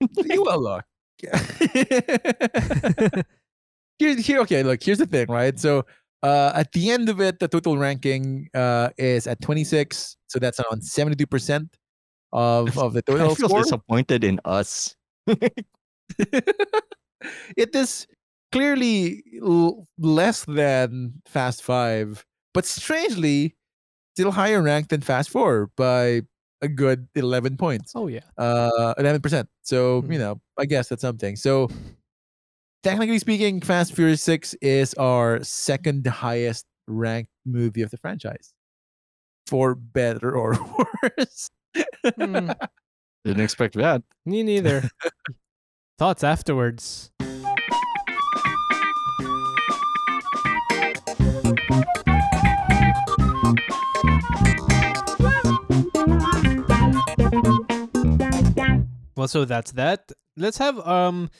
you 0.30 0.42
will 0.42 0.60
look. 0.60 0.84
here's 3.98 4.24
here. 4.24 4.40
Okay, 4.40 4.62
look. 4.62 4.82
Here's 4.82 4.98
the 4.98 5.06
thing, 5.06 5.26
right? 5.28 5.58
So, 5.58 5.86
uh, 6.22 6.52
at 6.54 6.72
the 6.72 6.90
end 6.90 7.08
of 7.08 7.20
it, 7.20 7.38
the 7.38 7.48
total 7.48 7.78
ranking 7.78 8.48
uh 8.54 8.90
is 8.98 9.26
at 9.26 9.40
26. 9.40 10.16
So 10.28 10.38
that's 10.38 10.60
on 10.60 10.80
72 10.82 11.26
percent 11.26 11.76
of 12.32 12.76
of 12.78 12.92
the 12.94 13.00
I 13.08 13.12
total 13.12 13.34
feel 13.34 13.48
score. 13.48 13.62
disappointed 13.62 14.24
in 14.24 14.40
us. 14.44 14.96
it 17.56 17.74
is 17.74 18.06
clearly 18.52 19.22
l- 19.42 19.86
less 19.98 20.44
than 20.44 21.20
Fast 21.26 21.62
Five, 21.62 22.24
but 22.54 22.64
strangely, 22.64 23.56
still 24.14 24.30
higher 24.32 24.62
ranked 24.62 24.90
than 24.90 25.00
Fast 25.00 25.30
Four 25.30 25.70
by 25.76 26.22
a 26.60 26.68
good 26.68 27.06
11 27.14 27.56
points. 27.56 27.92
oh 27.94 28.08
yeah. 28.08 28.26
uh 28.36 28.94
11%. 28.98 29.46
So, 29.62 30.02
Mhm. 30.02 30.12
you 30.12 30.18
know, 30.18 30.40
I 30.58 30.64
guess 30.66 30.88
that's 30.88 31.02
something. 31.02 31.36
So, 31.36 31.68
technically 32.82 33.18
speaking, 33.18 33.60
Fast 33.60 33.90
and 33.90 33.96
Furious 33.96 34.22
6 34.22 34.54
is 34.62 34.94
our 34.94 35.42
second 35.42 36.06
highest 36.06 36.66
ranked 36.86 37.30
movie 37.44 37.82
of 37.82 37.90
the 37.90 37.96
franchise. 37.98 38.52
For 39.46 39.74
better 39.74 40.34
or 40.36 40.52
worse. 41.02 41.48
Hmm, 42.18 42.50
Didn't 43.24 43.42
expect 43.42 43.74
that. 43.74 44.02
me 44.26 44.42
neither. 44.42 44.88
Thoughts 45.98 46.22
afterwards. 46.22 47.10
Well, 59.16 59.26
so 59.26 59.44
that's 59.44 59.72
that. 59.72 60.12
Let's 60.36 60.58
have 60.58 60.78
um 60.86 61.28
that 61.28 61.30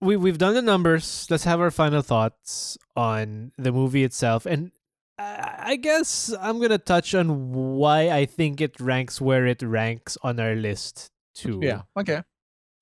we 0.00 0.16
we've 0.16 0.38
done 0.38 0.54
the 0.54 0.62
numbers. 0.62 1.26
Let's 1.30 1.44
have 1.44 1.60
our 1.60 1.70
final 1.70 2.02
thoughts 2.02 2.78
on 2.96 3.52
the 3.58 3.72
movie 3.72 4.04
itself, 4.04 4.46
and 4.46 4.72
I, 5.18 5.76
guess 5.76 6.32
I'm 6.40 6.60
gonna 6.60 6.78
touch 6.78 7.14
on 7.14 7.52
why 7.52 8.08
I 8.10 8.24
think 8.24 8.60
it 8.60 8.80
ranks 8.80 9.20
where 9.20 9.46
it 9.46 9.60
ranks 9.62 10.16
on 10.22 10.40
our 10.40 10.54
list 10.54 11.10
too. 11.34 11.60
yeah. 11.62 11.82
Okay. 11.98 12.22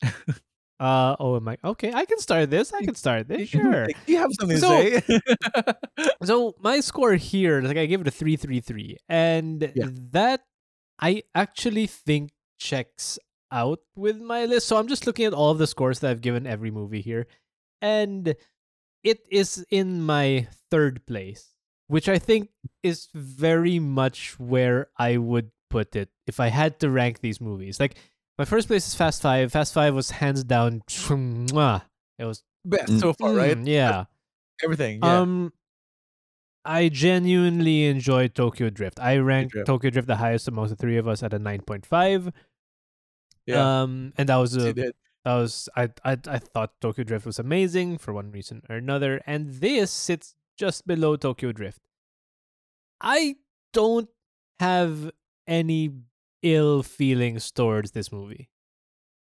Uh 0.81 1.17
oh, 1.19 1.35
am 1.35 1.49
I 1.49 1.59
okay? 1.65 1.93
I 1.93 2.05
can 2.05 2.21
start 2.21 2.51
this. 2.51 2.73
I 2.73 2.85
can 2.85 2.95
start 2.95 3.27
this. 3.27 3.49
Sure. 3.49 3.89
You 4.07 4.19
have 4.19 4.31
something 4.39 4.59
So- 4.59 4.79
to 4.79 5.01
say. 5.03 5.21
So 6.23 6.55
my 6.63 6.79
score 6.79 7.15
here, 7.15 7.61
like 7.63 7.77
I 7.77 7.87
give 7.87 8.01
it 8.01 8.07
a 8.07 8.13
three 8.13 8.37
three 8.37 8.61
three, 8.61 8.97
and 9.09 9.73
Yeah. 9.75 9.87
that 10.15 10.43
I 11.01 11.25
actually 11.35 11.89
think 11.89 12.31
checks 12.61 13.19
out 13.51 13.81
with 13.97 14.21
my 14.21 14.45
list. 14.45 14.67
So 14.69 14.77
I'm 14.77 14.89
just 14.89 15.07
looking 15.07 15.27
at 15.27 15.35
all 15.35 15.51
of 15.51 15.59
the 15.59 15.67
scores 15.67 16.01
that 16.01 16.11
I've 16.11 16.21
given 16.21 16.47
every 16.47 16.71
movie 16.71 17.01
here, 17.01 17.27
and 17.81 18.35
it 19.05 19.21
is 19.31 19.65
in 19.71 20.03
my 20.03 20.49
third 20.71 21.07
place, 21.07 21.55
which 21.87 22.09
I 22.09 22.19
think 22.19 22.51
is 22.83 23.09
very 23.15 23.79
much 23.79 24.39
where 24.39 24.89
I 24.99 25.17
would 25.17 25.51
put 25.71 25.95
it 25.97 26.09
if 26.27 26.41
I 26.41 26.49
had 26.49 26.81
to 26.81 26.91
rank 26.91 27.21
these 27.21 27.41
movies. 27.41 27.79
Like 27.81 27.97
my 28.39 28.45
first 28.45 28.69
place 28.69 28.87
is 28.87 28.95
Fast 28.95 29.23
Five. 29.23 29.53
Fast 29.53 29.75
Five 29.75 29.95
was 29.95 30.11
hands 30.11 30.45
down. 30.45 30.83
It 32.19 32.25
was 32.25 32.43
Best 32.65 32.99
so 32.99 33.13
far, 33.13 33.33
right? 33.33 33.57
mm, 33.57 33.67
Yeah. 33.69 34.05
Everything. 34.65 34.99
Yeah. 35.03 35.21
Um, 35.21 35.53
I 36.65 36.89
genuinely 36.89 37.87
enjoyed 37.87 38.35
Tokyo 38.35 38.71
Drift. 38.71 38.99
I 39.01 39.19
ranked 39.19 39.53
Drift. 39.53 39.67
Tokyo 39.69 39.91
Drift 39.91 40.09
the 40.09 40.17
highest 40.17 40.49
amongst 40.49 40.71
the 40.71 40.77
three 40.77 40.97
of 40.97 41.07
us 41.07 41.23
at 41.23 41.33
a 41.33 41.39
nine 41.39 41.61
point 41.61 41.87
five. 41.87 42.33
Yeah. 43.49 43.83
Um, 43.83 44.13
and 44.17 44.29
that 44.29 44.37
was 44.37 44.57
a 44.57 44.73
that 44.73 44.95
was 45.25 45.69
I 45.77 45.91
I 46.05 46.17
I 46.27 46.39
thought 46.39 46.81
Tokyo 46.81 47.05
Drift 47.05 47.27
was 47.27 47.39
amazing 47.39 47.99
for 47.99 48.13
one 48.13 48.31
reason 48.31 48.63
or 48.69 48.77
another, 48.77 49.21
and 49.27 49.55
this 49.61 49.91
sits 49.91 50.35
just 50.57 50.87
below 50.87 51.17
Tokyo 51.17 51.53
Drift. 51.53 51.81
I 53.01 53.37
don't 53.73 54.09
have 54.61 55.11
any 55.47 55.91
ill 56.43 56.83
feelings 56.83 57.51
towards 57.51 57.93
this 57.93 58.11
movie. 58.13 58.49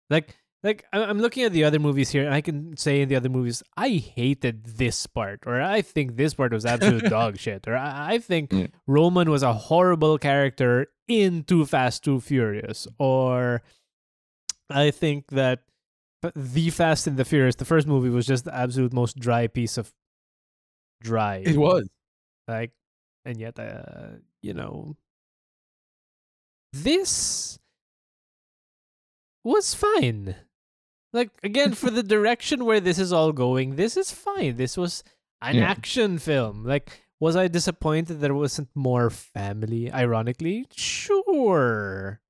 Like 0.09 0.35
like 0.63 0.85
I'm 0.91 1.19
looking 1.19 1.43
at 1.43 1.51
the 1.51 1.63
other 1.63 1.79
movies 1.79 2.09
here, 2.09 2.25
and 2.25 2.33
I 2.33 2.41
can 2.41 2.75
say 2.77 3.01
in 3.01 3.09
the 3.09 3.15
other 3.15 3.29
movies, 3.29 3.61
I 3.77 3.89
hated 3.89 4.65
this 4.65 5.05
part, 5.05 5.43
or 5.45 5.61
I 5.61 5.81
think 5.81 6.15
this 6.17 6.33
part 6.33 6.51
was 6.51 6.65
absolute 6.65 7.05
dog 7.09 7.37
shit, 7.37 7.67
or 7.67 7.75
I, 7.77 8.15
I 8.15 8.17
think 8.19 8.51
Yeah. 8.51 8.67
Roman 8.87 9.29
was 9.29 9.43
a 9.43 9.53
horrible 9.53 10.17
character 10.17 10.87
in 11.07 11.43
Too 11.43 11.65
Fast, 11.65 12.03
Too 12.03 12.19
Furious, 12.19 12.87
or 12.97 13.61
I 14.69 14.91
think 14.91 15.27
that 15.31 15.63
The 16.35 16.69
Fast 16.69 17.07
and 17.07 17.17
the 17.17 17.25
Furious, 17.25 17.55
the 17.55 17.65
first 17.65 17.87
movie, 17.87 18.09
was 18.09 18.25
just 18.25 18.45
the 18.45 18.53
absolute 18.55 18.93
most 18.93 19.17
dry 19.19 19.47
piece 19.47 19.77
of 19.77 19.93
dry. 21.01 21.37
It 21.45 21.57
was. 21.57 21.87
Like, 22.47 22.71
and 23.25 23.39
yet, 23.39 23.59
uh, 23.59 24.17
you 24.41 24.53
know, 24.53 24.95
this 26.73 27.59
was 29.43 29.73
fine. 29.73 30.35
Like, 31.13 31.31
again, 31.43 31.73
for 31.73 31.89
the 31.89 32.03
direction 32.03 32.65
where 32.65 32.79
this 32.79 32.99
is 32.99 33.13
all 33.13 33.31
going, 33.31 33.75
this 33.75 33.95
is 33.97 34.11
fine. 34.11 34.57
This 34.57 34.75
was 34.77 35.03
an 35.41 35.55
Yeah. 35.55 35.69
action 35.69 36.19
film. 36.19 36.65
Like, 36.65 37.03
was 37.19 37.35
I 37.35 37.47
disappointed 37.47 38.19
there 38.19 38.33
wasn't 38.35 38.69
more 38.75 39.09
family? 39.09 39.91
Ironically, 39.91 40.67
sure. 40.71 42.21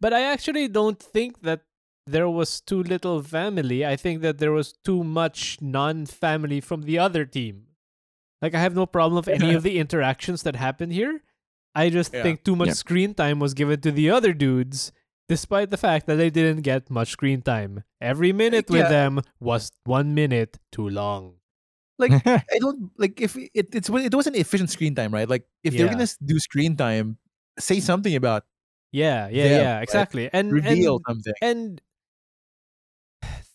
But 0.00 0.12
I 0.12 0.22
actually 0.22 0.68
don't 0.68 0.98
think 1.00 1.42
that 1.42 1.62
there 2.06 2.28
was 2.28 2.60
too 2.60 2.82
little 2.82 3.22
family. 3.22 3.84
I 3.84 3.96
think 3.96 4.22
that 4.22 4.38
there 4.38 4.52
was 4.52 4.72
too 4.84 5.02
much 5.04 5.58
non 5.60 6.06
family 6.06 6.60
from 6.60 6.82
the 6.82 6.98
other 6.98 7.24
team. 7.24 7.66
Like, 8.42 8.54
I 8.54 8.60
have 8.60 8.74
no 8.76 8.86
problem 8.86 9.16
with 9.16 9.28
any 9.28 9.54
of 9.54 9.62
the 9.62 9.78
interactions 9.78 10.42
that 10.44 10.56
happened 10.56 10.92
here. 10.92 11.22
I 11.74 11.90
just 11.90 12.12
Yeah. 12.12 12.22
think 12.22 12.44
too 12.44 12.56
much 12.56 12.68
Yeah. 12.68 12.74
screen 12.74 13.14
time 13.14 13.38
was 13.40 13.54
given 13.54 13.80
to 13.80 13.90
the 13.90 14.10
other 14.10 14.32
dudes, 14.32 14.92
despite 15.28 15.70
the 15.70 15.76
fact 15.76 16.06
that 16.06 16.16
they 16.16 16.30
didn't 16.30 16.62
get 16.62 16.90
much 16.90 17.10
screen 17.10 17.42
time. 17.42 17.82
Every 18.00 18.32
minute 18.32 18.70
with 18.70 18.86
Yeah. 18.86 18.88
them 18.88 19.20
was 19.40 19.72
one 19.84 20.14
minute 20.14 20.58
too 20.70 20.88
long. 20.88 21.34
Like 21.98 22.12
I 22.26 22.58
don't 22.60 22.92
like 22.98 23.20
if 23.20 23.36
it 23.36 23.72
it's 23.72 23.88
it 23.88 24.14
wasn't 24.14 24.36
efficient 24.36 24.68
screen 24.70 24.94
time, 24.94 25.12
right? 25.12 25.28
Like 25.28 25.48
if 25.64 25.74
they're 25.76 25.88
gonna 25.88 26.06
do 26.24 26.38
screen 26.38 26.76
time, 26.76 27.16
say 27.58 27.80
something 27.80 28.14
about 28.14 28.44
Yeah, 28.92 29.28
yeah, 29.28 29.48
Them, 29.48 29.60
yeah, 29.60 29.74
right? 29.76 29.82
exactly. 29.82 30.30
And 30.32 30.52
reveal 30.52 30.96
and, 30.96 31.04
something. 31.08 31.34
and 31.42 31.82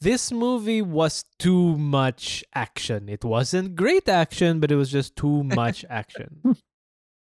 this 0.02 0.32
movie 0.32 0.82
was 0.82 1.24
too 1.40 1.78
much 1.78 2.44
action. 2.54 3.08
It 3.08 3.24
wasn't 3.24 3.76
great 3.76 4.10
action, 4.10 4.60
but 4.60 4.72
it 4.72 4.76
was 4.76 4.92
just 4.92 5.16
too 5.16 5.44
much 5.56 5.86
action. 5.90 6.42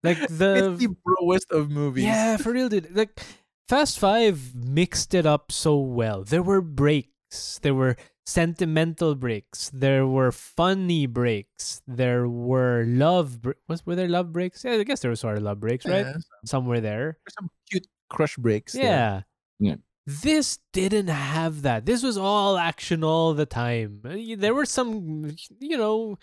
Like 0.03 0.19
the 0.19 0.27
it's 0.27 0.38
the 0.38 0.88
the 0.88 0.95
broest 1.03 1.48
of 1.52 1.72
movies. 1.72 2.03
Yeah, 2.06 2.38
for 2.38 2.52
real, 2.52 2.69
dude. 2.69 2.95
Like 2.95 3.19
Fast 3.68 3.99
Five 3.99 4.53
mixed 4.56 5.14
it 5.14 5.26
up 5.26 5.52
so 5.52 5.77
well. 5.77 6.23
There 6.23 6.44
were 6.44 6.61
breaks. 6.61 7.60
There 7.61 7.73
were 7.73 7.95
sentimental 8.26 9.15
breaks. 9.15 9.69
There 9.73 10.06
were 10.06 10.31
funny 10.31 11.07
breaks. 11.07 11.81
There 11.88 12.27
were 12.30 12.85
love. 12.88 13.41
Br- 13.41 13.60
was 13.68 13.85
were 13.85 13.95
there 13.95 14.07
love 14.07 14.31
breaks? 14.31 14.64
Yeah, 14.64 14.73
I 14.73 14.84
guess 14.84 14.99
there 15.02 15.11
were 15.11 15.15
sort 15.15 15.38
of 15.38 15.44
love 15.44 15.60
breaks, 15.60 15.85
right? 15.85 16.06
Yeah, 16.06 16.14
Somewhere 16.45 16.80
there. 16.80 17.18
Some 17.39 17.49
cute 17.72 17.88
crush 18.10 18.35
breaks. 18.38 18.73
there. 18.73 18.84
Yeah. 18.84 19.22
Yeah. 19.60 19.76
This 20.07 20.59
didn't 20.71 21.09
have 21.09 21.63
that. 21.63 21.85
This 21.85 22.01
was 22.01 22.17
all 22.17 22.57
action 22.57 23.03
all 23.03 23.34
the 23.34 23.45
time. 23.45 24.01
Uh, 24.07 24.15
There 24.38 24.53
were 24.55 24.65
some, 24.65 25.35
you 25.59 25.77
know, 25.77 26.17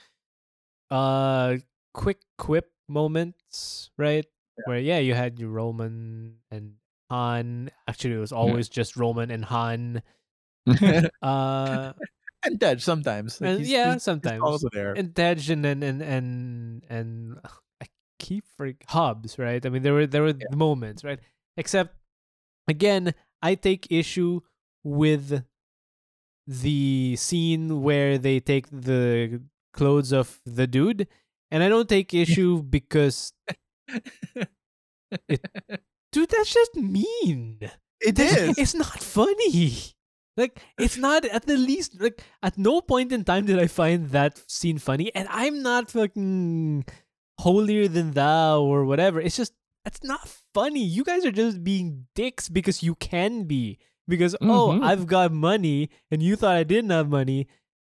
uh, 0.90 1.59
quick 1.93 2.20
quip 2.39 2.73
moments, 2.89 3.90
right? 3.98 4.24
Where 4.65 4.78
yeah, 4.78 4.98
you 4.98 5.12
had 5.12 5.39
your 5.39 5.51
Roman 5.51 6.36
and 6.51 6.77
Han. 7.11 7.70
Actually, 7.86 8.15
it 8.15 8.19
was 8.24 8.32
always 8.32 8.69
just 8.70 8.97
Roman 8.97 9.31
and 9.31 9.44
Han. 9.44 10.02
Uh, 11.23 11.93
and 12.43 12.61
Tej 12.61 12.78
sometimes. 12.78 13.40
Like, 13.40 13.51
and 13.51 13.59
he's- 13.61 13.69
yeah, 13.70 13.85
he's- 13.85 13.94
he's 13.97 14.02
sometimes. 14.05 14.43
also 14.43 14.69
there. 14.73 14.93
and 14.94 15.15
Tej 15.15 15.52
and 15.52 15.66
and 15.66 15.85
and 15.85 16.01
and, 16.02 16.85
and 16.89 17.39
I 17.82 17.86
keep 18.19 18.44
for 18.56 18.73
Hobbs, 18.89 19.39
right? 19.39 19.65
I 19.65 19.69
mean, 19.69 19.82
there 19.82 19.93
were 19.93 20.06
there 20.06 20.23
were 20.23 20.32
moments, 20.56 21.05
right? 21.05 21.20
Except 21.59 21.94
again, 22.69 23.12
I 23.45 23.55
take 23.61 23.93
issue 23.93 24.41
with 24.83 25.45
the 26.47 27.16
scene 27.16 27.83
where 27.85 28.16
they 28.16 28.41
take 28.41 28.69
the 28.73 29.43
clothes 29.73 30.12
of 30.12 30.41
the 30.47 30.66
dude, 30.66 31.07
and 31.51 31.62
I 31.62 31.69
don't 31.69 31.89
take 31.89 32.15
issue 32.25 32.62
because 32.62 33.33
dude, 36.12 36.31
that's 36.31 36.53
just 36.53 36.75
mean. 36.77 37.59
it 38.01 38.16
That's- 38.16 38.57
is. 38.57 38.59
It's 38.59 38.75
not 38.75 39.01
funny. 39.03 39.93
Like 40.37 40.59
it's 40.79 40.97
not 40.97 41.25
at 41.25 41.47
the 41.47 41.57
least 41.57 42.01
like 42.01 42.21
at 42.43 42.59
no 42.59 42.81
point 42.81 43.12
in 43.12 43.23
time 43.23 43.47
did 43.47 43.61
I 43.61 43.69
find 43.69 44.11
that 44.11 44.43
scene 44.51 44.79
funny, 44.79 45.15
and 45.15 45.29
I'm 45.31 45.62
not 45.62 45.93
fucking 45.93 46.85
holier 47.39 47.87
than 47.87 48.12
thou 48.19 48.62
or 48.62 48.85
whatever. 48.85 49.21
It's 49.21 49.37
just 49.37 49.55
that's 49.85 50.02
not 50.02 50.28
funny. 50.55 50.82
You 50.85 51.05
guys 51.05 51.24
are 51.24 51.31
just 51.32 51.62
being 51.62 52.06
dicks 52.15 52.48
because 52.48 52.82
you 52.82 52.94
can 52.97 53.44
be. 53.44 53.78
Because 54.09 54.35
oh, 54.43 54.69
Mhm. 54.77 54.85
I've 54.85 55.06
got 55.06 55.32
money 55.32 55.89
and 56.11 56.23
you 56.23 56.36
thought 56.36 56.56
I 56.56 56.65
didn't 56.65 56.90
have 56.90 57.09
money. 57.09 57.47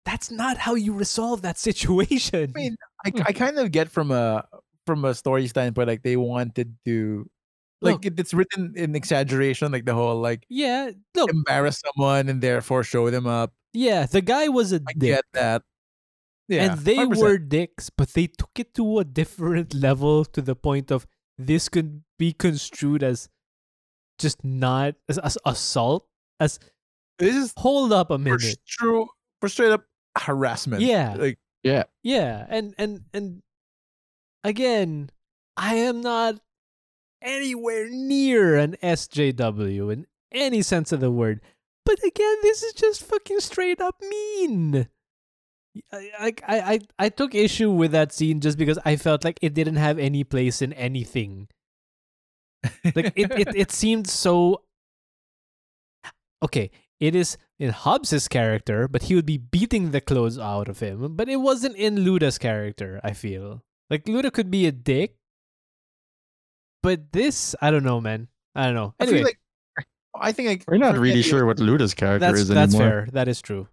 That's 0.05 0.31
not 0.31 0.57
how 0.59 0.75
you 0.75 0.93
resolve 0.93 1.43
that 1.43 1.59
situation. 1.69 2.53
I 2.57 2.59
mean, 2.59 2.77
I, 3.05 3.13
I 3.27 3.33
kind 3.33 3.59
of 3.59 3.71
get 3.71 3.91
from 3.91 4.11
a 4.11 4.45
from 4.87 5.05
a 5.05 5.15
story 5.15 5.47
standpoint, 5.47 5.87
like 5.89 6.03
they 6.03 6.17
wanted 6.17 6.75
to, 6.87 7.31
like 7.81 7.93
Look. 7.95 8.07
it, 8.07 8.19
it's 8.19 8.35
written 8.35 8.73
in 8.77 8.97
exaggeration, 8.97 9.71
like 9.71 9.85
the 9.85 9.95
whole 9.95 10.17
like 10.21 10.45
yeah, 10.49 10.91
look, 11.15 11.31
embarrass 11.31 11.81
someone 11.85 12.29
and 12.29 12.41
therefore 12.43 12.83
show 12.83 13.09
them 13.11 13.27
up. 13.27 13.53
yeah, 13.73 14.07
the 14.07 14.21
guy 14.21 14.49
was 14.49 14.73
a 14.73 14.77
I 14.89 14.93
dick. 14.95 14.99
get 15.21 15.25
that. 15.35 15.63
Yeah, 16.49 16.73
and 16.73 16.81
they 16.81 16.97
100%. 16.97 17.17
were 17.23 17.39
dicks, 17.39 17.91
but 17.91 18.09
they 18.15 18.27
took 18.27 18.51
it 18.59 18.75
to 18.75 18.99
a 18.99 19.05
different 19.05 19.75
level 19.87 20.25
to 20.25 20.43
the 20.43 20.57
point 20.57 20.91
of 20.91 21.07
this 21.47 21.69
could 21.69 22.03
be 22.19 22.33
construed 22.33 23.03
as 23.03 23.29
just 24.19 24.45
not 24.45 24.95
as, 25.09 25.19
as 25.19 25.39
assault. 25.45 26.07
As 26.39 26.59
This 27.19 27.37
is 27.37 27.53
hold 27.57 27.93
up 27.93 28.11
a 28.11 28.15
for 28.15 28.19
minute, 28.19 28.59
true 28.67 29.09
for 29.41 29.49
straight 29.49 29.73
up 29.73 29.85
harassment. 30.19 30.83
Yeah. 30.83 31.15
like 31.19 31.39
yeah. 31.63 31.85
yeah, 32.03 32.47
and 32.49 32.75
and 32.79 33.05
and 33.13 33.43
again, 34.45 35.11
I 35.57 35.75
am 35.77 36.01
not 36.01 36.41
anywhere 37.23 37.89
near 37.91 38.57
an 38.57 38.77
SJW 38.83 39.93
in 39.93 40.07
any 40.33 40.63
sense 40.63 40.93
of 40.93 41.01
the 41.01 41.11
word. 41.11 41.41
But 41.85 41.99
again, 42.05 42.37
this 42.43 42.63
is 42.63 42.73
just 42.73 43.03
fucking 43.03 43.41
straight 43.41 43.81
up 43.81 43.97
mean. 44.01 44.89
I, 45.93 46.11
like 46.21 46.43
I, 46.47 46.61
I 46.61 46.79
I 46.99 47.09
took 47.09 47.35
issue 47.35 47.71
with 47.71 47.93
that 47.93 48.13
scene 48.13 48.41
just 48.41 48.59
because 48.59 48.79
I 48.85 48.97
felt 48.97 49.25
like 49.25 49.39
it 49.43 49.55
didn't 49.55 49.77
have 49.77 49.99
any 49.99 50.25
place 50.25 50.63
in 50.63 50.73
anything. 50.73 51.49
Like 52.95 53.13
it, 53.17 53.31
it, 53.31 53.49
it 53.57 53.71
seemed 53.73 54.09
so 54.09 54.63
okay. 56.43 56.71
It 56.99 57.15
is 57.15 57.39
in 57.59 57.71
Hobbs's 57.71 58.29
character, 58.29 58.87
but 58.87 59.05
he 59.05 59.15
would 59.15 59.25
be 59.25 59.39
beating 59.39 59.91
the 59.91 60.03
clothes 60.03 60.39
out 60.39 60.69
of 60.69 60.81
him. 60.81 61.17
But 61.17 61.31
it 61.31 61.37
wasn't 61.37 61.77
in 61.77 61.97
Luda's 61.97 62.37
character. 62.37 63.01
I 63.03 63.15
feel 63.15 63.63
like 63.89 64.05
Luda 64.05 64.31
could 64.31 64.51
be 64.51 64.67
a 64.67 64.73
dick, 64.73 65.15
but 66.83 67.13
this 67.13 67.55
I 67.63 67.71
don't 67.71 67.85
know, 67.85 68.01
man. 68.01 68.29
I 68.55 68.67
don't 68.67 68.75
know. 68.75 68.95
I 69.01 69.05
Anyway, 69.05 69.19
feel 69.19 69.25
like 69.25 69.39
I 70.15 70.33
think 70.33 70.49
like 70.49 70.65
We're 70.69 70.77
not 70.77 70.99
really 70.99 71.23
sure 71.23 71.47
what 71.47 71.57
Luda's 71.59 71.95
character 71.95 72.27
That's 72.27 72.41
is 72.41 72.49
that's 72.49 72.75
anymore. 72.75 72.91
fair. 73.07 73.09
That 73.13 73.29
is 73.29 73.41
true. 73.41 73.69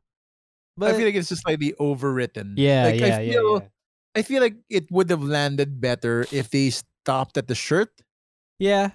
I 0.82 0.94
feel 0.94 1.06
like 1.06 1.16
it's 1.16 1.30
just 1.30 1.42
slightly 1.44 1.74
overwritten. 1.80 2.54
yeah, 2.56 2.86
like, 2.86 3.00
yeah, 3.00 3.06
I 3.06 3.22
yeah, 3.22 3.32
feel, 3.34 3.54
yeah. 3.62 3.68
I 4.16 4.22
feel 4.22 4.42
like 4.42 4.56
it 4.70 4.92
would 4.92 5.10
have 5.10 5.24
landed 5.24 5.82
better 5.82 6.26
if 6.32 6.50
they 6.50 6.70
stopped 6.72 7.38
at 7.38 7.48
the 7.48 7.56
shirt. 7.56 7.90
Yeah. 8.60 8.92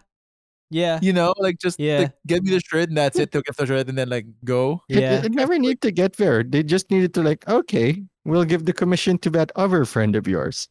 Yeah. 0.71 0.99
You 1.03 1.13
know, 1.13 1.35
like 1.39 1.59
just 1.59 1.79
Yeah. 1.79 1.99
like, 1.99 2.13
get 2.27 2.43
me 2.43 2.51
the 2.51 2.61
shirt 2.61 2.89
and 2.89 2.97
that's 2.97 3.19
it. 3.19 3.31
Took 3.31 3.49
off 3.49 3.57
the 3.57 3.67
shirt 3.67 3.89
and 3.89 3.97
then 3.99 4.09
like 4.09 4.27
go. 4.45 4.83
It- 4.89 5.01
Yeah. 5.01 5.19
It, 5.19 5.27
it 5.27 5.33
never 5.33 5.59
needed 5.59 5.83
to 5.83 5.91
get 5.93 6.17
there. 6.17 6.43
They 6.43 6.63
just 6.63 6.91
needed 6.91 7.13
to 7.15 7.23
like, 7.23 7.47
okay, 7.49 8.03
we'll 8.25 8.45
give 8.45 8.65
the 8.65 8.73
commission 8.73 9.19
to 9.19 9.31
that 9.31 9.53
other 9.55 9.85
friend 9.85 10.17
of 10.17 10.27
yours. 10.27 10.69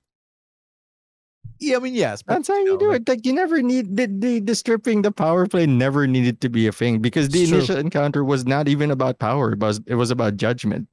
Yeah, 1.60 1.78
I 1.78 1.80
mean 1.80 1.94
yes. 1.94 2.24
but, 2.24 2.34
That's 2.34 2.48
how 2.48 2.58
you 2.58 2.66
know, 2.66 2.78
do 2.78 2.90
like, 2.92 3.02
it. 3.02 3.10
Like 3.10 3.26
you 3.26 3.34
never 3.34 3.62
need 3.62 3.96
the, 3.96 4.08
the 4.08 4.40
the 4.40 4.56
stripping 4.56 5.04
the 5.04 5.12
power 5.12 5.46
play 5.46 5.68
never 5.68 6.08
needed 6.08 6.42
to 6.42 6.50
be 6.50 6.66
a 6.66 6.72
thing 6.72 7.00
because 7.00 7.30
the 7.30 7.42
It's 7.42 7.50
true. 7.50 7.60
initial 7.60 7.78
encounter 7.78 8.24
was 8.26 8.46
not 8.46 8.68
even 8.68 8.90
about 8.90 9.20
power. 9.20 9.54
It 9.54 9.60
was 9.60 9.80
it 9.86 9.96
was 9.96 10.10
about 10.10 10.38
judgment. 10.38 10.88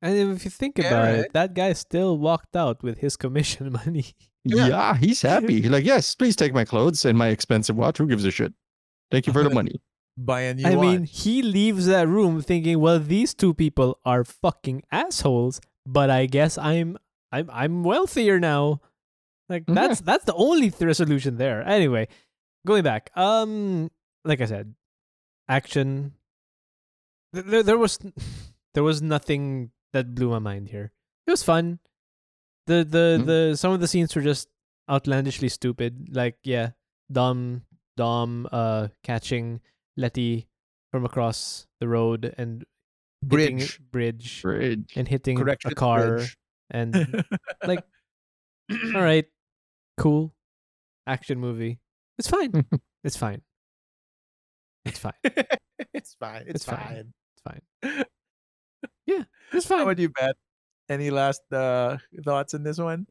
And 0.00 0.32
if 0.36 0.44
you 0.44 0.50
think 0.50 0.78
about 0.78 1.04
right. 1.04 1.14
it, 1.20 1.32
that 1.32 1.54
guy 1.54 1.72
still 1.72 2.18
walked 2.18 2.54
out 2.54 2.82
with 2.82 2.98
his 2.98 3.16
commission 3.16 3.72
money. 3.84 4.06
Yeah, 4.44 4.68
Yeah. 4.68 4.96
he's 4.96 5.22
happy. 5.22 5.60
He's 5.62 5.70
like, 5.70 5.84
yes, 5.84 6.14
please 6.14 6.36
take 6.36 6.54
my 6.54 6.64
clothes 6.64 7.04
and 7.04 7.18
my 7.18 7.28
expensive 7.28 7.76
watch. 7.76 7.98
Who 7.98 8.06
gives 8.06 8.24
a 8.24 8.30
shit? 8.30 8.52
Thank 9.10 9.26
you 9.26 9.32
for 9.32 9.42
the 9.42 9.50
money. 9.60 9.80
Buy 10.16 10.42
a 10.42 10.54
new 10.54 10.66
I 10.66 10.74
mean, 10.76 11.04
he 11.04 11.42
leaves 11.42 11.86
that 11.86 12.08
room 12.08 12.42
thinking, 12.42 12.80
"Well, 12.80 12.98
these 12.98 13.34
two 13.34 13.54
people 13.54 14.00
are 14.04 14.24
fucking 14.24 14.82
assholes, 14.90 15.60
but 15.86 16.10
I 16.10 16.26
guess 16.26 16.58
I'm 16.58 16.98
I'm 17.30 17.48
I'm 17.52 17.84
wealthier 17.84 18.40
now." 18.40 18.80
Like 19.48 19.66
Mhm. 19.66 19.74
that's 19.76 20.00
that's 20.00 20.24
the 20.24 20.34
only 20.34 20.70
th- 20.70 20.82
resolution 20.82 21.36
there. 21.38 21.62
Anyway, 21.62 22.08
going 22.66 22.82
back. 22.82 23.10
Um 23.16 23.90
like 24.24 24.40
I 24.40 24.46
said, 24.46 24.74
action 25.48 26.14
there, 27.32 27.62
there 27.62 27.78
was 27.78 27.98
there 28.74 28.82
was 28.82 29.00
nothing 29.00 29.70
that 29.98 30.14
blew 30.14 30.30
my 30.30 30.38
mind 30.38 30.68
here. 30.68 30.92
It 31.26 31.30
was 31.30 31.42
fun. 31.42 31.78
The 32.66 32.84
the 32.84 33.18
Mhm. 33.20 33.26
the 33.26 33.56
some 33.56 33.72
of 33.72 33.80
the 33.80 33.88
scenes 33.88 34.14
were 34.14 34.22
just 34.22 34.48
outlandishly 34.90 35.48
stupid. 35.48 36.14
Like 36.14 36.38
yeah, 36.44 36.72
Dom 37.10 37.64
Dom 37.96 38.46
uh 38.52 38.88
catching 39.02 39.60
Letty 39.96 40.48
from 40.92 41.04
across 41.04 41.66
the 41.80 41.88
road 41.88 42.34
and 42.38 42.64
bridge. 43.24 43.80
bridge 43.90 44.42
Bridge. 44.42 44.92
and 44.96 45.08
hitting 45.08 45.36
Correction 45.36 45.72
a 45.72 45.74
car 45.74 46.16
bridge. 46.22 46.36
and 46.70 46.94
like 47.66 47.84
all 48.94 49.02
right, 49.02 49.26
cool, 49.96 50.32
action 51.06 51.38
movie. 51.40 51.80
It's 52.18 52.28
fine. 52.28 52.52
it's 53.04 53.16
fine. 53.16 53.42
It's 54.84 54.98
fine. 54.98 55.12
it's 55.94 56.14
fine. 56.14 56.42
It's, 56.46 56.50
It's 56.56 56.64
fine. 56.64 56.78
fine. 56.78 57.12
It's 57.34 57.42
fine. 57.44 58.04
Yeah, 59.08 59.24
it's 59.52 59.66
How 59.66 59.76
fine. 59.76 59.82
about 59.84 59.98
you, 59.98 60.10
Pat? 60.10 60.36
Any 60.90 61.08
last 61.10 61.40
uh, 61.52 61.96
thoughts 62.24 62.52
in 62.52 62.62
this 62.62 62.76
one? 62.78 63.06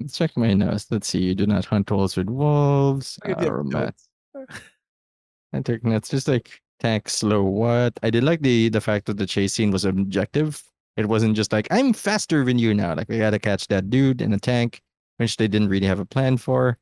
Let's 0.00 0.16
check 0.16 0.34
my 0.36 0.54
notes. 0.54 0.86
Let's 0.90 1.08
see. 1.08 1.20
You 1.20 1.34
do 1.34 1.46
not 1.46 1.64
hunt 1.66 1.90
wolves 1.90 2.16
with 2.16 2.28
wolves. 2.30 3.18
If 3.24 3.28
you 3.28 3.34
have 3.44 3.46
Uh, 3.48 3.52
romance. 3.52 4.08
notes. 4.34 4.60
I 5.52 5.60
took 5.60 5.84
notes. 5.84 6.08
Just 6.08 6.26
like 6.28 6.60
tank 6.80 7.08
slow. 7.10 7.42
What 7.44 7.98
I 8.02 8.08
did 8.10 8.24
like 8.24 8.40
the 8.40 8.68
the 8.70 8.80
fact 8.80 9.06
that 9.06 9.16
the 9.18 9.26
chase 9.26 9.52
scene 9.52 9.70
was 9.70 9.84
objective. 9.84 10.62
It 10.96 11.06
wasn't 11.06 11.36
just 11.36 11.52
like 11.52 11.68
I'm 11.70 11.92
faster 11.92 12.44
than 12.44 12.58
you 12.58 12.72
now. 12.72 12.94
Like 12.94 13.08
we 13.08 13.18
got 13.18 13.30
to 13.30 13.38
catch 13.38 13.68
that 13.68 13.90
dude 13.90 14.20
in 14.22 14.32
a 14.32 14.38
tank, 14.38 14.80
which 15.18 15.36
they 15.36 15.48
didn't 15.48 15.68
really 15.68 15.86
have 15.86 16.00
a 16.00 16.06
plan 16.06 16.36
for. 16.38 16.78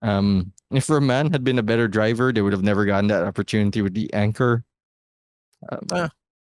Um, 0.00 0.52
if 0.70 0.88
Roman 0.88 1.30
had 1.30 1.44
been 1.44 1.58
a 1.58 1.62
better 1.62 1.86
driver, 1.88 2.32
they 2.32 2.40
would 2.42 2.52
have 2.54 2.62
never 2.64 2.84
gotten 2.84 3.08
that 3.08 3.24
opportunity 3.24 3.82
with 3.82 3.92
the 3.94 4.12
anchor. 4.12 4.64
Um, 5.70 5.86
Uh, 5.92 6.08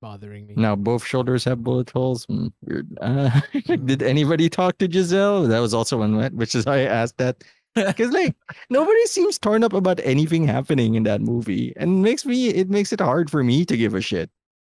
Bothering 0.03 0.49
me. 0.49 0.55
now 0.57 0.75
both 0.77 1.05
shoulders 1.07 1.45
have 1.45 1.63
bullet 1.63 1.89
holes. 1.89 2.25
Hmm, 2.27 2.49
weird. 2.67 2.89
Uh, 3.01 3.41
did 3.87 4.03
anybody 4.03 4.51
talk 4.51 4.77
to 4.79 4.91
Giselle? 4.91 5.45
That 5.45 5.61
was 5.61 5.73
also 5.73 5.97
one, 5.99 6.19
which 6.37 6.55
is 6.57 6.67
why 6.67 6.81
I 6.81 6.91
asked 7.03 7.17
that. 7.19 7.43
Because 7.75 8.11
like 8.11 8.37
nobody 8.69 9.07
seems 9.07 9.39
torn 9.39 9.65
up 9.65 9.73
about 9.73 9.99
anything 10.05 10.47
happening 10.47 10.95
in 10.97 11.05
that 11.05 11.23
movie, 11.23 11.73
and 11.77 11.99
it 11.99 12.03
makes 12.03 12.27
me 12.27 12.49
it 12.49 12.69
makes 12.69 12.93
it 12.93 13.01
hard 13.01 13.31
for 13.31 13.43
me 13.43 13.65
to 13.65 13.77
give 13.79 13.95
a 13.95 14.03
shit. 14.03 14.29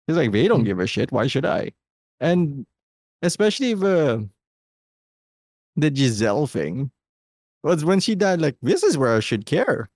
It's 0.07 0.17
like 0.17 0.31
they 0.33 0.47
don't 0.47 0.65
give 0.65 0.79
a 0.79 0.85
shit. 0.85 1.11
Why 1.11 1.25
should 1.27 1.45
I? 1.45 1.71
And 2.19 2.67
especially 3.23 3.73
the 3.73 4.29
the 5.77 5.89
Giselle 5.95 6.45
thing 6.45 6.91
was 7.63 7.83
when 7.85 8.01
she 8.01 8.13
died. 8.13 8.41
Like 8.41 8.57
this 8.61 8.83
is 8.83 8.99
where 8.99 9.15
I 9.15 9.21
should 9.21 9.47
care, 9.47 9.89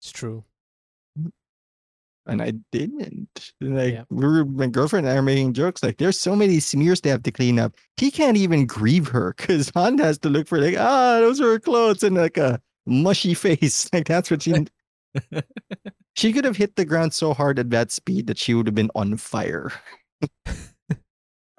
It's 0.00 0.10
true. 0.10 0.42
And 2.26 2.40
I 2.40 2.52
didn't. 2.72 3.52
Like 3.60 3.94
Yeah. 3.94 4.04
we 4.10 4.24
were, 4.26 4.44
my 4.46 4.66
girlfriend 4.66 5.06
and 5.06 5.14
I 5.14 5.18
are 5.18 5.22
making 5.22 5.52
jokes. 5.52 5.82
Like 5.82 5.98
there's 5.98 6.18
so 6.18 6.34
many 6.34 6.58
smears 6.60 7.00
they 7.00 7.10
have 7.10 7.22
to 7.24 7.32
clean 7.32 7.58
up. 7.58 7.74
He 7.98 8.10
can't 8.10 8.36
even 8.36 8.66
grieve 8.66 9.08
her 9.08 9.34
because 9.36 9.70
Honda 9.74 10.04
has 10.04 10.18
to 10.20 10.30
look 10.30 10.48
for 10.48 10.58
like 10.58 10.76
ah 10.78 11.18
those 11.20 11.40
are 11.40 11.52
her 11.52 11.60
clothes 11.60 12.02
and 12.02 12.16
like 12.16 12.38
a 12.38 12.60
mushy 12.86 13.34
face. 13.46 13.90
Like 13.92 14.06
that's 14.06 14.30
what 14.30 14.42
she. 14.42 14.54
she 16.16 16.32
could 16.32 16.44
have 16.44 16.56
hit 16.56 16.76
the 16.76 16.84
ground 16.84 17.12
so 17.14 17.34
hard 17.34 17.58
at 17.58 17.70
that 17.70 17.90
speed 17.92 18.26
that 18.26 18.38
she 18.38 18.54
would 18.54 18.66
have 18.66 18.74
been 18.74 18.90
on 18.94 19.16
fire, 19.16 19.70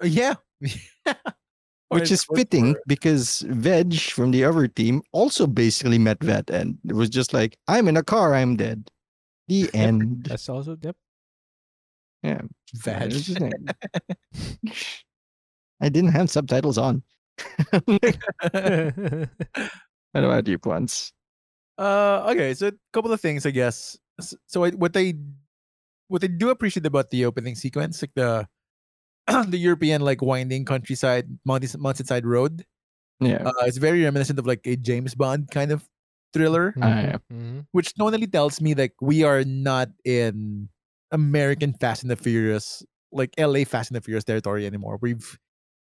yeah. 0.02 0.34
which 1.88 2.10
is 2.10 2.24
fitting 2.34 2.74
because 2.86 3.44
Vegh 3.48 4.10
from 4.10 4.30
the 4.30 4.44
other 4.44 4.66
team 4.68 5.02
also 5.12 5.46
basically 5.46 5.98
met 5.98 6.20
that 6.20 6.50
end. 6.50 6.78
It 6.88 6.94
was 6.94 7.08
just 7.08 7.32
like 7.32 7.56
I'm 7.68 7.88
in 7.88 7.96
a 7.96 8.02
car, 8.02 8.34
I'm 8.34 8.56
dead. 8.56 8.90
The 9.48 9.70
end. 9.74 10.24
That's 10.24 10.48
also 10.48 10.76
yep. 10.80 10.96
Yeah. 12.22 12.42
Vegh. 12.78 13.02
It 13.02 13.12
was 13.12 13.26
just 13.26 13.40
I 15.80 15.88
didn't 15.88 16.12
have 16.12 16.30
subtitles 16.30 16.78
on. 16.78 17.02
what 17.82 19.28
about 20.14 20.48
you, 20.48 20.58
Plants? 20.58 21.12
Uh, 21.78 22.24
okay, 22.32 22.54
so 22.54 22.68
a 22.68 22.72
couple 22.92 23.12
of 23.12 23.20
things, 23.20 23.44
I 23.44 23.50
guess. 23.50 23.98
S- 24.18 24.34
So 24.46 24.64
I, 24.64 24.70
what 24.70 24.92
they 24.94 25.14
what 26.08 26.22
they 26.22 26.28
do 26.28 26.48
appreciate 26.50 26.86
about 26.86 27.10
the 27.10 27.26
opening 27.26 27.54
sequence, 27.54 28.00
like 28.02 28.14
the 28.14 28.48
the 29.48 29.58
European 29.58 30.00
like 30.02 30.22
winding 30.22 30.64
countryside, 30.64 31.26
mountain 31.44 31.68
mountainside 31.80 32.24
road, 32.24 32.64
Yeah. 33.20 33.44
uh, 33.44 33.64
it's 33.66 33.76
very 33.76 34.02
reminiscent 34.02 34.38
of 34.38 34.46
like 34.46 34.66
a 34.66 34.76
James 34.76 35.14
Bond 35.14 35.50
kind 35.50 35.70
of 35.70 35.84
thriller, 36.36 36.74
yeah. 36.76 37.16
Mhm. 37.32 37.66
which 37.72 37.92
normally 37.98 38.26
tells 38.26 38.60
me 38.60 38.74
like 38.74 38.92
we 39.00 39.24
are 39.24 39.44
not 39.44 39.88
in 40.04 40.68
American 41.12 41.72
Fast 41.80 42.02
and 42.02 42.10
the 42.10 42.16
Furious, 42.16 42.82
like 43.12 43.30
LA 43.38 43.64
Fast 43.64 43.90
and 43.90 43.96
the 43.96 44.00
Furious 44.04 44.24
territory 44.24 44.66
anymore. 44.66 44.98
We've 45.00 45.38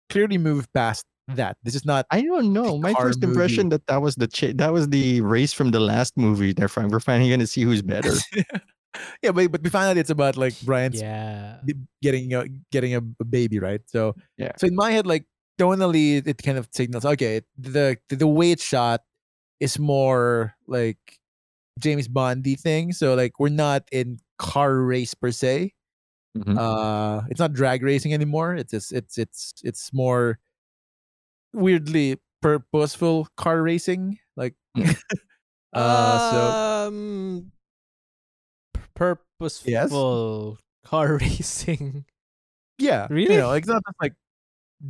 clearly 0.09 0.38
moved 0.38 0.71
past 0.73 1.05
that. 1.27 1.57
This 1.61 1.76
is 1.76 1.85
not 1.85 2.05
I 2.09 2.21
don't 2.21 2.51
know. 2.53 2.80
My 2.80 2.93
car 2.93 3.07
first 3.13 3.23
impression 3.23 3.69
that 3.69 3.85
that 3.88 4.01
was 4.01 4.15
the 4.15 4.26
cha- 4.27 4.55
that 4.55 4.73
was 4.73 4.89
the 4.89 5.21
race 5.21 5.53
from 5.53 5.69
the 5.71 5.80
last 5.80 6.17
movie. 6.17 6.53
They're 6.53 6.67
fin- 6.71 6.89
we're 6.89 6.99
finally 6.99 7.30
going 7.30 7.39
to 7.45 7.47
see 7.47 7.61
who's 7.61 7.84
better. 7.84 8.13
yeah, 9.21 9.31
but 9.31 9.51
but 9.51 9.61
we 9.61 9.69
found 9.69 9.85
out 9.89 9.97
it's 9.97 10.09
about 10.09 10.38
like 10.38 10.55
Brian's 10.65 10.99
Yeah. 10.99 11.59
getting 12.01 12.34
a 12.34 12.45
getting 12.71 12.95
a, 12.95 13.01
a 13.19 13.26
baby, 13.26 13.59
right? 13.59 13.81
So 13.85 14.15
Yeah. 14.38 14.53
So 14.57 14.65
in 14.67 14.73
my 14.76 14.89
head, 14.91 15.05
like 15.05 15.26
tonally, 15.59 16.26
it 16.26 16.41
kind 16.41 16.57
of 16.57 16.67
signals 16.73 17.05
okay, 17.05 17.41
the 17.57 17.97
the, 18.09 18.15
the 18.15 18.27
way 18.27 18.51
it's 18.51 18.63
shot 18.63 19.01
is 19.60 19.77
more 19.80 20.56
like 20.68 21.19
James 21.80 22.07
Bondy 22.07 22.56
thing. 22.56 22.91
So 22.94 23.15
like 23.15 23.40
we're 23.40 23.49
not 23.49 23.84
in 23.91 24.19
car 24.38 24.76
race 24.76 25.14
per 25.14 25.31
se. 25.31 25.73
Mhm. 26.38 26.57
Uh, 26.57 27.23
it's 27.30 27.40
not 27.40 27.53
drag 27.53 27.81
racing 27.84 28.14
anymore. 28.14 28.56
It's 28.56 28.72
just, 28.72 28.94
it's 28.94 29.18
it's 29.18 29.53
it's 29.64 29.91
more 29.94 30.38
weirdly 31.53 32.18
purposeful 32.41 33.27
car 33.38 33.61
racing. 33.61 34.19
Like, 34.38 34.56
Mm. 34.77 34.86
uh, 35.73 36.31
so 36.31 36.88
um, 36.88 37.52
p- 38.73 38.81
purposeful 38.95 40.57
car 40.86 41.18
racing. 41.22 42.06
Yeah, 42.77 43.07
Really? 43.10 43.34
You 43.36 43.41
know, 43.41 43.48
like 43.48 43.64
it's 43.64 43.68
not 43.69 43.81
just 43.86 43.98
like 44.02 44.14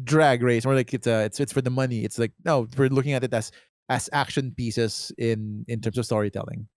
drag 0.03 0.43
race 0.43 0.65
or 0.65 0.75
like 0.75 0.93
it's 0.93 1.07
uh 1.07 1.23
it's 1.25 1.39
it's 1.39 1.53
for 1.53 1.61
the 1.61 1.71
money. 1.71 2.03
It's 2.03 2.19
like 2.19 2.33
no, 2.45 2.67
we're 2.77 2.89
looking 2.89 3.13
at 3.13 3.23
it 3.23 3.33
as 3.33 3.51
as 3.89 4.09
action 4.13 4.53
pieces 4.55 5.11
in 5.17 5.65
in 5.67 5.81
terms 5.81 5.97
of 5.97 6.05
storytelling. 6.05 6.67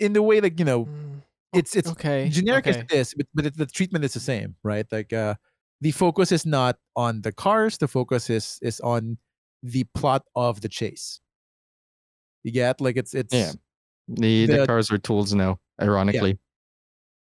In 0.00 0.12
the 0.12 0.22
way 0.22 0.40
like 0.40 0.58
you 0.58 0.64
know, 0.64 0.86
Mm, 0.86 1.22
it's 1.52 1.76
it's 1.76 1.90
okay. 1.90 2.28
generic 2.28 2.66
okay. 2.66 2.78
as 2.78 2.84
it 2.84 2.92
is, 2.92 3.14
but 3.14 3.26
but 3.34 3.46
it, 3.46 3.56
the 3.56 3.66
treatment 3.66 4.04
is 4.04 4.14
the 4.14 4.20
same, 4.20 4.56
right? 4.62 4.86
Like 4.90 5.12
uh, 5.12 5.34
the 5.80 5.90
focus 5.92 6.32
is 6.32 6.44
not 6.46 6.78
on 6.96 7.22
the 7.22 7.32
cars. 7.32 7.78
The 7.78 7.88
focus 7.88 8.30
is 8.30 8.58
is 8.62 8.80
on 8.80 9.18
the 9.62 9.84
plot 9.94 10.22
of 10.34 10.60
the 10.60 10.68
chase. 10.68 11.20
You 12.42 12.52
get 12.52 12.80
like 12.80 12.96
it's 12.96 13.14
it's 13.14 13.32
Yeah. 13.34 13.52
The, 14.08 14.46
the 14.46 14.56
The- 14.58 14.66
cars 14.66 14.90
are 14.92 14.98
tools 14.98 15.32
now. 15.32 15.58
Ironically, 15.80 16.38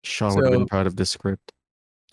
Shaw 0.04 0.34
would 0.34 0.44
have 0.44 0.52
been 0.52 0.66
proud 0.66 0.86
of 0.86 0.96
this 0.96 1.10
script. 1.10 1.52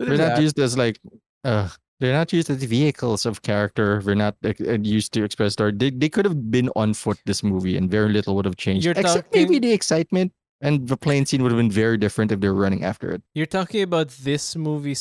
So 0.00 0.06
They're 0.06 0.18
not 0.18 0.40
used 0.42 0.58
as 0.58 0.76
like 0.76 0.98
uh 1.44 1.68
They're 2.04 2.12
not 2.12 2.34
used 2.34 2.50
as 2.50 2.62
vehicles 2.62 3.24
of 3.24 3.40
character. 3.40 4.02
They're 4.04 4.14
not 4.14 4.36
uh, 4.44 4.52
used 4.82 5.14
to 5.14 5.24
express 5.24 5.54
story. 5.54 5.72
They, 5.72 5.88
they 5.88 6.10
could 6.10 6.26
have 6.26 6.50
been 6.50 6.68
on 6.76 6.92
foot 6.92 7.18
this 7.24 7.42
movie, 7.42 7.78
and 7.78 7.90
very 7.90 8.12
little 8.12 8.36
would 8.36 8.44
have 8.44 8.56
changed. 8.56 8.84
You're 8.84 8.92
Except 8.94 9.34
maybe 9.34 9.58
the 9.58 9.72
excitement 9.72 10.32
and 10.60 10.86
the 10.86 10.98
plane 10.98 11.24
scene 11.24 11.42
would 11.42 11.50
have 11.50 11.56
been 11.58 11.70
very 11.70 11.96
different 11.96 12.30
if 12.30 12.40
they 12.40 12.48
were 12.48 12.60
running 12.60 12.84
after 12.84 13.10
it. 13.10 13.22
You're 13.34 13.46
talking 13.46 13.80
about 13.80 14.08
this 14.10 14.54
movie 14.54 14.94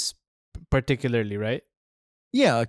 particularly, 0.70 1.36
right? 1.36 1.62
Yeah, 2.32 2.64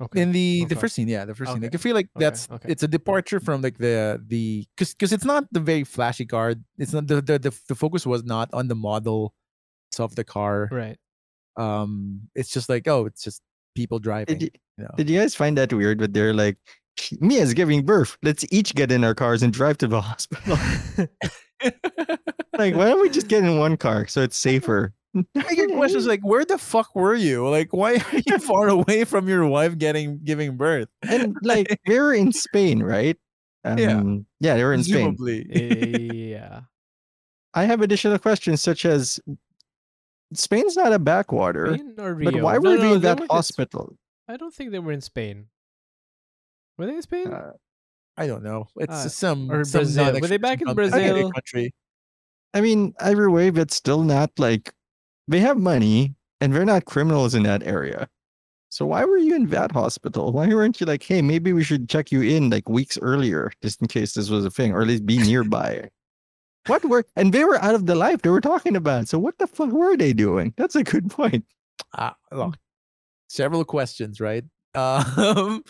Okay. 0.00 0.22
in 0.22 0.32
the 0.32 0.64
the 0.64 0.76
first 0.76 0.96
scene, 0.96 1.08
yeah, 1.08 1.26
the 1.26 1.34
first 1.34 1.52
scene. 1.52 1.58
Okay. 1.58 1.66
Like 1.66 1.74
I 1.74 1.78
feel 1.78 1.94
like 1.94 2.08
Okay, 2.16 2.24
that's 2.24 2.48
okay. 2.50 2.68
it's 2.72 2.82
a 2.82 2.88
departure 2.88 3.38
from 3.38 3.60
like 3.60 3.76
the 3.76 4.16
the 4.26 4.66
because 4.74 4.94
because 4.94 5.12
it's 5.12 5.24
not 5.26 5.44
the 5.52 5.60
very 5.60 5.84
flashy 5.84 6.24
car. 6.24 6.54
It's 6.78 6.92
not 6.94 7.06
the, 7.06 7.20
the 7.20 7.38
the 7.38 7.52
the 7.68 7.74
focus 7.74 8.06
was 8.06 8.24
not 8.24 8.48
on 8.54 8.68
the 8.68 8.74
model 8.74 9.34
of 9.98 10.16
the 10.16 10.24
car. 10.24 10.68
right. 10.72 10.96
Um, 11.56 12.22
it's 12.34 12.50
just 12.50 12.68
like 12.68 12.88
oh, 12.88 13.04
it's 13.06 13.22
just 13.22 13.42
people 13.74 13.98
driving. 13.98 14.38
Did 14.38 14.42
you, 14.42 14.50
you 14.78 14.84
know? 14.84 14.90
did 14.96 15.10
you 15.10 15.20
guys 15.20 15.34
find 15.34 15.56
that 15.58 15.72
weird? 15.72 15.98
But 15.98 16.12
they're 16.12 16.34
like, 16.34 16.56
Mia's 17.20 17.54
giving 17.54 17.84
birth. 17.84 18.16
Let's 18.22 18.44
each 18.50 18.74
get 18.74 18.92
in 18.92 19.04
our 19.04 19.14
cars 19.14 19.42
and 19.42 19.52
drive 19.52 19.78
to 19.78 19.88
the 19.88 20.00
hospital. 20.00 20.56
like, 22.58 22.74
why 22.74 22.86
don't 22.86 23.00
we 23.00 23.10
just 23.10 23.28
get 23.28 23.44
in 23.44 23.58
one 23.58 23.76
car 23.76 24.06
so 24.06 24.22
it's 24.22 24.36
safer? 24.36 24.92
I 25.36 25.54
get 25.54 25.70
questions 25.70 26.06
like, 26.06 26.20
"Where 26.22 26.44
the 26.44 26.58
fuck 26.58 26.94
were 26.94 27.14
you? 27.14 27.48
Like, 27.48 27.72
why 27.72 27.94
are 27.94 28.20
you 28.26 28.38
far 28.40 28.68
away 28.68 29.04
from 29.04 29.28
your 29.28 29.46
wife 29.46 29.78
getting 29.78 30.20
giving 30.24 30.56
birth?" 30.56 30.88
and 31.08 31.36
like 31.42 31.78
we 31.86 31.98
were 31.98 32.14
in 32.14 32.32
Spain, 32.32 32.82
right? 32.82 33.16
Yeah. 33.64 33.98
Um, 33.98 34.26
yeah, 34.40 34.56
they 34.56 34.64
were 34.64 34.74
in 34.74 34.82
Spain. 34.82 35.14
Presumably. 35.16 36.32
yeah. 36.32 36.62
I 37.54 37.64
have 37.64 37.80
additional 37.80 38.18
questions 38.18 38.60
such 38.60 38.84
as 38.84 39.20
Spain's 40.34 40.76
not 40.76 40.92
a 40.92 40.98
backwater, 40.98 41.74
Spain 41.74 41.94
or 41.98 42.14
Rio? 42.14 42.30
but 42.30 42.40
why 42.40 42.58
were 42.58 42.76
no, 42.76 42.76
they 42.76 42.92
in 42.92 43.00
that 43.00 43.18
weren't 43.20 43.30
in 43.30 43.36
hospital? 43.36 43.96
I 44.28 44.36
don't 44.36 44.54
think 44.54 44.72
they 44.72 44.78
were 44.78 44.92
in 44.92 45.00
Spain. 45.00 45.46
Were 46.78 46.86
they 46.86 46.96
in 46.96 47.02
Spain? 47.02 47.28
Uh, 47.28 47.52
I 48.16 48.26
don't 48.26 48.42
know. 48.42 48.68
It's 48.76 48.92
Uh, 48.92 49.08
some 49.08 49.50
or 49.50 49.64
some 49.64 49.80
Brazil. 49.80 50.04
Were 50.04 50.10
they 50.12 50.38
non-expression 50.38 50.40
back 50.40 50.62
in 50.62 50.74
Brazil? 50.74 51.32
Country. 51.32 51.74
I 52.54 52.60
mean, 52.60 52.94
either 53.00 53.30
way, 53.30 53.50
but 53.50 53.72
still 53.72 54.02
not 54.02 54.30
like 54.38 54.72
they 55.26 55.40
have 55.40 55.58
money 55.58 56.14
and 56.40 56.54
they're 56.54 56.64
not 56.64 56.84
criminals 56.84 57.34
in 57.34 57.42
that 57.44 57.62
area. 57.64 58.08
So 58.68 58.86
why 58.86 59.04
were 59.04 59.18
you 59.18 59.34
in 59.34 59.46
that 59.50 59.72
hospital? 59.72 60.32
Why 60.32 60.48
weren't 60.48 60.80
you 60.80 60.86
like, 60.86 61.02
hey, 61.02 61.22
maybe 61.22 61.52
we 61.52 61.62
should 61.62 61.88
check 61.88 62.10
you 62.10 62.22
in 62.22 62.50
like 62.50 62.68
weeks 62.68 62.98
earlier, 63.00 63.52
just 63.62 63.80
in 63.80 63.88
case 63.88 64.14
this 64.14 64.30
was 64.30 64.44
a 64.44 64.50
thing, 64.50 64.72
or 64.72 64.82
at 64.82 64.88
least 64.88 65.06
be 65.06 65.18
nearby? 65.18 65.88
What 66.66 66.84
were 66.84 67.04
and 67.16 67.32
they 67.32 67.44
were 67.44 67.62
out 67.62 67.74
of 67.74 67.86
the 67.86 67.94
life 67.94 68.22
they 68.22 68.30
were 68.30 68.40
talking 68.40 68.76
about. 68.76 69.08
So 69.08 69.18
what 69.18 69.38
the 69.38 69.46
fuck 69.46 69.70
were 69.70 69.96
they 69.96 70.12
doing? 70.12 70.54
That's 70.56 70.76
a 70.76 70.84
good 70.84 71.10
point. 71.10 71.44
Ah, 71.96 72.16
look, 72.32 72.56
several 73.28 73.64
questions, 73.64 74.20
right? 74.20 74.44
Um, 74.76 75.62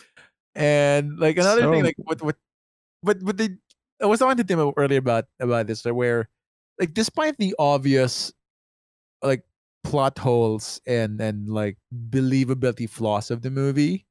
and 0.55 1.19
like 1.19 1.37
another 1.37 1.69
thing, 1.69 1.83
like 1.83 1.95
what 1.97 2.21
what, 2.23 2.37
but 3.03 3.23
but 3.23 3.37
they, 3.37 3.49
I 4.01 4.07
was 4.07 4.19
talking 4.19 4.37
to 4.37 4.43
Tim 4.43 4.73
earlier 4.77 4.97
about 4.97 5.25
about 5.39 5.67
this, 5.67 5.85
where 5.85 6.27
like 6.79 6.93
despite 6.93 7.37
the 7.37 7.53
obvious 7.59 8.33
like 9.21 9.43
plot 9.83 10.17
holes 10.17 10.81
and 10.87 11.21
and 11.21 11.47
like 11.47 11.77
believability 12.09 12.89
flaws 12.89 13.29
of 13.29 13.43
the 13.43 13.51
movie, 13.51 14.07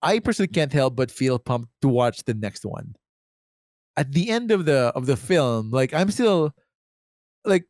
I 0.00 0.20
personally 0.20 0.48
can't 0.48 0.72
help 0.72 0.96
but 0.96 1.10
feel 1.10 1.38
pumped 1.38 1.70
to 1.82 1.88
watch 1.88 2.24
the 2.24 2.34
next 2.34 2.64
one. 2.64 2.94
At 3.96 4.12
the 4.12 4.30
end 4.30 4.50
of 4.50 4.64
the 4.64 4.92
of 4.94 5.06
the 5.06 5.16
film, 5.16 5.70
like 5.70 5.94
I'm 5.94 6.10
still 6.10 6.52
like 7.44 7.64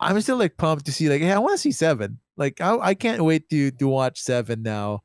I'm 0.00 0.20
still 0.20 0.36
like 0.36 0.56
pumped 0.56 0.86
to 0.86 0.92
see 0.92 1.08
like 1.08 1.20
hey 1.20 1.32
I 1.32 1.38
want 1.38 1.54
to 1.54 1.58
see 1.58 1.72
seven. 1.72 2.20
Like 2.36 2.60
I, 2.60 2.78
I 2.78 2.94
can't 2.94 3.24
wait 3.24 3.48
to 3.50 3.70
to 3.72 3.88
watch 3.88 4.20
seven 4.20 4.62
now 4.62 5.00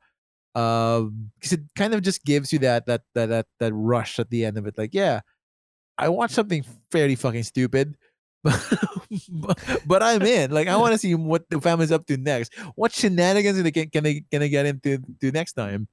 um 0.54 1.30
because 1.34 1.52
it 1.52 1.60
kind 1.74 1.94
of 1.94 2.02
just 2.02 2.24
gives 2.24 2.52
you 2.52 2.60
that 2.60 2.86
that 2.86 3.02
that 3.14 3.26
that 3.26 3.46
that 3.58 3.72
rush 3.74 4.20
at 4.20 4.30
the 4.30 4.44
end 4.44 4.56
of 4.56 4.68
it 4.68 4.78
like 4.78 4.90
yeah 4.92 5.20
I 5.98 6.08
watched 6.08 6.34
something 6.34 6.64
fairly 6.92 7.16
fucking 7.16 7.42
stupid 7.42 7.96
but, 9.30 9.80
but 9.86 10.02
I'm 10.02 10.20
in. 10.22 10.50
Like 10.50 10.68
I 10.68 10.76
want 10.76 10.92
to 10.92 10.98
see 10.98 11.14
what 11.14 11.48
the 11.48 11.60
family's 11.60 11.90
up 11.90 12.06
to 12.06 12.18
next. 12.18 12.54
What 12.74 12.92
shenanigans 12.92 13.62
they 13.62 13.70
can 13.70 13.88
can 13.88 14.04
they 14.04 14.22
can 14.30 14.40
they 14.40 14.50
get 14.50 14.66
into 14.66 14.98
to 15.20 15.32
next 15.32 15.54
time? 15.54 15.88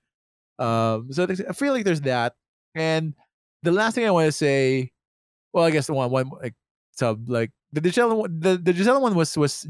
Um 0.60 1.08
so 1.12 1.24
I 1.24 1.54
feel 1.54 1.72
like 1.72 1.86
there's 1.86 2.02
that 2.02 2.34
and 2.76 3.14
the 3.64 3.72
last 3.72 3.96
thing 3.96 4.06
I 4.06 4.12
want 4.12 4.26
to 4.28 4.32
say 4.32 4.92
well 5.54 5.66
I 5.66 5.72
guess 5.72 5.88
the 5.88 5.94
one 5.94 6.10
one 6.12 6.30
like 6.42 6.56
sub 6.94 7.30
like 7.30 7.52
the 7.72 7.82
Giselle 7.84 8.16
one 8.16 8.40
the, 8.40 8.58
the 8.58 8.74
Giselle 8.74 9.02
one 9.02 9.16
was 9.16 9.38
was 9.38 9.68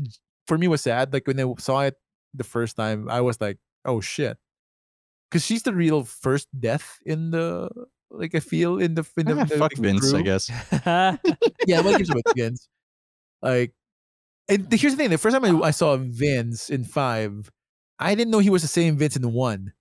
for 0.48 0.58
me 0.58 0.68
was 0.68 0.82
sad. 0.82 1.14
Like 1.14 1.28
when 1.28 1.40
I 1.40 1.46
saw 1.60 1.82
it 1.82 1.96
the 2.34 2.44
first 2.44 2.76
time, 2.76 3.08
I 3.10 3.22
was 3.22 3.40
like, 3.40 3.58
oh 3.86 4.02
shit. 4.02 4.38
Cause 5.32 5.46
she's 5.46 5.64
the 5.64 5.74
real 5.74 6.04
first 6.04 6.48
death 6.60 6.98
in 7.06 7.32
the 7.32 7.70
like 8.10 8.36
I 8.36 8.40
feel 8.42 8.80
in 8.80 8.96
the 8.96 9.06
in 9.18 9.26
the, 9.28 9.40
Ah, 9.40 9.44
the- 9.46 9.58
fuck 9.58 9.74
the 9.74 9.82
Vince, 9.82 10.14
I 10.14 10.22
guess. 10.22 10.50
Yeah, 11.68 11.82
what 11.82 11.98
gives 11.98 12.10
gonna 12.10 12.22
give 12.22 12.24
some 12.28 12.34
Vince. 12.36 12.68
Like 13.42 13.74
and 14.50 14.68
here's 14.74 14.94
the 14.94 14.98
thing, 14.98 15.10
the 15.10 15.18
first 15.18 15.34
time 15.40 15.46
I, 15.64 15.68
I 15.68 15.72
saw 15.72 15.96
Vince 15.96 16.70
in 16.70 16.84
five, 16.84 17.50
I 18.00 18.16
didn't 18.16 18.32
know 18.32 18.40
he 18.40 18.50
was 18.50 18.64
the 18.64 18.68
same 18.68 18.98
Vince 18.98 19.16
in 19.16 19.32
one. 19.32 19.72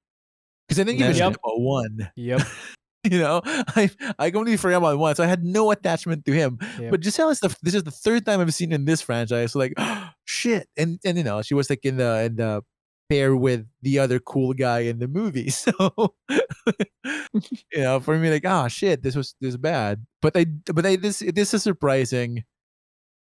Because 0.69 0.79
I 0.79 0.85
didn't 0.85 0.99
give 0.99 1.09
a 1.09 1.13
Yeah. 1.19 1.29
shit 1.31 1.39
about 1.43 1.61
one. 1.61 2.11
yep. 2.15 2.43
You 3.11 3.19
know, 3.19 3.41
I 3.45 3.91
I 4.19 4.31
completely 4.31 4.59
forgot 4.59 4.77
about 4.79 4.99
one, 4.99 5.15
so 5.15 5.25
I 5.25 5.27
had 5.27 5.43
no 5.43 5.71
attachment 5.71 6.27
to 6.27 6.33
him. 6.33 6.59
yep. 6.79 6.91
But 6.91 7.03
Giselle 7.03 7.31
is 7.31 7.41
the 7.41 7.49
this 7.63 7.75
is 7.75 7.83
the 7.83 7.91
third 7.91 8.27
time 8.27 8.41
I've 8.41 8.53
seen 8.53 8.73
in 8.73 8.85
this 8.85 9.01
franchise. 9.01 9.53
So 9.53 9.59
like, 9.59 9.73
shit, 10.27 10.69
and 10.77 11.01
and 11.03 11.17
you 11.17 11.25
know 11.25 11.41
she 11.41 11.55
was 11.55 11.71
like 11.71 11.81
in 11.85 11.97
the 11.97 12.25
in 12.25 12.37
the 12.37 12.63
pair 13.09 13.35
with 13.35 13.67
the 13.83 13.99
other 13.99 14.21
cool 14.21 14.53
guy 14.53 14.81
in 14.81 14.99
the 14.99 15.09
movie. 15.09 15.51
So 15.61 16.15
you 17.73 17.81
know, 17.81 18.01
for 18.01 18.19
me, 18.19 18.31
like, 18.31 18.47
ah, 18.47 18.69
shit, 18.69 19.03
this 19.03 19.17
was 19.17 19.35
this 19.41 19.51
is 19.51 19.57
bad. 19.57 20.05
But 20.21 20.37
I 20.37 20.45
but 20.73 20.85
I 20.85 20.97
this 20.97 21.21
this 21.21 21.55
is 21.55 21.63
surprising 21.63 22.45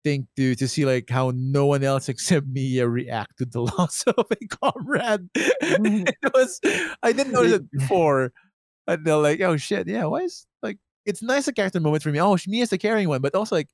thing 0.05 0.27
to 0.37 0.55
to 0.55 0.69
see 0.69 0.87
like 0.87 1.11
how 1.11 1.33
no 1.35 1.67
one 1.67 1.85
else 1.85 2.09
except 2.13 2.47
me 2.47 2.81
uh, 2.81 2.85
react 2.85 3.39
to 3.39 3.45
the 3.45 3.61
loss 3.61 4.05
of 4.05 4.27
a 4.31 4.47
comrade. 4.47 5.29
it 5.35 6.33
was 6.35 6.61
I 7.03 7.13
didn't 7.13 7.33
notice 7.33 7.53
it 7.53 7.71
before. 7.71 8.33
And 8.91 9.05
they're 9.05 9.17
like, 9.17 9.41
oh 9.41 9.57
shit, 9.57 9.89
yeah, 9.89 10.05
why 10.05 10.21
is 10.23 10.47
like 10.63 10.79
it's 11.07 11.23
nice 11.23 11.49
a 11.49 11.53
character 11.53 11.81
moment 11.81 12.03
for 12.03 12.11
me. 12.11 12.21
Oh, 12.21 12.37
me 12.47 12.61
is 12.61 12.71
the 12.71 12.79
caring 12.79 13.09
one, 13.09 13.21
but 13.23 13.35
also 13.35 13.57
like 13.57 13.69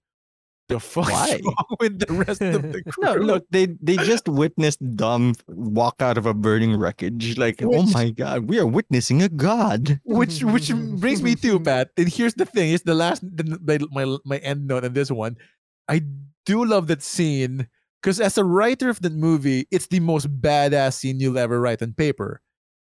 the 0.69 0.81
fuck 0.81 1.07
Why? 1.07 1.41
with 1.79 2.01
the 2.01 2.13
rest 2.13 2.43
of 2.43 2.61
the 2.73 2.83
crew? 2.91 3.05
No, 3.05 3.15
look, 3.15 3.45
they 3.51 3.67
they 3.81 3.97
just 3.99 4.29
witnessed 4.29 4.79
Dom 4.97 5.35
walk 5.49 5.97
out 6.01 6.19
of 6.19 6.27
a 6.27 6.35
burning 6.35 6.77
wreckage. 6.77 7.39
Like, 7.39 7.63
oh 7.63 7.87
my 7.87 8.11
god, 8.11 8.49
we 8.49 8.59
are 8.59 8.67
witnessing 8.67 9.23
a 9.23 9.29
god. 9.29 10.01
which 10.05 10.43
which 10.43 10.73
brings 11.01 11.23
me 11.23 11.35
to 11.37 11.61
Pat. 11.61 11.91
And 11.97 12.09
here's 12.09 12.35
the 12.35 12.47
thing: 12.47 12.73
it's 12.75 12.83
the 12.85 12.95
last 12.95 13.23
the, 13.23 13.89
my, 13.93 14.17
my 14.25 14.39
end 14.39 14.67
note 14.67 14.85
on 14.85 14.93
this 14.93 15.11
one. 15.11 15.37
I 15.89 16.03
do 16.45 16.65
love 16.65 16.89
that 16.89 17.03
scene 17.03 17.69
because 18.03 18.21
as 18.21 18.37
a 18.39 18.45
writer 18.45 18.89
of 18.89 19.01
the 19.03 19.11
movie, 19.11 19.67
it's 19.71 19.87
the 19.87 20.01
most 20.01 20.27
badass 20.41 20.95
scene 20.95 21.21
you'll 21.21 21.39
ever 21.39 21.61
write 21.61 21.81
on 21.83 21.93
paper. 21.95 22.41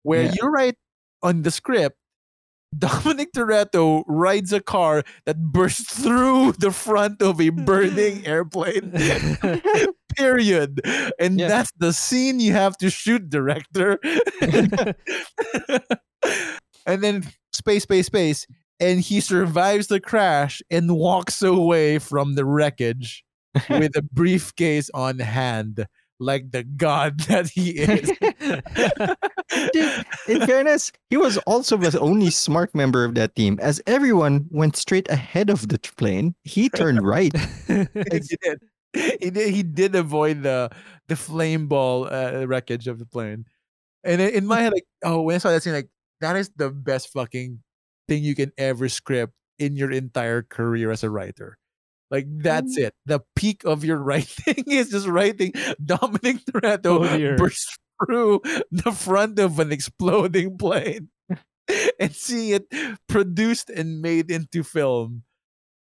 Where 0.04 0.24
Yeah. 0.24 0.34
you 0.42 0.48
write 0.50 0.76
on 1.24 1.44
the 1.44 1.52
script, 1.52 1.98
Dominic 2.78 3.34
Toretto 3.34 4.04
rides 4.08 4.54
a 4.54 4.60
car 4.62 5.04
that 5.26 5.38
bursts 5.41 6.02
through 6.02 6.54
the 6.54 6.72
front 6.72 7.22
of 7.22 7.41
a 7.41 7.50
burning 7.50 8.26
airplane. 8.28 8.91
Period. 10.16 10.82
And 11.20 11.40
Yeah. 11.40 11.48
that's 11.48 11.72
the 11.78 11.94
scene 11.94 12.40
you 12.40 12.54
have 12.54 12.78
to 12.78 12.90
shoot, 12.90 13.30
director. 13.30 14.00
and 16.86 17.04
then 17.04 17.24
space, 17.54 17.84
space, 17.84 18.06
space. 18.08 18.46
And 18.80 19.02
he 19.02 19.20
survives 19.20 19.88
the 19.88 20.00
crash 20.00 20.62
and 20.70 20.96
walks 20.96 21.41
away 21.41 22.00
from 22.00 22.36
the 22.36 22.46
wreckage 22.46 23.24
with 23.70 23.96
a 23.98 24.02
briefcase 24.14 24.90
on 24.94 25.20
hand, 25.20 25.86
like 26.20 26.52
the 26.52 26.64
god 26.64 27.20
that 27.22 27.48
he 27.50 27.72
is. 27.72 28.10
Dude, 29.73 30.06
in 30.27 30.41
fairness, 30.48 30.91
he 31.10 31.18
was 31.18 31.38
also 31.40 31.77
the 31.77 31.99
only 31.99 32.30
smart 32.30 32.73
member 32.76 33.03
of 33.06 33.15
that 33.15 33.36
team, 33.36 33.60
as 33.61 33.81
everyone 33.88 34.48
went 34.52 34.76
straight 34.76 35.10
ahead 35.10 35.49
of 35.49 35.68
the 35.68 35.80
plane. 35.98 36.36
He 36.44 36.69
turned 36.69 37.06
right. 37.06 37.34
he 37.68 37.86
did. 38.41 38.60
He 38.94 39.30
did. 39.30 39.53
He 39.53 39.64
did 39.64 39.95
avoid 39.95 40.44
the 40.44 40.69
the 41.07 41.15
flame 41.15 41.68
ball 41.68 42.07
uh, 42.11 42.45
wreckage 42.45 42.88
of 42.88 42.99
the 42.99 43.06
plane. 43.06 43.45
And 44.03 44.22
in 44.22 44.45
my 44.45 44.61
head, 44.61 44.73
like, 44.73 44.86
oh, 45.03 45.22
when 45.22 45.36
I 45.36 45.40
saw 45.40 45.52
that 45.52 45.61
scene, 45.64 45.73
like 45.73 45.90
that 46.22 46.36
is 46.36 46.49
the 46.56 46.69
best 46.69 47.11
fucking 47.14 47.60
thing 48.07 48.23
you 48.23 48.36
can 48.36 48.52
ever 48.57 48.88
script 48.90 49.34
in 49.60 49.76
your 49.76 49.91
entire 49.91 50.41
career 50.41 50.90
as 50.91 51.03
a 51.03 51.10
writer. 51.10 51.57
Like 52.10 52.26
that's 52.27 52.77
Mm. 52.80 52.88
it. 52.88 52.94
The 53.06 53.19
peak 53.36 53.65
of 53.65 53.84
your 53.86 53.98
writing 54.02 54.64
is 54.68 54.90
just 54.90 55.06
writing 55.07 55.53
Dominic 55.84 56.38
Oh, 56.48 56.52
Toretto 56.60 57.18
dear. 57.18 57.36
burst 57.38 57.77
through 58.06 58.42
the 58.72 58.92
front 58.92 59.40
of 59.40 59.60
an 59.60 59.72
exploding 59.72 60.58
plane 60.58 61.10
and 62.00 62.16
seeing 62.16 62.62
it 62.62 62.98
produced 63.08 63.70
and 63.70 64.02
made 64.02 64.30
into 64.32 64.64
film. 64.64 65.24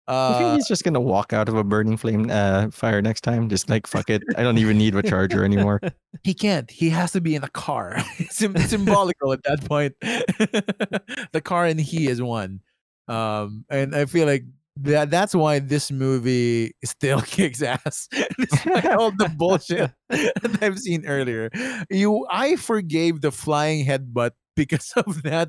I 0.08 0.32
think 0.38 0.48
Uh, 0.48 0.54
he's 0.56 0.66
just 0.66 0.82
gonna 0.82 0.98
walk 1.00 1.32
out 1.32 1.48
of 1.48 1.54
a 1.54 1.62
burning 1.62 1.96
flame 1.96 2.28
uh, 2.30 2.70
fire 2.72 3.00
next 3.00 3.20
time. 3.20 3.48
Just 3.48 3.70
like 3.70 3.86
fuck 3.86 4.10
it, 4.10 4.22
I 4.36 4.42
don't 4.42 4.58
even 4.58 4.76
need 4.76 4.94
a 4.96 5.02
charger 5.02 5.44
anymore. 5.44 5.80
he 6.24 6.34
can't. 6.34 6.68
He 6.68 6.90
has 6.90 7.12
to 7.12 7.20
be 7.20 7.36
in 7.36 7.44
a 7.44 7.48
car. 7.48 7.94
it's 8.18 8.36
sym- 8.36 8.56
symbolical 8.58 9.32
at 9.32 9.44
that 9.44 9.64
point. 9.66 9.94
the 10.00 11.40
car 11.44 11.66
and 11.66 11.80
he 11.80 12.08
is 12.08 12.20
one. 12.20 12.60
Um, 13.06 13.64
and 13.70 13.94
I 13.94 14.06
feel 14.06 14.26
like 14.26 14.44
that 14.76 15.10
that's 15.10 15.34
why 15.34 15.58
this 15.58 15.90
movie 15.90 16.72
still 16.84 17.20
kicks 17.26 17.62
ass 17.62 18.08
despite 18.38 18.86
all 18.86 19.10
the 19.10 19.28
bullshit 19.36 19.90
that 20.08 20.58
I've 20.60 20.78
seen 20.78 21.06
earlier. 21.06 21.50
You, 21.90 22.26
I 22.30 22.56
forgave 22.56 23.20
the 23.20 23.32
flying 23.32 23.84
headbutt 23.84 24.32
because 24.56 24.92
of 24.96 25.22
that 25.22 25.48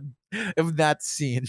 of 0.58 0.78
that 0.78 1.04
scene. 1.04 1.46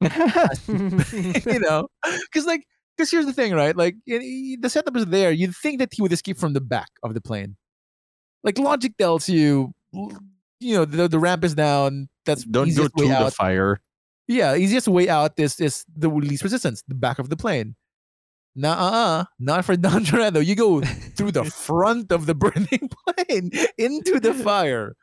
you 0.00 1.60
know, 1.60 1.88
because 2.02 2.46
like, 2.46 2.64
because 2.96 3.10
here's 3.10 3.26
the 3.26 3.32
thing, 3.32 3.52
right? 3.54 3.76
Like, 3.76 3.96
the 4.06 4.68
setup 4.68 4.96
is 4.96 5.06
there. 5.06 5.30
You'd 5.30 5.54
think 5.54 5.78
that 5.80 5.92
he 5.92 6.02
would 6.02 6.12
escape 6.12 6.38
from 6.38 6.54
the 6.54 6.60
back 6.60 6.88
of 7.02 7.14
the 7.14 7.20
plane. 7.20 7.56
Like 8.42 8.58
logic 8.58 8.96
tells 8.96 9.28
you, 9.28 9.72
you 9.92 10.74
know, 10.74 10.84
the, 10.84 11.08
the 11.08 11.18
ramp 11.18 11.44
is 11.44 11.54
down. 11.54 12.08
That's 12.24 12.44
don't 12.44 12.74
go 12.74 12.88
to 12.88 13.08
the 13.08 13.30
fire. 13.30 13.80
Yeah, 14.28 14.56
easiest 14.56 14.88
way 14.88 15.08
out 15.08 15.32
is 15.38 15.60
is 15.60 15.84
the 15.94 16.08
least 16.08 16.42
resistance, 16.42 16.82
the 16.88 16.94
back 16.94 17.18
of 17.18 17.28
the 17.28 17.36
plane. 17.36 17.76
Nah, 18.56 18.72
uh, 18.72 19.24
not 19.38 19.64
for 19.64 19.76
Dom 19.80 20.04
Toretto. 20.04 20.44
You 20.44 20.54
go 20.56 20.80
through 20.80 21.32
the 21.32 21.44
front 21.66 22.10
of 22.10 22.26
the 22.26 22.34
burning 22.34 22.88
plane 23.06 23.50
into 23.78 24.18
the 24.18 24.34
fire. 24.34 24.96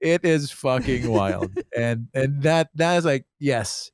It 0.00 0.24
is 0.24 0.50
fucking 0.50 1.08
wild, 1.08 1.52
and 1.76 2.08
and 2.14 2.42
that 2.42 2.68
that 2.74 2.96
is 2.98 3.04
like 3.04 3.24
yes, 3.38 3.90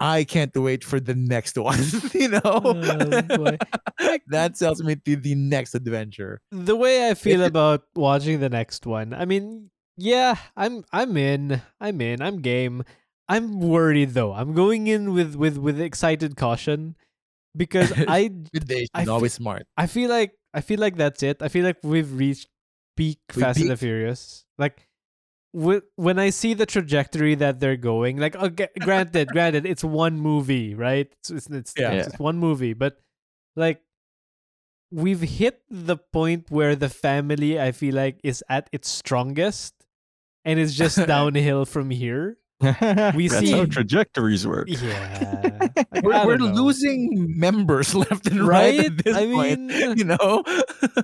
I 0.00 0.24
can't 0.24 0.54
wait 0.56 0.84
for 0.84 1.00
the 1.00 1.14
next 1.14 1.56
one. 1.58 1.78
you 2.14 2.28
know, 2.28 2.40
Oh, 2.44 3.56
that 4.28 4.56
sells 4.56 4.82
me 4.82 4.96
to 4.96 5.16
the 5.16 5.34
next 5.34 5.74
adventure. 5.74 6.40
the 6.50 6.76
way 6.76 7.08
I 7.08 7.14
feel 7.14 7.42
about 7.44 7.82
watching 7.94 8.40
the 8.40 8.48
next 8.48 8.86
one. 8.86 9.12
I 9.14 9.24
mean, 9.24 9.70
yeah, 9.96 10.36
I'm 10.56 10.84
I'm 10.92 11.16
in. 11.16 11.60
I'm 11.80 12.00
in. 12.00 12.22
I'm 12.22 12.40
game. 12.40 12.84
I'm 13.28 13.60
worried 13.60 14.10
though. 14.10 14.32
I'm 14.32 14.52
going 14.52 14.86
in 14.86 15.12
with 15.12 15.34
with 15.34 15.56
with 15.56 15.80
excited 15.80 16.36
caution 16.36 16.96
because 17.56 17.92
I 18.08 18.28
day, 18.28 18.86
I 18.94 19.04
always 19.06 19.32
smart. 19.32 19.66
I 19.76 19.86
feel 19.86 20.10
like 20.10 20.32
I 20.52 20.60
feel 20.60 20.78
like 20.80 20.96
that's 20.96 21.22
it. 21.22 21.42
I 21.42 21.48
feel 21.48 21.64
like 21.64 21.78
we've 21.82 22.12
reached 22.12 22.48
peak 22.96 23.18
We 23.34 23.42
Fast 23.42 23.60
and 23.60 23.70
the. 23.70 23.76
Furious. 23.76 24.44
Like 24.58 24.86
wh- 25.56 25.82
when 25.96 26.18
I 26.18 26.30
see 26.30 26.54
the 26.54 26.66
trajectory 26.66 27.34
that 27.36 27.60
they're 27.60 27.76
going, 27.80 28.18
like 28.18 28.36
uh, 28.36 28.46
okay, 28.52 28.68
granted, 28.80 29.28
granted, 29.28 29.64
it's 29.66 29.82
one 29.82 30.18
movie, 30.20 30.74
right? 30.74 31.10
It's 31.20 31.30
it's, 31.30 31.48
it's, 31.50 31.74
Yeah. 31.78 31.92
it's 31.92 32.08
it's 32.08 32.18
one 32.18 32.36
movie, 32.38 32.74
but 32.74 33.00
like 33.56 33.80
we've 34.90 35.22
hit 35.22 35.62
the 35.70 35.96
point 35.96 36.50
where 36.50 36.76
the 36.76 36.88
family 36.88 37.58
I 37.58 37.72
feel 37.72 37.94
like 37.94 38.20
is 38.22 38.44
at 38.48 38.68
its 38.70 38.88
strongest 38.88 39.74
and 40.44 40.60
it's 40.60 40.74
just 40.74 40.98
downhill 41.06 41.64
from 41.64 41.90
here. 41.90 42.36
We 43.14 43.28
That's 43.28 43.50
how 43.50 43.64
see- 43.64 43.70
trajectories 43.70 44.46
work. 44.46 44.68
Yeah. 44.68 45.50
Like, 45.92 46.04
We're, 46.04 46.26
we're 46.26 46.36
losing 46.38 47.38
members 47.38 47.94
left 48.04 48.26
and 48.26 48.46
right, 48.46 48.78
right? 48.78 48.86
at 48.86 49.04
this 49.04 49.16
I 49.16 49.26
point. 49.26 49.60
mean, 49.60 49.98
you 49.98 50.04
know, 50.04 50.42
we've 50.46 50.94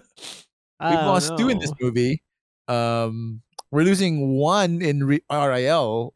don't 0.80 1.06
lost 1.06 1.36
two 1.38 1.48
in 1.48 1.58
this 1.58 1.72
movie. 1.80 2.22
Um, 2.68 3.42
we're 3.70 3.82
losing 3.84 4.28
one 4.36 4.82
in 4.82 5.04
re- 5.04 5.22
RIL 5.30 6.14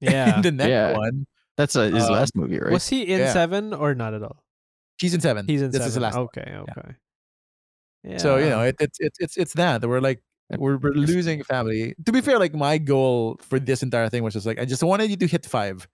Yeah. 0.00 0.36
in 0.36 0.42
the 0.42 0.52
next 0.52 0.68
Yeah. 0.70 0.96
one. 0.96 1.26
That's 1.56 1.76
uh, 1.76 1.90
his 1.90 2.04
Um, 2.06 2.12
last 2.12 2.34
movie, 2.36 2.58
right? 2.58 2.72
Was 2.72 2.88
he 2.88 3.02
in 3.02 3.20
Yeah. 3.20 3.32
seven 3.32 3.74
or 3.74 3.94
not 3.94 4.14
at 4.14 4.22
all? 4.22 4.42
He's 5.00 5.14
in 5.14 5.20
seven. 5.20 5.46
He's 5.46 5.62
in 5.62 5.70
this 5.70 5.78
seven. 5.82 5.88
is 5.88 5.94
the 5.94 6.00
last. 6.00 6.14
one. 6.14 6.24
okay, 6.24 6.54
okay. 6.56 6.94
Yeah. 8.04 8.16
So 8.18 8.36
you 8.38 8.48
know, 8.50 8.62
it, 8.62 8.76
it's 8.80 8.98
it's 9.00 9.18
it's 9.20 9.36
it's 9.36 9.52
that 9.54 9.82
we're 9.86 10.00
like 10.00 10.22
we're 10.58 10.76
we're 10.76 10.92
losing 10.92 11.42
family. 11.44 11.94
To 12.04 12.12
be 12.12 12.20
fair, 12.20 12.38
like 12.38 12.54
my 12.54 12.78
goal 12.78 13.38
for 13.42 13.58
this 13.58 13.82
entire 13.82 14.08
thing 14.08 14.22
was 14.22 14.34
just 14.34 14.46
like 14.46 14.58
I 14.58 14.64
just 14.64 14.82
wanted 14.82 15.10
you 15.10 15.16
to 15.16 15.26
hit 15.26 15.46
five. 15.46 15.88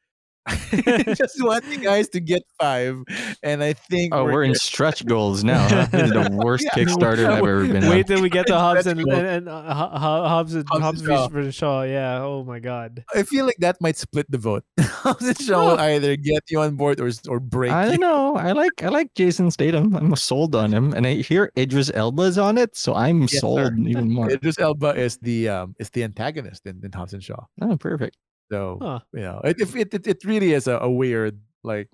just 1.15 1.43
want 1.43 1.65
you 1.67 1.79
guys 1.79 2.09
to 2.11 2.21
get 2.21 2.43
five, 2.61 3.03
and 3.43 3.63
I 3.63 3.73
think 3.75 4.15
oh, 4.15 4.25
we're 4.25 4.45
in 4.45 4.53
good. 4.53 4.61
stretch 4.61 5.05
goals 5.05 5.45
now. 5.45 5.67
Huh? 5.69 5.87
This 5.93 6.03
is 6.05 6.11
the 6.11 6.31
worst 6.45 6.65
Yeah. 6.65 6.85
Kickstarter 6.85 7.27
I've 7.27 7.39
ever 7.39 7.67
been 7.67 7.85
on. 7.85 7.91
Wait 7.91 8.07
till 8.07 8.23
we 8.23 8.31
get 8.31 8.47
to 8.47 8.55
Hobbs 8.59 8.87
and, 8.87 8.99
That's 8.99 9.05
cool. 9.11 9.15
and, 9.19 9.27
and 9.27 9.49
uh, 9.49 9.75
Ho- 9.75 9.99
Ho- 9.99 10.29
Hobbs 10.29 10.55
and 10.55 10.65
Hobbs 10.69 10.83
Hobbs 10.83 11.01
and 11.01 11.09
Shaw. 11.09 11.29
versus 11.29 11.55
Shaw. 11.55 11.83
Yeah. 11.83 12.23
Oh 12.23 12.45
my 12.45 12.59
God. 12.61 13.05
I 13.15 13.23
feel 13.25 13.45
like 13.45 13.57
that 13.59 13.77
might 13.81 13.97
split 13.97 14.31
the 14.31 14.39
vote. 14.39 14.65
Hobbs 14.81 15.27
and 15.27 15.39
Shaw 15.41 15.73
will 15.73 15.81
either 15.81 16.17
get 16.17 16.45
you 16.51 16.61
on 16.61 16.77
board 16.77 17.01
or 17.01 17.11
or 17.29 17.41
break 17.41 17.73
I 17.73 17.85
you. 17.85 17.91
don't 17.93 18.01
know. 18.01 18.37
I 18.37 18.53
like 18.53 18.83
I 18.83 18.89
like 18.89 19.13
Jason 19.15 19.51
Statham. 19.51 19.95
I'm 19.95 20.17
sold 20.17 20.55
on 20.55 20.73
him, 20.73 20.95
and 20.95 21.07
I 21.07 21.15
hear 21.17 21.53
Idris 21.59 21.91
Elba's 21.95 22.39
on 22.39 22.57
it, 22.59 22.77
so 22.77 22.95
I'm 22.95 23.23
Yes, 23.23 23.33
sir. 23.33 23.39
sold 23.41 23.79
even 23.87 24.11
more. 24.11 24.31
Idris 24.31 24.59
Elba 24.59 24.95
is 24.97 25.19
the 25.19 25.49
um 25.51 25.75
is 25.79 25.91
the 25.91 26.05
antagonist 26.05 26.67
in, 26.67 26.81
in 26.83 26.93
Hobbs 26.93 27.13
and 27.13 27.23
Shaw. 27.23 27.45
Oh, 27.61 27.77
perfect. 27.77 28.17
So 28.51 28.79
Huh. 28.81 29.01
you 29.13 29.21
know, 29.21 29.41
it 29.45 29.61
it 29.61 29.95
it, 29.95 30.07
it 30.07 30.25
really 30.25 30.53
is 30.53 30.67
a, 30.67 30.79
a 30.79 30.91
weird 30.91 31.39
like 31.65 31.89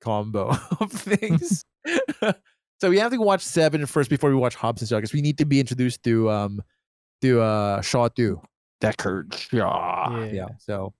combo 0.00 0.48
of 0.80 0.90
things. 0.92 1.64
so 2.80 2.88
we 2.90 2.98
have 2.98 3.12
to 3.12 3.18
watch 3.20 3.42
seven 3.42 3.86
first 3.86 4.10
before 4.10 4.30
we 4.30 4.36
watch 4.36 4.54
Hobbs 4.54 4.82
and 4.82 4.88
Shaw 4.88 4.96
because 4.96 5.12
we 5.12 5.22
need 5.22 5.38
to 5.38 5.44
be 5.44 5.60
introduced 5.60 6.02
to 6.04 6.30
um 6.30 6.62
to 7.22 7.40
uh 7.40 7.80
Shaw 7.82 8.08
two. 8.08 8.40
Deckard. 8.82 9.36
Shaw. 9.36 10.24
Yeah. 10.24 10.32
Yeah. 10.32 10.48
So 10.58 10.94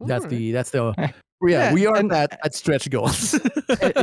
that's 0.00 0.24
Alright. 0.24 0.30
the 0.30 0.52
that's 0.52 0.70
the 0.70 0.94
yeah, 0.98 1.10
yeah, 1.42 1.72
we 1.74 1.86
are 1.86 1.96
and- 1.96 2.12
at, 2.12 2.38
at 2.44 2.54
stretch 2.54 2.88
goals. 2.90 3.34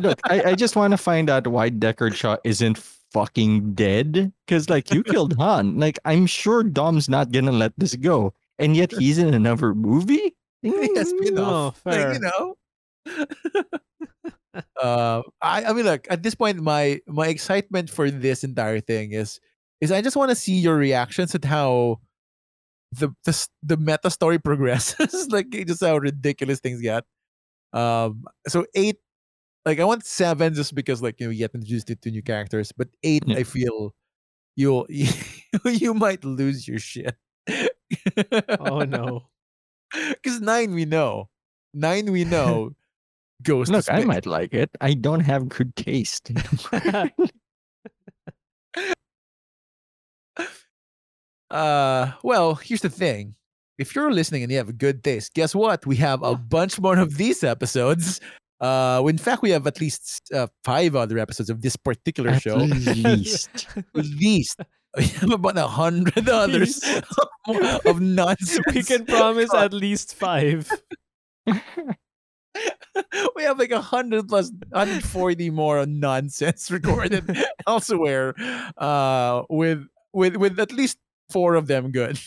Look, 0.01 0.19
I, 0.25 0.41
I 0.51 0.55
just 0.55 0.75
want 0.75 0.91
to 0.91 0.97
find 0.97 1.29
out 1.29 1.47
why 1.47 1.69
Deckard 1.69 2.15
Shaw 2.15 2.37
isn't 2.43 2.77
fucking 3.13 3.75
dead. 3.75 4.33
Because 4.45 4.69
like 4.69 4.91
you 4.93 5.03
killed 5.03 5.35
Han. 5.37 5.77
Like 5.79 5.99
I'm 6.05 6.25
sure 6.25 6.63
Dom's 6.63 7.07
not 7.07 7.31
gonna 7.31 7.51
let 7.53 7.71
this 7.77 7.95
go, 7.95 8.33
and 8.59 8.75
yet 8.75 8.91
he's 8.91 9.17
in 9.17 9.33
another 9.33 9.73
movie. 9.75 10.35
yes, 10.61 11.11
Mm, 11.13 11.39
Oh. 11.39 11.73
Like, 11.85 12.15
you 12.15 12.19
know. 12.19 12.55
uh, 14.81 15.21
I 15.41 15.65
I 15.65 15.73
mean, 15.73 15.85
look 15.85 16.07
at 16.09 16.23
this 16.23 16.35
point, 16.35 16.59
my 16.61 16.99
my 17.07 17.27
excitement 17.27 17.89
for 17.89 18.09
this 18.09 18.43
entire 18.43 18.79
thing 18.79 19.11
is 19.11 19.39
is 19.81 19.91
I 19.91 20.01
just 20.01 20.15
want 20.15 20.29
to 20.31 20.35
see 20.35 20.55
your 20.55 20.75
reactions 20.77 21.35
at 21.35 21.45
how 21.45 21.99
the 22.93 23.09
the 23.25 23.47
the 23.63 23.77
meta 23.77 24.09
story 24.09 24.39
progresses, 24.39 25.27
like 25.31 25.49
just 25.51 25.83
how 25.83 25.97
ridiculous 25.97 26.59
things 26.59 26.81
get. 26.81 27.03
Um, 27.73 28.25
so 28.47 28.65
eight, 28.75 28.97
like 29.65 29.79
I 29.79 29.85
want 29.85 30.05
seven 30.05 30.53
just 30.55 30.75
because 30.75 31.01
like 31.01 31.19
you 31.19 31.27
know 31.27 31.31
you 31.31 31.39
get 31.39 31.55
introduced 31.55 31.87
to 31.89 32.11
new 32.11 32.23
characters, 32.23 32.71
but 32.75 32.89
eight, 33.03 33.23
Yeah. 33.27 33.37
I 33.39 33.43
feel 33.43 33.95
you'll 34.55 34.87
you 35.65 35.93
might 35.93 36.23
lose 36.25 36.67
your 36.67 36.79
shit. 36.79 37.15
Oh 38.59 38.79
no. 38.85 39.27
Because 39.93 40.41
nine 40.41 40.73
we 40.73 40.85
know. 40.85 41.29
Nine 41.73 42.11
we 42.11 42.23
know 42.35 42.71
goes 43.43 43.69
Look, 43.69 43.85
I 43.91 44.03
might 44.05 44.25
like 44.25 44.53
it. 44.53 44.69
I 44.81 44.93
don't 44.93 45.19
have 45.21 45.49
good 45.49 45.75
taste. 45.75 46.31
Uh 51.51 52.11
well, 52.23 52.55
here's 52.55 52.81
the 52.81 52.89
thing. 52.89 53.35
If 53.77 53.93
you're 53.95 54.11
listening 54.11 54.43
and 54.43 54.51
you 54.51 54.57
have 54.57 54.69
a 54.69 54.73
good 54.73 55.03
taste, 55.03 55.33
guess 55.33 55.53
what? 55.53 55.85
We 55.85 55.95
have 55.97 56.23
a 56.23 56.35
bunch 56.35 56.79
more 56.79 56.97
of 56.97 57.17
these 57.17 57.43
episodes. 57.43 58.19
Uh 58.59 59.03
in 59.07 59.17
fact, 59.17 59.41
we 59.41 59.51
have 59.51 59.67
at 59.67 59.79
least 59.79 60.21
uh, 60.33 60.47
five 60.63 60.95
other 60.95 61.19
episodes 61.19 61.49
of 61.49 61.61
this 61.61 61.75
particular 61.75 62.31
At 62.31 62.41
show. 62.41 62.55
least. 62.57 63.67
At 63.77 63.85
least 64.05 64.59
about 65.31 65.57
a 65.57 65.67
hundred 65.67 66.29
others 66.29 66.81
of 67.85 68.01
nonsense. 68.01 68.59
we 68.73 68.83
can 68.83 69.05
promise 69.05 69.53
at 69.53 69.73
least 69.73 70.15
five. 70.15 70.69
we 73.35 73.43
have 73.43 73.59
like 73.59 73.71
a 73.71 73.81
hundred 73.81 74.27
plus 74.29 74.49
140 74.69 75.49
more 75.51 75.85
nonsense 75.85 76.71
recorded 76.71 77.27
elsewhere 77.67 78.33
uh 78.77 79.43
with 79.49 79.85
with 80.13 80.37
with 80.37 80.57
at 80.59 80.71
least 80.71 80.97
four 81.29 81.55
of 81.55 81.67
them 81.67 81.91
good 81.91 82.17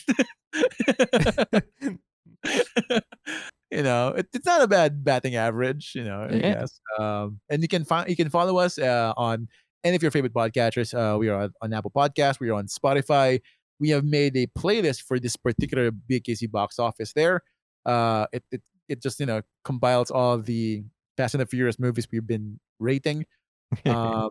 you 3.70 3.82
know 3.82 4.08
it, 4.08 4.26
it's 4.34 4.44
not 4.46 4.62
a 4.62 4.68
bad 4.68 5.02
batting 5.02 5.36
average 5.36 5.92
you 5.94 6.04
know 6.04 6.28
i 6.30 6.34
Yeah. 6.34 6.54
guess 6.60 6.80
um 6.98 7.40
and 7.48 7.62
you 7.62 7.68
can 7.68 7.84
find 7.84 8.08
you 8.08 8.16
can 8.16 8.28
follow 8.28 8.58
us 8.58 8.78
uh 8.78 9.12
on 9.16 9.48
any 9.84 9.96
of 9.96 10.02
your 10.02 10.10
favorite 10.10 10.34
podcatchers 10.34 10.94
uh 10.94 11.16
we 11.18 11.28
are 11.28 11.42
on, 11.42 11.52
on 11.62 11.72
apple 11.72 11.92
podcast 11.94 12.40
we 12.40 12.48
are 12.48 12.54
on 12.54 12.66
spotify 12.66 13.40
we 13.80 13.90
have 13.90 14.04
made 14.04 14.36
a 14.36 14.46
playlist 14.58 15.02
for 15.02 15.18
this 15.18 15.36
particular 15.36 15.90
bkc 15.90 16.50
box 16.50 16.78
office 16.78 17.12
there 17.14 17.42
uh 17.86 18.26
it, 18.32 18.42
it 18.50 18.62
it 18.88 19.02
just 19.02 19.20
you 19.20 19.26
know 19.26 19.42
compiles 19.64 20.10
all 20.10 20.38
the 20.38 20.82
Fast 21.18 21.34
and 21.34 21.42
the 21.42 21.46
Furious 21.46 21.78
movies 21.78 22.06
we've 22.10 22.26
been 22.26 22.58
rating, 22.78 23.26
um, 23.84 24.30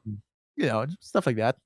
you 0.55 0.65
know, 0.65 0.87
stuff 1.01 1.27
like 1.27 1.35
that. 1.35 1.57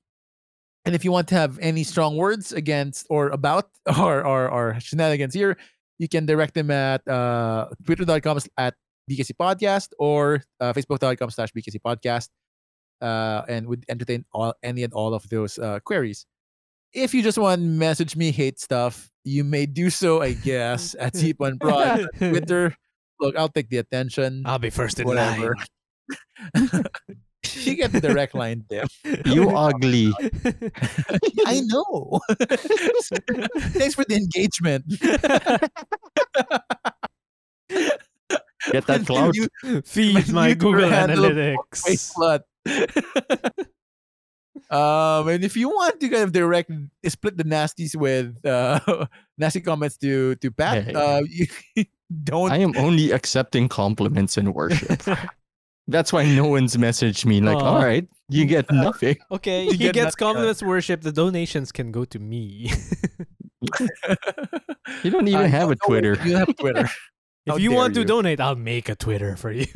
And 0.84 0.96
if 0.96 1.04
you 1.04 1.12
want 1.12 1.28
to 1.28 1.36
have 1.36 1.58
any 1.60 1.84
strong 1.84 2.16
words 2.16 2.52
against 2.52 3.06
or 3.08 3.30
about 3.30 3.70
or 3.98 4.26
or, 4.26 4.50
or 4.50 4.80
shenanigans 4.80 5.32
here, 5.32 5.56
you 5.98 6.08
can 6.08 6.26
direct 6.26 6.54
them 6.54 6.70
at 6.70 7.06
uh, 7.06 7.68
twitter.com 7.86 8.40
at 8.58 8.74
BKC 9.08 9.30
Podcast 9.40 9.90
or 9.98 10.42
uh, 10.60 10.72
facebook.com 10.72 11.30
slash 11.30 11.52
BKC 11.52 11.78
Podcast. 11.86 12.28
Uh, 13.02 13.42
and 13.48 13.66
would 13.66 13.84
entertain 13.88 14.24
all 14.32 14.54
any 14.62 14.84
and 14.84 14.92
all 14.94 15.12
of 15.12 15.28
those 15.28 15.58
uh, 15.58 15.80
queries. 15.84 16.24
If 16.94 17.14
you 17.14 17.22
just 17.22 17.36
want 17.36 17.60
to 17.60 17.66
message 17.66 18.14
me 18.14 18.30
hate 18.30 18.60
stuff, 18.60 19.10
you 19.24 19.42
may 19.42 19.66
do 19.66 19.90
so, 19.90 20.22
I 20.22 20.34
guess, 20.34 20.94
at 20.98 21.14
Zipan 21.14 21.60
Prod 21.60 22.06
Twitter. 22.16 22.76
Look, 23.18 23.36
I'll 23.36 23.48
take 23.48 23.68
the 23.70 23.78
attention. 23.78 24.42
I'll 24.46 24.58
be 24.58 24.70
first 24.70 25.00
in 25.00 25.06
whatever. 25.06 25.56
line. 26.54 26.84
you 27.54 27.74
get 27.74 27.92
the 27.92 28.00
direct 28.00 28.34
line, 28.34 28.64
there. 28.68 28.84
You 29.26 29.50
ugly. 29.50 30.12
I 31.46 31.60
know. 31.66 32.20
Thanks 33.74 33.94
for 33.94 34.04
the 34.04 34.16
engagement. 34.16 34.84
Get 38.70 38.86
that 38.86 39.06
clout. 39.06 39.34
You, 39.34 39.48
Feed 39.82 40.32
my 40.32 40.48
you 40.48 40.54
Google 40.54 40.88
handle 40.88 41.22
my 41.22 41.30
Analytics. 41.30 42.42
um, 44.70 45.28
and 45.28 45.44
if 45.44 45.56
you 45.56 45.68
want 45.68 46.00
to 46.00 46.08
kind 46.08 46.22
of 46.22 46.32
direct 46.32 46.70
split 47.08 47.36
the 47.36 47.44
nasties 47.44 47.96
with 47.96 48.44
uh, 48.46 49.06
nasty 49.38 49.60
comments 49.60 49.96
to 49.98 50.34
to 50.36 50.50
Pat, 50.50 50.84
Hey. 50.84 50.94
uh, 50.94 51.22
you 51.28 51.46
don't. 52.24 52.52
I 52.52 52.58
am 52.58 52.76
only 52.76 53.10
accepting 53.12 53.68
compliments 53.68 54.36
and 54.36 54.54
worship. 54.54 55.02
That's 55.88 56.12
why 56.12 56.24
no 56.26 56.46
one's 56.46 56.76
messaged 56.76 57.26
me 57.26 57.40
like, 57.40 57.56
all 57.58 57.82
right, 57.82 58.06
you 58.28 58.44
get 58.46 58.70
nothing. 58.70 59.16
Okay, 59.32 59.64
You 59.64 59.72
he 59.72 59.78
get 59.78 59.94
gets 59.94 60.14
uh, 60.14 60.18
compliments 60.18 60.62
worship. 60.62 61.02
The 61.02 61.10
donations 61.12 61.72
can 61.72 61.90
go 61.90 62.04
to 62.04 62.18
me. 62.20 62.72
You 65.02 65.10
don't 65.10 65.26
even 65.26 65.46
Uh, 65.46 65.48
have 65.48 65.68
no- 65.68 65.72
a 65.72 65.76
Twitter. 65.76 66.16
You 66.24 66.36
have 66.36 66.54
Twitter. 66.56 66.88
How 67.48 67.56
if 67.56 67.60
you 67.62 67.70
dare 67.70 67.78
want 67.78 67.94
to 67.94 68.04
donate, 68.04 68.38
I'll 68.40 68.54
make 68.54 68.88
a 68.88 68.94
Twitter 68.94 69.34
for 69.36 69.50
you. 69.50 69.66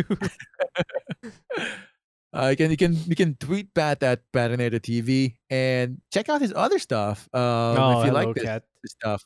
Uh, 2.36 2.48
you 2.48 2.56
can 2.56 2.70
you 2.70 2.76
can 2.76 2.94
you 3.06 3.16
can 3.16 3.34
tweet 3.36 3.72
Pat 3.72 4.02
at 4.02 4.20
Patinator 4.30 4.78
TV 4.78 5.36
and 5.48 6.02
check 6.12 6.28
out 6.28 6.42
his 6.42 6.52
other 6.54 6.78
stuff. 6.78 7.28
Um, 7.32 7.40
oh, 7.40 8.00
if 8.00 8.06
you 8.06 8.12
like 8.12 8.34
this, 8.34 8.44
this 8.44 8.92
stuff. 8.92 9.24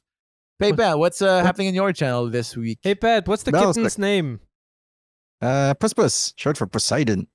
Hey 0.61 0.73
Pat, 0.73 0.99
what's 0.99 1.21
uh, 1.21 1.27
what- 1.27 1.47
happening 1.47 1.69
in 1.69 1.75
your 1.75 1.93
channel 1.93 2.31
this 2.31 2.57
week? 2.57 2.79
Hey 2.83 2.95
Pat, 2.95 3.27
what's 3.27 3.43
the 3.43 3.51
Mouse 3.51 3.75
kitten's 3.75 3.99
name? 3.99 4.41
Uh, 5.43 5.75
Puss 5.75 5.93
Puss, 5.93 6.35
short 6.37 6.57
for 6.57 6.67
Poseidon. 6.67 7.27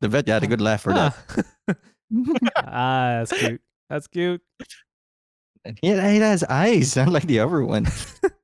The 0.00 0.08
vet 0.08 0.28
had 0.28 0.42
a 0.42 0.46
good 0.46 0.60
laugh 0.60 0.82
for 0.82 0.92
that. 0.92 1.16
Ah. 1.66 1.74
ah, 2.56 3.24
that's 3.24 3.32
cute. 3.32 3.60
That's 3.88 4.06
cute. 4.08 4.42
And 5.64 5.78
he, 5.80 5.88
he 5.88 6.18
has 6.18 6.44
eyes, 6.44 6.96
unlike 6.98 7.26
the 7.26 7.40
other 7.40 7.64
one. 7.64 7.86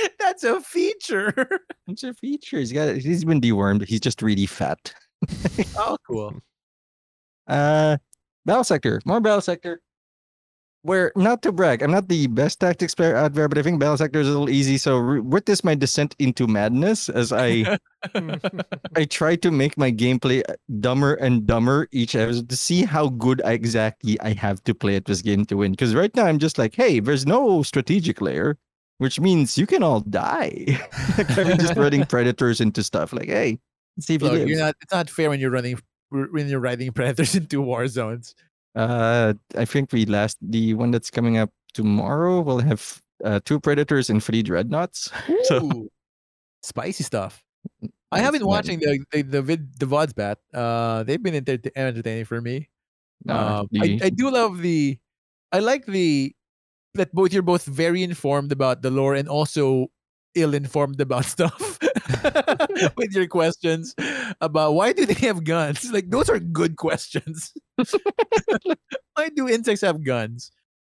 That's 0.18 0.44
a 0.44 0.60
feature. 0.60 1.34
It's 1.88 2.02
a 2.02 2.14
feature. 2.14 2.58
He's 2.58 2.72
got. 2.72 2.96
He's 2.96 3.24
been 3.24 3.40
dewormed. 3.40 3.86
He's 3.86 4.00
just 4.00 4.22
really 4.22 4.46
fat. 4.46 4.94
oh, 5.76 5.96
cool. 6.06 6.34
Uh, 7.46 7.96
Battle 8.44 8.64
Sector, 8.64 9.00
more 9.04 9.20
Battle 9.20 9.40
Sector. 9.40 9.80
Where 10.84 11.12
not 11.14 11.42
to 11.42 11.52
brag, 11.52 11.80
I'm 11.80 11.92
not 11.92 12.08
the 12.08 12.26
best 12.26 12.58
tactics 12.58 12.92
player 12.92 13.14
out 13.14 13.34
there, 13.34 13.48
but 13.48 13.56
I 13.56 13.62
think 13.62 13.78
Battle 13.78 13.96
Sector 13.96 14.18
is 14.18 14.26
a 14.26 14.32
little 14.32 14.50
easy. 14.50 14.76
So 14.78 14.96
re- 14.96 15.20
witness 15.20 15.62
my 15.62 15.76
descent 15.76 16.16
into 16.18 16.48
madness 16.48 17.08
as 17.08 17.32
I 17.32 17.78
I 18.96 19.04
try 19.04 19.36
to 19.36 19.52
make 19.52 19.78
my 19.78 19.92
gameplay 19.92 20.42
uh, 20.48 20.54
dumber 20.80 21.14
and 21.14 21.46
dumber 21.46 21.86
each 21.92 22.16
episode 22.16 22.48
to 22.48 22.56
see 22.56 22.82
how 22.82 23.10
good 23.10 23.40
I 23.44 23.52
exactly 23.52 24.20
I 24.22 24.32
have 24.32 24.64
to 24.64 24.74
play 24.74 24.96
at 24.96 25.04
this 25.04 25.22
game 25.22 25.44
to 25.46 25.56
win. 25.58 25.70
Because 25.70 25.94
right 25.94 26.14
now 26.16 26.24
I'm 26.24 26.40
just 26.40 26.58
like, 26.58 26.74
hey, 26.74 26.98
there's 26.98 27.26
no 27.26 27.62
strategic 27.62 28.20
layer, 28.20 28.58
which 29.02 29.18
means 29.18 29.58
you 29.58 29.66
can 29.66 29.82
all 29.82 30.00
die. 30.00 30.78
like 31.18 31.36
I'm 31.36 31.58
just 31.58 31.76
running 31.84 32.06
predators 32.06 32.60
into 32.60 32.84
stuff. 32.84 33.12
Like, 33.12 33.26
hey, 33.26 33.58
see 33.98 34.14
if 34.14 34.22
Look, 34.22 34.46
you're 34.46 34.58
not. 34.58 34.76
It's 34.80 34.92
not 34.92 35.10
fair 35.10 35.28
when 35.28 35.40
you're 35.40 35.50
running 35.50 35.76
when 36.10 36.46
you're 36.46 36.60
riding 36.60 36.92
predators 36.94 37.34
into 37.34 37.60
war 37.60 37.88
zones. 37.88 38.36
Uh, 38.76 39.34
I 39.58 39.64
think 39.64 39.92
we 39.92 40.06
last 40.06 40.38
the 40.40 40.74
one 40.74 40.92
that's 40.92 41.10
coming 41.10 41.36
up 41.36 41.50
tomorrow 41.74 42.40
will 42.40 42.60
have 42.60 43.02
uh, 43.24 43.40
two 43.44 43.58
predators 43.58 44.08
and 44.08 44.22
three 44.22 44.42
dreadnoughts. 44.42 45.10
So 45.50 45.66
Ooh, 45.66 45.90
spicy 46.62 47.02
stuff. 47.02 47.42
I 48.12 48.20
have 48.20 48.32
been 48.32 48.46
watching 48.46 48.78
the 48.78 49.02
the 49.10 49.22
the, 49.22 49.42
vid, 49.42 49.78
the 49.80 49.86
vods 49.86 50.14
bat. 50.14 50.38
Uh, 50.54 51.02
they've 51.02 51.22
been 51.22 51.34
entertaining 51.34 52.24
for 52.24 52.40
me. 52.40 52.70
uh, 53.28 53.66
Um, 53.66 53.68
the- 53.72 53.98
I, 53.98 54.06
I 54.06 54.10
do 54.10 54.30
love 54.30 54.62
the 54.62 54.96
I 55.50 55.58
like 55.58 55.86
the 55.86 56.34
that 56.94 57.12
both 57.12 57.32
you're 57.32 57.42
both 57.42 57.64
very 57.64 58.02
informed 58.02 58.52
about 58.52 58.82
the 58.82 58.90
lore 58.90 59.14
and 59.14 59.28
also 59.28 59.88
ill 60.34 60.54
informed 60.54 61.00
about 61.00 61.24
stuff 61.36 61.78
with 62.96 63.12
your 63.12 63.26
questions 63.26 63.94
about 64.40 64.72
why 64.74 64.92
do 64.92 65.04
they 65.04 65.14
have 65.26 65.44
guns 65.44 65.90
like 65.92 66.08
those 66.10 66.28
are 66.30 66.38
good 66.40 66.76
questions 66.76 67.52
why 69.14 69.28
do 69.36 69.48
insects 69.48 69.82
have 69.82 70.02
guns 70.04 70.50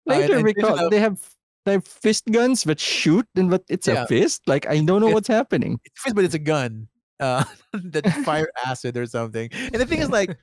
Uh, 0.09 0.15
later 0.23 0.37
and 0.39 0.45
because 0.47 0.89
they 0.91 1.01
have 1.01 1.19
they 1.67 1.73
have 1.73 1.85
fist 1.87 2.25
guns 2.31 2.63
that 2.65 2.79
shoot 2.79 3.27
and 3.35 3.51
but 3.51 3.65
it's 3.69 3.89
Yeah. 3.91 4.05
a 4.05 4.07
fist. 4.07 4.47
Like 4.47 4.67
I 4.71 4.79
don't 4.79 5.01
know 5.03 5.11
It's- 5.11 5.15
what's 5.19 5.29
happening. 5.29 5.81
it's 5.85 5.99
fist, 6.01 6.15
but 6.15 6.25
it's 6.25 6.35
a 6.39 6.39
gun 6.39 6.87
uh 7.19 7.43
that 7.73 8.07
fire 8.25 8.47
acid 8.65 8.97
or 8.97 9.07
something 9.07 9.49
and 9.53 9.81
the 9.83 9.87
thing 9.87 9.99
is 10.01 10.09
like 10.11 10.37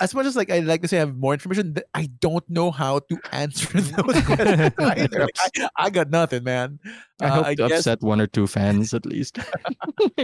as 0.00 0.14
much 0.14 0.26
as 0.26 0.34
like 0.36 0.50
I 0.50 0.60
like 0.60 0.82
to 0.82 0.88
say 0.88 0.96
I 0.96 1.00
have 1.00 1.16
more 1.16 1.32
information, 1.34 1.76
I 1.94 2.08
don't 2.20 2.42
know 2.50 2.70
how 2.70 2.98
to 2.98 3.18
answer 3.32 3.80
those 3.80 4.20
questions 4.22 4.72
either. 4.78 5.28
I, 5.38 5.68
I 5.76 5.90
got 5.90 6.10
nothing, 6.10 6.42
man. 6.44 6.78
I 7.20 7.26
Uh, 7.26 7.30
hope 7.30 7.46
I 7.46 7.54
to 7.54 7.68
guess, 7.68 7.80
upset 7.86 8.02
one 8.02 8.20
or 8.20 8.26
two 8.26 8.46
fans 8.46 8.92
at 8.94 9.06
least. 9.06 9.38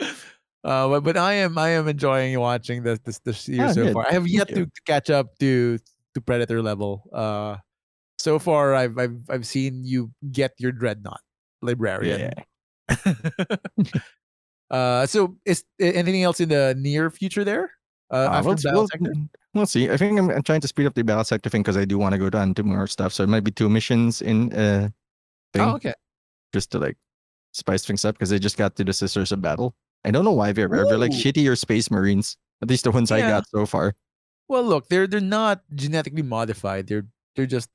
uh, 0.00 0.88
but, 0.88 1.00
but 1.00 1.16
I 1.16 1.34
am 1.34 1.58
I 1.58 1.70
am 1.70 1.88
enjoying 1.88 2.38
watching 2.38 2.82
this 2.82 2.98
this 3.04 3.18
this 3.20 3.48
year 3.48 3.66
Ah, 3.66 3.72
so 3.72 3.84
good. 3.84 3.92
far. 3.94 4.06
I 4.08 4.12
have 4.12 4.28
yet 4.28 4.48
to 4.54 4.66
catch 4.86 5.10
up 5.10 5.36
to 5.40 5.78
to 6.14 6.20
Predator 6.20 6.62
level. 6.62 7.02
Uh, 7.12 7.56
so 8.18 8.38
far 8.38 8.74
I've 8.74 8.96
I've 8.98 9.18
I've 9.28 9.46
seen 9.46 9.84
you 9.84 10.12
get 10.30 10.52
your 10.58 10.72
dreadnought 10.72 11.20
librarian. 11.62 12.30
uh, 14.70 15.06
so 15.06 15.36
is 15.44 15.64
anything 15.80 16.22
else 16.22 16.40
in 16.40 16.48
the 16.48 16.74
near 16.78 17.10
future 17.10 17.44
there? 17.44 17.72
Uh, 18.10 18.14
Uh, 18.14 18.28
after 18.32 18.48
we'll, 18.48 18.56
Battle 18.56 18.72
we'll, 18.80 18.88
Sector? 18.88 19.12
we'll 19.54 19.66
see. 19.66 19.90
I 19.90 19.96
think 19.96 20.18
I'm, 20.18 20.30
I'm 20.30 20.42
trying 20.42 20.60
to 20.62 20.68
speed 20.68 20.86
up 20.86 20.94
the 20.94 21.04
battle 21.04 21.24
sector 21.24 21.48
thing 21.50 21.62
because 21.62 21.76
I 21.76 21.84
do 21.84 21.98
want 21.98 22.12
to 22.12 22.18
go 22.18 22.28
down 22.30 22.54
to 22.54 22.62
more 22.62 22.86
stuff. 22.86 23.12
So 23.12 23.22
it 23.22 23.28
might 23.28 23.44
be 23.44 23.50
two 23.50 23.68
missions 23.68 24.20
in 24.22 24.52
uh 24.52 24.88
thing 25.52 25.62
Oh, 25.62 25.74
okay. 25.76 25.94
just 26.52 26.70
to 26.72 26.78
like 26.78 26.96
spice 27.52 27.84
things 27.84 28.04
up 28.04 28.14
because 28.16 28.30
they 28.30 28.38
just 28.38 28.56
got 28.56 28.76
to 28.76 28.84
the 28.84 28.92
Sisters 28.92 29.32
of 29.32 29.40
Battle. 29.42 29.74
I 30.04 30.10
don't 30.10 30.24
know 30.24 30.32
why 30.32 30.52
they're 30.52 30.68
rare. 30.68 30.84
They're 30.86 30.98
like 30.98 31.12
shittier 31.12 31.56
space 31.58 31.90
marines. 31.90 32.36
At 32.62 32.68
least 32.68 32.84
the 32.84 32.90
ones 32.90 33.10
I 33.12 33.20
got 33.20 33.48
so 33.48 33.66
far. 33.66 33.94
Well, 34.48 34.62
look, 34.64 34.88
they're 34.88 35.06
they're 35.06 35.20
not 35.20 35.62
genetically 35.74 36.22
modified. 36.22 36.86
They're 36.88 37.06
they're 37.36 37.46
just 37.46 37.68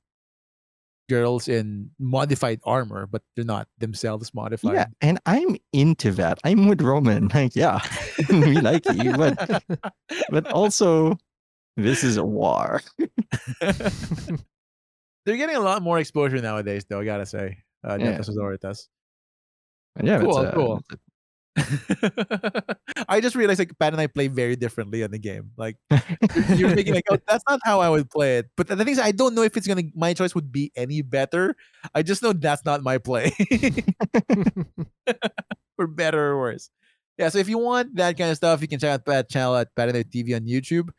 girls 1.08 1.48
in 1.48 1.90
modified 1.98 2.60
armor, 2.64 3.06
but 3.06 3.22
they're 3.34 3.44
not 3.44 3.68
themselves 3.78 4.32
modified. 4.34 4.74
Yeah, 4.74 4.86
and 5.00 5.18
I'm 5.26 5.56
into 5.72 6.10
that. 6.12 6.38
I'm 6.44 6.68
with 6.68 6.82
Roman. 6.82 7.28
Like, 7.34 7.54
yeah, 7.56 7.80
we 8.30 8.60
like 8.60 8.84
you, 8.92 9.12
but 9.16 9.62
but 10.30 10.46
also 10.52 11.16
this 11.76 12.02
is 12.04 12.16
a 12.16 12.24
war. 12.24 12.80
they're 13.60 15.36
getting 15.36 15.56
a 15.56 15.60
lot 15.60 15.82
more 15.82 15.98
exposure 15.98 16.40
nowadays, 16.40 16.84
though. 16.88 17.00
I 17.00 17.04
gotta 17.04 17.26
say, 17.26 17.58
uh, 17.86 17.96
Yeah. 18.00 18.10
yeah. 18.10 18.18
Sororitas. 18.18 18.88
And 19.96 20.06
yeah, 20.08 20.20
Cool, 20.20 20.34
that's, 20.42 20.52
uh, 20.52 20.54
cool. 20.56 20.82
that's 20.88 21.02
I 23.08 23.20
just 23.20 23.34
realized 23.34 23.58
like 23.58 23.76
Pat 23.78 23.92
and 23.92 24.00
I 24.00 24.06
play 24.06 24.28
very 24.28 24.56
differently 24.56 25.02
on 25.02 25.10
the 25.10 25.18
game. 25.18 25.50
Like 25.56 25.76
you're 26.54 26.74
thinking 26.74 26.94
like, 26.94 27.04
oh, 27.10 27.18
that's 27.26 27.44
not 27.48 27.60
how 27.64 27.80
I 27.80 27.88
would 27.88 28.10
play 28.10 28.38
it. 28.38 28.50
But 28.56 28.68
the 28.68 28.76
thing 28.76 28.88
is, 28.88 28.98
I 28.98 29.12
don't 29.12 29.34
know 29.34 29.42
if 29.42 29.56
it's 29.56 29.66
gonna 29.66 29.84
my 29.94 30.14
choice 30.14 30.34
would 30.34 30.52
be 30.52 30.72
any 30.76 31.02
better. 31.02 31.56
I 31.94 32.02
just 32.02 32.22
know 32.22 32.32
that's 32.32 32.64
not 32.64 32.82
my 32.82 32.98
play. 32.98 33.32
for 35.76 35.86
better 35.86 36.32
or 36.32 36.38
worse. 36.38 36.70
Yeah, 37.18 37.30
so 37.30 37.38
if 37.38 37.48
you 37.48 37.58
want 37.58 37.96
that 37.96 38.18
kind 38.18 38.30
of 38.30 38.36
stuff, 38.36 38.60
you 38.60 38.68
can 38.68 38.78
check 38.78 38.90
out 38.90 39.06
Pat 39.06 39.30
channel 39.30 39.56
at 39.56 39.74
Pat 39.74 39.88
and 39.88 40.10
TV 40.10 40.36
on 40.36 40.46
YouTube. 40.46 40.90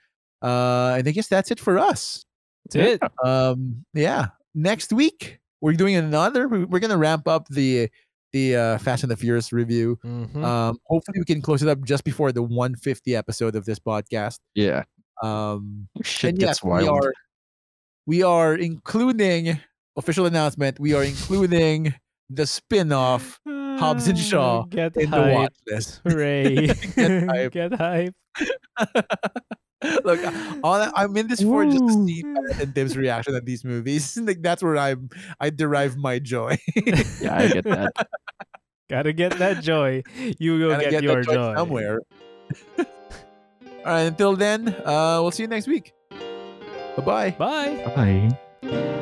Uh, 0.41 0.95
and 0.97 1.07
I 1.07 1.11
guess 1.11 1.27
that's 1.27 1.51
it 1.51 1.59
for 1.59 1.77
us. 1.77 2.25
That's 2.65 2.75
it. 2.75 3.01
Um, 3.23 3.85
yeah, 3.93 4.27
next 4.55 4.91
week 4.91 5.39
we're 5.61 5.73
doing 5.73 5.95
another. 5.95 6.47
We're 6.47 6.79
gonna 6.79 6.97
ramp 6.97 7.27
up 7.27 7.47
the 7.49 7.89
the 8.33 8.55
uh, 8.55 8.77
Fast 8.79 9.03
and 9.03 9.11
the 9.11 9.15
Furious 9.17 9.51
review. 9.53 9.97
Mhm. 10.05 10.43
Um, 10.43 10.77
hopefully 10.85 11.19
we 11.19 11.25
can 11.25 11.41
close 11.41 11.63
it 11.63 11.69
up 11.69 11.81
just 11.83 12.03
before 12.03 12.31
the 12.31 12.41
150 12.43 13.15
episode 13.15 13.55
of 13.55 13.65
this 13.65 13.79
podcast. 13.79 14.39
yeah, 14.55 14.83
Um, 15.23 15.87
shit 16.03 16.29
and 16.31 16.39
gets 16.39 16.61
yes, 16.61 16.63
we 16.63 16.87
are 16.87 17.13
we 18.05 18.23
are 18.23 18.55
including 18.55 19.59
official 19.97 20.25
announcement. 20.25 20.79
We 20.79 20.93
are 20.93 21.03
including 21.03 21.93
the 22.29 22.45
spin-off 22.45 23.39
Hobbs 23.47 24.07
and 24.07 24.17
Shaw 24.19 24.63
Get 24.65 24.95
in 24.97 25.09
the 25.11 25.17
hype. 25.17 25.33
watch 25.33 25.55
list. 25.67 26.01
Hooray. 26.05 26.67
Get 26.95 27.23
hype. 27.29 27.51
Get 27.57 27.73
hype. 27.73 28.13
Look, 30.03 30.19
all 30.63 30.73
I- 30.81 30.91
I'm 30.95 31.15
in 31.17 31.27
this 31.27 31.41
for 31.41 31.63
just 31.65 31.77
to 31.77 32.05
see 32.07 32.23
Pat 32.23 32.61
and 32.61 32.73
Tim's 32.75 32.97
reaction 32.97 33.35
at 33.35 33.45
these 33.45 33.63
movies. 33.63 34.17
Like 34.27 34.41
that's 34.41 34.63
where 34.63 34.77
I'm 34.77 35.09
I 35.39 35.49
derive 35.51 35.97
my 35.97 36.19
joy. 36.19 36.57
yeah, 37.21 37.37
I 37.37 37.47
get 37.47 37.63
that. 37.65 37.93
Gotta 38.89 39.13
get 39.13 39.37
that 39.37 39.61
joy. 39.63 40.01
You 40.39 40.57
will 40.57 40.77
get, 40.79 40.89
get 40.91 41.03
your 41.03 41.21
joy 41.21 41.33
joy. 41.33 41.55
somewhere. 41.55 41.99
All 42.79 42.85
right, 43.85 44.01
until 44.09 44.35
then, 44.35 44.69
uh, 44.85 45.19
we'll 45.21 45.31
see 45.31 45.43
you 45.43 45.49
next 45.49 45.67
week. 45.67 45.93
Bye 46.97 47.03
bye. 47.05 47.31
Bye. 47.37 48.31
Bye. 48.61 48.93